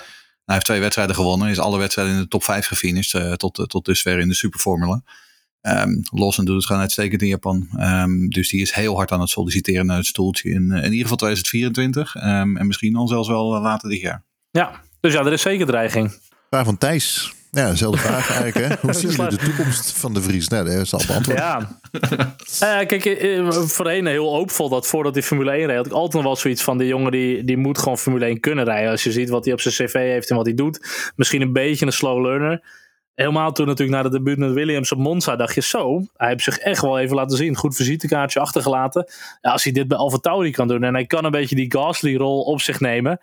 Hij 0.45 0.53
heeft 0.55 0.65
twee 0.65 0.79
wedstrijden 0.79 1.15
gewonnen. 1.15 1.49
Is 1.49 1.59
alle 1.59 1.77
wedstrijden 1.77 2.13
in 2.15 2.19
de 2.21 2.27
top 2.27 2.43
5 2.43 2.65
gefinished. 2.67 3.21
eh, 3.21 3.33
tot, 3.33 3.63
tot 3.69 3.85
dusver 3.85 4.19
in 4.19 4.27
de 4.27 4.33
superformule. 4.35 5.01
Ehm 5.61 5.89
Lawson 6.11 6.45
doet 6.45 6.55
het 6.55 6.65
gewoon 6.65 6.81
uitstekend 6.81 7.21
in 7.21 7.27
Japan. 7.27 7.67
Ehm, 7.77 8.27
dus 8.27 8.49
die 8.49 8.61
is 8.61 8.73
heel 8.73 8.95
hard 8.95 9.11
aan 9.11 9.19
het 9.19 9.29
solliciteren 9.29 9.85
naar 9.85 9.97
het 9.97 10.05
stoeltje. 10.05 10.49
In, 10.49 10.71
eh, 10.71 10.77
in 10.77 10.83
ieder 10.91 11.01
geval 11.01 11.17
2024. 11.17 12.15
Ehm, 12.15 12.57
en 12.57 12.67
misschien 12.67 12.93
dan 12.93 13.07
zelfs 13.07 13.27
wel 13.27 13.55
eh, 13.55 13.61
later 13.61 13.89
dit 13.89 13.99
jaar. 14.01 14.23
Ja, 14.51 14.81
dus 14.99 15.13
ja, 15.13 15.25
er 15.25 15.33
is 15.33 15.41
zeker 15.41 15.65
dreiging. 15.65 16.19
Vraag 16.49 16.65
van 16.65 16.77
Thijs. 16.77 17.33
Ja, 17.55 17.69
dezelfde 17.69 17.97
vraag 17.97 18.29
eigenlijk. 18.41 18.67
Hè? 18.67 18.77
Hoe 18.81 18.93
zien 18.93 19.09
jullie 19.09 19.37
de 19.37 19.45
toekomst 19.45 19.91
van 19.91 20.13
de 20.13 20.21
Vries? 20.21 20.47
Nou, 20.47 20.65
dat 20.65 20.73
is 20.73 20.93
al 20.93 21.01
beantwoord. 21.07 21.37
Ja. 21.37 21.79
Eh, 22.59 22.87
kijk, 22.87 23.05
eh, 23.05 23.49
voorheen 23.49 24.05
heel 24.05 24.33
hoopvol 24.33 24.69
dat 24.69 24.87
voordat 24.87 25.13
hij 25.13 25.23
Formule 25.23 25.51
1 25.51 25.65
reed, 25.65 25.75
had 25.75 25.85
ik 25.85 25.91
altijd 25.91 26.13
nog 26.13 26.23
wel 26.23 26.35
zoiets 26.35 26.63
van: 26.63 26.77
die 26.77 26.87
jongen 26.87 27.11
die, 27.11 27.43
die 27.43 27.57
moet 27.57 27.77
gewoon 27.77 27.97
Formule 27.97 28.25
1 28.25 28.39
kunnen 28.39 28.65
rijden. 28.65 28.91
Als 28.91 29.03
je 29.03 29.11
ziet 29.11 29.29
wat 29.29 29.45
hij 29.45 29.53
op 29.53 29.61
zijn 29.61 29.73
CV 29.73 29.93
heeft 29.93 30.29
en 30.29 30.35
wat 30.35 30.45
hij 30.45 30.55
doet. 30.55 31.11
Misschien 31.15 31.41
een 31.41 31.53
beetje 31.53 31.85
een 31.85 31.91
slow 31.91 32.21
learner. 32.25 32.83
Helemaal 33.13 33.51
toen 33.51 33.67
natuurlijk 33.67 34.01
naar 34.01 34.11
de 34.11 34.17
debuut 34.17 34.37
met 34.37 34.51
Williams 34.51 34.91
op 34.91 34.97
Monza 34.97 35.35
dacht 35.35 35.55
je 35.55 35.61
zo, 35.61 36.05
hij 36.13 36.29
heeft 36.29 36.43
zich 36.43 36.57
echt 36.57 36.81
wel 36.81 36.99
even 36.99 37.15
laten 37.15 37.37
zien. 37.37 37.55
Goed 37.55 37.75
visitekaartje 37.75 38.39
achtergelaten. 38.39 39.05
Ja, 39.41 39.51
als 39.51 39.63
hij 39.63 39.73
dit 39.73 39.87
bij 39.87 39.97
Alfa 39.97 40.17
Tauri 40.17 40.51
kan 40.51 40.67
doen 40.67 40.83
en 40.83 40.93
hij 40.93 41.05
kan 41.05 41.25
een 41.25 41.31
beetje 41.31 41.55
die 41.55 41.71
Gasly-rol 41.71 42.41
op 42.41 42.61
zich 42.61 42.79
nemen. 42.79 43.19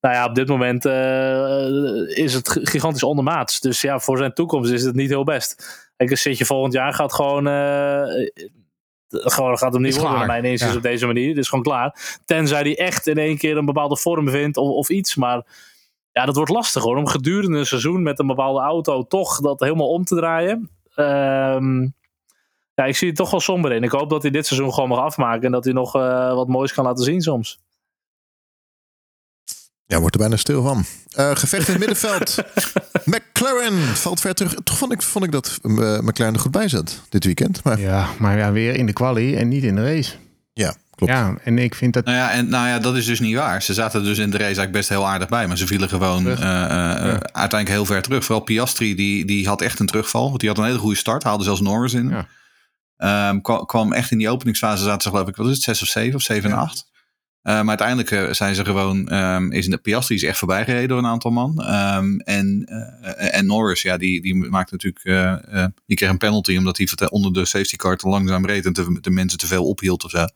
Nou 0.00 0.14
ja, 0.14 0.24
op 0.24 0.34
dit 0.34 0.48
moment 0.48 0.84
uh, 0.86 2.18
is 2.18 2.34
het 2.34 2.48
gigantisch 2.62 3.02
ondermaats. 3.02 3.60
Dus 3.60 3.80
ja, 3.80 3.98
voor 3.98 4.18
zijn 4.18 4.32
toekomst 4.32 4.72
is 4.72 4.84
het 4.84 4.94
niet 4.94 5.08
heel 5.08 5.24
best. 5.24 5.78
Kijk, 5.96 6.10
een 6.10 6.18
zitje 6.18 6.44
volgend 6.44 6.72
jaar 6.72 6.94
gaat 6.94 7.12
gewoon... 7.12 7.46
Uh, 7.46 8.26
gewoon 9.10 9.58
gaat 9.58 9.72
hem 9.72 9.82
niet 9.82 10.00
worden, 10.00 10.26
mijn 10.26 10.44
inziens, 10.44 10.70
ja. 10.70 10.76
op 10.76 10.82
deze 10.82 11.06
manier. 11.06 11.28
Het 11.28 11.38
is 11.38 11.48
gewoon 11.48 11.64
klaar. 11.64 12.18
Tenzij 12.24 12.60
hij 12.60 12.78
echt 12.78 13.06
in 13.06 13.18
één 13.18 13.38
keer 13.38 13.56
een 13.56 13.64
bepaalde 13.64 13.96
vorm 13.96 14.28
vindt 14.28 14.56
of, 14.56 14.68
of 14.68 14.88
iets. 14.88 15.16
Maar 15.16 15.46
ja, 16.12 16.24
dat 16.24 16.36
wordt 16.36 16.50
lastig 16.50 16.82
hoor. 16.82 16.96
Om 16.96 17.06
gedurende 17.06 17.58
een 17.58 17.66
seizoen 17.66 18.02
met 18.02 18.18
een 18.18 18.26
bepaalde 18.26 18.60
auto 18.60 19.02
toch 19.02 19.40
dat 19.40 19.60
helemaal 19.60 19.88
om 19.88 20.04
te 20.04 20.16
draaien. 20.16 20.70
Um, 20.96 21.94
ja, 22.74 22.84
ik 22.84 22.96
zie 22.96 23.08
het 23.08 23.16
toch 23.16 23.30
wel 23.30 23.40
somber 23.40 23.72
in. 23.72 23.82
Ik 23.82 23.90
hoop 23.90 24.10
dat 24.10 24.22
hij 24.22 24.30
dit 24.30 24.46
seizoen 24.46 24.72
gewoon 24.72 24.88
mag 24.88 24.98
afmaken. 24.98 25.42
En 25.42 25.52
dat 25.52 25.64
hij 25.64 25.72
nog 25.72 25.96
uh, 25.96 26.34
wat 26.34 26.48
moois 26.48 26.72
kan 26.72 26.84
laten 26.84 27.04
zien 27.04 27.20
soms. 27.20 27.60
Ja, 29.90 30.00
wordt 30.00 30.14
er 30.14 30.20
bijna 30.20 30.36
stil 30.36 30.62
van. 30.62 30.84
Uh, 31.18 31.36
gevecht 31.36 31.66
in 31.66 31.74
het 31.74 31.78
middenveld. 31.78 32.36
McLaren 33.14 33.78
valt 33.78 34.20
ver 34.20 34.34
terug. 34.34 34.54
Toch 34.64 34.78
vond 34.78 34.92
ik, 34.92 35.02
vond 35.02 35.24
ik 35.24 35.32
dat 35.32 35.58
uh, 35.62 35.98
McLaren 35.98 36.34
er 36.34 36.40
goed 36.40 36.50
bij 36.50 36.68
zat 36.68 37.02
dit 37.08 37.24
weekend. 37.24 37.64
Maar... 37.64 37.80
Ja, 37.80 38.08
maar 38.18 38.38
ja, 38.38 38.52
weer 38.52 38.74
in 38.74 38.86
de 38.86 38.92
quali 38.92 39.36
en 39.36 39.48
niet 39.48 39.62
in 39.62 39.74
de 39.74 39.94
race. 39.94 40.14
Ja, 40.52 40.74
klopt. 40.94 41.12
Ja, 41.12 41.34
en 41.44 41.58
ik 41.58 41.74
vind 41.74 41.92
dat... 41.92 42.04
Nou 42.04 42.16
ja, 42.16 42.30
en, 42.30 42.48
nou 42.48 42.68
ja, 42.68 42.78
dat 42.78 42.96
is 42.96 43.06
dus 43.06 43.20
niet 43.20 43.34
waar. 43.34 43.62
Ze 43.62 43.74
zaten 43.74 44.04
dus 44.04 44.18
in 44.18 44.30
de 44.30 44.36
race 44.36 44.44
eigenlijk 44.44 44.72
best 44.72 44.88
heel 44.88 45.06
aardig 45.06 45.28
bij. 45.28 45.46
Maar 45.46 45.58
ze 45.58 45.66
vielen 45.66 45.88
gewoon 45.88 46.26
uh, 46.26 46.38
ja. 46.38 47.18
uiteindelijk 47.20 47.68
heel 47.68 47.84
ver 47.84 48.02
terug. 48.02 48.24
Vooral 48.24 48.44
Piastri, 48.44 48.94
die, 48.94 49.24
die 49.24 49.46
had 49.46 49.62
echt 49.62 49.78
een 49.78 49.86
terugval. 49.86 50.28
Want 50.28 50.40
die 50.40 50.48
had 50.48 50.58
een 50.58 50.64
hele 50.64 50.78
goede 50.78 50.96
start. 50.96 51.22
Haalde 51.22 51.44
zelfs 51.44 51.60
Norris 51.60 51.94
in. 51.94 52.08
Ja. 52.08 53.28
Um, 53.30 53.42
kwam, 53.42 53.66
kwam, 53.66 53.92
echt 53.92 54.10
in 54.10 54.18
die 54.18 54.30
openingsfase 54.30 54.84
zaten 54.84 55.02
ze 55.02 55.08
geloof 55.08 55.28
ik, 55.28 55.36
wat 55.36 55.46
is 55.46 55.54
het, 55.54 55.62
6 55.62 55.82
of 55.82 55.88
7 55.88 56.14
of 56.14 56.22
7 56.22 56.50
en 56.50 56.56
8. 56.56 56.86
Uh, 57.48 57.54
maar 57.54 57.68
uiteindelijk 57.68 58.10
uh, 58.10 58.32
zijn 58.32 58.54
ze 58.54 58.64
gewoon, 58.64 59.14
um, 59.14 59.52
is 59.52 59.66
de 59.66 59.76
Piastri 59.76 60.14
is 60.14 60.22
echt 60.22 60.38
voorbij 60.38 60.64
gereden 60.64 60.88
door 60.88 60.98
een 60.98 61.06
aantal 61.06 61.30
man. 61.30 61.74
Um, 61.74 62.20
en, 62.20 62.66
uh, 62.68 63.34
en 63.34 63.46
Norris, 63.46 63.82
ja, 63.82 63.96
die, 63.96 64.22
die 64.22 64.34
maakt 64.34 64.70
natuurlijk, 64.70 65.04
die 65.86 65.96
kreeg 65.96 66.10
een 66.10 66.18
penalty 66.18 66.56
omdat 66.56 66.76
hij 66.76 67.10
onder 67.10 67.32
de 67.32 67.44
safety 67.44 67.76
car 67.76 67.96
te 67.96 68.08
langzaam 68.08 68.46
reed 68.46 68.66
en 68.66 68.72
te, 68.72 68.98
de 69.00 69.10
mensen 69.10 69.38
te 69.38 69.46
veel 69.46 69.64
ophield 69.64 70.04
of 70.04 70.10
zo. 70.10 70.26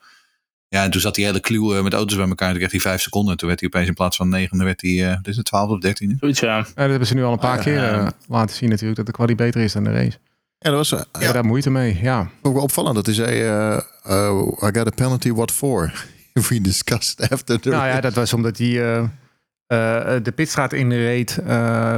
Ja, 0.68 0.84
en 0.84 0.90
toen 0.90 1.00
zat 1.00 1.14
die 1.14 1.24
hele 1.24 1.40
kluw 1.40 1.82
met 1.82 1.92
auto's 1.92 2.16
bij 2.16 2.28
elkaar. 2.28 2.48
Toen 2.48 2.58
kreeg 2.58 2.70
hij 2.70 2.80
vijf 2.80 3.00
seconden. 3.00 3.36
Toen 3.36 3.48
werd 3.48 3.60
hij 3.60 3.68
opeens 3.68 3.88
in 3.88 3.94
plaats 3.94 4.16
van 4.16 4.28
negen, 4.28 4.56
dan 4.56 4.66
werd 4.66 4.80
hij, 4.80 5.16
dit 5.16 5.26
is 5.26 5.36
het, 5.36 5.44
12 5.44 5.70
of 5.70 5.78
13. 5.78 6.16
Zoiets, 6.20 6.40
ja. 6.40 6.56
ja. 6.56 6.62
Dat 6.62 6.90
hebben 6.90 7.06
ze 7.06 7.14
nu 7.14 7.22
al 7.22 7.32
een 7.32 7.38
paar 7.38 7.58
keer 7.58 8.12
laten 8.28 8.56
zien 8.56 8.68
natuurlijk, 8.68 8.96
dat 8.96 9.06
de 9.06 9.12
kwaliteit 9.12 9.52
beter 9.52 9.66
is 9.66 9.72
dan 9.72 9.84
de 9.84 9.92
race. 9.92 10.18
Ja, 10.58 10.70
dat 10.70 10.74
was, 10.74 10.92
uh, 10.92 11.00
ja. 11.20 11.32
daar 11.32 11.44
moeite 11.44 11.70
mee, 11.70 11.98
ja. 12.02 12.30
Ook 12.42 12.54
wel 12.54 12.62
opvallend 12.62 12.94
dat 12.94 13.06
hij 13.06 13.14
zei, 13.14 13.38
I 14.62 14.70
got 14.72 14.86
a 14.86 14.90
penalty, 14.94 15.32
what 15.32 15.50
for? 15.50 15.92
we 16.48 16.60
discussed 16.60 17.30
after 17.30 17.60
the 17.60 17.68
Nou 17.68 17.86
ja, 17.86 18.00
dat 18.00 18.14
was 18.14 18.32
omdat 18.32 18.58
hij 18.58 18.68
uh, 18.68 18.98
uh, 18.98 19.08
de 20.22 20.32
pitstraat 20.34 20.72
inreed 20.72 21.38
uh, 21.40 21.46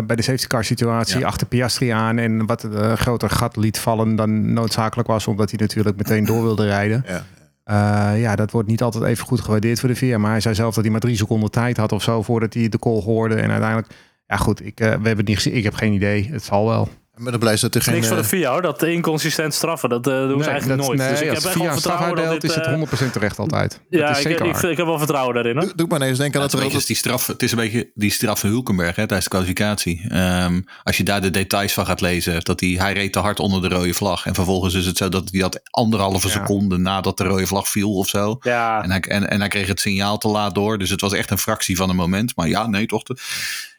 bij 0.07 0.17
de 0.17 0.23
safety 0.23 0.47
car 0.47 0.65
situatie 0.65 1.19
ja. 1.19 1.27
achter 1.27 1.47
Piastri 1.47 1.89
aan 1.89 2.19
en 2.19 2.47
wat 2.47 2.63
een 2.63 2.99
groter 2.99 3.31
gat 3.31 3.57
liet 3.57 3.79
vallen 3.79 4.17
dan 4.17 4.53
noodzakelijk 4.53 5.09
was, 5.09 5.27
omdat 5.27 5.51
hij 5.51 5.59
natuurlijk 5.59 5.97
meteen 5.97 6.25
door 6.25 6.43
wilde 6.43 6.65
rijden. 6.65 7.05
Ja. 7.07 7.25
Uh, 7.65 8.21
ja, 8.21 8.37
dat 8.37 8.51
wordt 8.51 8.69
niet 8.69 8.83
altijd 8.83 9.05
even 9.05 9.27
goed 9.27 9.41
gewaardeerd 9.41 9.81
voor 9.81 9.89
de 9.89 9.95
VIA. 9.95 10.19
Maar 10.19 10.31
hij 10.31 10.41
zei 10.41 10.55
zelf 10.55 10.75
dat 10.75 10.85
hij 10.85 10.93
maar 10.93 11.01
drie 11.01 11.17
seconden 11.17 11.51
tijd 11.51 11.77
had 11.77 11.93
of 11.93 12.03
zo 12.03 12.23
voordat 12.23 12.55
hij 12.55 12.69
de 12.69 12.79
call 12.79 13.03
hoorde. 13.03 13.35
En 13.35 13.51
uiteindelijk, 13.51 13.95
ja 14.27 14.37
goed, 14.37 14.67
ik, 14.67 14.81
uh, 14.81 14.87
we 14.87 14.93
hebben 14.93 15.17
het 15.17 15.27
niet 15.27 15.37
gezien. 15.37 15.57
Ik 15.57 15.65
heb 15.65 15.75
geen 15.75 15.93
idee. 15.93 16.29
Het 16.31 16.45
zal 16.45 16.67
wel. 16.67 16.89
Ik 17.17 17.25
ben 17.25 17.39
blij 17.39 17.57
dat 17.61 17.75
er 17.75 17.83
geen... 17.83 17.95
Niks 17.95 18.07
voor 18.07 18.17
de 18.17 18.25
VIA 18.25 18.51
hoor, 18.51 18.63
dat 18.63 18.83
inconsistent 18.83 19.55
straffen, 19.55 19.89
dat 19.89 20.07
uh, 20.07 20.15
doen 20.15 20.29
ze 20.29 20.37
nee, 20.37 20.49
eigenlijk 20.49 20.81
dat, 20.81 20.87
nooit. 20.87 20.99
Nee, 20.99 21.11
dus 21.11 21.21
ik 21.21 21.31
als 21.31 21.45
heb 21.45 21.53
echt 21.53 21.63
wel 21.63 21.73
vertrouwen 21.73 22.17
dat 22.17 22.41
dit, 22.41 22.51
is 22.51 22.55
het 22.55 23.09
100% 23.09 23.11
terecht 23.13 23.39
altijd. 23.39 23.81
Ja, 23.89 24.01
dat 24.01 24.11
is 24.11 24.17
ik, 24.17 24.23
zeker 24.23 24.47
ik, 24.47 24.57
ik, 24.57 24.77
heb 24.77 24.87
wel 24.87 24.99
vertrouwen 24.99 25.35
daarin. 25.35 25.57
Hoor. 25.57 25.67
Doe, 25.67 25.75
doe 25.77 25.87
maar 25.89 26.01
eens 26.01 26.19
denken 26.19 26.41
ja, 26.41 26.47
dat 26.47 26.61
er... 26.61 26.75
Is 26.75 26.87
die 26.87 26.97
straf, 26.97 27.27
het 27.27 27.43
is 27.43 27.51
een 27.51 27.57
beetje 27.57 27.91
die 27.95 28.11
straf 28.11 28.41
van 28.41 28.51
Hulkenberg 28.51 28.97
hè, 28.97 29.07
tijdens 29.07 29.25
de 29.25 29.31
kwalificatie. 29.31 30.17
Um, 30.17 30.65
als 30.83 30.97
je 30.97 31.03
daar 31.03 31.21
de 31.21 31.31
details 31.31 31.73
van 31.73 31.87
gaat 31.87 32.01
lezen, 32.01 32.45
dat 32.45 32.61
hij, 32.61 32.69
hij 32.69 32.93
reed 32.93 33.13
te 33.13 33.19
hard 33.19 33.41
onder 33.41 33.69
de 33.69 33.75
rode 33.75 33.95
vlag. 33.95 34.27
En 34.27 34.35
vervolgens 34.35 34.75
is 34.75 34.87
het 34.87 34.97
zo 34.97 35.09
dat 35.09 35.29
hij 35.31 35.41
dat 35.41 35.61
anderhalve 35.71 36.27
ja. 36.27 36.33
seconde 36.33 36.79
nadat 36.79 37.17
de 37.17 37.25
rode 37.25 37.47
vlag 37.47 37.69
viel 37.69 37.95
of 37.95 38.09
zo. 38.09 38.37
Ja. 38.41 38.83
En, 38.83 38.91
hij, 38.91 39.01
en, 39.01 39.31
en 39.31 39.41
hij 39.41 39.49
kreeg 39.49 39.67
het 39.67 39.81
signaal 39.81 40.19
te 40.19 40.29
laat 40.29 40.55
door. 40.55 40.79
Dus 40.79 40.91
het 40.91 41.01
was 41.01 41.13
echt 41.13 41.31
een 41.31 41.39
fractie 41.39 41.77
van 41.77 41.91
een 41.91 41.97
moment. 41.97 42.37
Maar 42.37 42.49
ja, 42.49 42.67
nee 42.67 42.87
toch... 42.87 43.03
De, 43.03 43.17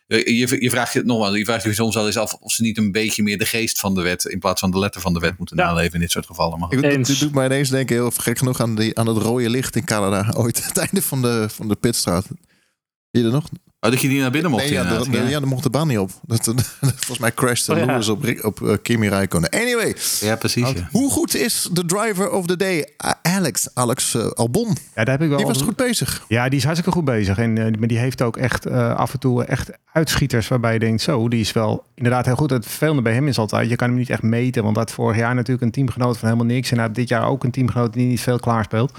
je, 0.08 0.58
je 0.60 0.70
vraagt 0.70 0.94
je 0.94 1.04
nogmaals, 1.04 1.38
je 1.38 1.46
vraagt 1.46 1.64
je 1.64 1.74
soms 1.74 1.96
wel 1.96 2.06
eens 2.06 2.18
af 2.18 2.34
of 2.34 2.52
ze 2.52 2.62
niet 2.62 2.78
een 2.78 2.92
beetje 2.92 3.24
meer 3.24 3.38
de 3.38 3.46
geest 3.46 3.80
van 3.80 3.94
de 3.94 4.02
wet 4.02 4.26
in 4.26 4.40
plaats 4.40 4.60
van 4.60 4.72
de 4.72 4.80
letter 4.80 5.02
van 5.02 5.14
de 5.14 5.20
wet 5.20 5.38
moeten 5.38 5.58
ja. 5.58 5.66
naleven 5.66 5.94
in 5.94 6.00
dit 6.00 6.12
soort 6.12 6.26
gevallen. 6.26 6.60
Maar 6.60 6.74
ik, 6.74 7.06
dit 7.06 7.20
doet 7.20 7.34
mij 7.34 7.46
ineens 7.46 7.70
denken, 7.70 7.96
heel 7.96 8.12
gek 8.12 8.38
genoeg, 8.38 8.60
aan, 8.62 8.76
die, 8.76 9.00
aan 9.00 9.08
het 9.08 9.18
rode 9.18 9.50
licht 9.50 9.76
in 9.76 9.86
Canada. 9.86 10.32
Ooit 10.38 10.66
het 10.66 10.78
einde 10.78 11.02
van 11.02 11.22
de, 11.22 11.48
van 11.50 11.68
de 11.68 11.76
pitstraat. 11.76 12.26
Zie 13.12 13.24
je 13.24 13.24
er 13.24 13.32
nog? 13.32 13.50
Oh, 13.86 13.92
dat 13.92 14.02
je 14.02 14.08
niet 14.08 14.20
naar 14.20 14.32
binnen 14.32 14.52
mocht. 14.52 14.64
Nee, 14.64 14.74
ja, 14.74 14.98
de, 14.98 15.10
de, 15.10 15.18
ja, 15.18 15.40
dan 15.40 15.50
mocht 15.50 15.64
de 15.64 15.70
baan 15.70 15.88
niet 15.88 15.98
op. 15.98 16.12
Dat, 16.22 16.46
dat, 16.46 16.76
volgens 16.80 17.20
mij 17.20 17.34
crashte 17.34 17.72
oh, 17.72 17.78
ja. 17.78 17.86
Lewis 17.86 18.10
op, 18.10 18.26
op 18.42 18.60
uh, 18.60 18.74
Kimi 18.82 19.10
Räikkönen. 19.10 19.50
Anyway. 19.50 19.96
Ja, 20.20 20.36
precies. 20.36 20.70
Ja. 20.70 20.90
Hoe 20.92 21.12
goed 21.12 21.36
is 21.36 21.70
de 21.72 21.86
driver 21.86 22.32
of 22.32 22.46
the 22.46 22.58
day? 22.58 22.78
Uh, 22.78 23.12
Alex, 23.22 23.68
Alex 23.74 24.14
uh, 24.14 24.26
Albon. 24.26 24.68
Ja, 24.96 25.04
daar 25.04 25.08
heb 25.08 25.22
ik 25.22 25.30
wel. 25.30 25.38
Die 25.38 25.48
was 25.48 25.62
goed 25.62 25.76
bezig. 25.76 26.26
Ja, 26.28 26.50
die 26.50 26.58
is 26.58 26.64
hartstikke 26.64 26.98
goed 26.98 27.06
bezig. 27.06 27.38
En 27.38 27.56
uh, 27.56 27.78
maar 27.80 27.88
die 27.88 27.98
heeft 27.98 28.22
ook 28.22 28.38
echt 28.38 28.68
af 28.72 29.14
en 29.14 29.20
toe 29.20 29.44
echt 29.44 29.70
uitschieters 29.92 30.48
waarbij 30.48 30.74
je 30.74 30.80
denkt, 30.80 31.02
zo, 31.02 31.28
die 31.28 31.40
is 31.40 31.52
wel 31.52 31.84
inderdaad 31.96 32.26
heel 32.26 32.36
goed. 32.36 32.50
Het 32.50 32.66
vervelende 32.66 33.02
bij 33.02 33.14
hem 33.14 33.28
is 33.28 33.38
altijd, 33.38 33.70
je 33.70 33.76
kan 33.76 33.88
hem 33.88 33.98
niet 33.98 34.10
echt 34.10 34.22
meten. 34.22 34.64
Want 34.64 34.76
dat 34.76 34.92
vorig 34.92 35.18
jaar 35.18 35.36
natuurlijk 35.36 35.66
een 35.66 35.72
teamgenoot 35.72 36.18
van 36.18 36.30
helemaal 36.30 36.54
niks. 36.56 36.72
En 36.72 36.78
nou, 36.78 36.92
dit 36.92 37.10
jaar 37.10 37.28
ook 37.28 37.44
een 37.44 37.52
teamgenoot 37.52 37.94
die 37.94 38.08
niet 38.08 38.22
veel 38.22 38.40
klaarspeelt. 38.40 38.92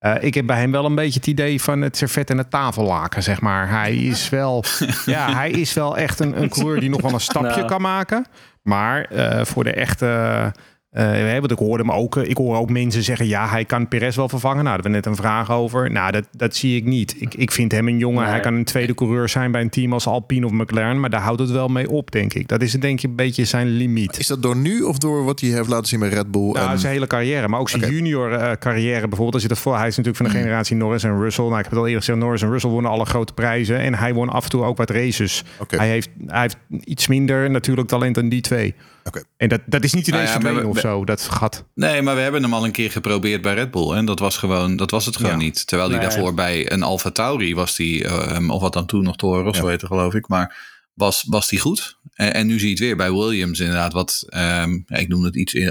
Uh, 0.00 0.14
ik 0.20 0.34
heb 0.34 0.46
bij 0.46 0.58
hem 0.58 0.70
wel 0.70 0.84
een 0.84 0.94
beetje 0.94 1.18
het 1.18 1.28
idee 1.28 1.62
van 1.62 1.80
het 1.80 1.96
servet 1.96 2.30
en 2.30 2.38
het 2.38 2.50
tafellaken, 2.50 3.22
zeg 3.22 3.40
maar. 3.40 3.68
Hij 3.68 3.96
is 3.96 4.28
wel, 4.28 4.64
ja, 5.06 5.34
hij 5.34 5.50
is 5.50 5.72
wel 5.72 5.96
echt 5.96 6.20
een, 6.20 6.42
een 6.42 6.48
coureur 6.48 6.80
die 6.80 6.90
nog 6.90 7.00
wel 7.00 7.12
een 7.12 7.20
stapje 7.20 7.56
nou. 7.56 7.66
kan 7.66 7.80
maken. 7.80 8.26
Maar 8.62 9.12
uh, 9.12 9.44
voor 9.44 9.64
de 9.64 9.72
echte... 9.72 10.52
Uh, 10.92 11.38
wat 11.38 11.50
ik 11.50 11.58
hoorde 11.58 11.82
hem 11.82 11.92
ook, 11.92 12.16
ik 12.16 12.36
hoor 12.36 12.56
ook 12.56 12.70
mensen 12.70 13.02
zeggen, 13.02 13.26
ja, 13.26 13.48
hij 13.48 13.64
kan 13.64 13.88
Perez 13.88 14.16
wel 14.16 14.28
vervangen. 14.28 14.64
Nou, 14.64 14.76
daar 14.76 14.84
hebben 14.84 15.02
we 15.02 15.08
net 15.08 15.18
een 15.18 15.24
vraag 15.24 15.50
over. 15.50 15.90
Nou, 15.90 16.12
dat, 16.12 16.24
dat 16.36 16.56
zie 16.56 16.76
ik 16.76 16.84
niet. 16.84 17.16
Ik, 17.18 17.34
ik 17.34 17.50
vind 17.50 17.72
hem 17.72 17.88
een 17.88 17.98
jongen. 17.98 18.22
Nee. 18.22 18.30
Hij 18.30 18.40
kan 18.40 18.54
een 18.54 18.64
tweede 18.64 18.94
coureur 18.94 19.28
zijn 19.28 19.50
bij 19.52 19.60
een 19.60 19.70
team 19.70 19.92
als 19.92 20.06
Alpine 20.06 20.46
of 20.46 20.52
McLaren, 20.52 21.00
maar 21.00 21.10
daar 21.10 21.20
houdt 21.20 21.40
het 21.40 21.50
wel 21.50 21.68
mee 21.68 21.90
op, 21.90 22.10
denk 22.10 22.34
ik. 22.34 22.48
Dat 22.48 22.62
is 22.62 22.72
denk 22.72 22.98
ik 22.98 23.10
een 23.10 23.16
beetje 23.16 23.44
zijn 23.44 23.68
limiet. 23.68 24.18
Is 24.18 24.26
dat 24.26 24.42
door 24.42 24.56
nu 24.56 24.82
of 24.82 24.98
door 24.98 25.24
wat 25.24 25.40
hij 25.40 25.50
heeft 25.50 25.68
laten 25.68 25.86
zien 25.86 26.00
bij 26.00 26.08
Red 26.08 26.30
Bull? 26.30 26.52
Nou, 26.52 26.70
en... 26.70 26.78
zijn 26.78 26.92
hele 26.92 27.06
carrière, 27.06 27.48
maar 27.48 27.60
ook 27.60 27.68
zijn 27.68 27.82
okay. 27.82 27.94
junior 27.94 28.32
uh, 28.32 28.50
carrière 28.58 29.00
bijvoorbeeld. 29.00 29.34
Als 29.34 29.42
je 29.42 29.48
dat 29.48 29.58
voor, 29.58 29.76
hij 29.76 29.86
is 29.86 29.96
natuurlijk 29.96 30.16
van 30.16 30.26
de 30.26 30.32
mm. 30.32 30.38
generatie 30.38 30.76
Norris 30.76 31.02
en 31.02 31.20
Russell. 31.20 31.44
Nou, 31.44 31.56
ik 31.56 31.62
heb 31.62 31.70
het 31.70 31.80
al 31.80 31.86
eerder 31.86 32.02
gezegd, 32.02 32.18
Norris 32.18 32.42
en 32.42 32.50
Russell 32.50 32.70
wonnen 32.70 32.90
alle 32.90 33.04
grote 33.04 33.32
prijzen 33.32 33.78
en 33.78 33.94
hij 33.94 34.14
won 34.14 34.28
af 34.28 34.44
en 34.44 34.50
toe 34.50 34.64
ook 34.64 34.76
wat 34.76 34.90
races. 34.90 35.44
Okay. 35.58 35.78
Hij, 35.78 35.88
heeft, 35.88 36.08
hij 36.26 36.40
heeft 36.40 36.56
iets 36.84 37.06
minder 37.06 37.50
natuurlijk 37.50 37.88
talent 37.88 38.14
dan 38.14 38.28
die 38.28 38.40
twee. 38.40 38.74
Okay. 39.04 39.22
En 39.36 39.48
dat, 39.48 39.60
dat 39.66 39.84
is 39.84 39.92
niet 39.92 40.06
ineens 40.06 40.30
nou 40.30 40.36
ja, 40.36 40.44
verdwenen 40.44 40.70
of 40.70 40.78
zo, 40.78 41.04
dat 41.04 41.22
gat. 41.22 41.64
Nee, 41.74 42.02
maar 42.02 42.14
we 42.14 42.20
hebben 42.20 42.42
hem 42.42 42.54
al 42.54 42.64
een 42.64 42.72
keer 42.72 42.90
geprobeerd 42.90 43.42
bij 43.42 43.54
Red 43.54 43.70
Bull. 43.70 43.92
En 43.92 44.04
dat 44.04 44.18
was 44.18 44.36
gewoon, 44.36 44.76
dat 44.76 44.90
was 44.90 45.06
het 45.06 45.16
gewoon 45.16 45.30
ja. 45.30 45.36
niet. 45.36 45.66
Terwijl 45.66 45.90
hij 45.90 45.98
nee. 45.98 46.08
daarvoor 46.08 46.34
bij 46.34 46.72
een 46.72 46.82
Alfa 46.82 47.10
Tauri 47.10 47.54
was 47.54 47.76
die, 47.76 48.04
uh, 48.04 48.50
of 48.50 48.60
wat 48.60 48.72
dan 48.72 48.86
toen 48.86 49.02
nog 49.02 49.16
Toro 49.16 49.42
Rosso 49.42 49.64
ja. 49.64 49.68
heette, 49.68 49.86
geloof 49.86 50.14
ik. 50.14 50.28
Maar 50.28 50.56
was, 50.94 51.24
was 51.28 51.48
die 51.48 51.58
goed. 51.58 51.98
En, 52.14 52.34
en, 52.34 52.46
nu 52.46 52.58
zie 52.58 52.64
je 52.64 52.74
het 52.74 52.82
weer 52.82 52.96
bij 52.96 53.12
Williams 53.12 53.60
inderdaad. 53.60 53.92
Wat, 53.92 54.24
um, 54.26 54.84
ja, 54.86 54.96
ik 54.96 55.08
noem 55.08 55.24
het 55.24 55.36
iets, 55.36 55.54
uh, 55.54 55.70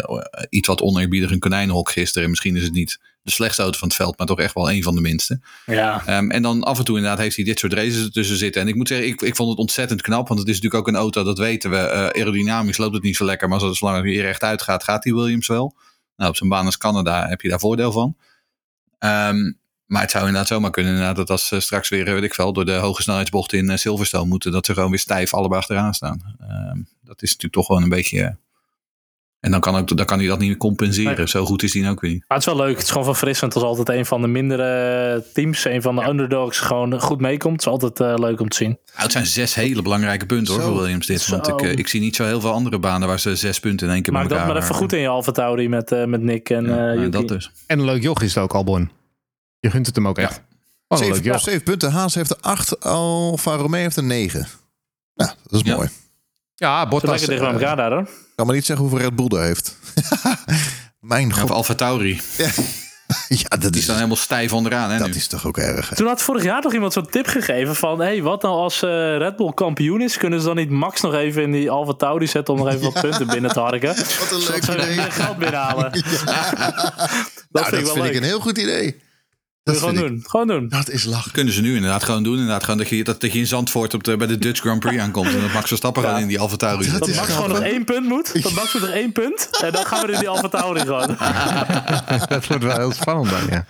iets 0.49 0.67
wat 0.67 0.81
oneerbiedig 0.81 1.31
een 1.31 1.39
konijnenhok 1.39 1.91
gisteren. 1.91 2.29
Misschien 2.29 2.55
is 2.55 2.63
het 2.63 2.73
niet 2.73 2.99
de 3.21 3.31
slechtste 3.31 3.61
auto 3.61 3.77
van 3.77 3.87
het 3.87 3.97
veld, 3.97 4.17
maar 4.17 4.27
toch 4.27 4.39
echt 4.39 4.53
wel 4.53 4.71
een 4.71 4.83
van 4.83 4.95
de 4.95 5.01
minste. 5.01 5.39
Ja. 5.65 6.17
Um, 6.17 6.31
en 6.31 6.41
dan 6.41 6.63
af 6.63 6.77
en 6.77 6.85
toe 6.85 6.95
inderdaad 6.95 7.19
heeft 7.19 7.35
hij 7.35 7.45
dit 7.45 7.59
soort 7.59 7.73
races 7.73 8.11
tussen 8.11 8.37
zitten. 8.37 8.61
En 8.61 8.67
ik 8.67 8.75
moet 8.75 8.87
zeggen, 8.87 9.07
ik, 9.07 9.21
ik 9.21 9.35
vond 9.35 9.49
het 9.49 9.59
ontzettend 9.59 10.01
knap. 10.01 10.27
Want 10.27 10.39
het 10.39 10.49
is 10.49 10.55
natuurlijk 10.55 10.81
ook 10.81 10.93
een 10.93 10.99
auto, 10.99 11.23
dat 11.23 11.37
weten 11.37 11.69
we. 11.69 11.75
Uh, 11.77 12.21
aerodynamisch 12.21 12.77
loopt 12.77 12.93
het 12.93 13.03
niet 13.03 13.15
zo 13.15 13.25
lekker. 13.25 13.49
Maar 13.49 13.59
zolang 13.59 14.03
hij 14.03 14.15
rechtuit 14.15 14.61
gaat, 14.61 14.83
gaat 14.83 15.03
die 15.03 15.15
Williams 15.15 15.47
wel. 15.47 15.75
Nou, 16.15 16.29
op 16.29 16.35
zijn 16.37 16.49
baan 16.49 16.65
als 16.65 16.77
Canada 16.77 17.27
heb 17.27 17.41
je 17.41 17.49
daar 17.49 17.59
voordeel 17.59 17.91
van. 17.91 18.15
Um, 18.99 19.57
maar 19.85 20.01
het 20.01 20.11
zou 20.11 20.25
inderdaad 20.25 20.49
zomaar 20.49 20.71
kunnen 20.71 20.91
inderdaad, 20.91 21.15
dat 21.15 21.29
als 21.29 21.51
uh, 21.51 21.59
straks 21.59 21.89
weer, 21.89 22.05
weet 22.05 22.23
ik 22.23 22.35
wel, 22.35 22.53
door 22.53 22.65
de 22.65 22.73
hoge 22.73 23.01
snelheidsbocht 23.01 23.53
in 23.53 23.79
Silverstone 23.79 24.27
moeten, 24.27 24.51
dat 24.51 24.65
ze 24.65 24.73
gewoon 24.73 24.89
weer 24.89 24.99
stijf 24.99 25.33
allebei 25.33 25.59
achteraan 25.59 25.93
staan. 25.93 26.35
Uh, 26.41 26.83
dat 27.01 27.21
is 27.21 27.29
natuurlijk 27.29 27.53
toch 27.53 27.65
gewoon 27.65 27.83
een 27.83 27.89
beetje... 27.89 28.37
en 29.39 29.51
dan 29.51 29.59
kan, 29.59 29.75
ook, 29.75 29.97
dan 29.97 30.05
kan 30.05 30.19
hij 30.19 30.27
dat 30.27 30.39
niet 30.39 30.57
compenseren. 30.57 31.17
Nee. 31.17 31.27
Zo 31.27 31.45
goed 31.45 31.63
is 31.63 31.73
hij 31.73 31.89
ook 31.89 32.01
weer 32.01 32.11
niet. 32.11 32.23
Maar 32.27 32.37
het 32.37 32.47
is 32.47 32.53
wel 32.53 32.65
leuk. 32.65 32.75
Het 32.75 32.83
is 32.83 32.89
gewoon 32.89 33.05
verfrissend 33.05 33.53
als 33.53 33.63
altijd 33.63 33.89
een 33.89 34.05
van 34.05 34.21
de 34.21 34.27
mindere 34.27 35.23
teams, 35.33 35.65
een 35.65 35.81
van 35.81 35.95
de 35.95 36.01
ja. 36.01 36.09
underdogs, 36.09 36.59
gewoon 36.59 37.01
goed 37.01 37.21
meekomt. 37.21 37.51
Het 37.53 37.61
is 37.61 37.67
altijd 37.67 37.99
uh, 37.99 38.25
leuk 38.25 38.39
om 38.39 38.49
te 38.49 38.57
zien. 38.57 38.69
Nou, 38.69 39.01
het 39.03 39.11
zijn 39.11 39.25
zes 39.25 39.55
hele 39.55 39.81
belangrijke 39.81 40.25
punten 40.25 40.53
hoor, 40.53 40.63
voor 40.63 40.75
Williams 40.75 41.07
dit. 41.07 41.21
Zo. 41.21 41.31
Want 41.31 41.47
ik, 41.47 41.61
uh, 41.61 41.71
ik 41.71 41.87
zie 41.87 41.99
niet 41.99 42.15
zo 42.15 42.25
heel 42.25 42.41
veel 42.41 42.51
andere 42.51 42.79
banen 42.79 43.07
waar 43.07 43.19
ze 43.19 43.35
zes 43.35 43.59
punten 43.59 43.87
in 43.87 43.93
één 43.93 44.01
keer 44.01 44.13
Maak 44.13 44.27
bij 44.27 44.31
elkaar 44.31 44.47
dat 44.47 44.55
maar 44.55 44.63
even 44.63 44.81
goed 44.81 44.93
in 44.93 44.99
je 44.99 45.07
Alfa 45.07 45.31
Tauri 45.31 45.69
met, 45.69 45.91
uh, 45.91 46.05
met 46.05 46.21
Nick 46.21 46.49
en 46.49 46.65
ja, 46.65 46.93
Yuki. 46.93 47.09
dat 47.09 47.27
dus. 47.27 47.51
En 47.67 47.79
een 47.79 47.85
leuk 47.85 48.01
joch 48.01 48.21
is 48.21 48.35
het 48.35 48.43
ook, 48.43 48.53
Albon. 48.53 48.91
Je 49.59 49.69
gunt 49.69 49.85
het 49.85 49.95
hem 49.95 50.07
ook 50.07 50.17
echt. 50.17 50.35
Ja. 50.35 50.57
Oh, 50.87 50.97
zeven, 50.97 51.23
leuk, 51.23 51.39
zeven 51.39 51.63
punten. 51.63 51.91
Haas 51.91 52.15
heeft 52.15 52.29
er 52.29 52.37
acht. 52.41 52.79
Alfa 52.79 53.55
Romeo 53.55 53.81
heeft 53.81 53.95
er 53.95 54.03
negen. 54.03 54.47
Nou, 55.13 55.31
dat 55.43 55.61
is 55.61 55.67
ja. 55.67 55.75
mooi. 55.75 55.89
Ja, 56.55 56.87
Bottas. 56.87 57.09
lekker 57.09 57.27
dicht 57.29 57.41
bij 57.41 57.49
eh, 57.49 57.55
elkaar 57.55 57.75
daar 57.75 57.91
hoor. 57.91 58.09
Ik 58.39 58.45
kan 58.45 58.53
maar 58.53 58.63
niet 58.63 58.69
zeggen 58.69 58.85
hoeveel 58.89 59.05
Red 59.07 59.15
Bull 59.15 59.27
daar 59.27 59.45
heeft. 59.45 59.75
Mijn 60.99 61.27
Ja, 61.27 61.33
Of 61.33 61.39
god. 61.39 61.51
Alfa 61.51 61.75
Tauri. 61.75 62.21
Ja, 63.27 63.49
dat 63.59 63.61
Die 63.61 63.71
is, 63.75 63.83
staan 63.83 63.95
helemaal 63.95 64.15
stijf 64.15 64.53
onderaan. 64.53 64.91
Hè, 64.91 64.97
dat 64.97 65.07
nu. 65.07 65.13
is 65.13 65.27
toch 65.27 65.45
ook 65.47 65.57
erg. 65.57 65.89
hè? 65.89 65.95
Toen 65.95 66.07
had 66.07 66.21
vorig 66.21 66.43
jaar 66.43 66.61
toch 66.61 66.73
iemand 66.73 66.93
zo'n 66.93 67.09
tip 67.09 67.27
gegeven 67.27 67.75
van... 67.75 67.99
hey, 67.99 68.21
wat 68.21 68.41
nou 68.41 68.55
als 68.55 68.83
eh, 68.83 69.17
Red 69.17 69.35
Bull 69.35 69.51
kampioen 69.53 70.01
is? 70.01 70.17
Kunnen 70.17 70.39
ze 70.39 70.45
dan 70.45 70.55
niet 70.55 70.69
Max 70.69 71.01
nog 71.01 71.13
even 71.13 71.41
in 71.41 71.51
die 71.51 71.71
Alfa 71.71 71.93
Tauri 71.93 72.27
zetten... 72.27 72.53
om 72.53 72.59
nog 72.59 72.69
even 72.69 72.91
wat 72.93 73.01
punten 73.01 73.27
binnen 73.27 73.51
te 73.51 73.59
harken? 73.59 73.95
Wat 74.19 74.31
een 74.31 74.37
leuk 74.37 74.63
Zodat 74.63 74.85
ze 74.85 74.91
idee. 74.91 75.11
geld 75.11 75.37
binnenhalen. 75.37 75.91
dat 75.91 76.03
Nou, 76.31 76.45
vind 77.51 77.51
dat 77.51 77.73
ik 77.73 77.85
wel 77.85 77.93
vind 77.93 78.05
ik 78.05 78.15
een 78.15 78.23
heel 78.23 78.39
goed 78.39 78.57
idee. 78.57 79.01
Dat 79.73 79.89
gewoon 79.89 80.03
ik- 80.03 80.07
doen. 80.07 80.23
Gewoon 80.27 80.47
doen. 80.47 80.69
Dat 80.69 80.89
is 80.89 81.03
lachen. 81.03 81.31
Kunnen 81.31 81.53
ze 81.53 81.61
nu 81.61 81.75
inderdaad 81.75 82.03
gewoon 82.03 82.23
doen. 82.23 82.33
Inderdaad, 82.33 82.63
gewoon 82.63 82.77
dat, 82.79 82.89
je, 82.89 83.03
dat, 83.03 83.21
dat 83.21 83.33
je 83.33 83.39
in 83.39 83.47
Zandvoort 83.47 83.93
op 83.93 84.03
de, 84.03 84.17
bij 84.17 84.27
de 84.27 84.37
Dutch 84.37 84.59
Grand 84.59 84.79
Prix 84.79 85.01
aankomt. 85.01 85.27
En 85.33 85.41
dat 85.41 85.53
Max 85.53 85.67
Verstappen 85.67 86.03
gewoon 86.03 86.19
in 86.19 86.27
die 86.27 86.39
Alfa 86.39 86.55
Tauri. 86.55 86.91
Dat 86.91 87.07
Max 87.15 87.33
gewoon 87.33 87.49
nog 87.49 87.59
één 87.59 87.83
punt 87.83 88.07
moet. 88.07 88.43
Dat 88.43 88.51
Max 88.51 88.73
moet 88.73 88.81
nog 88.81 88.91
één 88.91 89.11
punt. 89.11 89.49
En 89.63 89.71
dan 89.71 89.85
gaan 89.85 90.05
we 90.05 90.11
in 90.11 90.19
die 90.19 90.29
Alfa 90.29 90.47
Tauri 90.47 90.79
gewoon. 90.79 91.07
dat 92.29 92.47
wordt 92.47 92.63
wel 92.63 92.77
heel 92.77 92.91
spannend 92.91 93.29
dan, 93.29 93.39
ja. 93.49 93.65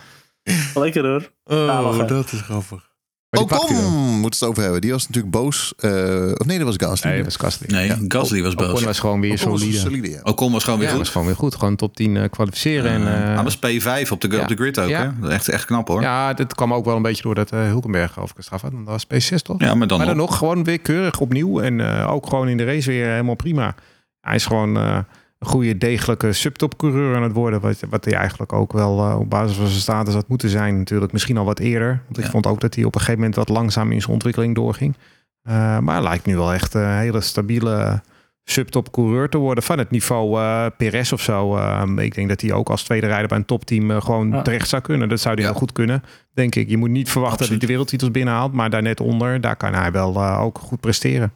Lekker 0.73 1.05
hoor. 1.05 1.31
Oh, 1.43 2.07
dat 2.07 2.31
is 2.31 2.41
grappig. 2.41 2.88
Maar 3.29 3.47
die! 3.67 3.77
Moeten 3.77 4.21
we 4.21 4.25
het 4.25 4.43
over 4.43 4.63
hebben. 4.63 4.81
Die 4.81 4.91
was 4.91 5.07
natuurlijk 5.07 5.33
boos. 5.33 5.73
eh, 5.77 5.91
of 6.37 6.45
nee, 6.45 6.57
dat 6.57 6.67
was 6.67 6.75
Gasly. 6.89 7.09
Nee, 7.09 7.17
dat 7.23 7.25
was 7.25 7.35
Gasly. 7.35 7.67
Nee, 7.69 8.05
Gasly 8.07 8.41
was 8.43 8.53
Ocon 8.53 8.67
boos. 8.67 8.83
was 8.83 8.99
gewoon 8.99 9.21
weer 9.21 9.33
Ocon 9.41 9.51
was 9.51 9.79
solide. 9.81 10.09
ja. 10.09 10.19
Ocon 10.23 10.51
was 10.51 10.63
gewoon 10.63 10.79
weer 10.79 10.87
Ja, 10.87 10.93
goed. 10.93 11.03
was 11.03 11.11
gewoon 11.11 11.27
weer 11.27 11.35
goed. 11.35 11.55
Gewoon 11.55 11.75
top 11.75 11.95
10 11.95 12.17
eh, 12.17 12.29
kwalificeren. 12.29 12.91
en, 12.91 13.01
eh, 13.07 13.33
Hij 13.35 13.43
was 13.43 13.55
P5 13.57 14.11
op 14.11 14.21
de, 14.21 14.29
ja. 14.31 14.41
op 14.41 14.47
de 14.47 14.55
grid 14.55 14.79
ook. 14.79 14.87
Ja. 14.89 15.15
Hè? 15.21 15.29
Echt, 15.29 15.47
echt 15.49 15.65
knap 15.65 15.87
hoor. 15.87 16.01
Ja, 16.01 16.27
ja, 16.27 16.33
dit 16.33 16.55
kwam 16.55 16.73
ook 16.73 16.85
wel 16.85 16.95
een 16.95 17.01
beetje 17.01 17.23
door 17.23 17.35
dat 17.35 17.51
eh 17.51 17.59
Hulkenberg 17.63 18.19
overgestraft 18.19 18.63
had. 18.63 18.71
Dat 18.71 18.81
was 18.85 19.05
P6 19.05 19.35
toch? 19.43 19.57
maar 19.59 19.67
dan, 19.67 19.77
maar 19.77 19.87
dan 19.87 19.99
nog. 20.07 20.15
nog 20.15 20.37
gewoon 20.37 20.63
weer 20.63 20.79
keurig 20.79 21.19
opnieuw. 21.19 21.59
En 21.61 21.79
eh, 21.99 22.11
ook 22.11 22.27
gewoon 22.27 22.47
in 22.47 22.57
de 22.57 22.65
race 22.65 22.89
weer 22.91 23.07
helemaal 23.09 23.35
prima. 23.35 23.75
Hij 24.21 24.35
is 24.35 24.45
gewoon 24.45 24.77
eh, 24.77 24.97
een 25.39 25.47
goede, 25.47 25.77
degelijke 25.77 26.33
subtopcoureur 26.33 27.15
aan 27.15 27.23
het 27.23 27.31
worden. 27.33 27.59
Wat, 27.61 27.79
wat 27.89 28.05
hij 28.05 28.13
eigenlijk 28.13 28.53
ook 28.53 28.73
wel 28.73 28.99
eh, 29.09 29.19
op 29.19 29.29
basis 29.29 29.57
van 29.57 29.67
zijn 29.67 29.79
status 29.81 30.13
had 30.13 30.27
moeten 30.27 30.49
zijn. 30.49 30.77
Natuurlijk 30.77 31.11
misschien 31.11 31.37
al 31.37 31.45
wat 31.45 31.59
eerder. 31.59 32.01
Want 32.05 32.17
ik 32.17 32.23
Ja. 32.23 32.29
vond 32.29 32.47
ook 32.47 32.61
dat 32.61 32.75
hij 32.75 32.83
op 32.83 32.93
een 32.93 32.99
gegeven 32.99 33.19
moment 33.19 33.37
wat 33.37 33.49
langzaam 33.49 33.91
in 33.91 33.99
zijn 34.01 34.13
ontwikkeling 34.13 34.55
doorging. 34.55 34.95
Eh, 35.41 35.77
maar 35.79 35.93
hij 35.95 36.03
lijkt 36.03 36.25
nu 36.25 36.35
wel 36.35 36.53
echt 36.53 36.73
een 36.73 36.89
hele 36.97 37.21
stabiele 37.21 38.01
subtopcoureur 38.43 39.29
te 39.29 39.37
worden. 39.37 39.63
Van 39.63 39.77
het 39.77 39.91
niveau 39.91 40.39
eh 40.39 40.65
Perez 40.77 41.11
of 41.11 41.21
zo. 41.21 41.57
Eh, 41.57 41.83
ik 41.97 42.15
denk 42.15 42.29
dat 42.29 42.41
hij 42.41 42.51
ook 42.53 42.69
als 42.69 42.83
tweede 42.83 43.07
rijder 43.07 43.27
bij 43.27 43.37
een 43.37 43.45
topteam 43.45 44.01
gewoon 44.01 44.29
Ja. 44.29 44.41
terecht 44.41 44.69
zou 44.69 44.81
kunnen. 44.81 45.09
Dat 45.09 45.19
zou 45.19 45.33
hij 45.35 45.43
Ja. 45.43 45.49
heel 45.49 45.59
goed 45.59 45.71
kunnen, 45.71 46.03
denk 46.33 46.55
ik. 46.55 46.69
Je 46.69 46.77
moet 46.77 46.89
niet 46.89 47.09
verwachten 47.09 47.39
Absoluut. 47.39 47.59
dat 47.61 47.69
hij 47.69 47.77
de 47.77 47.83
wereldtitels 47.83 48.11
binnenhaalt. 48.11 48.53
Maar 48.53 48.69
daar 48.69 48.81
net 48.81 48.99
onder, 48.99 49.41
daar 49.41 49.55
kan 49.55 49.73
hij 49.73 49.91
wel 49.91 50.15
eh, 50.15 50.41
ook 50.41 50.57
goed 50.57 50.79
presteren. 50.79 51.33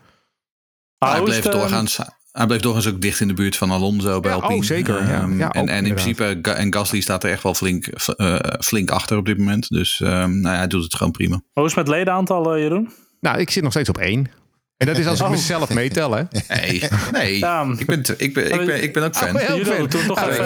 Hij 0.97 1.21
bleef 1.21 1.43
doorgaans... 1.43 1.99
Hij 2.33 2.45
bleef 2.45 2.59
doorgaans 2.61 2.87
ook 2.87 3.01
dicht 3.01 3.19
in 3.19 3.27
de 3.27 3.33
buurt 3.33 3.55
van 3.55 3.71
Alonso 3.71 4.19
bij 4.19 4.31
Ja, 4.31 4.37
Alpine. 4.37 4.59
oh, 4.59 4.65
zeker, 4.65 5.07
ja. 5.07 5.21
Ehm, 5.21 5.37
Ja, 5.37 5.49
en, 5.51 5.67
in 5.85 5.93
principe, 5.93 6.39
en 6.41 6.73
Gasly 6.73 7.01
staat 7.01 7.23
er 7.23 7.31
echt 7.31 7.43
wel 7.43 7.53
flink, 7.53 7.85
eh, 7.87 8.35
flink 8.59 8.89
achter 8.91 9.17
op 9.17 9.25
dit 9.25 9.37
moment. 9.37 9.69
Dus 9.69 10.01
ehm, 10.01 10.11
nou 10.39 10.53
ja, 10.53 10.57
hij 10.57 10.67
doet 10.67 10.83
het 10.83 10.95
gewoon 10.95 11.11
prima. 11.11 11.41
Hoe 11.53 11.65
is 11.65 11.75
het 11.75 11.85
met 11.87 11.95
ledenaantal, 11.95 12.53
eh, 12.53 12.61
Jeroen? 12.61 12.91
Nou, 13.19 13.39
ik 13.39 13.49
zit 13.49 13.63
nog 13.63 13.71
steeds 13.71 13.89
op 13.89 13.97
één. 13.97 14.31
En 14.77 14.87
dat 14.87 14.97
is 14.97 15.05
als 15.07 15.19
ik 15.19 15.25
Oh. 15.29 15.31
mezelf 15.31 15.73
meetel, 15.73 16.11
hè? 16.11 16.23
Nee, 16.47 16.83
nee. 17.11 17.37
Ja, 17.39 17.65
ik, 17.77 17.85
ben, 17.85 17.99
ik, 18.17 18.33
ben, 18.33 18.51
ik, 18.59 18.65
ben, 18.65 18.83
ik 18.83 18.93
ben 18.93 19.03
ook 19.03 19.15
fan. 19.15 19.35
Oh, 19.35 19.41
Jullie 19.47 19.65
hadden 19.65 19.89
toen 19.89 20.05
toch 20.05 20.19
Ja, 20.19 20.29
even- 20.29 20.45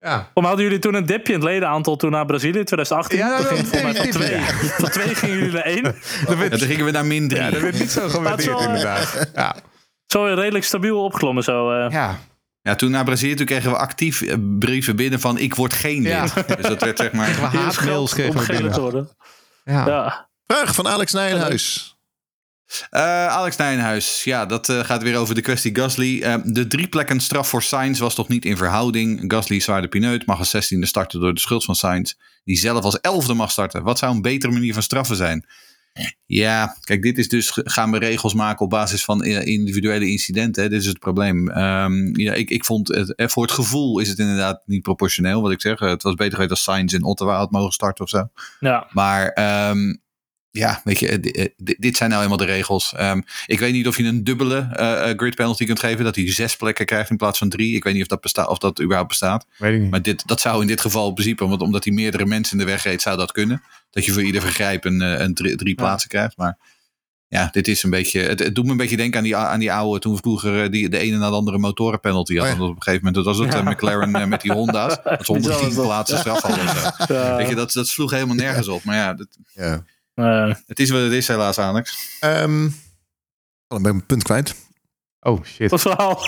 ja. 0.00 0.14
Waarom 0.16 0.44
hadden 0.44 0.64
jullie 0.64 0.78
toen 0.78 0.94
een 0.94 1.06
dipje 1.06 1.32
in 1.32 1.38
het 1.38 1.48
ledenaantal 1.48 1.96
toen 1.96 2.10
naar 2.10 2.26
Brazilië 2.26 2.64
2018? 2.64 3.18
Ja, 3.18 3.36
toen 3.36 3.44
dat 3.44 3.54
ging 3.56 3.66
volgens 3.68 3.98
mij 3.98 4.10
twee. 4.10 4.40
Van 4.70 4.88
twee 4.90 5.14
gingen 5.14 5.36
jullie 5.36 5.52
naar 5.52 5.62
één. 5.62 5.84
En 6.28 6.38
werd, 6.38 6.58
toen 6.58 6.68
gingen 6.68 6.84
we 6.84 6.90
naar 6.90 7.06
min 7.06 7.28
drie. 7.28 7.42
ja, 7.42 7.50
dat 7.50 7.60
werd 7.60 7.78
niet 7.78 7.90
zo 7.90 8.08
gewaardeerd, 8.08 8.58
eh, 8.60 8.64
inderdaad. 8.66 9.30
Ja. 9.34 9.56
Zo 10.06 10.24
redelijk 10.24 10.64
stabiel 10.64 11.04
opgeklommen 11.04 11.42
zo. 11.42 11.70
eh. 11.72 11.90
ja. 11.90 12.18
Ja, 12.62 12.74
toen 12.74 12.90
naar 12.90 13.04
Brazilië, 13.04 13.34
toen 13.34 13.46
kregen 13.46 13.70
we 13.70 13.76
actief 13.76 14.22
eh, 14.22 14.36
brieven 14.58 14.96
binnen 14.96 15.20
van 15.20 15.38
ik 15.38 15.54
word 15.54 15.72
geen 15.72 16.02
lid. 16.02 16.12
Ja. 16.12 16.24
Dus 16.56 16.66
dat 16.66 16.82
werd 16.82 16.98
zeg 16.98 17.12
maar... 17.12 17.26
We 17.34 17.40
haatmails 17.40 18.12
kregen 18.12 18.62
we 18.62 18.70
te 18.70 18.80
worden. 18.80 19.08
Ja. 19.64 19.86
Ja. 19.86 20.28
Vraag 20.46 20.74
van 20.74 20.88
Alex 20.88 21.12
Nijenhuis. 21.12 21.96
Eh, 22.90 23.26
Alex 23.26 23.56
Nijenhuis, 23.56 24.24
ja, 24.24 24.46
dat 24.46 24.72
gaat 24.72 25.02
weer 25.02 25.16
over 25.16 25.34
de 25.34 25.40
kwestie 25.40 25.76
Gasly. 25.76 26.40
De 26.44 26.66
drie 26.66 26.88
plekken 26.88 27.20
straf 27.20 27.48
voor 27.48 27.62
Sainz 27.62 27.98
was 27.98 28.14
toch 28.14 28.28
niet 28.28 28.44
in 28.44 28.56
verhouding. 28.56 29.24
Gasly 29.26 29.60
zwaar 29.60 29.82
de 29.82 29.88
pineut, 29.88 30.26
mag 30.26 30.38
als 30.38 30.50
zestiende 30.50 30.86
starten 30.86 31.20
door 31.20 31.34
de 31.34 31.40
schuld 31.40 31.64
van 31.64 31.74
Sainz. 31.74 32.14
Die 32.44 32.58
zelf 32.58 32.84
als 32.84 33.00
elfde 33.00 33.34
mag 33.34 33.50
starten. 33.50 33.82
Wat 33.82 33.98
zou 33.98 34.14
een 34.14 34.22
betere 34.22 34.52
manier 34.52 34.74
van 34.74 34.82
straffen 34.82 35.16
zijn? 35.16 35.46
Ja, 36.26 36.76
kijk, 36.80 37.02
dit 37.02 37.18
is 37.18 37.28
dus, 37.28 37.50
gaan 37.54 37.90
we 37.90 37.98
regels 37.98 38.34
maken 38.34 38.64
op 38.64 38.70
basis 38.70 39.04
van 39.04 39.22
eh, 39.22 39.46
individuele 39.46 40.10
incidenten. 40.10 40.62
Hè? 40.62 40.68
Dit 40.68 40.80
is 40.80 40.86
het 40.86 40.98
probleem. 40.98 41.50
Ehm, 41.50 42.20
ja, 42.20 42.32
ik, 42.32 42.50
ik 42.50 42.64
vond 42.64 42.88
het, 42.88 43.14
eh, 43.14 43.28
voor 43.28 43.42
het 43.42 43.52
gevoel 43.52 43.98
is 43.98 44.08
het 44.08 44.18
inderdaad 44.18 44.62
niet 44.66 44.82
proportioneel, 44.82 45.42
wat 45.42 45.52
ik 45.52 45.60
zeg. 45.60 45.78
Het 45.78 46.02
was 46.02 46.14
beter 46.14 46.32
geweest 46.32 46.50
als 46.50 46.62
Sainz 46.62 46.94
in 46.94 47.04
Ottawa 47.04 47.36
had 47.36 47.50
mogen 47.50 47.72
starten 47.72 48.04
of 48.04 48.10
zo. 48.10 48.28
ja. 48.60 48.86
Maar 48.90 49.28
ehm, 49.28 49.94
ja, 50.56 50.80
weet 50.84 50.98
je, 50.98 51.08
eh, 51.08 51.42
eh, 51.44 51.48
di- 51.56 51.76
dit 51.78 51.96
zijn 51.96 52.10
nou 52.10 52.22
eenmaal 52.22 52.36
de 52.36 52.44
regels. 52.44 52.92
Ehm, 52.96 53.20
ik 53.46 53.58
weet 53.58 53.72
niet 53.72 53.86
of 53.86 53.96
je 53.96 54.04
een 54.04 54.24
dubbele 54.24 54.58
eh, 54.72 55.10
grid 55.16 55.34
penalty 55.34 55.64
kunt 55.64 55.78
geven. 55.80 56.04
Dat 56.04 56.16
hij 56.16 56.32
zes 56.32 56.56
plekken 56.56 56.86
krijgt 56.86 57.10
in 57.10 57.16
plaats 57.16 57.38
van 57.38 57.48
drie. 57.48 57.76
Ik 57.76 57.84
weet 57.84 57.92
niet 57.92 58.02
of 58.02 58.08
dat, 58.08 58.20
besta 58.20 58.44
of 58.44 58.58
dat 58.58 58.80
überhaupt 58.80 59.08
bestaat. 59.08 59.46
Weet 59.58 59.74
ik 59.74 59.80
niet. 59.80 59.90
Maar 59.90 60.02
dit, 60.02 60.22
dat 60.26 60.40
zou 60.40 60.60
in 60.60 60.66
dit 60.66 60.80
geval 60.80 61.08
in 61.08 61.14
principe, 61.14 61.46
want 61.48 61.60
omdat 61.60 61.84
hij 61.84 61.92
meerdere 61.92 62.26
mensen 62.26 62.58
in 62.58 62.64
de 62.64 62.70
weg 62.70 62.82
reed, 62.82 63.02
zou 63.02 63.16
dat 63.16 63.32
kunnen. 63.32 63.62
Dat 63.90 64.04
je 64.04 64.12
voor 64.12 64.22
ieder 64.22 64.40
vergrijp 64.40 64.84
een, 64.84 65.00
een 65.00 65.34
drie, 65.34 65.56
drie 65.56 65.74
plaatsen 65.74 66.08
krijgt. 66.08 66.36
Maar 66.36 66.58
ja, 67.28 67.48
dit 67.52 67.68
is 67.68 67.82
een 67.82 67.90
beetje. 67.90 68.20
Het, 68.20 68.38
het 68.38 68.54
doet 68.54 68.64
me 68.64 68.70
een 68.70 68.76
beetje 68.76 68.96
denken 68.96 69.18
aan 69.18 69.24
die, 69.24 69.36
aan 69.36 69.58
die 69.60 69.72
oude. 69.72 70.00
toen 70.00 70.16
vroeger 70.16 70.70
die, 70.70 70.88
de 70.88 70.98
ene 70.98 71.16
na 71.18 71.28
de 71.28 71.34
andere 71.34 71.58
motorenpenalty 71.58 72.36
hadden. 72.36 72.54
Oh 72.54 72.60
ja. 72.60 72.64
Op 72.64 72.76
een 72.76 72.82
gegeven 72.82 73.04
moment 73.06 73.24
dat 73.24 73.36
was 73.36 73.46
het 73.54 73.64
McLaren 73.64 74.28
met 74.28 74.40
die 74.40 74.52
Honda's. 74.52 74.96
Dat 75.04 75.26
ze 75.26 75.32
110 75.32 75.40
Bizar 75.42 75.68
is 75.68 75.74
dat. 75.74 75.84
plaatsen 75.84 76.18
straf 76.18 76.40
hadden. 76.42 77.36
Weet 77.36 77.48
je, 77.48 77.54
dat, 77.54 77.72
dat 77.72 77.86
sloeg 77.86 78.10
helemaal 78.10 78.34
nergens 78.34 78.68
op. 78.68 78.84
Maar 78.84 78.96
ja, 78.96 79.14
dat, 79.14 79.26
Ja. 79.54 79.84
Eh, 80.16 80.54
het 80.66 80.78
is 80.80 80.90
wat 80.90 81.00
het 81.02 81.12
is, 81.12 81.28
helaas, 81.28 81.58
Alex. 81.58 82.16
Ehm, 82.20 82.64
oh, 82.64 82.70
dan 83.68 83.82
ben 83.82 83.90
ik 83.90 83.96
mijn 83.96 84.06
punt 84.06 84.22
kwijt. 84.22 84.54
Oh, 85.20 85.44
shit. 85.44 85.70
dat 85.70 85.80
verhaal. 85.80 86.20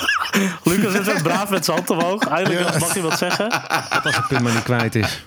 Lucas 0.65 0.95
is 0.95 1.09
ook 1.09 1.23
braaf 1.23 1.51
met 1.51 1.65
zijn 1.65 1.77
hand 1.77 1.91
omhoog. 1.91 2.27
Eindelijk 2.27 2.73
Ja. 2.73 2.79
mag 2.79 2.93
hij 2.93 3.03
wat 3.03 3.19
zeggen. 3.19 3.49
Wat 3.91 4.05
als 4.05 4.17
het 4.17 4.27
punt 4.29 4.43
maar 4.43 4.55
niet 4.55 4.63
kwijt 4.63 4.95
is. 4.95 5.27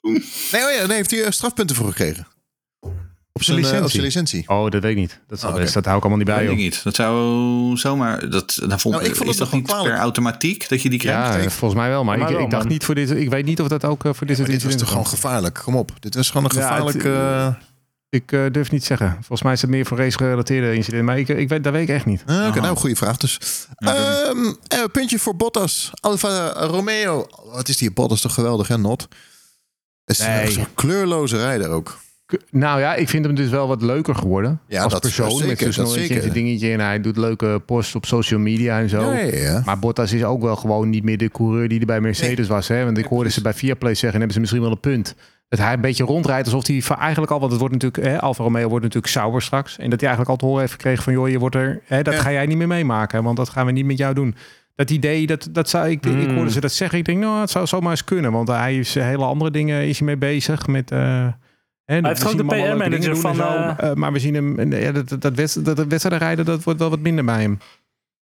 Nee, 0.00 0.64
oh 0.64 0.72
ja, 0.78 0.86
nee, 0.86 0.96
heeft 0.96 1.10
hij 1.10 1.24
eh, 1.24 1.30
strafpunten 1.30 1.76
voor 1.76 1.86
gekregen. 1.88 2.26
Op 3.32 3.42
zijn, 3.42 3.56
eh, 3.56 3.62
licentie? 3.62 3.84
op 3.84 3.90
zijn 3.90 4.02
licentie. 4.02 4.48
Oh, 4.48 4.70
dat 4.70 4.82
weet 4.82 4.90
ik 4.90 4.96
niet. 4.96 5.20
Dat, 5.26 5.44
Oh, 5.44 5.54
dat 5.54 5.72
hou 5.84 5.96
ik 5.96 6.02
allemaal 6.02 6.16
niet 6.16 6.26
bij, 6.26 6.38
Weet 6.42 6.50
ik 6.50 6.56
niet. 6.56 6.84
Dat 6.84 6.94
zou 6.94 7.76
zomaar. 7.76 8.30
Dat, 8.30 8.58
dat 8.68 8.80
vond, 8.80 8.94
Nou, 8.94 9.06
ik 9.06 9.16
vond 9.16 9.28
is 9.30 9.38
het 9.38 9.50
toch 9.50 9.60
nog 9.60 9.68
niet 9.78 9.82
per 9.88 9.96
automatiek 9.98 10.68
dat 10.68 10.82
je 10.82 10.90
die 10.90 10.98
krijgt? 10.98 11.34
Ja, 11.34 11.40
ik- 11.40 11.50
volgens 11.50 11.80
mij 11.80 11.88
wel. 11.90 12.04
Maar, 12.04 12.18
Maar 12.18 12.28
ik, 12.28 12.34
wel, 12.34 12.44
ik 12.44 12.50
dacht 12.50 12.62
man. 12.62 12.72
niet 12.72 12.84
voor 12.84 12.94
dit. 12.94 13.10
Ik 13.10 13.28
weet 13.30 13.44
niet 13.44 13.60
of 13.60 13.68
dat 13.68 13.84
ook 13.84 14.02
voor 14.02 14.26
dit 14.26 14.36
soort 14.36 14.48
dit 14.50 14.62
was 14.62 14.76
toch 14.76 14.88
gewoon 14.88 15.06
gevaarlijk? 15.06 15.60
Kom 15.64 15.76
op. 15.76 15.92
Dit 15.98 16.14
was 16.14 16.30
gewoon 16.30 16.50
een 16.50 16.58
Ja, 16.58 16.84
het- 16.84 16.90
gevaarlijk... 16.92 17.56
Ik 18.08 18.32
eh, 18.32 18.44
durf 18.52 18.70
niet 18.70 18.80
te 18.80 18.86
zeggen. 18.86 19.12
Volgens 19.12 19.42
mij 19.42 19.52
is 19.52 19.60
het 19.60 19.70
meer 19.70 19.86
voor 19.86 19.98
race-gerelateerde 19.98 20.74
incidenten. 20.74 21.04
Maar 21.06 21.18
ik, 21.18 21.28
ik 21.28 21.48
weet, 21.48 21.64
dat 21.64 21.72
weet 21.72 21.88
ik 21.88 21.94
echt 21.94 22.04
niet. 22.04 22.22
Ah, 22.26 22.46
Oké, 22.48 22.60
nou, 22.60 22.76
goede 22.76 22.96
vraag 22.96 23.16
dus. 23.16 23.38
Ja, 23.76 23.92
dat 23.94 24.34
Ehm, 24.36 24.52
eh, 24.68 24.84
puntje 24.92 25.18
voor 25.18 25.36
Bottas. 25.36 25.90
Alfa 26.00 26.48
Romeo. 26.52 27.26
Wat 27.52 27.68
is 27.68 27.76
die 27.76 27.90
Bottas 27.92 28.20
toch 28.20 28.34
geweldig, 28.34 28.68
hè, 28.68 28.78
Not? 28.78 29.08
Het 30.04 30.18
is 30.18 30.26
Nee. 30.26 30.50
zo'n 30.50 30.66
kleurloze 30.74 31.36
rijder 31.36 31.68
ook. 31.68 31.98
Nou 32.50 32.80
ja, 32.80 32.94
ik 32.94 33.08
vind 33.08 33.24
hem 33.24 33.34
dus 33.34 33.48
wel 33.50 33.68
wat 33.68 33.82
leuker 33.82 34.14
geworden. 34.14 34.60
Ja, 34.68 34.82
als 34.82 34.92
dat- 34.92 35.00
persoon. 35.02 35.26
met 35.38 35.58
zeker, 35.58 35.74
dat 35.76 35.90
zeker. 35.90 36.20
zijn 36.20 36.32
dingetje. 36.32 36.72
En 36.72 36.80
hij 36.80 37.00
doet 37.00 37.16
leuke 37.16 37.62
posts 37.66 37.94
op 37.94 38.06
social 38.06 38.40
media 38.40 38.78
en 38.78 38.88
zo. 38.88 39.00
Ja, 39.12 39.18
ja, 39.18 39.36
ja. 39.36 39.62
Maar 39.64 39.78
Bottas 39.78 40.12
is 40.12 40.24
ook 40.24 40.42
wel 40.42 40.56
gewoon 40.56 40.90
niet 40.90 41.04
meer 41.04 41.18
de 41.18 41.30
coureur 41.30 41.68
die 41.68 41.80
er 41.80 41.86
bij 41.86 42.00
Mercedes 42.00 42.46
was. 42.48 42.68
Hè? 42.68 42.84
Want 42.84 42.98
ik 42.98 43.04
hoorde 43.04 43.30
ze 43.30 43.40
bij 43.42 43.54
Viaplay 43.54 43.92
zeggen, 43.94 44.08
en 44.12 44.16
hebben 44.16 44.34
ze 44.34 44.40
misschien 44.40 44.62
wel 44.62 44.70
een 44.70 44.80
punt. 44.80 45.14
Dat 45.48 45.58
hij 45.58 45.72
een 45.72 45.80
beetje 45.80 46.04
rondrijdt 46.04 46.52
alsof 46.52 46.66
hij 46.66 46.96
eigenlijk 46.98 47.32
al, 47.32 47.38
want 47.38 47.50
het 47.50 47.60
wordt 47.60 47.74
natuurlijk, 47.74 48.04
hè, 48.12 48.20
Alfa 48.20 48.42
Romeo 48.42 48.68
wordt 48.68 48.84
natuurlijk 48.84 49.12
sauber 49.12 49.42
straks. 49.42 49.78
En 49.78 49.90
dat 49.90 50.00
hij 50.00 50.08
eigenlijk 50.08 50.30
al 50.30 50.36
te 50.36 50.44
horen 50.44 50.60
heeft 50.60 50.72
gekregen 50.72 51.02
van, 51.02 51.12
joh, 51.12 51.28
je 51.28 51.38
wordt 51.38 51.54
er, 51.54 51.82
hè, 51.84 52.02
dat 52.02 52.14
Ja. 52.14 52.20
ga 52.20 52.32
jij 52.32 52.46
niet 52.46 52.56
meer 52.56 52.66
meemaken, 52.66 53.22
want 53.22 53.36
dat 53.36 53.48
gaan 53.48 53.66
we 53.66 53.72
niet 53.72 53.84
met 53.86 53.98
jou 53.98 54.14
doen. 54.14 54.34
Dat 54.74 54.90
idee, 54.90 55.26
dat, 55.26 55.48
dat 55.52 55.68
zou 55.68 55.88
ik, 55.90 56.06
ik 56.06 56.28
Mm. 56.28 56.34
hoorde 56.34 56.50
ze 56.50 56.60
dat 56.60 56.72
zeggen. 56.72 56.98
Ik 56.98 57.04
denk, 57.04 57.18
nou, 57.18 57.40
het 57.40 57.50
zou 57.50 57.66
zomaar 57.66 57.90
eens 57.90 58.04
kunnen, 58.04 58.32
want 58.32 58.48
hij 58.48 58.78
is 58.78 58.94
hele 58.94 59.24
andere 59.24 59.50
dingen 59.50 59.86
is 59.86 59.98
hij 59.98 60.06
mee 60.06 60.16
bezig 60.16 60.66
met. 60.66 60.90
eh, 60.90 61.26
hè, 61.84 61.98
heeft 62.02 62.20
zien 62.28 62.36
de 62.36 62.44
PR-manager 62.44 63.16
van, 63.16 63.34
zo. 63.34 63.42
eh, 63.42 63.74
Eh, 63.90 63.94
maar 63.94 64.12
we 64.12 64.18
zien 64.18 64.34
hem, 64.34 64.72
ja, 64.72 64.92
dat, 64.92 65.08
dat, 65.08 65.20
dat, 65.20 65.36
dat, 65.36 65.76
dat 65.76 65.86
wedstrijden 65.86 66.18
rijden, 66.26 66.44
dat 66.44 66.64
wordt 66.64 66.78
wel 66.80 66.90
wat 66.90 67.00
minder 67.00 67.24
bij 67.24 67.40
hem. 67.40 67.58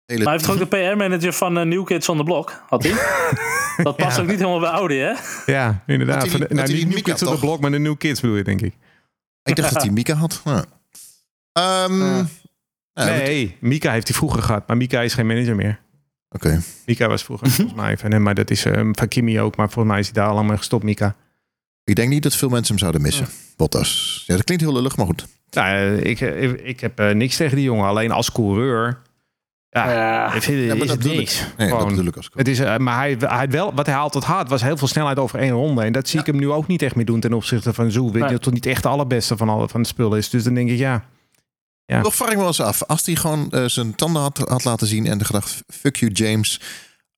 Hele- 0.06 0.24
Maar 0.24 0.32
hij 0.38 0.42
heeft 0.46 0.62
ook 0.62 0.70
de 0.70 0.76
PR-manager 0.90 1.32
van 1.32 1.58
eh, 1.58 1.64
New 1.64 1.84
Kids 1.84 2.08
on 2.08 2.16
the 2.16 2.22
Block. 2.24 2.62
Had 2.68 2.82
hij. 2.82 2.92
Dat 3.82 3.96
past 3.96 4.16
Ja. 4.16 4.22
ook 4.22 4.28
niet 4.28 4.38
helemaal 4.38 4.60
bij 4.60 4.70
Audi, 4.70 4.94
hè? 4.96 5.14
Ja, 5.46 5.82
inderdaad. 5.86 6.22
Die- 6.22 6.30
nou, 6.38 6.44
hij 6.54 6.56
niet 6.56 6.66
die 6.66 6.84
New 6.86 6.94
Mika 6.94 7.10
Kids 7.10 7.22
op 7.22 7.32
de 7.32 7.38
blok, 7.38 7.60
maar 7.60 7.70
de 7.70 7.78
New 7.78 7.96
Kids 7.96 8.20
bedoel 8.20 8.36
je, 8.36 8.44
denk 8.44 8.60
ik. 8.60 8.74
Ik 9.42 9.56
dacht 9.56 9.72
dat 9.74 9.82
hij 9.82 9.92
Mika 9.92 10.14
had. 10.14 10.40
Ja. 10.44 10.64
Ehm, 11.52 12.24
nee, 12.94 13.56
Mika 13.60 13.92
heeft 13.92 14.08
hij 14.08 14.16
vroeger 14.16 14.42
gehad, 14.42 14.66
maar 14.66 14.76
Mika 14.76 15.00
is 15.02 15.14
geen 15.14 15.26
manager 15.26 15.56
meer. 15.56 15.80
Oké. 16.30 16.60
Mika 16.86 17.08
was 17.08 17.22
vroeger 17.24 17.50
volgens 17.50 17.76
mij 17.76 17.98
van 17.98 18.10
hem, 18.12 18.22
maar 18.22 18.34
dat 18.34 18.50
is 18.50 18.64
eh, 18.64 18.88
van 18.92 19.08
Kimi 19.08 19.40
ook, 19.40 19.56
maar 19.56 19.66
volgens 19.70 19.92
mij 19.92 19.98
is 20.00 20.06
hij 20.06 20.14
daar 20.14 20.28
al 20.28 20.34
lang 20.34 20.48
mee 20.48 20.56
gestopt, 20.56 20.84
Mika. 20.84 21.16
Ik 21.84 21.96
denk 21.96 22.08
niet 22.08 22.22
dat 22.22 22.34
veel 22.36 22.48
mensen 22.48 22.68
hem 22.68 22.78
zouden 22.78 23.02
missen. 23.02 23.26
Bottas. 23.56 24.22
Ja, 24.26 24.34
dat 24.34 24.44
klinkt 24.44 24.62
heel 24.64 24.72
lullig, 24.72 24.96
maar 24.96 25.06
goed. 25.06 25.26
Nou, 25.50 25.68
eh, 25.76 26.04
ik, 26.10 26.20
eh, 26.20 26.66
ik 26.66 26.80
heb 26.80 26.98
eh, 26.98 27.10
niks 27.14 27.36
tegen 27.36 27.56
die 27.56 27.64
jongen, 27.64 27.86
alleen 27.86 28.10
als 28.10 28.32
coureur 28.32 29.02
Ja, 29.70 29.90
Ja. 29.90 29.96
Ja, 29.98 30.26
maar 30.28 30.36
is 30.76 30.86
dat 30.86 30.88
het 30.88 31.04
niks. 31.04 31.40
Nee, 31.56 31.68
dat 31.68 31.78
Gewoon. 31.78 31.88
bedoel 31.94 32.06
ik 32.08 32.16
als 32.16 32.30
Het 32.34 32.48
is, 32.48 32.58
eh, 32.58 32.76
maar 32.76 32.96
hij, 32.96 33.16
hij 33.18 33.48
wel, 33.50 33.74
wat 33.74 33.86
hij 33.86 33.96
altijd 33.96 34.24
had, 34.24 34.48
was 34.48 34.62
heel 34.62 34.76
veel 34.76 34.88
snelheid 34.88 35.18
over 35.18 35.38
één 35.38 35.50
ronde. 35.50 35.82
En 35.82 35.92
dat 35.92 36.08
zie 36.08 36.20
ik 36.20 36.26
hem 36.26 36.36
nu 36.36 36.50
ook 36.50 36.66
niet 36.66 36.82
echt 36.82 36.94
meer 36.94 37.04
doen 37.04 37.20
ten 37.20 37.32
opzichte 37.32 37.72
van 37.72 37.90
Zoe. 37.90 38.12
Weet 38.12 38.22
je, 38.24 38.30
dat 38.30 38.42
toch 38.42 38.52
niet 38.52 38.66
echt 38.66 38.82
de 38.82 38.88
allerbeste 38.88 39.36
van, 39.36 39.48
alle, 39.48 39.68
van 39.68 39.80
het 39.80 39.88
spul 39.88 40.14
is. 40.14 40.30
Dus 40.30 40.44
dan 40.44 40.54
denk 40.54 40.70
ik, 40.70 40.78
ja. 40.78 41.04
Ja. 41.84 42.02
Toch 42.02 42.14
vraag 42.14 42.28
ik 42.28 42.34
me 42.34 42.38
wel 42.40 42.46
eens 42.48 42.60
af. 42.60 42.82
Als 42.84 43.06
hij 43.06 43.14
gewoon 43.14 43.50
eh, 43.50 43.64
zijn 43.64 43.94
tanden 43.94 44.22
had, 44.22 44.38
had 44.38 44.64
laten 44.64 44.86
zien 44.86 45.06
en 45.06 45.24
gedacht, 45.24 45.62
fuck 45.66 45.96
you 45.96 46.12
James. 46.12 46.60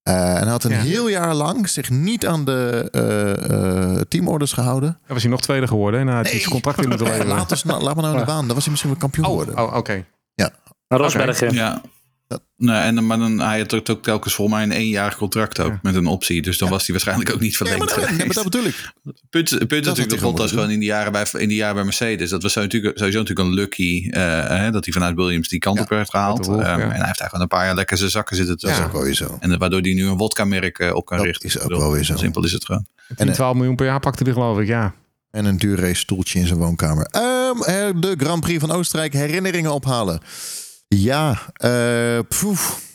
Eh, 0.02 0.14
en 0.36 0.42
hij 0.42 0.50
had 0.50 0.64
een 0.64 0.70
Ja. 0.70 0.80
heel 0.80 1.08
jaar 1.08 1.34
lang 1.34 1.68
zich 1.68 1.90
niet 1.90 2.26
aan 2.26 2.44
de 2.44 2.88
eh, 2.92 3.94
eh, 3.96 4.00
teamorders 4.08 4.52
gehouden. 4.52 4.88
Dan 4.88 5.14
was 5.14 5.22
hij 5.22 5.30
nog 5.30 5.40
tweede 5.40 5.66
geworden 5.66 6.00
en 6.00 6.06
hij 6.06 6.16
had 6.16 6.30
hij 6.30 6.38
zijn 6.38 6.50
contract 6.52 6.82
in 6.82 6.88
moeten 6.88 7.06
Eh, 7.06 7.12
leveren. 7.12 7.34
laat, 7.36 7.50
ons 7.50 7.64
nou- 7.64 7.82
laat 7.82 7.94
me 7.96 8.00
nou 8.02 8.14
in 8.14 8.20
de 8.20 8.26
baan. 8.26 8.44
Dan 8.46 8.54
was 8.54 8.62
hij 8.64 8.70
misschien 8.70 8.90
wel 8.90 9.00
kampioen 9.00 9.24
Oh, 9.26 9.30
geworden. 9.30 9.58
oh 9.58 9.76
oké. 9.76 10.04
Naar 10.88 11.00
Rosberg. 11.00 11.50
Ja. 11.52 11.80
Nee, 12.56 12.76
en, 12.76 12.94
dan- 12.94 13.06
maar 13.06 13.18
dan, 13.18 13.38
hij 13.40 13.58
had 13.58 13.74
ook, 13.74 13.88
ook 13.88 14.02
telkens 14.02 14.34
volgens 14.34 14.56
mij 14.58 14.66
een 14.66 14.72
eenjarig 14.82 15.16
contract 15.16 15.60
ook 15.60 15.70
Ja. 15.72 15.78
met 15.82 15.94
een 15.94 16.06
optie. 16.06 16.42
Dus 16.42 16.58
dan 16.58 16.68
was 16.68 16.80
hij 16.86 16.90
waarschijnlijk 16.94 17.32
ook 17.34 17.40
niet 17.40 17.56
verlengd 17.56 17.78
maar, 17.78 17.88
dat- 18.08 18.16
maar 18.26 18.34
dat 18.34 18.44
bedoel 18.44 18.64
ik. 18.64 18.92
Punt, 19.30 19.48
punt 19.48 19.50
hij 19.50 19.78
natuurlijk 19.80 19.96
dat 20.08 20.18
gewoon 20.18 20.34
Bottas 20.34 20.50
gewoon 20.50 20.70
in 20.70 20.78
die 20.78 20.88
jaren 20.88 21.12
bij, 21.12 21.26
in 21.32 21.48
die 21.48 21.56
jaren 21.56 21.74
bij 21.74 21.84
Mercedes. 21.84 22.30
Dat 22.30 22.42
was 22.42 22.52
zo 22.52 22.60
natuurlijk, 22.60 22.98
sowieso 22.98 23.18
natuurlijk 23.18 23.48
een 23.48 23.54
lucky 23.54 24.08
eh, 24.10 24.20
hè, 24.48 24.70
dat 24.70 24.84
hij 24.84 24.92
vanuit 24.94 25.14
Williams 25.16 25.48
die 25.48 25.58
kant 25.58 25.76
Ja, 25.76 25.82
op 25.82 25.88
werd 25.88 26.10
gehaald. 26.10 26.46
Wolf, 26.46 26.60
Ehm, 26.62 26.78
ja. 26.78 26.84
En 26.84 26.96
hij 26.96 27.06
heeft 27.06 27.18
daar 27.18 27.28
gewoon 27.28 27.42
een 27.42 27.48
paar 27.48 27.64
jaar 27.64 27.74
lekker 27.74 27.96
zijn 27.96 28.10
zakken 28.10 28.36
zitten 28.36 28.56
Dat 28.58 28.70
is 28.70 28.84
ook 28.84 28.92
wel 28.92 29.02
weer 29.02 29.14
zo. 29.14 29.36
En 29.40 29.58
waardoor 29.58 29.80
hij 29.80 29.92
nu 29.92 30.06
een 30.06 30.16
wodka-merk 30.16 30.78
eh, 30.78 30.94
op 30.94 31.04
kan 31.06 31.16
Dat 31.16 31.26
richten. 31.26 31.48
is 31.48 31.56
ook 31.58 31.62
bedoel, 31.68 31.78
wel 31.82 31.92
weer 31.92 32.04
zo. 32.04 32.16
Simpel 32.16 32.44
is 32.44 32.52
het 32.52 32.64
gewoon. 32.64 32.86
10, 33.16 33.32
12 33.32 33.54
miljoen 33.56 33.76
per 33.76 33.86
jaar 33.86 34.00
pakte 34.00 34.22
hij 34.24 34.32
geloof 34.32 34.58
ik, 34.58 34.66
ja. 34.66 34.94
En 35.30 35.44
een 35.44 35.58
duur 35.58 35.80
race 35.80 35.94
stoeltje 36.00 36.38
in 36.38 36.46
zijn 36.46 36.58
woonkamer. 36.58 37.04
Ehm, 37.06 37.62
eh, 37.62 38.00
de 38.00 38.14
Grand 38.18 38.40
Prix 38.40 38.60
van 38.60 38.70
Oostenrijk. 38.70 39.12
Herinneringen 39.12 39.72
ophalen. 39.72 40.20
Ja, 40.94 41.52
eh 41.52 42.18
poef. 42.28 42.88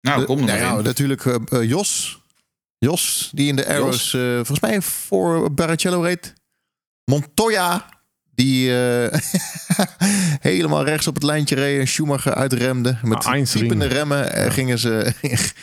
Nou, 0.00 0.20
De- 0.20 0.26
kom 0.26 0.38
er 0.38 0.44
nou 0.44 0.58
maar 0.58 0.68
ja, 0.70 0.78
in. 0.78 0.84
natuurlijk 0.84 1.24
eh, 1.26 1.34
eh, 1.48 1.68
Jos. 1.68 2.22
Jos, 2.78 3.30
die 3.34 3.48
in 3.48 3.56
de 3.56 3.66
Arrows 3.66 4.14
eh, 4.14 4.34
volgens 4.34 4.60
mij 4.60 4.82
voor 4.82 5.52
Barrichello 5.54 6.00
reed. 6.00 6.34
Montoya, 7.04 7.88
die 8.34 8.76
eh, 8.78 9.20
helemaal 10.50 10.84
rechts 10.84 11.06
op 11.06 11.14
het 11.14 11.22
lijntje 11.22 11.54
reed. 11.54 11.80
En 11.80 11.88
Schumacher 11.88 12.34
uitremde. 12.34 12.98
Met 13.02 13.24
Ah, 13.24 13.42
piepende 13.52 13.86
remmen 13.86 14.52
gingen 14.52 14.78
ze... 14.78 15.12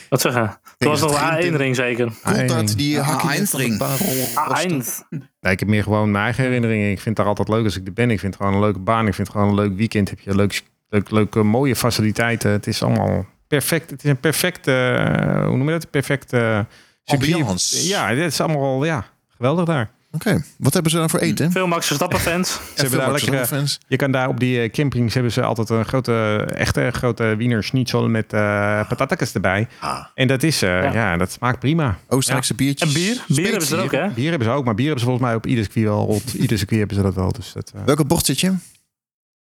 Wat 0.10 0.22
zeggen? 0.22 0.60
Het 0.90 1.00
was 1.00 1.02
een 1.02 1.54
A1-ring 1.54 1.76
zeker. 1.76 2.12
Coulthard, 2.24 2.78
die 2.78 3.00
Ah, 3.00 3.08
hakje 3.08 3.40
net 3.40 3.50
van 3.50 3.60
de 3.60 3.66
Einstein. 3.66 3.78
baan 3.78 4.44
Ah, 4.44 4.50
raste. 4.50 4.68
Eind. 4.68 5.06
Nee, 5.40 5.54
ik 5.54 5.60
heb 5.60 5.68
meer 5.68 5.84
gewoon 5.84 6.12
mijn 6.12 6.24
eigen 6.24 6.44
herinneringen. 6.44 6.86
Ik 6.90 6.96
vind 7.00 7.06
het 7.06 7.16
daar 7.16 7.26
altijd 7.26 7.48
leuk 7.48 7.64
als 7.64 7.78
ik 7.78 7.88
er 7.88 7.94
ben. 7.94 8.10
Ik 8.12 8.20
vind 8.20 8.34
het 8.34 8.42
gewoon 8.44 8.58
een 8.58 8.66
leuke 8.66 8.80
baan. 8.80 9.08
Ik 9.08 9.14
vind 9.14 9.28
het 9.28 9.36
gewoon 9.38 9.50
een 9.50 9.56
leuk 9.64 9.76
weekend. 9.78 10.10
Heb 10.10 10.20
je 10.20 10.36
leuk, 10.36 10.62
leuk, 10.90 11.12
leuke, 11.12 11.44
mooie 11.44 11.76
faciliteiten. 11.76 12.52
Het 12.52 12.68
is 12.68 12.84
allemaal 12.84 13.26
perfect. 13.48 13.90
Het 13.90 14.04
is 14.04 14.10
een 14.10 14.20
perfecte, 14.20 14.72
eh, 14.74 15.46
hoe 15.46 15.58
noem 15.58 15.66
je 15.68 15.72
dat? 15.72 15.90
Perfecte. 15.90 16.66
Ambiance. 17.06 17.88
Ja, 17.88 18.08
het 18.10 18.32
is 18.32 18.42
allemaal, 18.42 18.86
ja, 18.86 19.06
geweldig 19.28 19.66
daar. 19.66 19.90
Oké, 20.14 20.44
wat 20.58 20.74
hebben 20.74 20.92
ze 20.92 20.98
dan 20.98 21.10
voor 21.10 21.20
eten? 21.20 21.52
Veel 21.52 21.68
Max 21.68 21.86
Verstappen 21.86 22.20
fans. 22.30 22.52
Ze 22.52 22.60
hebben 22.76 23.00
daar 23.00 23.10
Max 23.10 23.22
lekkere, 23.22 23.38
Verstappen 23.38 23.58
fans. 23.68 23.80
je 23.88 23.96
kan 23.96 24.12
daar 24.12 24.28
op 24.28 24.40
die 24.40 24.62
eh, 24.62 24.72
campings 24.72 25.14
hebben 25.14 25.32
ze 25.32 25.42
altijd 25.42 25.70
een 25.70 25.86
grote, 25.86 26.46
echte 26.56 26.90
grote 26.92 27.36
wiener 27.38 27.64
schnitzel 27.64 28.10
met 28.10 28.34
eh 28.34 28.88
patatakjes 28.88 29.34
erbij. 29.34 29.68
Ah, 29.80 30.06
En 30.16 30.28
dat 30.28 30.44
is, 30.44 30.62
eh, 30.62 30.70
ja. 30.84 30.94
Ja. 30.94 31.18
dat 31.18 31.32
smaakt 31.32 31.60
prima. 31.60 31.98
Oostenrijkse 32.08 32.54
biertjes. 32.54 32.88
En 32.88 32.94
bier? 32.94 33.24
Bier 33.28 33.50
hebben 33.50 33.68
ze 33.68 33.76
ook, 33.78 33.92
hè? 33.92 34.10
Bier 34.10 34.30
hebben 34.30 34.48
ze 34.48 34.54
ook, 34.54 34.66
maar 34.66 34.76
bier 34.76 34.86
hebben 34.86 35.04
ze 35.04 35.10
volgens 35.10 35.28
mij 35.28 35.36
op 35.38 35.46
ieder 35.46 35.64
circuit 35.64 35.86
wel. 35.86 36.06
Op 36.06 36.22
ieder 36.44 36.58
circuit 36.58 36.80
hebben 36.80 36.98
ze 36.98 37.04
dat 37.04 37.16
wel. 37.16 37.32
Dus 37.32 37.52
dat, 37.54 37.72
Welke 37.86 38.06
bocht 38.06 38.26
zit 38.26 38.40
je? 38.40 38.54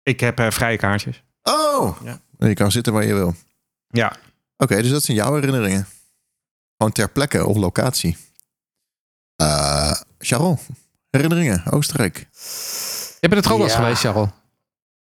ik 0.03 0.21
heb 0.21 0.39
eh, 0.39 0.51
vrije 0.51 0.77
kaartjes. 0.77 1.23
Oh! 1.43 1.97
Ja. 2.05 2.21
Je 2.39 2.55
kan 2.55 2.71
zitten 2.71 2.93
waar 2.93 3.07
je 3.07 3.15
wil. 3.15 3.35
Oké, 4.57 4.75
Ja, 4.75 4.83
dus 4.83 4.91
dat 4.91 5.03
zijn 5.03 5.17
jouw 5.17 5.35
herinneringen. 5.35 5.87
Gewoon 6.77 6.93
ter 6.93 7.11
plekke 7.11 7.47
of 7.47 7.57
locatie. 7.57 8.17
Eh 9.37 9.90
Sharon, 10.25 10.59
herinneringen, 11.11 11.63
Oostenrijk. 11.71 12.17
Je 13.21 13.29
bent 13.29 13.35
het 13.45 13.51
ook 13.53 13.59
wel 13.59 13.67
eens 13.67 13.75
geweest, 13.77 14.01
Charles. 14.01 14.29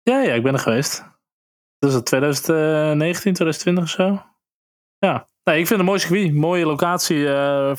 Ja, 0.04 0.22
ja, 0.22 0.34
ik 0.34 0.44
ben 0.44 0.54
er 0.54 0.60
geweest. 0.60 1.04
Dus 1.80 1.94
het 1.94 2.06
2019, 2.06 3.34
2020 3.34 3.84
of 3.84 3.90
zo. 3.90 4.22
Ja. 5.00 5.28
Nee, 5.44 5.60
ik 5.60 5.68
vind 5.68 5.70
het 5.70 5.80
een 5.80 5.86
mooi 5.86 6.00
circuit. 6.00 6.34
Mooie 6.34 6.66
locatie. 6.66 7.28
eh, 7.34 7.76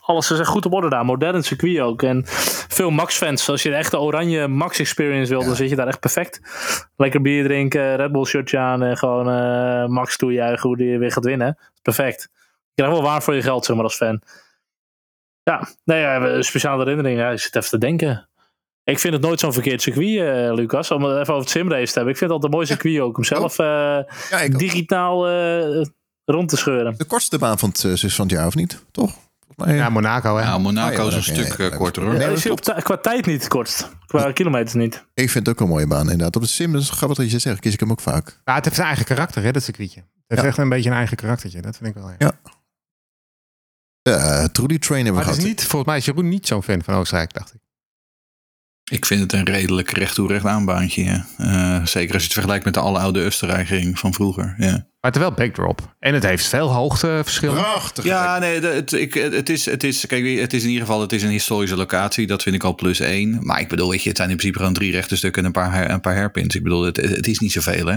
alles 0.00 0.30
is 0.30 0.38
echt 0.38 0.48
goed 0.48 0.66
op 0.66 0.72
orde 0.72 0.88
daar. 0.88 1.04
Modern 1.04 1.42
circuit 1.42 1.80
ook. 1.80 2.02
En 2.02 2.22
veel 2.68 2.90
Max-fans. 2.90 3.48
Als 3.48 3.62
je 3.62 3.68
de 3.70 3.74
echte 3.74 3.98
oranje 3.98 4.48
Max-experience 4.48 5.30
wil, 5.30 5.40
Ja. 5.40 5.46
dan 5.46 5.56
zit 5.56 5.70
je 5.70 5.76
daar 5.76 5.86
echt 5.86 6.00
perfect. 6.00 6.40
Lekker 6.96 7.20
bier 7.22 7.44
drinken, 7.44 7.96
Red 7.96 8.12
Bull 8.12 8.24
shirtje 8.24 8.58
aan 8.58 8.82
en 8.82 8.96
gewoon 8.96 9.28
eh, 9.30 9.86
Max 9.86 10.16
toejuichen 10.16 10.68
hoe 10.68 10.76
die 10.76 10.98
weer 10.98 11.12
gaat 11.12 11.24
winnen. 11.24 11.58
Perfect. 11.82 12.28
Je 12.74 12.82
krijgt 12.84 12.92
wel 12.94 13.02
waar 13.02 13.22
voor 13.22 13.34
je 13.34 13.42
geld, 13.42 13.64
zeg 13.64 13.74
maar, 13.76 13.84
als 13.84 13.96
fan. 13.96 14.22
Ja, 15.48 15.68
nee, 15.84 16.00
ja, 16.00 16.20
een 16.20 16.44
speciale 16.44 16.78
herinnering. 16.84 17.18
Ja, 17.18 17.30
ik 17.30 17.38
zit 17.38 17.56
even 17.56 17.68
te 17.70 17.78
denken. 17.78 18.28
Ik 18.84 18.98
vind 18.98 19.12
het 19.14 19.22
nooit 19.22 19.40
zo'n 19.40 19.52
verkeerd 19.52 19.82
circuit, 19.82 20.18
eh, 20.18 20.54
Lucas. 20.54 20.90
Om 20.90 21.02
het 21.02 21.12
even 21.20 21.34
over 21.34 21.44
het 21.44 21.50
simrace 21.50 21.86
te 21.86 21.92
hebben. 21.94 22.12
Ik 22.12 22.18
vind 22.18 22.30
het 22.30 22.42
altijd 22.42 22.44
een 22.44 22.58
mooi 22.58 22.66
circuit 22.66 23.00
ook. 23.00 23.16
Om 23.16 23.24
zelf 23.24 23.58
eh, 23.58 23.66
Ja, 24.30 24.40
ik, 24.40 24.58
digitaal 24.58 25.28
eh, 25.28 25.84
rond 26.24 26.48
te 26.48 26.56
scheuren. 26.56 26.94
de 26.96 27.04
kortste 27.04 27.38
baan 27.38 27.58
van 27.58 27.68
het, 27.68 27.84
eh, 28.02 28.10
van 28.10 28.26
het 28.26 28.34
jaar, 28.34 28.46
of 28.46 28.54
niet? 28.54 28.84
Toch? 28.90 29.10
Volgens 29.46 29.66
mij, 29.66 29.74
Ja, 29.76 29.88
Monaco, 29.88 30.36
hè? 30.36 30.42
Ja, 30.42 30.58
Monaco 30.58 31.02
Ah, 31.04 31.10
ja, 31.12 31.16
is 31.18 31.28
een 31.28 31.34
stuk 31.34 31.52
eh, 31.52 31.58
nee, 31.58 31.76
korter 31.78 32.02
nee, 32.02 32.10
hoor. 32.10 32.18
nee. 32.18 32.28
Ja, 32.28 32.34
dat 32.34 32.44
is 32.44 32.50
op 32.50 32.60
ti- 32.60 32.82
qua 32.82 32.96
tijd 32.96 33.26
niet 33.26 33.38
het 33.40 33.48
kortst. 33.48 33.88
Qua 34.06 34.32
kilometers 34.32 34.74
niet. 34.74 35.04
Ik 35.14 35.30
vind 35.30 35.46
het 35.46 35.54
ook 35.56 35.60
een 35.62 35.68
mooie 35.72 35.86
baan, 35.86 36.02
inderdaad. 36.02 36.36
Op 36.36 36.42
de 36.42 36.48
sim, 36.48 36.72
dat 36.72 36.82
is 36.82 36.90
grappig 36.90 37.16
dat 37.16 37.30
je 37.30 37.38
zegt, 37.38 37.60
kies 37.60 37.72
ik 37.72 37.80
hem 37.80 37.90
ook 37.90 38.00
vaak. 38.00 38.40
Ja, 38.44 38.54
het 38.54 38.64
heeft 38.64 38.78
een 38.78 38.84
eigen 38.84 39.04
karakter, 39.04 39.42
hè, 39.42 39.50
dat 39.52 39.62
circuitje. 39.62 40.00
Het 40.00 40.08
heeft 40.26 40.42
Ja. 40.42 40.48
echt 40.48 40.58
een 40.58 40.68
beetje 40.68 40.90
een 40.90 40.96
eigen 40.96 41.16
karaktertje. 41.16 41.60
Dat 41.62 41.76
vind 41.76 41.88
ik 41.96 42.02
wel. 42.02 42.10
Ja. 42.18 42.32
Ja. 44.08 44.36
De 44.36 44.42
uh, 44.42 44.44
Trudy 44.44 44.78
Train 44.78 45.04
hebben 45.04 45.22
Maar 45.24 45.32
we 45.32 45.36
is 45.38 45.42
gehad. 45.44 45.56
niet, 45.56 45.66
volgens 45.66 45.84
mij 45.90 45.96
is 45.98 46.04
Jeroen 46.04 46.28
niet 46.28 46.46
zo'n 46.46 46.62
fan 46.62 46.82
van 46.82 46.94
Oostenrijk, 46.94 47.32
dacht 47.32 47.54
ik. 47.54 47.60
Ik 48.90 49.06
vind 49.06 49.20
het 49.20 49.32
een 49.32 49.44
redelijk 49.44 49.90
recht 49.90 50.14
toe 50.14 50.28
recht 50.28 50.44
aan 50.44 50.64
baantje. 50.64 51.04
ja. 51.04 51.26
Eh, 51.36 51.86
zeker 51.86 52.12
als 52.12 52.22
je 52.22 52.28
het 52.28 52.32
vergelijkt 52.32 52.64
met 52.64 52.74
de 52.74 52.80
alle 52.80 52.98
oude 52.98 53.24
Oostenrijkering 53.24 53.98
van 53.98 54.14
vroeger. 54.14 54.54
Ja. 54.58 54.86
Maar 55.00 55.12
wel 55.12 55.32
backdrop. 55.32 55.94
En 55.98 56.14
het 56.14 56.22
heeft 56.22 56.46
veel 56.46 56.72
hoogteverschillen. 56.72 57.54
Prachtig. 57.56 58.04
Ja, 58.04 58.38
nee, 58.38 58.60
het, 58.60 58.92
ik, 58.92 59.14
het, 59.14 59.48
is, 59.48 59.64
het, 59.64 59.84
is, 59.84 60.06
kijk, 60.06 60.38
het 60.40 60.52
is 60.52 60.62
in 60.62 60.68
ieder 60.68 60.86
geval 60.86 61.00
het 61.00 61.12
is 61.12 61.22
een 61.22 61.30
historische 61.30 61.76
locatie. 61.76 62.26
Dat 62.26 62.42
vind 62.42 62.54
ik 62.54 62.64
al 62.64 62.74
plus 62.74 63.00
één. 63.00 63.38
Maar 63.46 63.60
ik 63.60 63.68
bedoel, 63.68 63.90
weet 63.90 64.02
je, 64.02 64.08
het 64.08 64.16
zijn 64.16 64.30
in 64.30 64.36
principe 64.36 64.58
gewoon 64.58 64.74
drie 64.74 64.92
rechte 64.92 65.16
stukken 65.16 65.40
en 65.42 65.46
een 65.46 65.52
paar, 65.54 65.72
her- 65.72 65.90
een 65.90 66.00
paar 66.00 66.14
herpins. 66.14 66.54
Ik 66.54 66.62
bedoel, 66.62 66.82
het, 66.82 66.96
het 66.96 67.26
is 67.26 67.38
niet 67.38 67.52
zoveel, 67.52 67.86
hè. 67.86 67.96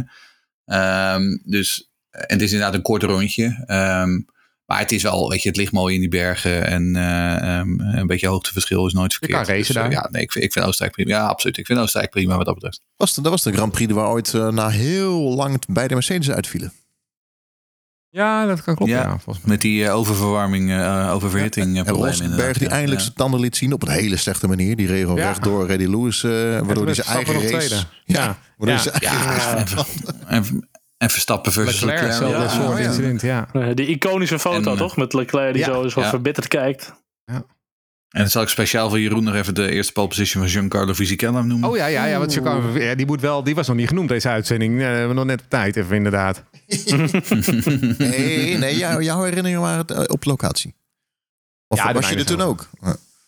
Ehm, 0.66 1.24
dus, 1.44 1.92
en 2.10 2.22
het 2.34 2.42
is 2.42 2.52
inderdaad 2.52 2.76
een 2.76 2.82
kort 2.82 3.04
rondje. 3.04 3.64
Ehm, 3.66 4.10
maar 4.72 4.80
het 4.80 4.92
is 4.92 5.04
wel, 5.04 5.30
weet 5.30 5.42
je, 5.44 5.48
het 5.48 5.58
ligt 5.58 5.72
mooi 5.72 5.94
in 5.94 6.00
die 6.00 6.10
bergen. 6.10 6.66
En 6.68 6.96
eh, 6.96 7.58
ehm, 7.60 7.80
een 7.80 8.08
beetje 8.08 8.28
hoogteverschil 8.28 8.86
is 8.88 8.94
nooit 8.94 9.14
verkeerd. 9.14 9.46
kan 9.46 9.56
racen 9.56 9.74
Dus, 9.74 9.76
eh, 9.76 9.82
daar. 9.82 9.92
ja, 9.92 10.08
nee, 10.12 10.22
ik 10.22 10.32
vind, 10.32 10.46
ik 10.46 10.52
vind 10.54 10.66
Oostenrijk 10.66 10.96
prima. 10.96 11.10
Ja, 11.10 11.26
absoluut. 11.26 11.58
Ik 11.58 11.66
vind 11.66 11.80
Oostenrijk 11.80 12.12
prima 12.12 12.36
wat 12.38 12.46
dat 12.46 12.54
betreft. 12.54 12.82
Was 12.96 13.14
de, 13.14 13.22
dat 13.22 13.32
was 13.32 13.42
de 13.44 13.52
Grand 13.54 13.72
Prix 13.72 13.94
waar 13.94 14.08
ooit 14.08 14.34
eh, 14.34 14.48
na 14.48 14.70
heel 14.70 15.20
lang 15.36 15.60
beide 15.68 15.94
Mercedes 15.94 16.32
uitvielen. 16.32 16.74
Ja, 18.10 18.46
dat 18.46 18.64
kan 18.64 18.76
kloppen. 18.76 18.98
Ja. 18.98 19.04
Ja, 19.04 19.10
volgens 19.10 19.38
mij. 19.46 19.54
Met 19.54 19.62
die 19.62 19.90
oververwarming, 19.90 20.72
eh, 20.72 21.12
oververhitting 21.14 21.66
eh, 21.66 21.88
En 21.88 22.22
inderdaad. 22.22 22.54
die 22.54 22.68
Ja, 22.68 22.70
eindelijk 22.70 23.00
ja. 23.00 23.06
zijn 23.06 23.16
tanden 23.18 23.40
liet 23.40 23.56
zien 23.56 23.74
op 23.74 23.82
een 23.82 23.90
hele 23.90 24.18
slechte 24.18 24.48
manier. 24.48 24.76
Die 24.76 24.88
regel 24.88 25.18
Ja. 25.18 25.28
rechtdoor 25.28 25.68
Reddy 25.68 25.86
Lewis, 25.86 26.24
eh, 26.24 26.32
waardoor 26.32 26.86
hij 26.86 26.94
zijn 26.94 27.08
eigen 27.08 27.34
race... 27.50 27.76
Ja, 27.76 27.86
Ja. 28.06 28.38
waardoor 28.58 28.76
Ja. 28.86 28.92
hij 28.92 29.00
zijn 29.02 29.20
eigen 29.24 29.28
Ja, 29.30 29.54
race... 29.54 29.86
en, 30.28 30.70
en, 31.02 31.08
en 31.08 31.10
Verstappen 31.10 31.52
versus 31.52 31.82
Leclerc, 31.82 32.20
Leclerc. 32.20 32.34
ja. 32.34 32.48
soort 32.50 32.78
Ja. 32.78 32.84
incident, 32.84 33.22
ja. 33.22 33.48
Eh, 33.54 33.68
die 33.74 33.88
iconische 33.88 34.40
foto, 34.40 34.58
En, 34.58 34.66
eh, 34.66 34.78
toch? 34.78 34.98
Met 34.98 35.14
Leclerc 35.14 35.54
die 35.54 35.66
ja, 35.66 35.74
zo, 35.74 35.88
zo 35.88 36.02
ja. 36.02 36.10
verbitterd 36.10 36.48
kijkt. 36.48 36.94
En 38.12 38.20
dan 38.22 38.30
zal 38.30 38.42
ik 38.42 38.48
speciaal 38.48 38.90
voor 38.90 39.00
Jeroen 39.00 39.24
nog 39.24 39.36
even 39.36 39.56
de 39.56 39.72
eerste 39.72 39.92
pole 39.92 40.08
position 40.08 40.42
van 40.44 40.52
Giancarlo 40.52 40.94
Fisichella 40.94 41.42
noemen. 41.42 41.70
Oh 41.70 41.78
ja, 41.78 41.86
ja, 41.86 42.06
ja, 42.06 42.18
want 42.18 42.34
je 42.34 42.42
kan, 42.42 42.72
ja, 42.74 42.96
die, 42.96 43.06
moet 43.06 43.22
wel, 43.22 43.44
die 43.44 43.56
was 43.56 43.68
nog 43.68 43.76
niet 43.76 43.88
genoemd, 43.88 44.10
deze 44.10 44.30
uitzending. 44.30 44.78
We 44.78 44.84
hebben 44.84 45.16
nog 45.16 45.26
net 45.26 45.42
op 45.42 45.50
tijd, 45.50 45.76
even 45.76 45.96
inderdaad. 45.96 46.44
Nee, 47.98 48.58
nee 48.58 48.78
jou- 48.78 49.04
jouw 49.04 49.20
herinneringen 49.22 49.62
waren 49.62 49.78
het, 49.78 49.92
eh, 49.92 50.04
op 50.08 50.26
locatie. 50.26 50.76
Of 51.68 51.78
Ja, 51.78 51.94
was 51.94 52.10
je 52.10 52.16
er 52.16 52.26
toen 52.26 52.42
ook? 52.42 52.70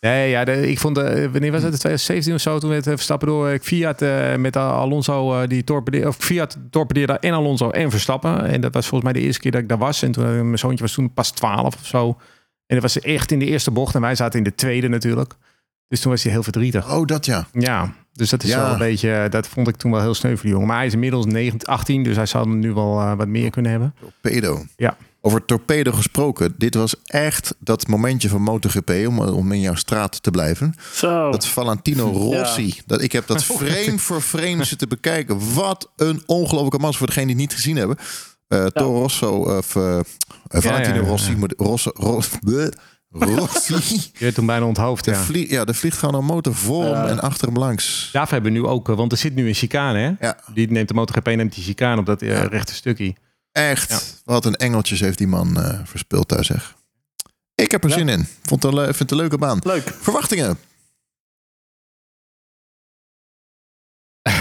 Nee, 0.03 0.29
ja, 0.29 0.43
de, 0.43 0.69
ik 0.69 0.79
vond, 0.79 0.95
de, 0.95 1.29
wanneer 1.31 1.51
was 1.51 1.61
het? 1.63 1.79
2017 1.79 2.33
of 2.33 2.41
zo, 2.41 2.59
toen 2.59 2.69
werd 2.69 2.87
eh, 2.87 2.93
Verstappen 2.93 3.27
door 3.27 3.47
eh, 3.49 3.59
Fiat 3.61 4.01
eh, 4.01 4.35
met 4.35 4.55
eh, 4.55 4.71
Alonso, 4.71 5.41
eh, 5.41 5.47
die 5.47 5.63
torpedeerde, 5.63 6.07
of 6.07 6.15
Fiat 6.19 6.57
torpedeerde 6.69 7.13
en 7.19 7.33
Alonso 7.33 7.69
en 7.69 7.89
Verstappen. 7.91 8.45
En 8.45 8.61
dat 8.61 8.73
was 8.73 8.87
volgens 8.87 9.11
mij 9.11 9.21
de 9.21 9.25
eerste 9.27 9.41
keer 9.41 9.51
dat 9.51 9.61
ik 9.61 9.69
daar 9.69 9.77
was. 9.77 10.01
En 10.01 10.11
toen, 10.11 10.23
eh, 10.25 10.31
mijn 10.31 10.57
zoontje 10.57 10.83
was 10.83 10.93
toen 10.93 11.13
pas 11.13 11.31
12 11.31 11.75
of 11.75 11.85
zo. 11.85 12.07
En 12.65 12.79
dat 12.79 12.81
was 12.81 12.99
echt 12.99 13.31
in 13.31 13.39
de 13.39 13.45
eerste 13.45 13.71
bocht 13.71 13.95
en 13.95 14.01
wij 14.01 14.15
zaten 14.15 14.37
in 14.37 14.43
de 14.43 14.55
tweede 14.55 14.87
natuurlijk. 14.87 15.33
Dus 15.87 15.99
toen 15.99 16.11
was 16.11 16.23
hij 16.23 16.31
heel 16.31 16.43
verdrietig. 16.43 16.93
Oh, 16.93 17.05
dat 17.05 17.25
ja. 17.25 17.47
Ja, 17.53 17.93
dus 18.13 18.29
dat 18.29 18.43
is 18.43 18.49
Ja. 18.49 18.61
wel 18.63 18.71
een 18.71 18.77
beetje, 18.77 19.13
eh, 19.13 19.29
dat 19.29 19.47
vond 19.47 19.67
ik 19.67 19.75
toen 19.75 19.91
wel 19.91 20.01
heel 20.01 20.13
sneu 20.13 20.31
voor 20.33 20.41
die 20.41 20.51
jongen. 20.51 20.67
Maar 20.67 20.77
hij 20.77 20.85
is 20.85 20.93
inmiddels 20.93 21.25
19, 21.25 21.67
18, 21.67 22.03
dus 22.03 22.15
hij 22.15 22.25
zou 22.25 22.47
nu 22.49 22.73
wel 22.73 22.99
eh, 22.99 23.13
wat 23.15 23.27
meer 23.27 23.49
kunnen 23.49 23.71
hebben. 23.71 23.95
Pedo. 24.21 24.61
Ja. 24.75 24.97
Over 25.25 25.45
torpedo 25.45 25.91
gesproken. 25.91 26.53
Dit 26.57 26.75
was 26.75 26.95
echt 27.03 27.55
dat 27.59 27.87
momentje 27.87 28.29
van 28.29 28.41
MotoGP 28.41 28.89
om, 29.07 29.19
om 29.19 29.51
in 29.51 29.59
jouw 29.59 29.75
straat 29.75 30.23
te 30.23 30.31
blijven. 30.31 30.75
Zo. 30.93 31.31
Dat 31.31 31.47
Valentino 31.47 32.11
Rossi. 32.31 32.81
Dat, 32.85 33.01
ik 33.01 33.11
heb 33.11 33.27
dat 33.27 33.43
frame 33.59 33.97
voor 33.99 34.21
frame 34.21 34.63
zitten 34.63 34.89
bekijken. 34.89 35.53
Wat 35.53 35.89
een 35.95 36.23
ongelofelijke 36.25 36.77
mans 36.79 36.97
voor 36.97 37.07
degenen 37.07 37.27
die 37.27 37.37
het 37.37 37.45
niet 37.45 37.55
gezien 37.59 37.75
hebben. 37.77 37.97
Eh 38.47 38.65
Toro 38.65 38.99
Rosso 39.01 39.29
of 39.57 39.75
eh, 39.75 39.99
Valentino 40.47 40.95
ja, 40.95 41.01
ja. 41.01 41.07
Rossi. 41.07 41.35
Moet, 41.35 41.53
Rosso, 41.57 41.91
Ros, 41.93 42.29
Rossi. 43.09 43.95
Je 44.13 44.23
hebt 44.23 44.35
toen 44.35 44.45
bijna 44.45 44.65
onthoofd, 44.65 45.05
De 45.05 45.11
ja. 45.11 45.17
vlie- 45.17 45.51
ja, 45.51 45.65
er 45.65 45.75
vliegt 45.75 45.97
gewoon 45.97 46.15
een 46.15 46.25
motor 46.25 46.55
voor 46.55 46.83
hem 46.95 47.05
en 47.05 47.19
achter 47.19 47.47
hem 47.47 47.57
langs. 47.57 48.09
Daarvoor 48.11 48.33
hebben 48.33 48.51
we 48.53 48.59
nu 48.59 48.65
ook, 48.65 48.89
eh, 48.89 48.95
want 48.95 49.11
er 49.11 49.17
zit 49.17 49.35
nu 49.35 49.47
een 49.47 49.53
chicane, 49.53 49.99
hè? 49.99 50.27
Ja. 50.27 50.37
Die 50.53 50.71
neemt 50.71 50.87
de 50.87 50.93
MotoGP 50.93 51.25
neemt 51.25 51.53
die 51.55 51.63
chicane 51.63 51.99
op 51.99 52.05
dat 52.05 52.21
eh, 52.21 52.29
Ja. 52.29 52.43
rechte 52.43 52.73
stukje. 52.73 53.15
Echt. 53.53 54.21
Wat 54.25 54.45
een 54.45 54.55
engeltjes 54.55 54.99
heeft 54.99 55.17
die 55.17 55.27
man 55.27 55.57
eh 55.61 55.79
verspeeld 55.83 56.29
daar 56.29 56.45
zeg. 56.45 56.75
Ik 57.55 57.71
heb 57.71 57.83
er 57.83 57.89
Ja. 57.89 57.95
zin 57.97 58.09
in. 58.09 58.27
Vond 58.41 58.63
het 58.63 58.73
vind 58.83 58.97
het 58.99 59.11
een 59.11 59.17
leuke 59.17 59.37
baan. 59.37 59.59
Leuk. 59.63 59.95
Verwachtingen. 60.01 60.57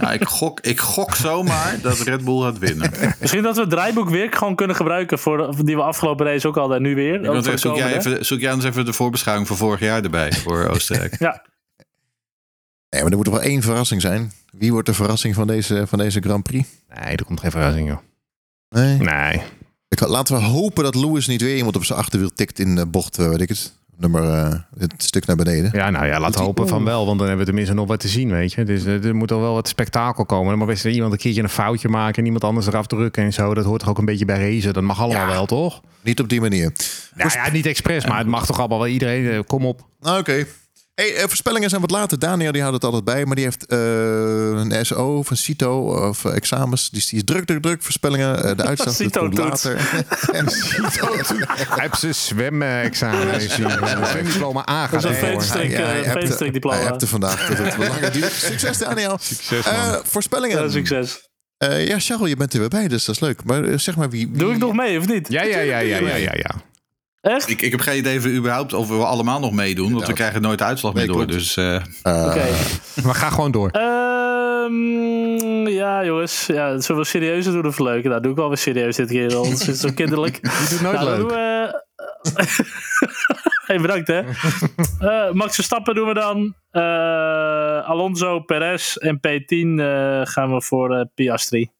Ja, 0.00 0.12
ik, 0.12 0.24
gok, 0.24 0.60
ik 0.60 0.80
gok 0.80 1.14
zomaar 1.14 1.80
dat 1.80 1.98
Red 1.98 2.24
Bull 2.24 2.42
gaat 2.42 2.58
winnen. 2.58 2.92
Misschien 3.20 3.42
dat 3.42 3.54
we 3.54 3.60
het 3.60 3.70
draaiboek 3.70 4.08
weer 4.08 4.32
gewoon 4.32 4.54
kunnen 4.54 4.76
gebruiken. 4.76 5.18
Voor, 5.18 5.64
die 5.64 5.76
we 5.76 5.82
afgelopen 5.82 6.26
race 6.26 6.48
ook 6.48 6.54
hadden 6.54 6.76
en 6.76 6.82
nu 6.82 6.94
weer. 6.94 7.24
Zeggen, 7.24 7.58
zoek, 7.58 7.76
jij 7.76 7.96
even, 7.96 8.24
zoek 8.26 8.40
jij 8.40 8.52
eens 8.52 8.64
even 8.64 8.84
de 8.84 8.92
voorbeschouwing 8.92 9.46
van 9.48 9.56
vorig 9.56 9.80
jaar 9.80 10.02
erbij 10.02 10.32
voor 10.32 10.66
Oostenrijk. 10.74 11.18
Ja, 11.18 11.44
Nee, 12.88 13.02
maar 13.02 13.10
er 13.10 13.16
moet 13.16 13.26
er 13.26 13.32
wel 13.32 13.42
één 13.42 13.62
verrassing 13.62 14.00
zijn. 14.00 14.32
Wie 14.58 14.72
wordt 14.72 14.86
de 14.88 14.94
verrassing 14.94 15.34
van 15.34 15.46
deze, 15.46 15.86
van 15.86 15.98
deze 15.98 16.20
Grand 16.20 16.42
Prix? 16.42 16.68
Nee, 16.88 17.16
er 17.16 17.24
komt 17.24 17.40
geen 17.40 17.50
verrassing, 17.50 17.88
joh. 17.88 17.98
Nee. 18.68 18.96
Nee. 18.98 19.42
Ik, 19.88 20.00
laten 20.00 20.36
we 20.36 20.42
hopen 20.42 20.84
dat 20.84 20.94
Lewis 20.94 21.26
niet 21.26 21.40
weer 21.42 21.56
iemand 21.56 21.76
op 21.76 21.84
zijn 21.84 21.98
achterwiel 21.98 22.30
tikt 22.34 22.58
in 22.58 22.74
de 22.74 22.86
bocht, 22.86 23.18
eh, 23.18 23.28
weet 23.28 23.40
ik 23.40 23.48
het. 23.48 23.74
Nummer, 23.98 24.22
eh, 24.30 24.52
het 24.78 24.94
stuk 24.96 25.26
naar 25.26 25.36
beneden. 25.36 25.70
Ja, 25.72 25.90
nou 25.90 26.06
ja, 26.06 26.20
laten 26.20 26.40
we 26.40 26.46
hopen 26.46 26.68
van 26.68 26.84
wel, 26.84 27.06
want 27.06 27.18
dan 27.18 27.26
hebben 27.26 27.38
we 27.38 27.50
tenminste 27.52 27.74
nog 27.74 27.86
wat 27.88 28.00
te 28.00 28.08
zien, 28.08 28.30
weet 28.30 28.52
je. 28.52 28.64
Dus 28.64 28.84
eh, 28.84 29.04
er 29.04 29.14
moet 29.14 29.32
al 29.32 29.40
wel 29.40 29.54
wat 29.54 29.68
spektakel 29.68 30.24
komen. 30.26 30.58
Mag 30.58 30.66
best 30.66 30.84
iemand 30.84 31.12
een 31.12 31.18
keertje 31.18 31.42
een 31.42 31.48
foutje 31.48 31.88
maken 31.88 32.18
en 32.18 32.24
iemand 32.24 32.44
anders 32.44 32.66
eraf 32.66 32.86
drukken 32.86 33.24
en 33.24 33.32
zo. 33.32 33.54
Dat 33.54 33.64
hoort 33.64 33.80
toch 33.80 33.88
ook 33.88 33.98
een 33.98 34.04
beetje 34.04 34.24
bij 34.24 34.38
racen. 34.54 34.72
Dat 34.74 34.82
mag 34.82 35.00
allemaal 35.00 35.26
Ja. 35.26 35.32
wel, 35.32 35.46
toch? 35.46 35.80
Niet 36.02 36.20
op 36.20 36.28
die 36.28 36.40
manier. 36.40 36.72
Nou 37.14 37.30
ja, 37.34 37.50
niet 37.50 37.66
expres, 37.66 38.06
maar 38.06 38.18
het 38.18 38.26
mag 38.26 38.46
toch 38.46 38.58
allemaal 38.58 38.78
wel 38.78 38.88
iedereen. 38.88 39.30
eh, 39.30 39.40
Kom 39.46 39.66
op. 39.66 39.86
Nou, 40.00 40.18
Oké. 40.20 40.46
Hey, 40.96 41.14
eh, 41.14 41.20
voorspellingen 41.26 41.68
zijn 41.68 41.80
wat 41.80 41.90
later. 41.90 42.18
Daniel 42.18 42.52
die 42.52 42.60
houdt 42.60 42.74
het 42.76 42.84
altijd 42.84 43.04
bij, 43.04 43.24
maar 43.26 43.34
die 43.34 43.44
heeft 43.44 43.66
eh, 43.66 43.78
een 43.78 44.86
SO 44.86 45.16
of 45.18 45.30
een 45.30 45.36
CITO 45.36 46.06
of 46.08 46.24
eh, 46.24 46.34
examens. 46.36 46.90
Dus 46.90 47.06
die 47.08 47.18
is 47.18 47.24
druk, 47.24 47.44
druk, 47.44 47.62
druk. 47.62 47.82
Voorspellingen, 47.82 48.56
de 48.56 48.62
uitslag 48.70 48.94
CITO 48.94 49.20
komt 49.20 49.38
later. 49.38 49.76
en 50.32 50.46
Hij 50.46 51.82
heeft 51.82 51.98
zijn 51.98 52.14
zwemexamen. 52.14 53.40
Zijn 53.40 54.06
zwemdiploma 54.06 54.68
A 54.70 54.80
dat 54.88 55.02
gaat 55.02 55.04
is 55.04 55.50
een 55.50 55.70
Ja, 55.70 55.76
hij 55.86 56.02
hebt- 56.02 56.52
diploma. 56.52 56.94
er 57.00 57.06
vandaag 57.06 57.48
dat 57.48 57.58
het 57.58 57.76
wat 57.76 57.88
langer 57.88 58.12
duurt. 58.12 58.32
Succes 58.32 58.78
Daniel. 58.78 59.18
Succes. 59.20 59.66
Eh, 59.66 59.94
voorspellingen. 60.04 60.62
Ja, 60.62 60.68
succes. 60.70 61.28
Eh, 61.56 61.86
ja, 61.88 61.98
Charles, 61.98 62.28
je 62.28 62.36
bent 62.36 62.52
er 62.52 62.58
weer 62.60 62.68
bij, 62.68 62.88
dus 62.88 63.04
dat 63.04 63.14
is 63.14 63.20
leuk. 63.20 63.44
Maar 63.44 63.80
zeg 63.80 63.96
maar 63.96 64.10
wie... 64.10 64.28
wie- 64.30 64.38
Doe 64.38 64.52
ik 64.52 64.58
nog 64.58 64.72
mee 64.74 64.98
of 64.98 65.06
niet? 65.06 65.28
Ja, 65.28 65.42
ja, 65.42 65.58
ja, 65.58 65.78
ja, 65.78 65.98
ja, 65.98 66.14
ja, 66.16 66.32
ja. 66.34 66.50
Echt? 67.26 67.48
Ik, 67.48 67.62
ik 67.62 67.70
heb 67.70 67.80
geen 67.80 67.98
idee 67.98 68.16
of 68.16 68.22
we 68.22 68.30
überhaupt 68.34 68.72
of 68.72 68.88
we 68.88 68.94
allemaal 68.94 69.40
nog 69.40 69.52
meedoen. 69.52 69.92
Want 69.92 70.06
we 70.06 70.12
krijgen 70.12 70.42
nooit 70.42 70.58
de 70.58 70.64
uitslag 70.64 70.92
Nee, 70.94 71.06
meer 71.06 71.14
door. 71.14 71.24
klopt. 71.24 71.38
Dus 71.40 71.56
eh, 71.56 71.74
Eh, 71.74 71.82
Oké. 72.26 72.46
Maar 73.04 73.14
ga 73.14 73.30
gewoon 73.30 73.50
door. 73.50 73.70
Ehm, 73.70 75.68
ja, 75.68 76.04
jongens. 76.04 76.46
Ja, 76.46 76.80
zullen 76.80 77.00
we 77.02 77.08
serieuzer 77.08 77.52
doen 77.52 77.66
of 77.66 77.78
leuk? 77.78 78.04
Nou, 78.04 78.20
doe 78.20 78.30
ik 78.30 78.36
wel 78.36 78.48
weer 78.48 78.56
serieus 78.56 78.96
dit 78.96 79.08
keer. 79.08 79.36
Anders 79.36 79.60
is 79.60 79.66
het 79.66 79.78
zo 79.78 79.90
kinderlijk. 79.94 80.36
Je 80.42 80.66
doet 80.70 80.80
nooit 80.80 80.96
Nou, 81.00 81.08
leuk. 81.10 81.18
doen 81.18 81.28
we... 81.28 81.84
hey, 83.66 83.78
bedankt 83.80 84.06
hè. 84.08 84.22
Eh, 84.98 85.32
Max 85.32 85.54
Verstappen 85.54 85.94
doen 85.94 86.08
we 86.08 86.14
dan. 86.14 86.54
Eh, 86.70 87.88
Alonso, 87.88 88.40
Perez 88.40 88.96
en 88.96 89.16
P10 89.16 89.80
eh, 89.80 90.20
gaan 90.24 90.52
we 90.54 90.62
voor 90.62 90.96
eh, 90.96 91.04
Piastri. 91.14 91.70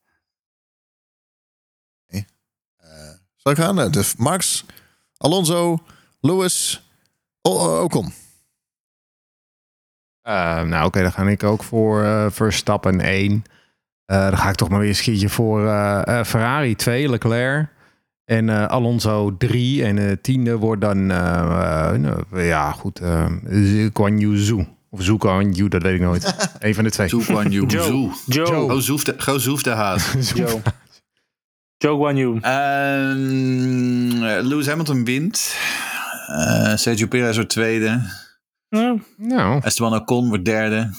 Zal 3.37 3.53
ik 3.53 3.59
gaan? 3.59 3.81
Eh, 3.81 3.91
Dus 3.91 4.17
Max, 4.17 4.65
Alonso, 5.19 5.79
Lewis, 6.21 6.83
Ocon. 7.43 8.13
Eh, 10.23 10.63
nou, 10.63 10.87
oké, 10.87 11.03
dan 11.03 11.13
ga 11.13 11.23
ik 11.23 11.43
ook 11.43 11.63
voor 11.63 12.03
eh 12.03 12.27
Verstappen 12.31 13.01
1. 13.01 13.45
Eh, 14.05 14.29
dan 14.29 14.39
ga 14.39 14.49
ik 14.49 14.55
toch 14.55 14.69
maar 14.69 14.81
weer 14.81 15.01
keertje 15.03 15.29
voor 15.29 15.61
Ferrari 16.25 16.75
2, 16.75 17.09
Leclerc. 17.09 17.69
En 18.25 18.49
eh, 18.49 18.67
Alonso 18.67 19.37
3. 19.37 19.85
En 19.85 19.97
de 19.97 20.19
tiende 20.23 20.57
wordt 20.57 20.81
dan, 20.81 21.07
nou, 21.07 22.43
ja 22.43 22.73
goed, 22.73 23.01
uh, 23.01 23.27
Guan 23.93 24.19
Yu 24.19 24.37
Zhu. 24.37 24.65
Of 24.91 25.03
Zhu 25.03 25.17
Guan 25.19 25.53
Yu, 25.53 25.69
dat 25.69 25.83
weet 25.83 25.95
ik 25.95 26.01
nooit. 26.01 26.35
Eén 26.59 26.75
van 26.75 26.85
de 26.85 26.91
twee. 26.91 27.09
Zoe 27.09 27.23
Guan 27.23 27.51
Yu. 27.51 27.67
Joe. 27.67 27.83
Zoe. 27.83 28.11
Joe. 28.27 28.71
Go 28.71 28.81
Zoef 28.81 29.05
de, 29.05 29.15
go 29.17 29.39
Zoef 29.39 29.63
de. 29.63 29.97
Joe. 30.35 30.61
Joe 31.79 31.97
Guan 31.97 32.17
Yu. 32.17 32.39
Ehm, 32.41 34.23
eh, 34.25 34.45
Lewis 34.47 34.67
Hamilton 34.67 35.05
wint. 35.05 35.55
Eh, 36.27 36.77
Sergio 36.77 37.07
Perez 37.07 37.35
wordt 37.35 37.51
tweede. 37.51 38.01
Ja, 38.69 38.97
Nou, 39.17 39.61
Esteban 39.63 39.95
Ocon 39.95 40.29
wordt 40.29 40.45
derde. 40.45 40.91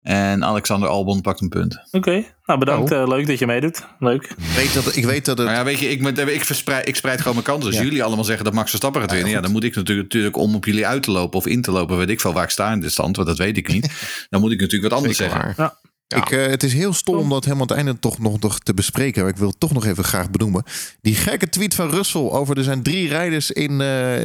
En 0.00 0.44
Alexander 0.44 0.88
Albon 0.88 1.20
pakt 1.20 1.40
een 1.40 1.48
punt. 1.48 1.78
Oké. 1.90 2.24
Nou, 2.44 2.58
bedankt. 2.58 2.92
Oh. 2.92 2.98
Eh, 3.00 3.08
leuk 3.08 3.26
dat 3.26 3.38
je 3.38 3.46
meedoet. 3.46 3.86
Leuk. 3.98 4.22
Ik 4.22 4.54
weet 4.56 4.74
dat, 4.74 4.96
ik 4.96 5.04
weet 5.04 5.24
dat 5.24 5.38
het... 5.38 5.46
Maar 5.46 5.56
ja, 5.56 5.64
weet 5.64 5.78
je, 5.78 5.88
ik, 5.90 6.00
met- 6.00 6.18
ik, 6.18 6.44
verspreid, 6.44 6.88
ik 6.88 6.96
spreid 6.96 7.18
gewoon 7.18 7.34
mijn 7.34 7.46
kansen. 7.46 7.66
Als 7.72 7.80
jullie 7.80 8.04
allemaal 8.04 8.24
zeggen 8.24 8.44
dat 8.44 8.54
Max 8.54 8.68
Verstappen 8.68 9.00
gaat 9.00 9.10
winnen, 9.10 9.30
ja, 9.30 9.40
dan 9.40 9.50
moet 9.52 9.64
ik 9.64 9.74
natuurlijk, 9.74 10.08
natuurlijk 10.08 10.36
om 10.36 10.54
op 10.54 10.64
jullie 10.64 10.86
uit 10.86 11.02
te 11.02 11.10
lopen 11.10 11.38
of 11.38 11.46
in 11.46 11.62
te 11.62 11.70
lopen, 11.70 11.96
weet 11.96 12.08
ik 12.10 12.20
veel 12.20 12.32
waar 12.32 12.44
ik 12.44 12.50
sta 12.50 12.72
in 12.72 12.80
dit 12.80 12.92
stand, 12.92 13.16
want 13.16 13.28
dat 13.28 13.38
weet 13.38 13.56
ik 13.56 13.68
niet. 13.68 13.90
Dan 14.30 14.40
moet 14.40 14.52
ik 14.52 14.60
natuurlijk 14.60 14.90
wat 14.92 14.98
anders 15.00 15.18
zeggen. 15.18 15.54
waar. 15.56 15.74
Ja. 16.06 16.16
Ik, 16.16 16.30
eh, 16.30 16.46
het 16.46 16.62
is 16.62 16.72
heel 16.72 16.92
stom 16.92 17.16
om 17.16 17.28
dat 17.28 17.44
helemaal 17.44 17.68
aan 17.68 17.76
het 17.76 17.86
einde 17.86 18.00
toch 18.00 18.18
nog, 18.18 18.40
nog 18.40 18.58
te 18.58 18.74
bespreken. 18.74 19.22
Maar 19.22 19.30
ik 19.30 19.36
wil 19.36 19.48
het 19.48 19.60
toch 19.60 19.72
nog 19.72 19.84
even 19.86 20.04
graag 20.04 20.30
benoemen. 20.30 20.62
Die 21.00 21.14
gekke 21.14 21.48
tweet 21.48 21.74
van 21.74 21.90
Russell 21.90 22.20
over 22.20 22.58
er 22.58 22.64
zijn 22.64 22.82
drie 22.82 23.08
rijders 23.08 23.50
in, 23.50 23.70
eh, 23.70 23.78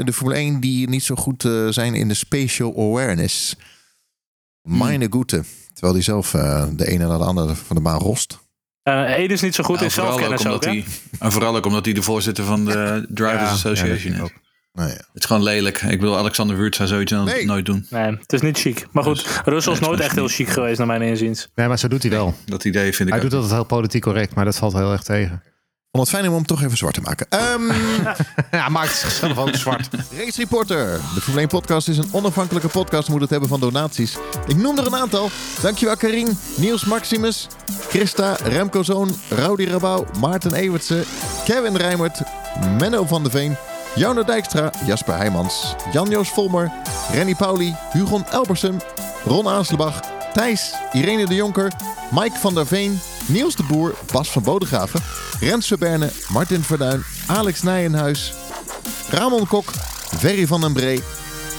de 0.06 0.14
Formule 0.14 0.38
1 0.38 0.60
die 0.60 0.90
niet 0.90 1.04
zo 1.04 1.16
goed 1.16 1.46
eh, 1.46 1.68
zijn 1.68 1.94
in 1.94 2.08
de 2.08 2.14
spatial 2.14 2.74
awareness. 2.78 3.56
Meine 4.62 5.08
Goete. 5.10 5.44
Terwijl 5.74 5.94
hij 5.94 6.04
zelf 6.04 6.34
eh, 6.34 6.66
de 6.72 6.88
ene 6.88 7.08
naar 7.08 7.18
de 7.18 7.24
andere 7.24 7.56
van 7.56 7.76
de 7.76 7.82
baan 7.82 8.00
rost. 8.00 8.40
Ede 8.84 9.34
is 9.34 9.42
niet 9.42 9.56
zo 9.56 9.64
goed 9.64 9.80
Nou, 9.80 9.92
in 9.96 10.02
ook 10.02 10.06
zelfkennis 10.06 10.48
ook, 10.48 10.64
hij, 10.64 10.86
en 11.20 11.32
vooral 11.32 11.56
ook 11.56 11.66
omdat 11.66 11.86
hij 11.86 11.94
de 11.94 12.02
voorzitter 12.02 12.44
van 12.44 12.66
de 12.66 13.06
Drivers 13.10 13.42
Ja, 13.42 13.52
Association 13.52 14.14
is. 14.14 14.22
ook. 14.22 14.32
Nou 14.80 14.92
ja. 14.92 14.98
Het 14.98 15.06
is 15.14 15.26
gewoon 15.26 15.44
lelijk. 15.44 15.82
Ik 15.82 16.02
wil 16.02 16.18
Alexander 16.18 16.58
Wuurt 16.58 16.76
zou 16.76 16.88
zoiets 16.88 17.12
Nee. 17.12 17.46
nooit 17.46 17.66
doen. 17.66 17.86
Nee, 17.90 18.12
het 18.22 18.34
is 18.34 18.42
niet 18.42 18.60
chic. 18.60 18.88
Maar 18.92 19.04
goed, 19.04 19.24
Dus- 19.24 19.42
Russell 19.46 19.74
is 19.74 19.80
Nee, 19.80 19.90
nooit 19.90 20.02
echt 20.02 20.16
heel 20.16 20.28
chic 20.28 20.50
geweest, 20.50 20.78
naar 20.78 20.88
mijn 20.88 21.02
inziens. 21.02 21.48
Nee, 21.56 21.68
maar 21.68 21.80
zo 21.80 21.88
doet 21.88 22.02
hij 22.02 22.12
wel. 22.12 22.34
Dat 22.46 22.64
idee 22.64 22.94
vind 22.96 23.10
ik 23.10 23.16
Hij 23.16 23.24
ook. 23.24 23.30
doet 23.30 23.34
altijd 23.34 23.52
heel 23.54 23.64
politiek 23.66 24.02
correct, 24.02 24.36
maar 24.36 24.46
dat 24.46 24.56
valt 24.56 24.74
heel 24.74 24.92
erg 24.92 25.04
tegen. 25.04 25.44
Ik 25.92 25.96
vond 25.96 26.08
het 26.08 26.18
fijn 26.18 26.30
om 26.30 26.36
hem 26.36 26.46
toch 26.46 26.64
even 26.64 26.78
zwart 26.78 26.94
te 26.94 27.02
maken. 27.02 27.26
Ehm 27.30 27.62
Ja, 28.52 28.70
maakt 28.70 28.96
zichzelf 28.96 29.38
ook 29.38 29.56
zwart. 29.56 29.88
Race 30.18 30.40
Reporter. 30.40 30.86
De 31.14 31.22
Formule 31.22 31.40
1 31.40 31.48
podcast 31.48 31.88
is 31.88 31.98
een 31.98 32.10
onafhankelijke 32.12 32.68
podcast. 32.68 33.10
Moet 33.10 33.22
het 33.22 33.30
hebben 33.30 33.50
van 33.50 33.60
donaties. 33.60 34.18
Ik 34.48 34.56
noem 34.56 34.78
er 34.78 34.86
een 34.86 34.96
aantal. 34.96 35.30
Dankjewel 35.62 35.98
Karin, 35.98 36.38
Niels 36.58 36.86
Maximus, 36.86 37.48
Christa, 37.90 38.38
Remco 38.44 38.84
Zoon, 38.84 39.16
Rowdy 39.30 39.66
Rabouw, 39.66 40.06
Maarten 40.20 40.54
Evertsen, 40.54 41.04
Kevin 41.46 41.76
Rijmert, 41.78 42.22
Menno 42.80 43.06
van 43.06 43.24
de 43.24 43.30
Veen, 43.30 43.56
Jouno 43.96 44.24
Dijkstra, 44.24 44.72
Jasper 44.86 45.18
Heijmans, 45.18 45.76
Jan-Joos 45.92 46.30
Volmer, 46.30 46.72
Renny 47.14 47.36
Pauli, 47.36 47.76
Hugon 47.92 48.26
Elbersen, 48.32 48.82
Ron 49.26 49.48
Aanslebach, 49.48 50.00
Thijs, 50.34 50.74
Irene 50.94 51.26
de 51.26 51.36
Jonker, 51.36 51.72
Mike 52.12 52.38
van 52.40 52.54
der 52.54 52.66
Veen, 52.66 53.00
Niels 53.28 53.56
de 53.56 53.64
Boer, 53.64 53.96
Bas 54.12 54.30
van 54.30 54.44
Bodegraven, 54.44 55.02
Rens 55.40 55.68
Verberne, 55.68 56.10
Martin 56.30 56.64
Verduin, 56.64 57.04
Alex 57.28 57.62
Nijenhuis, 57.62 58.34
Ramon 59.10 59.48
Kok, 59.48 59.72
Ferry 60.18 60.48
van 60.48 60.62
den 60.62 60.74
Bree, 60.74 61.04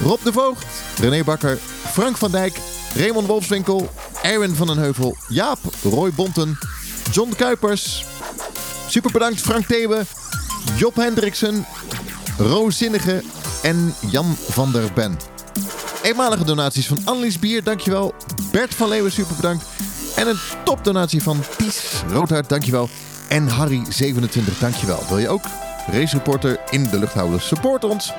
Rob 0.02 0.24
de 0.24 0.32
Voogd, 0.32 0.64
René 1.00 1.24
Bakker, 1.24 1.58
Frank 1.92 2.16
van 2.16 2.30
Dijk, 2.30 2.58
Raymond 2.94 3.26
Wolfswinkel, 3.26 3.90
Erwin 4.22 4.54
van 4.54 4.66
den 4.66 4.78
Heuvel, 4.78 5.16
Jaap, 5.28 5.58
Roy 5.82 6.10
Bonten, 6.10 6.58
John 7.12 7.34
Kuipers. 7.36 8.04
Super 8.88 9.10
bedankt 9.10 9.40
Frank 9.40 9.66
Thebe, 9.66 10.04
Job 10.76 10.96
Hendriksen, 10.96 11.66
Roos 12.48 12.76
Zinnige 12.76 13.22
en 13.62 13.94
Jan 14.10 14.36
van 14.48 14.72
der 14.72 14.92
Ben. 14.94 15.18
Eenmalige 16.02 16.44
donaties 16.44 16.86
van 16.86 16.98
Annelies 17.04 17.38
Bier, 17.38 17.64
dankjewel. 17.64 18.14
Bert 18.52 18.74
van 18.74 18.88
Leeuwen, 18.88 19.12
super 19.12 19.36
bedankt. 19.36 19.64
En 20.16 20.28
een 20.28 20.38
topdonatie 20.64 21.22
van 21.22 21.42
Ties 21.56 21.82
Roodhart, 22.12 22.48
dankjewel. 22.48 22.88
En 23.28 23.48
Harry27, 23.48 24.58
dankjewel. 24.60 25.02
Wil 25.08 25.18
je 25.18 25.28
ook 25.28 25.44
race 25.86 26.16
reporter 26.16 26.60
in 26.70 26.88
de 26.90 26.98
lucht 26.98 27.14
houden? 27.14 27.40
Support 27.40 27.84
ons. 27.84 28.12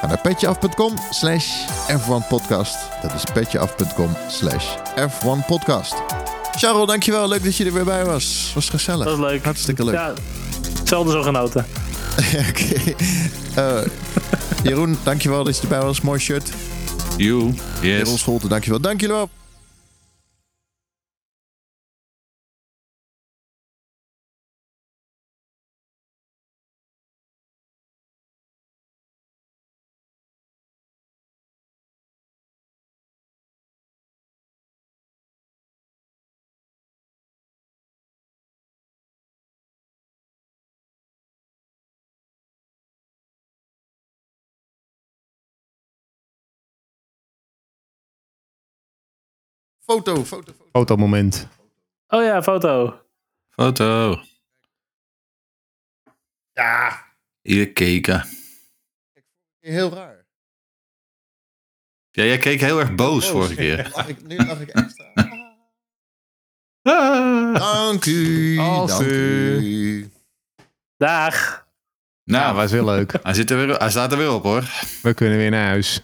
Ga 0.00 0.06
naar 0.06 0.20
petjeaf.com 0.20 0.94
slash 1.10 1.46
F1podcast. 1.88 3.02
Dat 3.02 3.14
is 3.14 3.24
petjeaf.com 3.32 4.16
slash 4.28 4.66
F1podcast. 4.96 5.94
Charles, 6.56 6.86
dankjewel. 6.86 7.28
Leuk 7.28 7.44
dat 7.44 7.56
je 7.56 7.64
er 7.64 7.72
weer 7.72 7.84
bij 7.84 8.04
was. 8.04 8.52
Was 8.54 8.68
gezellig. 8.68 9.04
Dat 9.04 9.14
is 9.14 9.20
leuk. 9.20 9.44
Hartstikke 9.44 9.84
leuk. 9.84 9.94
Ja, 9.94 10.12
zelden 10.84 11.12
zo 11.12 11.22
genoten. 11.22 11.66
Oké. 12.48 12.94
Eh, 13.54 13.86
Jeroen, 14.62 14.98
dankjewel 15.02 15.44
dat 15.44 15.56
je 15.56 15.62
erbij 15.62 15.80
was. 15.80 16.00
Mooi 16.00 16.20
shirt. 16.20 16.52
You, 17.16 17.54
Jeroen 17.82 18.10
yes. 18.10 18.20
Scholte, 18.20 18.48
dankjewel. 18.48 19.28
Foto, 49.90 50.24
foto, 50.24 50.52
foto. 50.52 50.70
Fotomoment. 50.72 51.48
Oh 52.08 52.22
ja, 52.22 52.42
foto. 52.42 53.00
Foto. 53.50 54.20
Ja, 56.52 57.04
Hier 57.42 57.72
keken. 57.72 58.24
heel 59.60 59.90
raar. 59.94 60.26
Ja, 62.10 62.24
jij 62.24 62.38
keek 62.38 62.60
heel 62.60 62.78
erg 62.80 62.94
boos 62.94 63.28
vorige 63.28 63.54
keer. 63.54 63.90
Lach 63.94 64.08
ik, 64.08 64.22
nu 64.22 64.36
lach 64.36 64.60
ik 64.60 64.68
extra. 64.68 65.10
Ah. 66.82 67.54
Dank 67.54 68.04
u, 68.04 68.58
Als 68.58 68.90
dank 68.90 69.02
u- 69.02 69.56
u. 69.58 70.10
Dag. 70.96 71.66
Nou, 72.24 72.44
Nou, 72.44 72.54
was 72.56 72.70
heel 72.70 72.84
leuk. 72.84 73.12
hij, 73.22 73.34
zit 73.34 73.50
er 73.50 73.56
weer, 73.66 73.76
hij 73.76 73.90
staat 73.90 74.12
er 74.12 74.18
weer 74.18 74.32
op 74.32 74.42
hoor. 74.42 74.64
We 75.02 75.14
kunnen 75.14 75.38
weer 75.38 75.50
naar 75.50 75.66
huis. 75.66 76.02